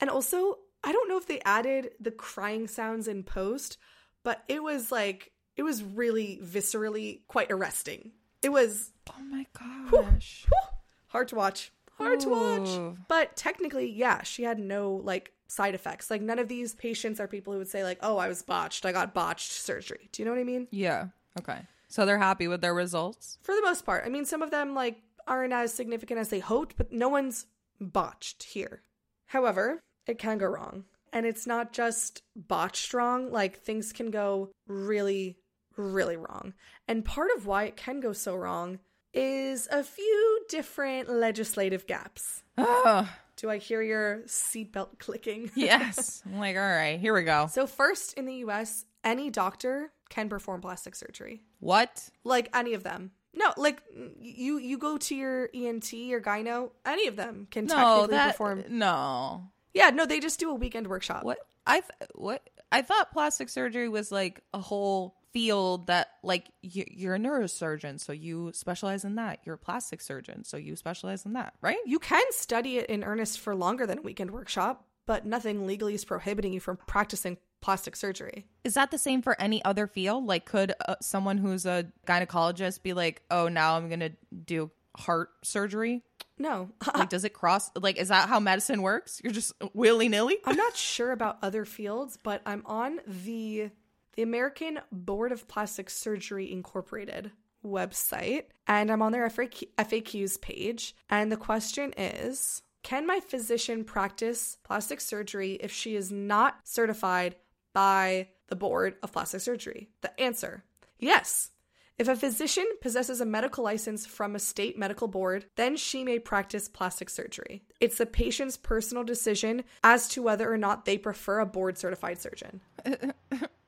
And 0.00 0.10
also, 0.10 0.58
I 0.82 0.92
don't 0.92 1.08
know 1.08 1.16
if 1.16 1.26
they 1.26 1.40
added 1.44 1.92
the 2.00 2.10
crying 2.10 2.68
sounds 2.68 3.08
in 3.08 3.22
post, 3.22 3.78
but 4.22 4.42
it 4.48 4.62
was 4.62 4.92
like 4.92 5.32
it 5.56 5.62
was 5.62 5.82
really 5.82 6.40
viscerally 6.42 7.20
quite 7.28 7.50
arresting. 7.50 8.12
It 8.44 8.52
was 8.52 8.92
Oh 9.10 9.22
my 9.22 9.46
gosh. 9.58 10.44
whew, 10.48 10.78
hard 11.08 11.28
to 11.28 11.34
watch. 11.36 11.72
Hard 11.98 12.20
to 12.20 12.28
watch. 12.28 12.96
But 13.08 13.36
technically, 13.36 13.88
yeah, 13.90 14.22
she 14.22 14.42
had 14.42 14.58
no 14.58 15.00
like 15.04 15.32
side 15.46 15.74
effects. 15.74 16.10
Like 16.10 16.20
none 16.22 16.38
of 16.38 16.48
these 16.48 16.74
patients 16.74 17.20
are 17.20 17.28
people 17.28 17.52
who 17.52 17.58
would 17.60 17.68
say 17.68 17.84
like, 17.84 17.98
"Oh, 18.02 18.16
I 18.18 18.28
was 18.28 18.42
botched. 18.42 18.84
I 18.84 18.92
got 18.92 19.14
botched 19.14 19.52
surgery." 19.52 20.08
Do 20.12 20.20
you 20.20 20.26
know 20.26 20.32
what 20.32 20.40
I 20.40 20.44
mean? 20.44 20.66
Yeah. 20.70 21.06
Okay. 21.38 21.60
So 21.88 22.04
they're 22.04 22.18
happy 22.18 22.48
with 22.48 22.60
their 22.60 22.74
results? 22.74 23.38
For 23.42 23.54
the 23.54 23.62
most 23.62 23.86
part. 23.86 24.04
I 24.04 24.08
mean, 24.08 24.24
some 24.24 24.42
of 24.42 24.50
them 24.50 24.74
like 24.74 25.02
aren't 25.28 25.52
as 25.52 25.72
significant 25.72 26.18
as 26.18 26.28
they 26.30 26.40
hoped, 26.40 26.76
but 26.76 26.92
no 26.92 27.08
one's 27.08 27.46
botched 27.80 28.42
here. 28.42 28.82
However, 29.26 29.80
it 30.06 30.18
can 30.18 30.38
go 30.38 30.46
wrong. 30.46 30.84
And 31.12 31.24
it's 31.24 31.46
not 31.46 31.72
just 31.72 32.22
botched 32.34 32.92
wrong, 32.92 33.30
like 33.30 33.60
things 33.60 33.92
can 33.92 34.10
go 34.10 34.50
really, 34.66 35.38
really 35.76 36.16
wrong. 36.16 36.54
And 36.88 37.04
part 37.04 37.30
of 37.36 37.46
why 37.46 37.64
it 37.64 37.76
can 37.76 38.00
go 38.00 38.12
so 38.12 38.34
wrong 38.36 38.78
is 39.12 39.68
a 39.70 39.82
few 39.84 40.40
different 40.48 41.08
legislative 41.08 41.86
gaps. 41.86 42.42
Ugh. 42.58 43.06
Do 43.36 43.50
I 43.50 43.58
hear 43.58 43.82
your 43.82 44.22
seatbelt 44.26 44.98
clicking? 44.98 45.50
Yes. 45.56 46.22
I'm 46.26 46.38
like, 46.38 46.56
all 46.56 46.62
right, 46.62 46.98
here 47.00 47.14
we 47.14 47.22
go. 47.22 47.48
So, 47.50 47.66
first 47.66 48.14
in 48.14 48.26
the 48.26 48.34
US, 48.46 48.84
any 49.02 49.30
doctor 49.30 49.92
can 50.08 50.28
perform 50.28 50.60
plastic 50.60 50.94
surgery. 50.94 51.42
What? 51.60 52.08
like 52.24 52.48
any 52.54 52.74
of 52.74 52.82
them 52.82 53.10
no 53.36 53.52
like 53.56 53.82
you 54.20 54.58
you 54.58 54.78
go 54.78 54.96
to 54.96 55.14
your 55.14 55.48
ent 55.52 55.92
or 55.92 56.20
gyno 56.20 56.70
any 56.86 57.08
of 57.08 57.16
them 57.16 57.48
can 57.50 57.64
No, 57.66 57.74
technically 57.74 58.08
that 58.16 58.30
perform 58.32 58.64
no. 58.68 59.50
yeah 59.72 59.90
no 59.90 60.06
they 60.06 60.20
just 60.20 60.38
do 60.38 60.50
a 60.50 60.54
weekend 60.54 60.86
workshop 60.86 61.24
What 61.24 61.38
I 61.66 61.80
th- 61.80 62.10
what 62.14 62.48
I 62.70 62.82
thought 62.82 63.10
plastic 63.12 63.48
surgery 63.48 63.88
was 63.88 64.12
like 64.12 64.40
a 64.52 64.60
whole 64.60 65.16
field 65.34 65.88
that 65.88 66.08
like 66.22 66.46
you're 66.62 67.16
a 67.16 67.18
neurosurgeon, 67.18 68.00
so 68.00 68.12
you 68.12 68.52
specialize 68.54 69.04
in 69.04 69.16
that. 69.16 69.40
You're 69.44 69.56
a 69.56 69.58
plastic 69.58 70.00
surgeon, 70.00 70.44
so 70.44 70.56
you 70.56 70.76
specialize 70.76 71.26
in 71.26 71.34
that, 71.34 71.52
right? 71.60 71.76
you 71.84 71.98
can 71.98 72.24
study 72.30 72.78
it 72.78 72.88
in 72.88 73.04
earnest 73.04 73.40
for 73.40 73.54
longer 73.54 73.84
than 73.86 73.98
a 73.98 74.02
weekend 74.02 74.30
workshop 74.30 74.86
but 75.06 75.26
nothing 75.26 75.66
legally 75.66 75.92
is 75.92 76.02
prohibiting 76.02 76.54
you 76.54 76.60
from 76.60 76.78
practicing 76.86 77.36
plastic 77.60 77.94
surgery 77.94 78.46
Is 78.64 78.72
that 78.72 78.90
the 78.90 78.96
same 78.96 79.20
for 79.20 79.38
any 79.38 79.62
other 79.62 79.86
field? 79.86 80.24
Like, 80.26 80.46
could 80.46 80.72
uh, 80.88 80.94
someone 81.02 81.36
who's 81.36 81.66
a 81.66 81.86
gynecologist 82.06 82.82
be 82.82 82.94
like, 82.94 83.20
"Oh, 83.30 83.48
now 83.48 83.76
I'm 83.76 83.90
gonna 83.90 84.12
do 84.46 84.70
heart 84.96 85.30
surgery"? 85.42 86.02
no 86.38 86.70
Like, 86.94 87.10
does 87.10 87.24
it 87.24 87.34
cross? 87.34 87.70
Like, 87.76 87.98
is 87.98 88.08
that 88.08 88.28
how 88.30 88.40
medicine 88.40 88.80
works? 88.82 89.20
You're 89.22 89.32
just 89.32 89.52
willy 89.74 90.08
nilly. 90.08 90.38
i'm 90.46 90.56
not 90.56 90.76
sure 90.92 91.12
about 91.12 91.38
other 91.42 91.64
fields 91.66 92.18
but 92.22 92.40
i'm 92.46 92.62
on 92.66 93.00
the 93.06 93.70
the 94.16 94.22
american 94.22 94.80
board 94.92 95.32
of 95.32 95.48
plastic 95.48 95.90
surgery 95.90 96.50
incorporated 96.50 97.30
website 97.64 98.44
and 98.66 98.90
i'm 98.90 99.02
on 99.02 99.12
their 99.12 99.28
FAQ, 99.28 99.68
faqs 99.78 100.40
page 100.40 100.94
and 101.08 101.30
the 101.30 101.36
question 101.36 101.92
is 101.96 102.62
can 102.82 103.06
my 103.06 103.20
physician 103.20 103.84
practice 103.84 104.58
plastic 104.64 105.00
surgery 105.00 105.54
if 105.60 105.72
she 105.72 105.96
is 105.96 106.12
not 106.12 106.58
certified 106.64 107.36
by 107.72 108.28
the 108.48 108.56
board 108.56 108.96
of 109.02 109.12
plastic 109.12 109.40
surgery 109.40 109.88
the 110.02 110.20
answer 110.20 110.64
yes 110.98 111.50
if 111.96 112.08
a 112.08 112.16
physician 112.16 112.66
possesses 112.80 113.20
a 113.20 113.26
medical 113.26 113.62
license 113.62 114.04
from 114.04 114.34
a 114.34 114.40
state 114.40 114.76
medical 114.76 115.06
board, 115.06 115.46
then 115.54 115.76
she 115.76 116.02
may 116.02 116.18
practice 116.18 116.68
plastic 116.68 117.08
surgery. 117.08 117.62
It's 117.80 117.98
the 117.98 118.06
patient's 118.06 118.56
personal 118.56 119.04
decision 119.04 119.62
as 119.84 120.08
to 120.08 120.22
whether 120.22 120.52
or 120.52 120.58
not 120.58 120.86
they 120.86 120.98
prefer 120.98 121.38
a 121.38 121.46
board 121.46 121.78
certified 121.78 122.20
surgeon. 122.20 122.62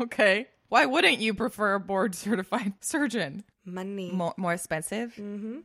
Okay. 0.00 0.46
Why 0.68 0.86
wouldn't 0.86 1.18
you 1.18 1.34
prefer 1.34 1.74
a 1.74 1.80
board 1.80 2.14
certified 2.14 2.74
surgeon? 2.80 3.44
Money. 3.64 4.10
More, 4.12 4.34
more 4.36 4.52
expensive. 4.52 5.14
Mm-hmm. 5.14 5.58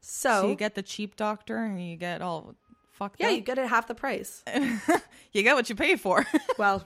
so, 0.00 0.42
So 0.42 0.48
you 0.48 0.54
get 0.54 0.74
the 0.74 0.82
cheap 0.82 1.16
doctor 1.16 1.56
and 1.56 1.82
you 1.82 1.96
get 1.96 2.22
all 2.22 2.54
fucked 2.92 3.20
yeah, 3.20 3.28
up. 3.28 3.34
you 3.34 3.40
get 3.40 3.58
it 3.58 3.68
half 3.68 3.86
the 3.86 3.94
price. 3.94 4.42
you 5.32 5.42
get 5.42 5.54
what 5.54 5.68
you 5.68 5.74
pay 5.74 5.96
for. 5.96 6.26
well, 6.58 6.84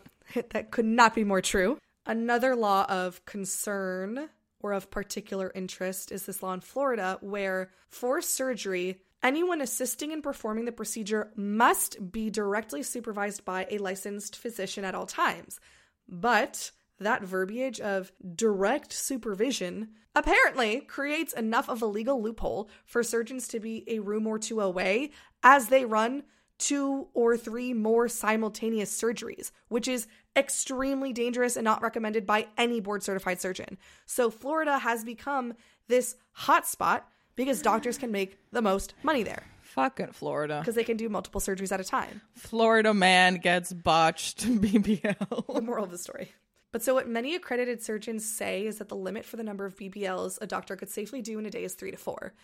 that 0.50 0.70
could 0.70 0.84
not 0.84 1.14
be 1.14 1.24
more 1.24 1.40
true. 1.40 1.78
Another 2.06 2.56
law 2.56 2.84
of 2.88 3.24
concern 3.24 4.28
or 4.60 4.72
of 4.72 4.90
particular 4.90 5.50
interest 5.54 6.12
is 6.12 6.26
this 6.26 6.42
law 6.42 6.52
in 6.52 6.60
Florida 6.60 7.18
where 7.20 7.70
for 7.88 8.20
surgery, 8.20 9.00
anyone 9.22 9.60
assisting 9.60 10.10
in 10.10 10.22
performing 10.22 10.64
the 10.64 10.72
procedure 10.72 11.30
must 11.36 12.12
be 12.12 12.30
directly 12.30 12.82
supervised 12.82 13.44
by 13.44 13.66
a 13.70 13.78
licensed 13.78 14.36
physician 14.36 14.84
at 14.84 14.94
all 14.94 15.06
times. 15.06 15.60
But 16.08 16.70
that 16.98 17.22
verbiage 17.22 17.80
of 17.80 18.12
direct 18.34 18.92
supervision 18.92 19.88
apparently 20.14 20.80
creates 20.80 21.32
enough 21.32 21.68
of 21.68 21.82
a 21.82 21.86
legal 21.86 22.22
loophole 22.22 22.68
for 22.84 23.02
surgeons 23.02 23.48
to 23.48 23.60
be 23.60 23.84
a 23.86 23.98
room 23.98 24.26
or 24.26 24.38
two 24.38 24.60
away 24.60 25.10
as 25.42 25.68
they 25.68 25.84
run 25.84 26.24
two 26.58 27.08
or 27.14 27.36
three 27.36 27.72
more 27.72 28.08
simultaneous 28.08 29.00
surgeries, 29.00 29.50
which 29.68 29.88
is 29.88 30.06
extremely 30.36 31.12
dangerous 31.12 31.56
and 31.56 31.64
not 31.64 31.82
recommended 31.82 32.24
by 32.24 32.46
any 32.56 32.78
board 32.78 33.02
certified 33.02 33.40
surgeon. 33.40 33.76
So 34.06 34.30
Florida 34.30 34.78
has 34.78 35.02
become 35.02 35.54
this 35.88 36.16
hotspot 36.42 37.02
because 37.34 37.62
doctors 37.62 37.98
can 37.98 38.12
make 38.12 38.38
the 38.52 38.62
most 38.62 38.94
money 39.02 39.22
there 39.22 39.51
Fucking 39.74 40.12
Florida. 40.12 40.60
because 40.60 40.74
they 40.74 40.84
can 40.84 40.96
do 40.96 41.08
multiple 41.08 41.40
surgeries 41.40 41.72
at 41.72 41.80
a 41.80 41.84
time. 41.84 42.20
Florida 42.34 42.92
man 42.94 43.36
gets 43.36 43.72
botched 43.72 44.38
BBL. 44.46 45.54
the 45.54 45.60
moral 45.62 45.84
of 45.84 45.90
the 45.90 45.98
story. 45.98 46.32
But 46.72 46.82
so, 46.82 46.94
what 46.94 47.08
many 47.08 47.34
accredited 47.34 47.82
surgeons 47.82 48.24
say 48.28 48.66
is 48.66 48.78
that 48.78 48.88
the 48.88 48.96
limit 48.96 49.24
for 49.24 49.36
the 49.36 49.42
number 49.42 49.66
of 49.66 49.76
BBLs 49.76 50.38
a 50.40 50.46
doctor 50.46 50.74
could 50.76 50.88
safely 50.90 51.20
do 51.20 51.38
in 51.38 51.46
a 51.46 51.50
day 51.50 51.64
is 51.64 51.74
three 51.74 51.90
to 51.90 51.96
four. 51.96 52.34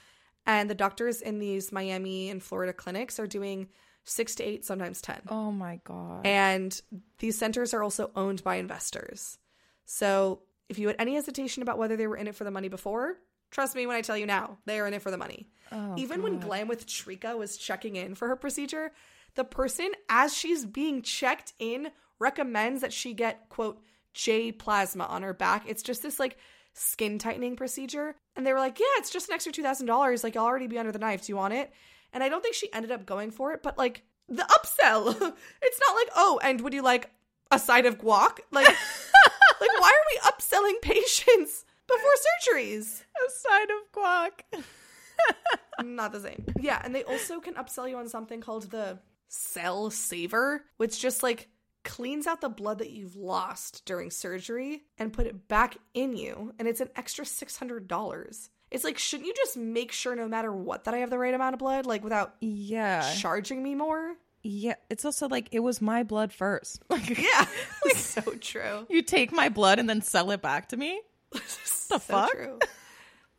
And 0.46 0.68
the 0.68 0.74
doctors 0.74 1.20
in 1.20 1.38
these 1.38 1.72
Miami 1.72 2.30
and 2.30 2.42
Florida 2.42 2.72
clinics 2.72 3.18
are 3.18 3.26
doing 3.26 3.68
six 4.04 4.34
to 4.36 4.42
eight, 4.44 4.64
sometimes 4.64 5.02
10. 5.02 5.20
Oh 5.28 5.50
my 5.52 5.80
god. 5.84 6.26
And 6.26 6.80
these 7.18 7.36
centers 7.36 7.74
are 7.74 7.82
also 7.82 8.10
owned 8.16 8.42
by 8.42 8.56
investors. 8.56 9.38
So, 9.84 10.40
if 10.68 10.78
you 10.78 10.86
had 10.86 10.96
any 10.98 11.14
hesitation 11.14 11.62
about 11.62 11.78
whether 11.78 11.96
they 11.96 12.06
were 12.06 12.16
in 12.16 12.26
it 12.28 12.34
for 12.34 12.44
the 12.44 12.50
money 12.50 12.68
before, 12.68 13.16
trust 13.50 13.74
me 13.74 13.86
when 13.86 13.96
I 13.96 14.02
tell 14.02 14.16
you 14.16 14.26
now, 14.26 14.58
they 14.66 14.78
are 14.80 14.86
in 14.86 14.94
it 14.94 15.02
for 15.02 15.10
the 15.10 15.18
money. 15.18 15.48
Oh, 15.70 15.94
Even 15.96 16.22
when 16.22 16.40
Glam 16.40 16.68
with 16.68 16.86
Trika 16.86 17.36
was 17.36 17.56
checking 17.56 17.96
in 17.96 18.14
for 18.14 18.28
her 18.28 18.36
procedure, 18.36 18.92
the 19.34 19.44
person, 19.44 19.90
as 20.08 20.34
she's 20.36 20.64
being 20.64 21.02
checked 21.02 21.52
in, 21.58 21.88
recommends 22.18 22.80
that 22.80 22.92
she 22.92 23.12
get, 23.12 23.48
quote, 23.48 23.80
J 24.14 24.50
plasma 24.52 25.04
on 25.04 25.22
her 25.22 25.34
back. 25.34 25.64
It's 25.68 25.82
just 25.82 26.02
this 26.02 26.18
like 26.18 26.38
skin 26.72 27.18
tightening 27.18 27.56
procedure. 27.56 28.16
And 28.34 28.46
they 28.46 28.52
were 28.52 28.58
like, 28.58 28.78
yeah, 28.78 28.86
it's 28.96 29.10
just 29.10 29.28
an 29.28 29.34
extra 29.34 29.52
$2,000. 29.52 30.24
Like, 30.24 30.34
you'll 30.34 30.44
already 30.44 30.66
be 30.66 30.78
under 30.78 30.92
the 30.92 30.98
knife. 30.98 31.26
Do 31.26 31.32
you 31.32 31.36
want 31.36 31.54
it? 31.54 31.72
And 32.12 32.22
I 32.22 32.28
don't 32.28 32.42
think 32.42 32.54
she 32.54 32.72
ended 32.72 32.90
up 32.90 33.04
going 33.04 33.30
for 33.30 33.52
it, 33.52 33.62
but 33.62 33.76
like, 33.76 34.02
the 34.28 34.42
upsell. 34.42 35.08
it's 35.62 35.80
not 35.86 35.94
like, 35.94 36.08
oh, 36.16 36.40
and 36.42 36.60
would 36.60 36.74
you 36.74 36.82
like 36.82 37.10
a 37.50 37.58
side 37.58 37.86
of 37.86 37.98
guac? 37.98 38.38
Like, 38.50 38.66
like 39.60 39.70
why 39.78 39.92
are 39.92 40.06
we 40.12 40.30
upselling 40.30 40.80
patients 40.82 41.64
before 41.88 42.54
surgeries? 42.54 43.02
A 43.26 43.30
side 43.30 43.68
of 43.70 43.92
guac. 43.92 44.64
Not 45.84 46.12
the 46.12 46.20
same. 46.20 46.44
Yeah, 46.60 46.80
and 46.84 46.94
they 46.94 47.04
also 47.04 47.40
can 47.40 47.54
upsell 47.54 47.88
you 47.88 47.96
on 47.96 48.08
something 48.08 48.40
called 48.40 48.70
the 48.70 48.98
Cell 49.28 49.90
Saver, 49.90 50.64
which 50.76 51.00
just 51.00 51.22
like 51.22 51.48
cleans 51.84 52.26
out 52.26 52.40
the 52.40 52.48
blood 52.48 52.78
that 52.78 52.90
you've 52.90 53.16
lost 53.16 53.84
during 53.86 54.10
surgery 54.10 54.82
and 54.98 55.12
put 55.12 55.26
it 55.26 55.48
back 55.48 55.76
in 55.94 56.16
you, 56.16 56.52
and 56.58 56.66
it's 56.68 56.80
an 56.80 56.90
extra 56.96 57.24
$600. 57.24 58.48
It's 58.70 58.84
like, 58.84 58.98
shouldn't 58.98 59.26
you 59.26 59.34
just 59.34 59.56
make 59.56 59.92
sure 59.92 60.14
no 60.14 60.28
matter 60.28 60.52
what 60.52 60.84
that 60.84 60.94
I 60.94 60.98
have 60.98 61.10
the 61.10 61.18
right 61.18 61.32
amount 61.32 61.54
of 61.54 61.58
blood, 61.58 61.86
like 61.86 62.04
without 62.04 62.34
Yeah. 62.40 63.14
charging 63.16 63.62
me 63.62 63.74
more? 63.74 64.14
Yeah. 64.42 64.74
It's 64.90 65.04
also 65.04 65.28
like 65.28 65.48
it 65.52 65.60
was 65.60 65.80
my 65.80 66.02
blood 66.02 66.32
first. 66.32 66.82
Like 66.90 67.08
Yeah, 67.18 67.46
like 67.84 67.96
so 67.96 68.20
true. 68.40 68.86
you 68.90 69.00
take 69.02 69.32
my 69.32 69.48
blood 69.48 69.78
and 69.78 69.88
then 69.88 70.02
sell 70.02 70.30
it 70.32 70.42
back 70.42 70.68
to 70.68 70.76
me? 70.76 71.00
The 71.32 71.98
fuck? 72.00 72.32
True. 72.32 72.58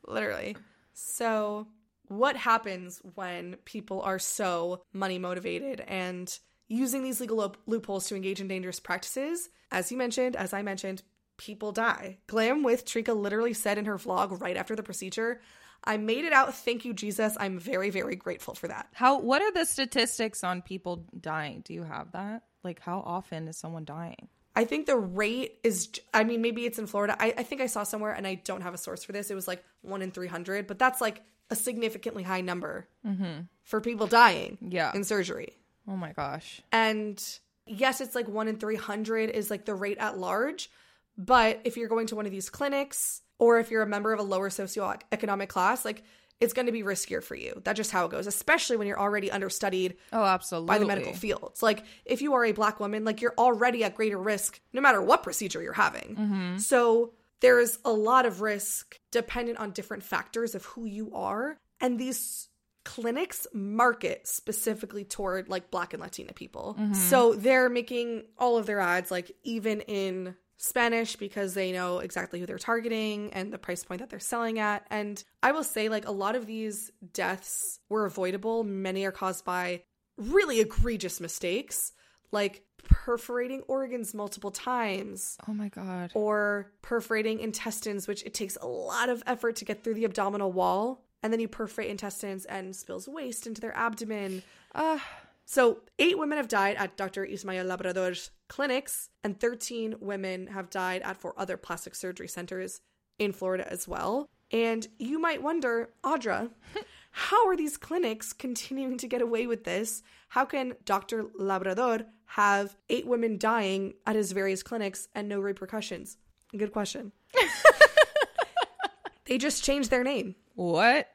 Literally. 0.07 0.57
So, 0.94 1.68
what 2.07 2.36
happens 2.36 3.02
when 3.16 3.56
people 3.66 4.02
are 4.02 4.20
so 4.20 4.82
money 4.94 5.20
motivated 5.20 5.82
and 5.82 6.32
using 6.68 7.03
these 7.03 7.22
legal 7.22 7.38
loop- 7.38 7.57
loopholes 7.68 8.07
to 8.07 8.16
engage 8.16 8.41
in 8.41 8.48
dangerous 8.48 8.80
practices? 8.80 9.49
As 9.72 9.91
you 9.91 9.98
mentioned, 9.98 10.36
as 10.36 10.53
I 10.53 10.61
mentioned, 10.61 11.03
people 11.38 11.72
die. 11.72 12.18
Glam 12.28 12.64
with 12.64 12.86
Trika 12.86 13.16
literally 13.16 13.53
said 13.53 13.78
in 13.78 13.86
her 13.86 13.98
vlog 13.98 14.41
right 14.41 14.57
after 14.57 14.76
the 14.76 14.84
procedure, 14.84 15.41
I 15.84 15.98
made 15.98 16.26
it 16.26 16.34
out. 16.34 16.53
Thank 16.53 16.84
you, 16.86 16.94
Jesus. 16.94 17.38
I'm 17.40 17.60
very, 17.60 17.90
very 17.90 18.16
grateful 18.16 18.53
for 18.53 18.68
that. 18.68 18.88
How 18.94 19.20
what 19.20 19.41
are 19.41 19.52
the 19.52 19.66
statistics 19.66 20.44
on 20.44 20.61
people 20.61 21.06
dying? 21.20 21.61
Do 21.64 21.74
you 21.74 21.84
have 21.84 22.11
that? 22.11 22.44
Like 22.64 22.80
how 22.82 22.99
often 22.99 23.48
is 23.48 23.57
someone 23.57 23.86
dying? 23.86 24.28
I 24.55 24.65
think 24.65 24.88
the 24.88 24.97
rate 24.97 25.59
is, 25.63 25.89
I 26.13 26.23
mean, 26.23 26.41
maybe 26.41 26.65
it's 26.65 26.80
in 26.80 26.88
Florida. 26.88 27.15
I, 27.19 27.34
I 27.38 27.43
think 27.43 27.61
I 27.61 27.67
saw 27.67 27.84
somewhere, 27.84 28.11
and 28.11 28.26
I 28.27 28.35
don't 28.35 28.61
have 28.61 28.73
a 28.73 28.77
source 28.77 29.03
for 29.03 29.11
this. 29.11 29.30
It 29.30 29.35
was 29.35 29.47
like 29.47 29.63
one 29.81 30.01
in 30.01 30.11
300, 30.11 30.67
but 30.67 30.80
that's 30.80 31.01
like 31.01 31.21
a 31.49 31.55
significantly 31.55 32.23
high 32.23 32.41
number 32.41 32.88
mm-hmm. 33.05 33.41
for 33.63 33.81
people 33.81 34.07
dying 34.07 34.57
Yeah. 34.61 34.91
in 34.93 35.03
surgery. 35.03 35.53
Oh 35.88 35.95
my 35.95 36.11
gosh. 36.11 36.61
And 36.71 37.23
yes, 37.65 38.01
it's 38.01 38.15
like 38.15 38.27
one 38.27 38.47
in 38.47 38.57
300 38.57 39.30
is 39.30 39.49
like 39.49 39.65
the 39.65 39.76
rate 39.76 39.97
at 39.99 40.17
large. 40.17 40.69
But 41.17 41.61
if 41.63 41.76
you're 41.77 41.89
going 41.89 42.07
to 42.07 42.15
one 42.15 42.26
of 42.26 42.31
these 42.31 42.49
clinics, 42.49 43.21
or 43.39 43.59
if 43.59 43.71
you're 43.71 43.81
a 43.81 43.88
member 43.88 44.13
of 44.13 44.19
a 44.19 44.23
lower 44.23 44.49
socioeconomic 44.49 45.47
class, 45.47 45.84
like 45.85 46.03
it's 46.40 46.53
going 46.53 46.68
to 46.68 46.72
be 46.72 46.84
riskier 46.84 47.22
for 47.22 47.36
you. 47.36 47.61
That's 47.66 47.78
just 47.78 47.91
how 47.91 48.06
it 48.06 48.11
goes, 48.11 48.28
especially 48.28 48.78
when 48.78 48.88
you're 48.88 48.99
already 48.99 49.30
understudied 49.30 49.98
Oh, 50.14 50.24
absolutely. 50.24 50.68
by 50.68 50.78
the 50.78 50.86
medical 50.86 51.14
fields. 51.14 51.61
Like 51.61 51.84
if 52.06 52.22
you 52.22 52.34
are 52.34 52.45
a 52.45 52.53
black 52.53 52.80
woman, 52.80 53.03
like 53.03 53.22
you're 53.22 53.34
already 53.38 53.84
at 53.84 53.95
greater 53.95 54.18
risk 54.18 54.60
no 54.72 54.82
matter 54.82 55.02
what 55.02 55.24
procedure 55.24 55.61
you're 55.61 55.74
having. 55.74 56.16
Mm-hmm. 56.16 56.57
So 56.60 57.14
there's 57.41 57.78
a 57.84 57.91
lot 57.91 58.26
of 58.26 58.41
risk 58.41 58.99
dependent 59.11 59.60
on 59.60 59.72
different 59.72 60.03
factors 60.03 60.56
of 60.56 60.66
who 60.66 60.86
you 60.86 61.14
are. 61.14 61.57
And 61.82 61.99
these 61.99 62.48
clinics 62.86 63.45
market 63.53 64.28
specifically 64.28 65.03
toward 65.03 65.49
like 65.49 65.70
black 65.70 65.94
and 65.94 66.02
Latina 66.02 66.34
people. 66.34 66.76
Mm-hmm. 66.80 66.94
So 66.94 67.34
they're 67.34 67.70
making 67.70 68.24
all 68.38 68.57
of 68.57 68.66
their 68.66 68.80
ads 68.80 69.11
like 69.11 69.32
even 69.44 69.82
in 69.82 70.36
Spanish 70.61 71.15
because 71.15 71.53
they 71.53 71.72
know 71.72 71.99
exactly 71.99 72.40
who 72.40 72.45
they're 72.45 72.57
targeting 72.57 73.31
and 73.34 73.52
the 73.52 73.57
price 73.57 73.84
point 73.84 73.99
that 74.02 74.10
they're 74.10 74.19
selling 74.19 74.60
at. 74.60 74.86
And 74.91 75.23
I 75.41 75.52
will 75.53 75.64
say, 75.64 75.88
like, 75.90 76.06
a 76.07 76.11
lot 76.11 76.36
of 76.36 76.45
these 76.45 76.91
deaths 77.14 77.80
were 77.90 78.06
avoidable. 78.06 78.64
Many 78.64 79.06
are 79.06 79.11
caused 79.11 79.45
by 79.45 79.84
really 80.18 80.60
egregious 80.60 81.22
mistakes, 81.22 81.94
like 82.34 82.64
perforating 82.84 83.61
organs 83.68 84.14
multiple 84.14 84.52
times 84.52 85.38
Oh 85.48 85.53
my 85.53 85.69
god. 85.69 86.11
or 86.14 86.72
perforating 86.81 87.40
intestines, 87.40 88.07
which 88.07 88.23
it 88.26 88.34
takes 88.34 88.57
a 88.61 88.68
lot 88.68 89.07
of 89.10 89.23
effort 89.26 89.56
to 89.57 89.65
get 89.65 89.84
through 89.84 89.94
the 89.95 90.06
abdominal 90.06 90.52
wall. 90.52 91.06
And 91.23 91.31
then 91.34 91.40
you 91.40 91.48
perforate 91.48 91.90
intestines 91.90 92.45
and 92.45 92.76
spills 92.76 93.07
waste 93.07 93.48
into 93.48 93.61
their 93.61 93.76
abdomen. 93.76 94.44
Uh, 94.76 94.99
So, 95.45 95.80
eight 95.98 96.18
women 96.19 96.38
have 96.38 96.48
died 96.48 96.76
at 96.77 96.95
Dr. 96.95 97.26
Ismael 97.26 97.65
Labrador's 97.65 98.30
clinics, 98.49 99.09
and 99.23 99.39
13 99.39 99.95
women 100.01 100.47
have 100.47 100.69
died 100.69 101.01
at 101.03 101.17
four 101.17 101.34
other 101.38 101.55
plastic 101.55 101.95
surgery 101.95 102.27
centers 102.27 102.81
in 103.17 103.31
Florida 103.31 103.71
as 103.71 103.88
well. 103.88 104.27
And 104.51 104.88
you 104.97 105.19
might 105.19 105.43
wonder, 105.43 105.89
Audra, 106.03 106.49
how 107.11 107.47
are 107.47 107.55
these 107.55 107.77
clinics 107.77 108.34
continuing 108.34 108.97
to 108.97 109.07
get 109.07 109.21
away 109.21 109.47
with 109.47 109.63
this? 109.63 110.01
How 110.30 110.45
can 110.45 110.73
Dr. 110.85 111.26
Labrador 111.38 112.01
have 112.26 112.76
eight 112.89 113.07
women 113.07 113.38
dying 113.38 113.93
at 114.05 114.15
his 114.15 114.31
various 114.31 114.63
clinics 114.63 115.07
and 115.15 115.30
no 115.30 115.39
repercussions? 115.39 116.17
Good 116.55 116.73
question. 116.73 117.11
they 119.26 119.38
just 119.38 119.63
changed 119.63 119.89
their 119.91 120.03
name. 120.03 120.35
what? 120.55 121.07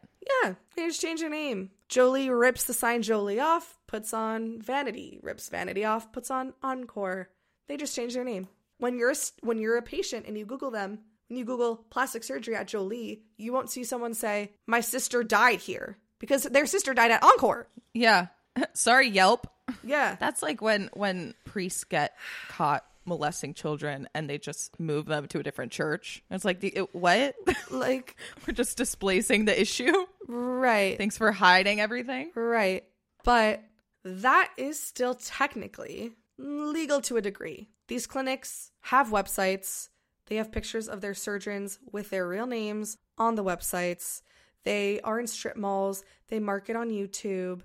Yeah, 0.42 0.54
they 0.74 0.86
just 0.86 1.02
changed 1.02 1.22
their 1.22 1.30
name. 1.30 1.70
Jolie 1.88 2.30
rips 2.30 2.64
the 2.64 2.72
sign 2.72 3.02
Jolie 3.02 3.40
off, 3.40 3.78
puts 3.94 4.12
on 4.12 4.60
Vanity, 4.60 5.20
rips 5.22 5.48
Vanity 5.48 5.84
off, 5.84 6.10
puts 6.12 6.28
on 6.30 6.52
Encore. 6.64 7.28
They 7.68 7.76
just 7.76 7.94
changed 7.94 8.16
their 8.16 8.24
name. 8.24 8.48
When 8.78 8.98
you're 8.98 9.12
a, 9.12 9.16
when 9.42 9.58
you're 9.58 9.76
a 9.76 9.82
patient 9.82 10.26
and 10.26 10.36
you 10.36 10.44
Google 10.44 10.72
them, 10.72 10.98
when 11.28 11.38
you 11.38 11.44
Google 11.44 11.76
plastic 11.90 12.24
surgery 12.24 12.56
at 12.56 12.66
Jolie, 12.66 13.22
you 13.36 13.52
won't 13.52 13.70
see 13.70 13.84
someone 13.84 14.12
say, 14.14 14.50
"My 14.66 14.80
sister 14.80 15.22
died 15.22 15.60
here," 15.60 15.96
because 16.18 16.42
their 16.42 16.66
sister 16.66 16.92
died 16.92 17.12
at 17.12 17.22
Encore. 17.22 17.68
Yeah. 17.92 18.26
Sorry, 18.72 19.08
Yelp. 19.08 19.46
Yeah, 19.84 20.16
That's 20.18 20.42
like 20.42 20.60
when 20.60 20.90
when 20.92 21.34
priests 21.44 21.84
get 21.84 22.16
caught 22.48 22.84
molesting 23.06 23.54
children 23.54 24.08
and 24.14 24.28
they 24.28 24.38
just 24.38 24.78
move 24.80 25.06
them 25.06 25.28
to 25.28 25.38
a 25.38 25.42
different 25.44 25.70
church. 25.72 26.22
It's 26.30 26.44
like, 26.44 26.60
the, 26.60 26.68
it, 26.68 26.94
what? 26.94 27.34
like 27.70 28.16
We're 28.46 28.54
just 28.54 28.76
displacing 28.76 29.44
the 29.44 29.58
issue. 29.58 29.92
right, 30.26 30.98
Thanks 30.98 31.16
for 31.16 31.30
hiding 31.32 31.80
everything. 31.80 32.32
right. 32.34 32.82
But 33.24 33.62
that 34.04 34.50
is 34.56 34.80
still 34.80 35.14
technically 35.14 36.12
legal 36.38 37.00
to 37.02 37.16
a 37.16 37.22
degree. 37.22 37.68
These 37.88 38.06
clinics 38.06 38.70
have 38.82 39.08
websites. 39.08 39.88
They 40.26 40.36
have 40.36 40.52
pictures 40.52 40.88
of 40.88 41.00
their 41.00 41.14
surgeons 41.14 41.78
with 41.90 42.10
their 42.10 42.26
real 42.26 42.46
names 42.46 42.96
on 43.18 43.34
the 43.34 43.44
websites. 43.44 44.22
They 44.64 45.00
are 45.00 45.20
in 45.20 45.26
strip 45.26 45.56
malls. 45.56 46.04
They 46.28 46.40
market 46.40 46.76
on 46.76 46.90
YouTube. 46.90 47.62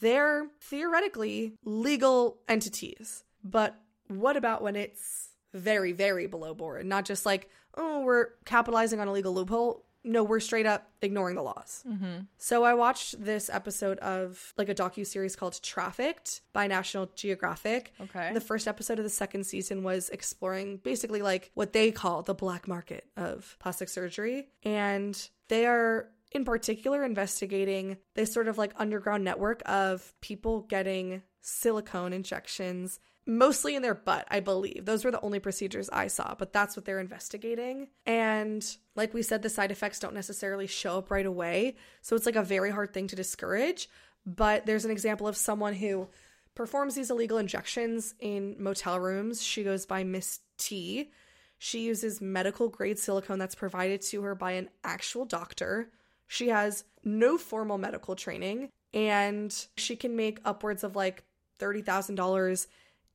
They're 0.00 0.48
theoretically 0.60 1.54
legal 1.64 2.38
entities. 2.48 3.24
But 3.44 3.76
what 4.08 4.36
about 4.36 4.62
when 4.62 4.76
it's 4.76 5.28
very, 5.54 5.92
very 5.92 6.26
below 6.26 6.54
board? 6.54 6.86
Not 6.86 7.04
just 7.04 7.26
like, 7.26 7.50
oh, 7.76 8.00
we're 8.00 8.28
capitalizing 8.44 9.00
on 9.00 9.08
a 9.08 9.12
legal 9.12 9.34
loophole. 9.34 9.84
No, 10.04 10.22
we're 10.22 10.40
straight 10.40 10.66
up 10.66 10.90
ignoring 11.02 11.34
the 11.34 11.42
laws. 11.42 11.84
Mm-hmm. 11.86 12.20
So 12.36 12.64
I 12.64 12.74
watched 12.74 13.22
this 13.22 13.50
episode 13.52 13.98
of 13.98 14.54
like 14.56 14.68
a 14.68 14.74
docu 14.74 15.06
series 15.06 15.36
called 15.36 15.60
Trafficked 15.62 16.42
by 16.52 16.66
National 16.66 17.10
Geographic. 17.14 17.92
Okay. 18.00 18.32
The 18.32 18.40
first 18.40 18.68
episode 18.68 18.98
of 18.98 19.04
the 19.04 19.10
second 19.10 19.44
season 19.44 19.82
was 19.82 20.08
exploring 20.10 20.78
basically 20.78 21.20
like 21.22 21.50
what 21.54 21.72
they 21.72 21.90
call 21.90 22.22
the 22.22 22.34
black 22.34 22.68
market 22.68 23.06
of 23.16 23.56
plastic 23.58 23.88
surgery, 23.88 24.48
and 24.62 25.28
they 25.48 25.66
are 25.66 26.08
in 26.32 26.44
particular 26.44 27.04
investigating 27.04 27.96
this 28.14 28.32
sort 28.32 28.48
of 28.48 28.58
like 28.58 28.72
underground 28.76 29.24
network 29.24 29.62
of 29.66 30.14
people 30.20 30.62
getting 30.62 31.22
silicone 31.40 32.12
injections 32.12 33.00
mostly 33.28 33.76
in 33.76 33.82
their 33.82 33.94
butt, 33.94 34.26
I 34.30 34.40
believe. 34.40 34.86
Those 34.86 35.04
were 35.04 35.10
the 35.10 35.20
only 35.20 35.38
procedures 35.38 35.90
I 35.90 36.08
saw, 36.08 36.34
but 36.36 36.52
that's 36.52 36.74
what 36.74 36.86
they're 36.86 36.98
investigating. 36.98 37.88
And 38.06 38.64
like 38.96 39.12
we 39.12 39.22
said, 39.22 39.42
the 39.42 39.50
side 39.50 39.70
effects 39.70 40.00
don't 40.00 40.14
necessarily 40.14 40.66
show 40.66 40.98
up 40.98 41.10
right 41.10 41.26
away. 41.26 41.76
So 42.00 42.16
it's 42.16 42.26
like 42.26 42.36
a 42.36 42.42
very 42.42 42.70
hard 42.70 42.94
thing 42.94 43.06
to 43.08 43.16
discourage. 43.16 43.88
But 44.24 44.64
there's 44.66 44.86
an 44.86 44.90
example 44.90 45.28
of 45.28 45.36
someone 45.36 45.74
who 45.74 46.08
performs 46.54 46.94
these 46.94 47.10
illegal 47.10 47.38
injections 47.38 48.14
in 48.18 48.56
motel 48.58 48.98
rooms. 48.98 49.42
She 49.42 49.62
goes 49.62 49.84
by 49.84 50.04
Miss 50.04 50.40
T. 50.56 51.10
She 51.58 51.80
uses 51.80 52.20
medical 52.20 52.68
grade 52.68 52.98
silicone 52.98 53.38
that's 53.38 53.54
provided 53.54 54.00
to 54.02 54.22
her 54.22 54.34
by 54.34 54.52
an 54.52 54.70
actual 54.84 55.26
doctor. 55.26 55.90
She 56.26 56.48
has 56.48 56.84
no 57.04 57.36
formal 57.36 57.78
medical 57.78 58.16
training 58.16 58.70
and 58.94 59.54
she 59.76 59.96
can 59.96 60.16
make 60.16 60.40
upwards 60.44 60.82
of 60.82 60.96
like 60.96 61.24
$30,000 61.58 62.66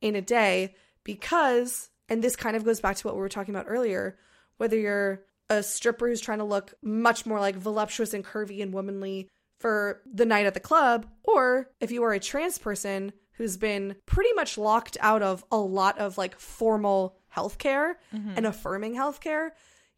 in 0.03 0.15
a 0.15 0.21
day 0.21 0.75
because, 1.03 1.89
and 2.09 2.21
this 2.21 2.35
kind 2.35 2.55
of 2.55 2.65
goes 2.65 2.81
back 2.81 2.97
to 2.97 3.07
what 3.07 3.15
we 3.15 3.21
were 3.21 3.29
talking 3.29 3.55
about 3.55 3.65
earlier, 3.67 4.19
whether 4.57 4.77
you're 4.77 5.23
a 5.49 5.63
stripper 5.63 6.07
who's 6.07 6.21
trying 6.21 6.39
to 6.39 6.43
look 6.43 6.73
much 6.83 7.25
more 7.25 7.39
like 7.39 7.55
voluptuous 7.55 8.13
and 8.13 8.23
curvy 8.23 8.61
and 8.61 8.73
womanly 8.73 9.29
for 9.59 10.01
the 10.05 10.25
night 10.25 10.45
at 10.45 10.53
the 10.53 10.59
club, 10.59 11.07
or 11.23 11.69
if 11.79 11.89
you 11.89 12.03
are 12.03 12.11
a 12.11 12.19
trans 12.19 12.57
person 12.57 13.13
who's 13.37 13.55
been 13.55 13.95
pretty 14.05 14.33
much 14.33 14.57
locked 14.57 14.97
out 14.99 15.23
of 15.23 15.43
a 15.51 15.57
lot 15.57 15.97
of 15.97 16.17
like 16.17 16.37
formal 16.37 17.17
healthcare 17.33 17.93
mm-hmm. 18.13 18.33
and 18.35 18.45
affirming 18.45 18.93
healthcare, 18.93 19.51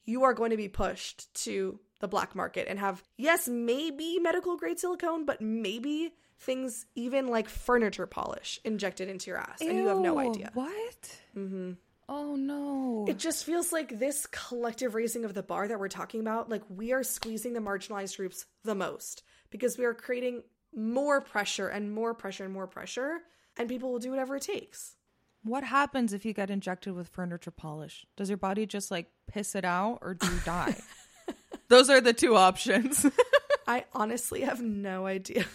you 0.06 0.24
are 0.24 0.36
going 0.36 0.52
to 0.52 0.58
be 0.58 0.70
pushed 0.70 1.34
to 1.34 1.80
the 2.00 2.08
black 2.08 2.36
market 2.36 2.68
and 2.70 2.78
have, 2.78 3.04
yes, 3.18 3.48
maybe 3.48 4.20
medical 4.20 4.56
grade 4.56 4.80
silicone, 4.80 5.26
but 5.26 5.42
maybe 5.42 6.14
things 6.46 6.86
even 6.96 7.28
like 7.28 7.50
furniture 7.50 8.06
polish 8.08 8.60
injected 8.64 9.10
into 9.10 9.30
your 9.32 9.40
ass 9.40 9.62
and 9.62 9.78
you 9.78 9.88
have 9.88 10.00
no 10.00 10.20
idea. 10.20 10.52
What? 10.54 11.20
Mm-hmm. 11.36 11.72
Oh 12.08 12.36
no. 12.36 13.06
It 13.08 13.18
just 13.18 13.44
feels 13.46 13.74
like 13.74 13.98
this 14.00 14.28
collective 14.28 14.94
raising 14.94 15.26
of 15.26 15.34
the 15.34 15.42
bar 15.44 15.68
that 15.68 15.80
we're 15.80 15.88
talking 15.90 16.20
about, 16.22 16.50
like 16.50 16.62
we 16.70 16.94
are 16.94 17.04
squeezing 17.04 17.54
the 17.54 17.60
marginalized 17.60 18.18
groups 18.18 18.46
the 18.64 18.76
most 18.76 19.24
because 19.50 19.78
we 19.78 19.86
are 19.86 19.94
creating 19.94 20.44
more 20.76 21.20
pressure 21.22 21.68
and 21.68 21.92
more 21.92 22.14
pressure 22.14 22.44
and 22.46 22.54
more 22.54 22.68
pressure, 22.68 23.20
and 23.58 23.68
people 23.70 23.92
will 23.92 24.00
do 24.00 24.12
whatever 24.12 24.36
it 24.36 24.44
takes. 24.44 24.96
what 25.44 25.64
happens 25.64 26.12
if 26.14 26.26
you 26.26 26.34
get 26.34 26.50
injected 26.50 26.94
with 26.94 27.08
furniture 27.08 27.52
polish? 27.52 28.06
Does 28.18 28.30
your 28.30 28.38
body 28.38 28.66
just 28.66 28.92
like 28.92 29.10
piss 29.28 29.56
it 29.56 29.66
out 29.66 30.00
or 30.02 30.14
do 30.14 30.28
you 30.28 30.40
die? 30.46 30.76
Those 31.70 31.90
are 31.90 32.02
the 32.02 32.14
two 32.14 32.36
options. 32.36 33.06
I 33.68 33.86
honestly 33.94 34.42
have 34.42 34.62
no 34.62 35.08
idea. 35.08 35.46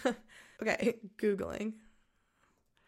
Okay, 0.61 0.95
Googling. 1.17 1.73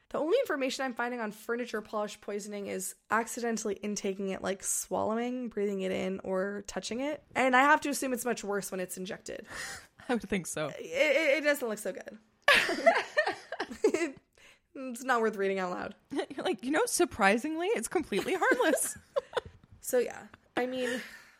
The 0.09 0.19
only 0.19 0.37
information 0.41 0.85
I'm 0.85 0.93
finding 0.93 1.19
on 1.19 1.31
furniture 1.31 1.81
polish 1.81 2.21
poisoning 2.21 2.67
is 2.67 2.93
accidentally 3.09 3.79
intaking 3.81 4.29
it, 4.29 4.43
like 4.43 4.63
swallowing, 4.63 5.49
breathing 5.49 5.81
it 5.81 5.91
in, 5.91 6.19
or 6.23 6.63
touching 6.67 6.99
it. 6.99 7.23
And 7.35 7.55
I 7.55 7.61
have 7.61 7.81
to 7.81 7.89
assume 7.89 8.13
it's 8.13 8.23
much 8.23 8.43
worse 8.43 8.69
when 8.69 8.79
it's 8.79 8.95
injected. 8.95 9.47
I 10.09 10.13
would 10.13 10.29
think 10.29 10.45
so. 10.45 10.67
It, 10.67 10.75
it, 10.79 11.37
it 11.37 11.43
doesn't 11.43 11.67
look 11.67 11.79
so 11.79 11.93
good. 11.93 12.17
it's 14.75 15.03
not 15.03 15.21
worth 15.21 15.35
reading 15.35 15.57
out 15.57 15.71
loud. 15.71 15.95
You're 16.11 16.45
like, 16.45 16.63
you 16.63 16.69
know, 16.69 16.85
surprisingly, 16.85 17.67
it's 17.67 17.87
completely 17.87 18.35
harmless. 18.39 18.95
So, 19.81 19.97
yeah, 19.97 20.19
I 20.55 20.67
mean, 20.67 20.89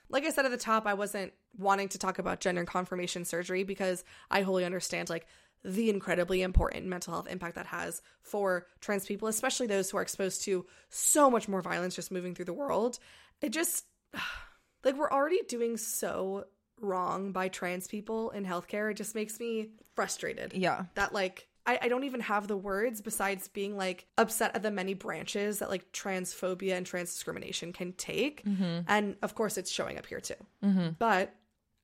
like 0.09 0.25
I 0.25 0.31
said 0.31 0.45
at 0.45 0.51
the 0.51 0.57
top, 0.57 0.87
I 0.87 0.95
wasn't 0.95 1.33
wanting 1.57 1.89
to 1.89 1.97
talk 1.97 2.19
about 2.19 2.39
gender 2.39 2.65
confirmation 2.65 3.25
surgery 3.25 3.63
because 3.63 4.03
I 4.29 4.41
wholly 4.41 4.65
understand, 4.65 5.09
like, 5.09 5.27
the 5.63 5.89
incredibly 5.89 6.41
important 6.41 6.85
mental 6.85 7.13
health 7.13 7.27
impact 7.27 7.55
that 7.55 7.67
has 7.67 8.01
for 8.21 8.67
trans 8.81 9.05
people, 9.05 9.27
especially 9.27 9.67
those 9.67 9.89
who 9.89 9.97
are 9.97 10.01
exposed 10.01 10.43
to 10.43 10.65
so 10.89 11.29
much 11.29 11.47
more 11.47 11.61
violence 11.61 11.95
just 11.95 12.11
moving 12.11 12.35
through 12.35 12.45
the 12.45 12.53
world. 12.53 12.99
It 13.41 13.49
just, 13.51 13.85
like, 14.83 14.97
we're 14.97 15.11
already 15.11 15.41
doing 15.47 15.77
so 15.77 16.45
wrong 16.81 17.31
by 17.31 17.47
trans 17.47 17.87
people 17.87 18.31
in 18.31 18.45
healthcare. 18.45 18.91
It 18.91 18.97
just 18.97 19.15
makes 19.15 19.39
me 19.39 19.69
frustrated 19.95 20.53
yeah. 20.53 20.85
that, 20.95 21.13
like, 21.13 21.47
I, 21.65 21.79
I 21.83 21.87
don't 21.87 22.03
even 22.03 22.19
have 22.21 22.47
the 22.47 22.57
words 22.57 23.01
besides 23.01 23.47
being 23.47 23.77
like 23.77 24.05
upset 24.17 24.55
at 24.55 24.63
the 24.63 24.71
many 24.71 24.93
branches 24.93 25.59
that 25.59 25.69
like 25.69 25.91
transphobia 25.93 26.75
and 26.75 26.85
trans 26.85 27.13
discrimination 27.13 27.71
can 27.73 27.93
take. 27.93 28.43
Mm-hmm. 28.43 28.81
And 28.87 29.15
of 29.21 29.35
course, 29.35 29.57
it's 29.57 29.71
showing 29.71 29.97
up 29.97 30.05
here 30.05 30.19
too. 30.19 30.35
Mm-hmm. 30.63 30.89
But 30.99 31.33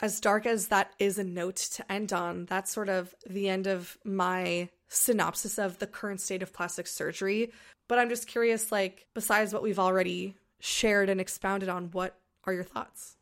as 0.02 0.20
dark 0.20 0.46
as 0.46 0.68
that 0.68 0.94
is 1.00 1.18
a 1.18 1.24
note 1.24 1.58
to 1.58 1.92
end 1.92 2.14
on, 2.14 2.46
that's 2.46 2.72
sort 2.72 2.90
of 2.90 3.14
the 3.30 3.50
end 3.50 3.68
of 3.68 3.98
my 4.04 4.70
synopsis 4.88 5.60
of 5.60 5.80
the 5.80 5.88
current 5.88 6.22
state 6.22 6.42
of 6.42 6.54
plastic 6.54 6.88
surgery. 6.88 7.52
But 7.88 8.00
I'm 8.00 8.10
just 8.10 8.28
curious, 8.28 8.72
like, 8.72 9.08
besides 9.14 9.54
what 9.54 9.64
we've 9.64 9.80
already 9.80 10.36
shared 10.60 11.10
and 11.10 11.20
expounded 11.20 11.70
on, 11.70 11.90
what 11.92 12.18
are 12.46 12.54
your 12.54 12.64
thoughts? 12.64 13.18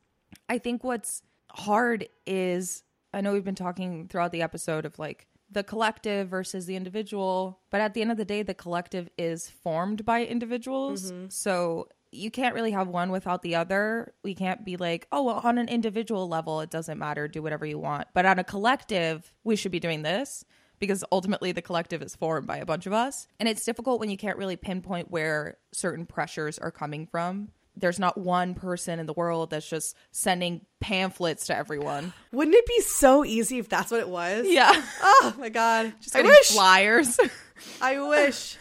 I 0.49 0.57
think 0.57 0.83
what's 0.83 1.21
hard 1.49 2.07
is 2.25 2.83
I 3.13 3.21
know 3.21 3.33
we've 3.33 3.43
been 3.43 3.55
talking 3.55 4.07
throughout 4.07 4.31
the 4.31 4.41
episode 4.41 4.85
of 4.85 4.99
like 4.99 5.27
the 5.49 5.63
collective 5.63 6.27
versus 6.27 6.65
the 6.65 6.75
individual, 6.75 7.59
but 7.69 7.81
at 7.81 7.93
the 7.93 8.01
end 8.01 8.11
of 8.11 8.17
the 8.17 8.25
day, 8.25 8.43
the 8.43 8.53
collective 8.53 9.09
is 9.17 9.49
formed 9.49 10.05
by 10.05 10.25
individuals. 10.25 11.11
Mm-hmm. 11.11 11.27
So 11.29 11.87
you 12.11 12.31
can't 12.31 12.55
really 12.55 12.71
have 12.71 12.87
one 12.87 13.11
without 13.11 13.41
the 13.41 13.55
other. 13.55 14.13
We 14.23 14.33
can't 14.35 14.63
be 14.65 14.77
like, 14.77 15.07
oh, 15.11 15.23
well, 15.23 15.41
on 15.43 15.57
an 15.57 15.67
individual 15.69 16.27
level, 16.27 16.61
it 16.61 16.69
doesn't 16.69 16.97
matter, 16.97 17.27
do 17.27 17.41
whatever 17.41 17.65
you 17.65 17.79
want. 17.79 18.07
But 18.13 18.25
on 18.25 18.39
a 18.39 18.43
collective, 18.43 19.33
we 19.43 19.55
should 19.55 19.71
be 19.71 19.79
doing 19.79 20.03
this 20.03 20.45
because 20.79 21.03
ultimately 21.11 21.51
the 21.51 21.61
collective 21.61 22.01
is 22.01 22.15
formed 22.15 22.47
by 22.47 22.57
a 22.57 22.65
bunch 22.65 22.85
of 22.85 22.93
us. 22.93 23.27
And 23.39 23.49
it's 23.49 23.65
difficult 23.65 23.99
when 23.99 24.09
you 24.09 24.17
can't 24.17 24.37
really 24.37 24.55
pinpoint 24.55 25.11
where 25.11 25.57
certain 25.73 26.05
pressures 26.05 26.59
are 26.59 26.71
coming 26.71 27.07
from. 27.07 27.49
There's 27.75 27.99
not 27.99 28.17
one 28.17 28.55
person 28.55 28.99
in 28.99 29.05
the 29.05 29.13
world 29.13 29.51
that's 29.51 29.69
just 29.69 29.95
sending 30.11 30.61
pamphlets 30.79 31.47
to 31.47 31.55
everyone. 31.55 32.11
Wouldn't 32.31 32.55
it 32.55 32.65
be 32.65 32.81
so 32.81 33.23
easy 33.23 33.59
if 33.59 33.69
that's 33.69 33.91
what 33.91 33.99
it 33.99 34.09
was? 34.09 34.47
Yeah. 34.47 34.71
Oh 35.01 35.35
my 35.37 35.49
God. 35.49 35.93
Just 36.01 36.15
I 36.15 36.23
wish. 36.23 36.47
flyers. 36.49 37.19
I 37.81 37.99
wish. 38.01 38.57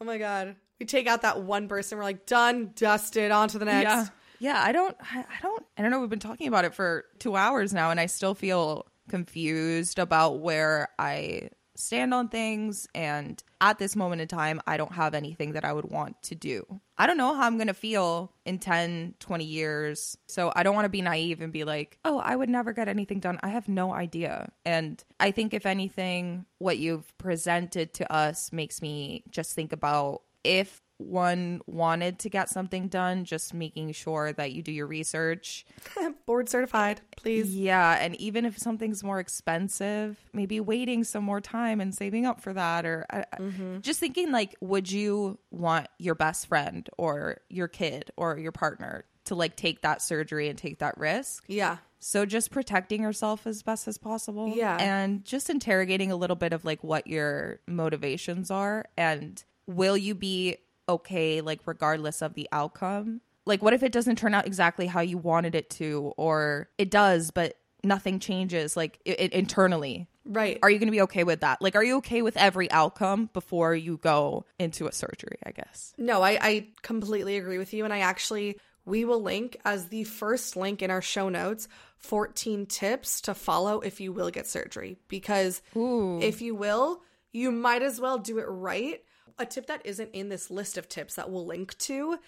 Oh 0.00 0.06
my 0.06 0.16
god. 0.16 0.56
We 0.80 0.86
take 0.86 1.06
out 1.06 1.22
that 1.22 1.42
one 1.42 1.68
person, 1.68 1.98
we're 1.98 2.04
like, 2.04 2.26
done, 2.26 2.72
dusted, 2.74 3.30
on 3.30 3.48
to 3.48 3.58
the 3.58 3.64
next. 3.64 3.84
Yeah. 3.84 4.06
Yeah, 4.40 4.60
I 4.62 4.72
don't 4.72 4.96
I, 5.00 5.24
don't 5.40 5.64
I 5.78 5.82
don't 5.82 5.90
know, 5.90 6.00
we've 6.00 6.10
been 6.10 6.18
talking 6.18 6.48
about 6.48 6.64
it 6.64 6.74
for 6.74 7.06
2 7.20 7.36
hours 7.36 7.72
now 7.72 7.90
and 7.90 8.00
I 8.00 8.06
still 8.06 8.34
feel 8.34 8.86
confused 9.08 9.98
about 9.98 10.40
where 10.40 10.88
I 10.98 11.50
stand 11.76 12.14
on 12.14 12.28
things 12.28 12.86
and 12.94 13.42
at 13.60 13.78
this 13.78 13.96
moment 13.96 14.20
in 14.22 14.28
time 14.28 14.60
I 14.66 14.76
don't 14.76 14.92
have 14.92 15.14
anything 15.14 15.52
that 15.52 15.64
I 15.64 15.72
would 15.72 15.90
want 15.90 16.20
to 16.24 16.34
do. 16.34 16.64
I 16.98 17.06
don't 17.06 17.16
know 17.16 17.34
how 17.34 17.46
I'm 17.46 17.56
going 17.56 17.68
to 17.68 17.74
feel 17.74 18.32
in 18.44 18.58
10, 18.58 19.14
20 19.18 19.44
years. 19.44 20.16
So 20.28 20.52
I 20.54 20.62
don't 20.62 20.74
want 20.74 20.84
to 20.84 20.90
be 20.90 21.02
naive 21.02 21.40
and 21.40 21.52
be 21.52 21.64
like, 21.64 21.98
"Oh, 22.04 22.18
I 22.18 22.36
would 22.36 22.48
never 22.48 22.72
get 22.72 22.88
anything 22.88 23.18
done." 23.20 23.40
I 23.42 23.48
have 23.48 23.68
no 23.68 23.92
idea. 23.92 24.52
And 24.64 25.02
I 25.18 25.30
think 25.30 25.54
if 25.54 25.66
anything 25.66 26.46
what 26.58 26.78
you've 26.78 27.16
presented 27.18 27.94
to 27.94 28.12
us 28.12 28.52
makes 28.52 28.80
me 28.80 29.24
just 29.30 29.54
think 29.54 29.72
about 29.72 30.22
if 30.44 30.80
one 30.98 31.60
wanted 31.66 32.20
to 32.20 32.28
get 32.30 32.48
something 32.48 32.86
done, 32.86 33.24
just 33.24 33.52
making 33.52 33.90
sure 33.90 34.32
that 34.32 34.52
you 34.52 34.62
do 34.62 34.70
your 34.70 34.86
research. 34.86 35.66
Board 36.26 36.48
certified, 36.48 37.00
please. 37.16 37.54
Yeah, 37.54 37.98
and 38.00 38.14
even 38.20 38.44
if 38.44 38.56
something's 38.58 39.02
more 39.02 39.18
expensive, 39.18 40.18
maybe 40.32 40.60
waiting 40.60 41.02
some 41.02 41.24
more 41.24 41.40
time 41.40 41.80
and 41.80 41.92
saving 41.92 42.26
up 42.26 42.40
for 42.40 42.52
that 42.52 42.86
or 42.86 43.06
I 43.10 43.24
I- 43.32 43.78
just 43.80 43.98
thinking 43.98 44.30
like 44.30 44.54
would 44.60 44.90
you 44.90 45.38
want 45.50 45.88
your 45.98 46.14
best 46.14 46.46
friend 46.46 46.88
or 46.96 47.38
your 47.48 47.66
kid 47.68 48.12
or 48.16 48.38
your 48.38 48.52
partner 48.52 49.04
to 49.24 49.34
like 49.34 49.56
take 49.56 49.80
that 49.82 50.00
surgery 50.00 50.48
and 50.48 50.56
take 50.58 50.78
that 50.78 50.96
risk? 50.96 51.44
Yeah. 51.48 51.78
So 51.98 52.26
just 52.26 52.50
protecting 52.50 53.02
yourself 53.02 53.46
as 53.46 53.62
best 53.62 53.88
as 53.88 53.98
possible. 53.98 54.52
Yeah. 54.54 54.76
And 54.78 55.24
just 55.24 55.48
interrogating 55.50 56.12
a 56.12 56.16
little 56.16 56.36
bit 56.36 56.52
of 56.52 56.64
like 56.64 56.84
what 56.84 57.06
your 57.06 57.58
motivations 57.66 58.50
are 58.50 58.84
and 58.96 59.42
will 59.66 59.96
you 59.96 60.14
be 60.14 60.56
okay 60.88 61.40
like 61.40 61.60
regardless 61.66 62.22
of 62.22 62.34
the 62.34 62.48
outcome? 62.52 63.20
Like 63.46 63.62
what 63.62 63.74
if 63.74 63.82
it 63.82 63.92
doesn't 63.92 64.16
turn 64.16 64.34
out 64.34 64.46
exactly 64.46 64.86
how 64.86 65.00
you 65.00 65.18
wanted 65.18 65.54
it 65.54 65.70
to 65.70 66.12
or 66.16 66.68
it 66.78 66.90
does 66.90 67.30
but 67.30 67.56
nothing 67.82 68.18
changes 68.18 68.76
like 68.76 68.98
it, 69.04 69.20
it 69.20 69.32
internally? 69.32 70.08
Right. 70.26 70.58
Are 70.62 70.70
you 70.70 70.78
going 70.78 70.86
to 70.86 70.92
be 70.92 71.02
okay 71.02 71.24
with 71.24 71.40
that? 71.40 71.60
Like 71.60 71.76
are 71.76 71.84
you 71.84 71.98
okay 71.98 72.22
with 72.22 72.36
every 72.36 72.70
outcome 72.70 73.28
before 73.32 73.74
you 73.74 73.98
go 73.98 74.46
into 74.58 74.86
a 74.86 74.92
surgery, 74.92 75.38
I 75.44 75.50
guess? 75.50 75.94
no, 75.98 76.22
I, 76.22 76.38
I 76.40 76.68
completely 76.82 77.36
agree 77.36 77.58
with 77.58 77.74
you. 77.74 77.84
And 77.84 77.92
I 77.92 78.00
actually, 78.00 78.58
we 78.86 79.04
will 79.04 79.22
link 79.22 79.56
as 79.64 79.88
the 79.88 80.04
first 80.04 80.56
link 80.56 80.82
in 80.82 80.90
our 80.90 81.02
show 81.02 81.28
notes 81.28 81.68
14 81.98 82.66
tips 82.66 83.22
to 83.22 83.34
follow 83.34 83.80
if 83.80 84.00
you 84.00 84.12
will 84.12 84.30
get 84.30 84.46
surgery. 84.46 84.96
Because 85.08 85.62
Ooh. 85.76 86.20
if 86.20 86.42
you 86.42 86.54
will, 86.54 87.02
you 87.32 87.50
might 87.50 87.82
as 87.82 88.00
well 88.00 88.18
do 88.18 88.38
it 88.38 88.46
right. 88.46 89.02
A 89.38 89.46
tip 89.46 89.66
that 89.66 89.82
isn't 89.84 90.10
in 90.12 90.28
this 90.28 90.50
list 90.50 90.78
of 90.78 90.88
tips 90.88 91.14
that 91.14 91.30
we'll 91.30 91.46
link 91.46 91.76
to 91.78 92.18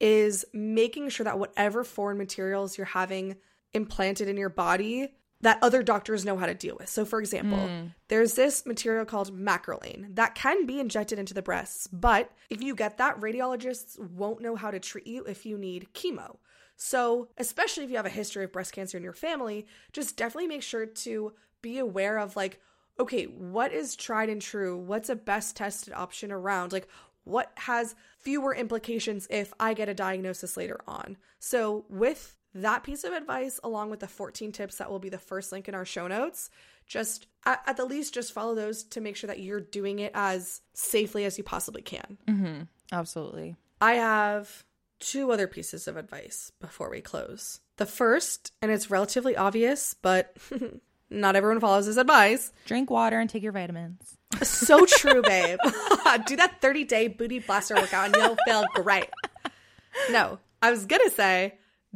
is 0.00 0.44
making 0.52 1.08
sure 1.08 1.24
that 1.24 1.38
whatever 1.38 1.84
foreign 1.84 2.18
materials 2.18 2.76
you're 2.76 2.86
having 2.86 3.36
implanted 3.72 4.28
in 4.28 4.36
your 4.36 4.48
body 4.48 5.12
that 5.40 5.58
other 5.62 5.82
doctors 5.82 6.24
know 6.24 6.36
how 6.36 6.46
to 6.46 6.54
deal 6.54 6.76
with. 6.78 6.88
So 6.88 7.04
for 7.04 7.20
example, 7.20 7.58
hmm. 7.58 7.86
there's 8.08 8.34
this 8.34 8.66
material 8.66 9.04
called 9.04 9.32
macrolane 9.32 10.14
that 10.16 10.34
can 10.34 10.66
be 10.66 10.80
injected 10.80 11.18
into 11.18 11.34
the 11.34 11.42
breasts, 11.42 11.86
but 11.86 12.32
if 12.50 12.60
you 12.60 12.74
get 12.74 12.98
that, 12.98 13.20
radiologists 13.20 13.98
won't 13.98 14.40
know 14.40 14.56
how 14.56 14.70
to 14.70 14.80
treat 14.80 15.06
you 15.06 15.24
if 15.24 15.46
you 15.46 15.56
need 15.56 15.88
chemo. 15.94 16.38
So, 16.76 17.28
especially 17.36 17.84
if 17.84 17.90
you 17.90 17.96
have 17.96 18.06
a 18.06 18.10
history 18.10 18.44
of 18.44 18.52
breast 18.52 18.72
cancer 18.72 18.96
in 18.96 19.02
your 19.02 19.12
family, 19.12 19.66
just 19.92 20.16
definitely 20.16 20.46
make 20.46 20.62
sure 20.62 20.86
to 20.86 21.32
be 21.60 21.78
aware 21.78 22.18
of 22.18 22.36
like 22.36 22.60
okay, 23.00 23.24
what 23.24 23.72
is 23.72 23.96
tried 23.96 24.28
and 24.28 24.42
true? 24.42 24.76
What's 24.76 25.08
a 25.08 25.16
best 25.16 25.56
tested 25.56 25.92
option 25.92 26.32
around? 26.32 26.72
Like, 26.72 26.88
what 27.24 27.52
has 27.56 27.94
fewer 28.18 28.54
implications 28.54 29.26
if 29.30 29.52
I 29.60 29.74
get 29.74 29.88
a 29.88 29.94
diagnosis 29.94 30.56
later 30.56 30.80
on? 30.86 31.16
So, 31.38 31.84
with 31.88 32.36
that 32.54 32.82
piece 32.82 33.04
of 33.04 33.12
advice, 33.12 33.60
along 33.62 33.90
with 33.90 34.00
the 34.00 34.08
14 34.08 34.52
tips 34.52 34.76
that 34.76 34.90
will 34.90 34.98
be 34.98 35.10
the 35.10 35.18
first 35.18 35.52
link 35.52 35.68
in 35.68 35.74
our 35.74 35.84
show 35.84 36.08
notes, 36.08 36.50
just 36.86 37.26
at, 37.44 37.62
at 37.66 37.76
the 37.76 37.84
least, 37.84 38.14
just 38.14 38.32
follow 38.32 38.54
those 38.54 38.82
to 38.84 39.00
make 39.00 39.16
sure 39.16 39.28
that 39.28 39.40
you're 39.40 39.60
doing 39.60 39.98
it 39.98 40.12
as 40.14 40.62
safely 40.72 41.24
as 41.24 41.36
you 41.38 41.44
possibly 41.44 41.82
can. 41.82 42.18
Mm-hmm. 42.26 42.62
Absolutely. 42.90 43.56
I 43.80 43.94
have 43.94 44.64
two 44.98 45.30
other 45.30 45.46
pieces 45.46 45.86
of 45.86 45.96
advice 45.96 46.50
before 46.60 46.90
we 46.90 47.00
close. 47.00 47.60
The 47.76 47.86
first, 47.86 48.52
and 48.60 48.72
it's 48.72 48.90
relatively 48.90 49.36
obvious, 49.36 49.94
but 49.94 50.36
not 51.10 51.36
everyone 51.36 51.60
follows 51.60 51.86
this 51.86 51.96
advice. 51.96 52.52
Drink 52.66 52.90
water 52.90 53.18
and 53.18 53.28
take 53.28 53.42
your 53.42 53.52
vitamins. 53.52 54.16
So 54.42 54.84
true, 54.86 55.22
babe. 55.22 55.58
Do 56.26 56.36
that 56.36 56.60
30 56.60 56.84
day 56.84 57.08
booty 57.08 57.38
blaster 57.38 57.74
workout 57.74 58.06
and 58.06 58.16
you'll 58.16 58.36
feel 58.46 58.64
great. 58.74 59.08
No, 60.10 60.38
I 60.62 60.70
was 60.70 60.86
gonna 60.86 61.10
say 61.10 61.54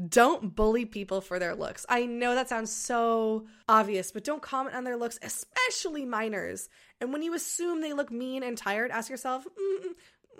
don't 0.08 0.54
bully 0.54 0.86
people 0.86 1.20
for 1.20 1.38
their 1.38 1.54
looks. 1.54 1.84
I 1.88 2.06
know 2.06 2.34
that 2.34 2.48
sounds 2.48 2.72
so 2.72 3.46
obvious, 3.68 4.10
but 4.10 4.24
don't 4.24 4.42
comment 4.42 4.74
on 4.74 4.84
their 4.84 4.96
looks, 4.96 5.18
especially 5.22 6.06
minors. 6.06 6.68
And 7.00 7.12
when 7.12 7.22
you 7.22 7.34
assume 7.34 7.80
they 7.80 7.92
look 7.92 8.10
mean 8.10 8.42
and 8.42 8.56
tired, 8.56 8.90
ask 8.90 9.10
yourself, 9.10 9.46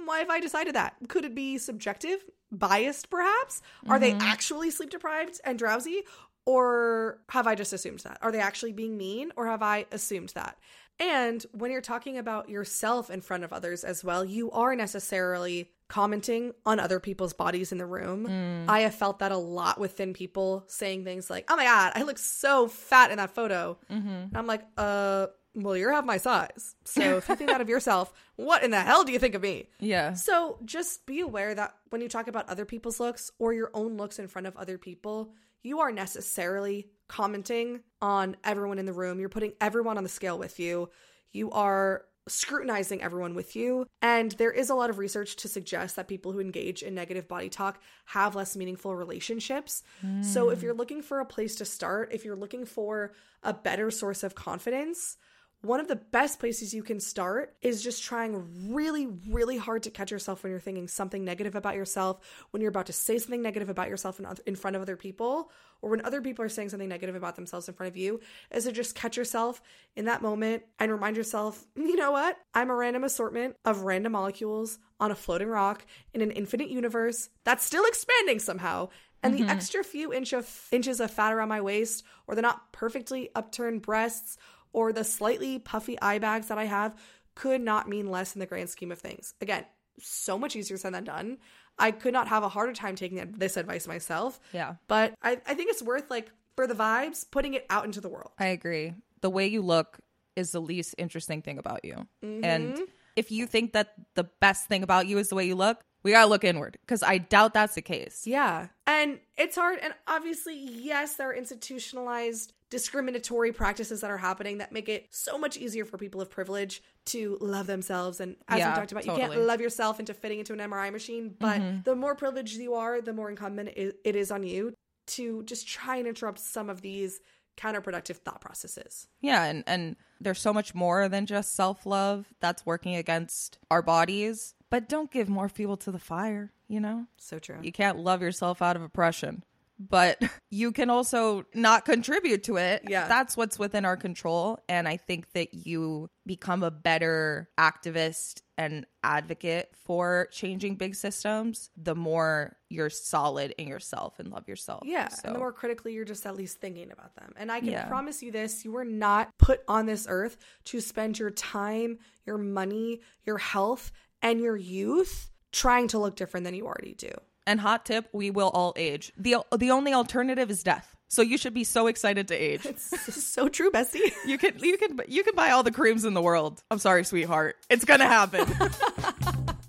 why 0.05 0.21
have 0.21 0.31
I 0.31 0.41
decided 0.41 0.75
that? 0.75 0.95
Could 1.09 1.25
it 1.25 1.35
be 1.35 1.59
subjective, 1.59 2.25
biased 2.51 3.11
perhaps? 3.11 3.61
Are 3.89 3.99
they 3.99 4.13
mm-hmm. 4.13 4.23
actually 4.23 4.71
sleep 4.71 4.91
deprived 4.91 5.41
and 5.45 5.59
drowsy? 5.59 6.03
Or 6.45 7.21
have 7.29 7.47
I 7.47 7.55
just 7.55 7.73
assumed 7.73 8.01
that? 8.01 8.19
Are 8.21 8.33
they 8.33 8.41
actually 8.41 8.73
being 8.73 8.97
mean 8.97 9.33
or 9.37 9.47
have 9.47 9.63
I 9.63 9.87
assumed 9.93 10.31
that? 10.31 10.59
And 10.99 11.45
when 11.53 11.71
you're 11.71 11.81
talking 11.81 12.19
about 12.19 12.49
yourself 12.49 13.11
in 13.11 13.21
front 13.21 13.45
of 13.45 13.53
others 13.53 13.83
as 13.85 14.05
well, 14.05 14.25
you 14.25 14.51
are 14.51 14.75
necessarily 14.77 15.71
commenting 15.89 16.53
on 16.65 16.81
other 16.81 17.01
people's 17.01 17.33
bodies 17.33 17.71
in 17.73 17.79
the 17.79 17.87
room. 17.87 18.27
I 18.69 18.81
have 18.81 18.95
felt 18.95 19.19
that 19.21 19.33
a 19.33 19.37
lot 19.37 19.79
with 19.79 19.93
thin 19.93 20.15
people 20.15 20.65
saying 20.67 21.05
things 21.05 21.29
like, 21.31 21.47
oh 21.51 21.57
my 21.57 21.65
God, 21.65 21.93
I 21.95 22.03
look 22.03 22.19
so 22.19 22.67
fat 22.69 23.11
in 23.11 23.19
that 23.19 23.35
photo. 23.35 23.79
And 23.89 24.37
I'm 24.37 24.47
like, 24.47 24.63
uh, 24.77 25.27
well, 25.55 25.77
you're 25.77 25.93
half 25.93 26.05
my 26.05 26.17
size. 26.17 26.77
So 26.85 27.19
if 27.19 27.29
you 27.29 27.37
think 27.37 27.51
that 27.51 27.61
of 27.61 27.69
yourself, 27.75 28.13
what 28.37 28.63
in 28.63 28.71
the 28.71 28.81
hell 28.81 29.05
do 29.05 29.13
you 29.13 29.19
think 29.19 29.35
of 29.35 29.43
me? 29.43 29.69
Yeah. 29.81 30.15
So 30.15 30.59
just 30.65 31.05
be 31.05 31.21
aware 31.21 31.55
that 31.55 31.75
when 31.91 32.01
you 32.01 32.09
talk 32.09 32.27
about 32.27 32.49
other 32.49 32.65
people's 32.65 32.99
looks 33.01 33.31
or 33.39 33.53
your 33.53 33.71
own 33.75 33.97
looks 33.97 34.19
in 34.19 34.29
front 34.29 34.47
of 34.47 34.57
other 34.57 34.79
people, 34.79 35.35
you 35.63 35.81
are 35.81 35.93
necessarily 35.93 36.89
commenting 37.09 37.81
on 38.01 38.37
everyone 38.45 38.79
in 38.79 38.87
the 38.87 38.93
room. 38.93 39.21
You're 39.21 39.29
putting 39.29 39.53
everyone 39.61 39.97
on 39.97 40.03
the 40.03 40.09
scale 40.09 40.39
with 40.39 40.59
you. 40.59 40.91
You 41.33 41.51
are 41.53 42.05
scrutinizing 42.29 43.03
everyone 43.03 43.35
with 43.35 43.57
you. 43.57 43.87
And 44.01 44.33
there 44.33 44.53
is 44.53 44.71
a 44.71 44.75
lot 44.75 44.91
of 44.91 44.99
research 44.99 45.37
to 45.37 45.49
suggest 45.49 45.97
that 45.97 46.09
people 46.09 46.33
who 46.33 46.41
engage 46.41 46.83
in 46.83 46.95
negative 46.95 47.27
body 47.27 47.49
talk 47.49 47.83
have 48.07 48.37
less 48.37 48.57
meaningful 48.57 48.95
relationships. 48.95 49.83
So 50.23 50.51
if 50.51 50.61
hmm. 50.61 50.67
you're 50.67 50.75
looking 50.75 51.03
for 51.03 51.21
a 51.21 51.27
place 51.27 51.57
to 51.57 51.65
start, 51.65 52.13
if 52.13 52.25
you're 52.25 52.37
looking 52.37 52.65
for 52.65 53.13
a 53.43 53.53
better 53.53 53.91
source 53.91 54.23
of 54.23 54.35
confidence, 54.35 55.17
one 55.63 55.79
of 55.79 55.87
the 55.87 55.97
best 55.97 56.41
places 56.41 56.75
you 56.75 56.83
can 56.83 56.99
start 56.99 57.55
is 57.63 57.85
just 57.85 58.03
trying 58.03 58.73
really, 58.75 59.07
really 59.29 59.57
hard 59.57 59.85
to 59.85 59.91
catch 59.91 60.11
yourself 60.11 60.43
when 60.43 60.51
you're 60.51 60.59
thinking 60.59 60.89
something 60.89 61.25
negative 61.25 61.55
about 61.55 61.77
yourself, 61.77 62.19
when 62.51 62.61
you're 62.61 62.69
about 62.69 62.87
to 62.87 62.93
say 62.93 63.17
something 63.17 63.43
negative 63.43 63.69
about 63.69 63.89
yourself 63.89 64.19
in, 64.19 64.27
in 64.45 64.57
front 64.57 64.75
of 64.75 64.83
other 64.83 64.97
people, 64.97 65.53
or 65.81 65.91
when 65.91 66.05
other 66.05 66.21
people 66.21 66.45
are 66.45 66.49
saying 66.49 66.69
something 66.69 66.89
negative 66.89 67.15
about 67.15 67.37
themselves 67.37 67.69
in 67.69 67.75
front 67.75 67.93
of 67.93 67.97
you, 67.97 68.19
is 68.51 68.65
to 68.65 68.73
just 68.73 68.97
catch 68.97 69.17
yourself 69.17 69.63
in 69.95 70.07
that 70.07 70.21
moment 70.21 70.65
and 70.81 70.91
remind 70.91 71.17
yourself, 71.17 71.65
you 71.77 71.95
know 71.95 72.11
what? 72.11 72.37
I'm 72.55 72.71
a 72.71 72.75
random 72.75 73.05
assortment 73.05 73.55
of 73.65 73.83
random 73.83 74.13
molecules 74.13 74.81
on 74.99 75.13
a 75.13 75.17
floating 75.17 75.49
rock 75.49 75.87
in 76.13 76.23
an 76.23 76.33
infinite 76.33 76.71
universe 76.71 77.29
that's 77.45 77.65
still 77.65 77.85
expanding 77.85 78.41
somehow. 78.41 78.89
And 79.25 79.35
the 79.35 79.43
mm-hmm. 79.43 79.51
extra 79.51 79.85
few 79.85 80.13
inch 80.13 80.33
of, 80.33 80.69
inches 80.73 80.99
of 80.99 81.13
fat 81.13 81.33
around 81.33 81.49
my 81.49 81.61
waist, 81.61 82.03
or 82.27 82.35
the 82.35 82.43
not 82.43 82.73
perfectly 82.73 83.31
upturned 83.37 83.83
breasts, 83.83 84.37
or 84.73 84.93
the 84.93 85.05
slightly 85.05 85.59
puffy 85.59 86.01
eye 86.01 86.19
bags 86.19 86.49
that 86.49 86.59
I 86.59 86.65
have 86.65 86.97
could 87.35 87.61
not 87.61 87.89
mean 87.89 88.11
less 88.11 88.35
in 88.35 88.41
the 88.41 88.47
grand 88.47 88.71
scheme 88.71 88.93
of 88.93 88.99
things. 88.99 89.35
Again, 89.41 89.65
so 90.01 90.39
much 90.39 90.57
easier 90.57 90.77
said 90.77 90.95
than 90.95 91.05
done. 91.05 91.39
I 91.79 91.91
could 91.91 92.13
not 92.13 92.29
have 92.29 92.43
a 92.43 92.49
harder 92.49 92.73
time 92.73 92.97
taking 92.97 93.35
this 93.37 93.57
advice 93.57 93.87
myself. 93.87 94.41
Yeah. 94.53 94.75
But 94.89 95.15
I, 95.23 95.41
I 95.47 95.55
think 95.55 95.71
it's 95.71 95.83
worth, 95.83 96.11
like, 96.11 96.31
for 96.57 96.67
the 96.67 96.75
vibes, 96.75 97.25
putting 97.31 97.55
it 97.55 97.67
out 97.71 97.85
into 97.85 98.01
the 98.01 98.09
world. 98.09 98.33
I 98.39 98.47
agree. 98.47 98.95
The 99.23 99.31
way 99.31 99.47
you 99.47 99.63
look 99.63 99.99
is 100.37 100.53
the 100.53 100.61
least 100.61 100.95
interesting 100.99 101.43
thing 101.43 101.59
about 101.59 101.85
you. 101.85 102.07
Mm-hmm. 102.23 102.45
And 102.45 102.81
if 103.17 103.31
you 103.31 103.47
think 103.47 103.73
that 103.73 103.95
the 104.15 104.25
best 104.25 104.67
thing 104.67 104.83
about 104.83 105.07
you 105.07 105.19
is 105.19 105.29
the 105.29 105.35
way 105.35 105.47
you 105.47 105.55
look, 105.55 105.83
we 106.03 106.11
gotta 106.11 106.29
look 106.29 106.45
inward 106.45 106.79
because 106.81 107.03
I 107.03 107.19
doubt 107.19 107.55
that's 107.55 107.75
the 107.75 107.83
case. 107.83 108.27
Yeah. 108.27 108.69
And 108.87 109.21
it's 109.37 109.57
hard. 109.57 109.79
And 109.83 109.95
obviously, 110.07 110.57
yes, 110.57 111.15
there 111.15 111.31
are 111.31 111.35
institutionalized 111.35 112.53
discriminatory 112.71 113.53
practices 113.53 114.01
that 114.01 114.11
are 114.11 114.17
happening 114.17 114.59
that 114.59 114.73
make 114.73 114.89
it 114.89 115.07
so 115.11 115.37
much 115.37 115.59
easier 115.59 115.85
for 115.85 115.99
people 115.99 116.21
of 116.21 116.31
privilege 116.31 116.83
to 117.05 117.37
love 117.41 117.67
themselves. 117.67 118.19
And 118.19 118.37
as 118.49 118.59
Yeah, 118.59 118.71
we 118.71 118.77
talked 118.77 118.93
about, 118.93 119.05
you 119.05 119.13
totally. 119.13 119.37
can't 119.37 119.47
love 119.47 119.61
yourself 119.61 120.01
into 120.01 120.15
fitting 120.15 120.39
into 120.39 120.55
an 120.55 120.59
MRI 120.59 120.91
machine. 120.91 121.35
But 121.39 121.61
mm-hmm. 121.61 121.83
the 121.85 121.95
more 121.95 122.15
privileged 122.15 122.57
you 122.59 122.75
are, 122.75 123.01
the 123.03 123.13
more 123.13 123.29
incumbent 123.29 123.71
it 123.77 124.17
is 124.17 124.31
on 124.31 124.43
you 124.43 124.75
to 125.09 125.43
just 125.45 125.69
try 125.69 125.97
and 125.97 126.07
interrupt 126.07 126.39
some 126.39 126.71
of 126.71 126.81
these 126.81 127.21
counterproductive 127.59 128.17
thought 128.17 128.41
processes. 128.41 129.09
Yeah, 129.21 129.45
and 129.45 129.65
and 129.67 129.97
there's 130.21 130.41
so 130.41 130.55
much 130.55 130.75
more 130.75 131.09
than 131.09 131.27
just 131.27 131.55
self-love 131.55 132.33
that's 132.41 132.65
working 132.65 132.97
against 132.97 133.59
our 133.71 133.83
bodies, 133.83 134.55
but 134.73 134.89
don't 134.89 135.11
give 135.11 135.29
more 135.29 135.51
fuel 135.51 135.77
to 135.77 135.93
the 135.93 135.99
fire, 135.99 136.51
you 136.67 136.81
know? 136.81 137.07
So 137.19 137.39
true. 137.39 137.59
You 137.63 137.73
can't 137.73 137.99
love 137.99 138.23
yourself 138.23 138.63
out 138.63 138.75
of 138.75 138.81
oppression, 138.83 139.45
but 139.79 140.19
you 140.51 140.73
can 140.73 140.89
also 140.89 141.45
not 141.55 141.85
contribute 141.85 142.45
to 142.45 142.57
it. 142.57 142.83
Yeah. 142.89 143.07
That's 143.07 143.37
what's 143.37 143.59
within 143.59 143.85
our 143.85 143.99
control. 143.99 144.59
And 144.71 144.89
I 144.89 144.97
think 144.97 145.31
that 145.35 145.53
you 145.53 146.09
become 146.25 146.63
a 146.63 146.71
better 146.71 147.51
activist 147.61 148.41
and 148.57 148.87
advocate 149.03 149.69
for 149.85 150.29
changing 150.31 150.77
big 150.77 150.95
systems 150.95 151.69
the 151.77 151.95
more 151.97 152.57
you're 152.71 152.91
solid 152.91 153.53
in 153.59 153.67
yourself 153.67 154.19
and 154.21 154.29
love 154.31 154.47
yourself. 154.49 154.83
Yeah, 154.85 155.09
So, 155.09 155.23
and 155.25 155.35
the 155.35 155.39
more 155.41 155.53
critically 155.53 155.93
you're 155.95 156.05
just 156.05 156.25
at 156.27 156.37
least 156.37 156.61
thinking 156.61 156.93
about 156.93 157.15
them. 157.17 157.33
And 157.37 157.51
I 157.51 157.59
can 157.61 157.71
Yeah. 157.71 157.87
promise 157.89 158.23
you 158.23 158.31
this, 158.31 158.65
you 158.65 158.73
were 158.73 158.85
not 158.85 159.37
put 159.37 159.63
on 159.69 159.87
this 159.87 160.07
earth 160.09 160.37
to 160.67 160.81
spend 160.81 161.19
your 161.19 161.31
time, 161.31 161.99
your 162.25 162.39
money, 162.39 163.01
your 163.27 163.39
health, 163.39 163.91
and 164.23 164.41
your 164.41 164.57
youth 164.57 165.31
trying 165.53 165.89
to 165.89 165.99
look 165.99 166.17
different 166.17 166.45
than 166.45 166.55
you 166.55 166.67
already 166.67 166.95
do. 166.95 167.11
and 167.47 167.61
hot 167.61 167.85
tip, 167.85 168.09
we 168.13 168.31
will 168.31 168.49
all 168.51 168.73
age. 168.77 169.13
The 169.17 169.37
the 169.57 169.71
only 169.73 169.93
alternative 169.93 170.51
is 170.51 170.63
death. 170.63 170.97
So 171.09 171.21
you 171.21 171.37
should 171.37 171.53
be 171.53 171.65
so 171.65 171.89
excited 171.89 172.29
to 172.29 172.35
age. 172.35 172.65
It's 172.65 173.25
so 173.25 173.49
true, 173.51 173.71
Bessie. 173.71 174.13
You 174.27 174.39
can 174.39 174.59
you 174.61 174.79
can 174.79 174.99
you 175.09 175.23
can 175.25 175.35
buy 175.35 175.51
all 175.51 175.63
the 175.63 175.71
creams 175.73 176.05
in 176.07 176.15
the 176.15 176.23
world. 176.23 176.63
I'm 176.71 176.79
sorry, 176.79 177.05
sweetheart. 177.05 177.57
It's 177.69 177.85
gonna 177.85 178.07
happen. 178.07 178.47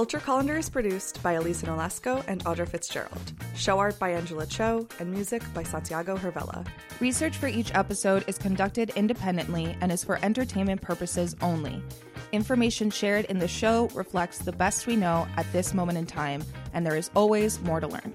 Culture 0.00 0.18
Colander 0.18 0.56
is 0.56 0.70
produced 0.70 1.22
by 1.22 1.32
Elisa 1.32 1.66
Nolasco 1.66 2.24
and 2.26 2.42
Audra 2.44 2.66
Fitzgerald. 2.66 3.32
Show 3.54 3.78
art 3.78 3.98
by 3.98 4.12
Angela 4.12 4.46
Cho 4.46 4.88
and 4.98 5.12
music 5.12 5.42
by 5.52 5.62
Santiago 5.62 6.16
Hervella. 6.16 6.66
Research 7.00 7.36
for 7.36 7.48
each 7.48 7.70
episode 7.74 8.24
is 8.26 8.38
conducted 8.38 8.88
independently 8.96 9.76
and 9.82 9.92
is 9.92 10.02
for 10.02 10.18
entertainment 10.24 10.80
purposes 10.80 11.36
only. 11.42 11.82
Information 12.32 12.88
shared 12.88 13.26
in 13.26 13.38
the 13.38 13.46
show 13.46 13.88
reflects 13.88 14.38
the 14.38 14.52
best 14.52 14.86
we 14.86 14.96
know 14.96 15.28
at 15.36 15.44
this 15.52 15.74
moment 15.74 15.98
in 15.98 16.06
time, 16.06 16.42
and 16.72 16.86
there 16.86 16.96
is 16.96 17.10
always 17.14 17.60
more 17.60 17.78
to 17.78 17.86
learn. 17.86 18.14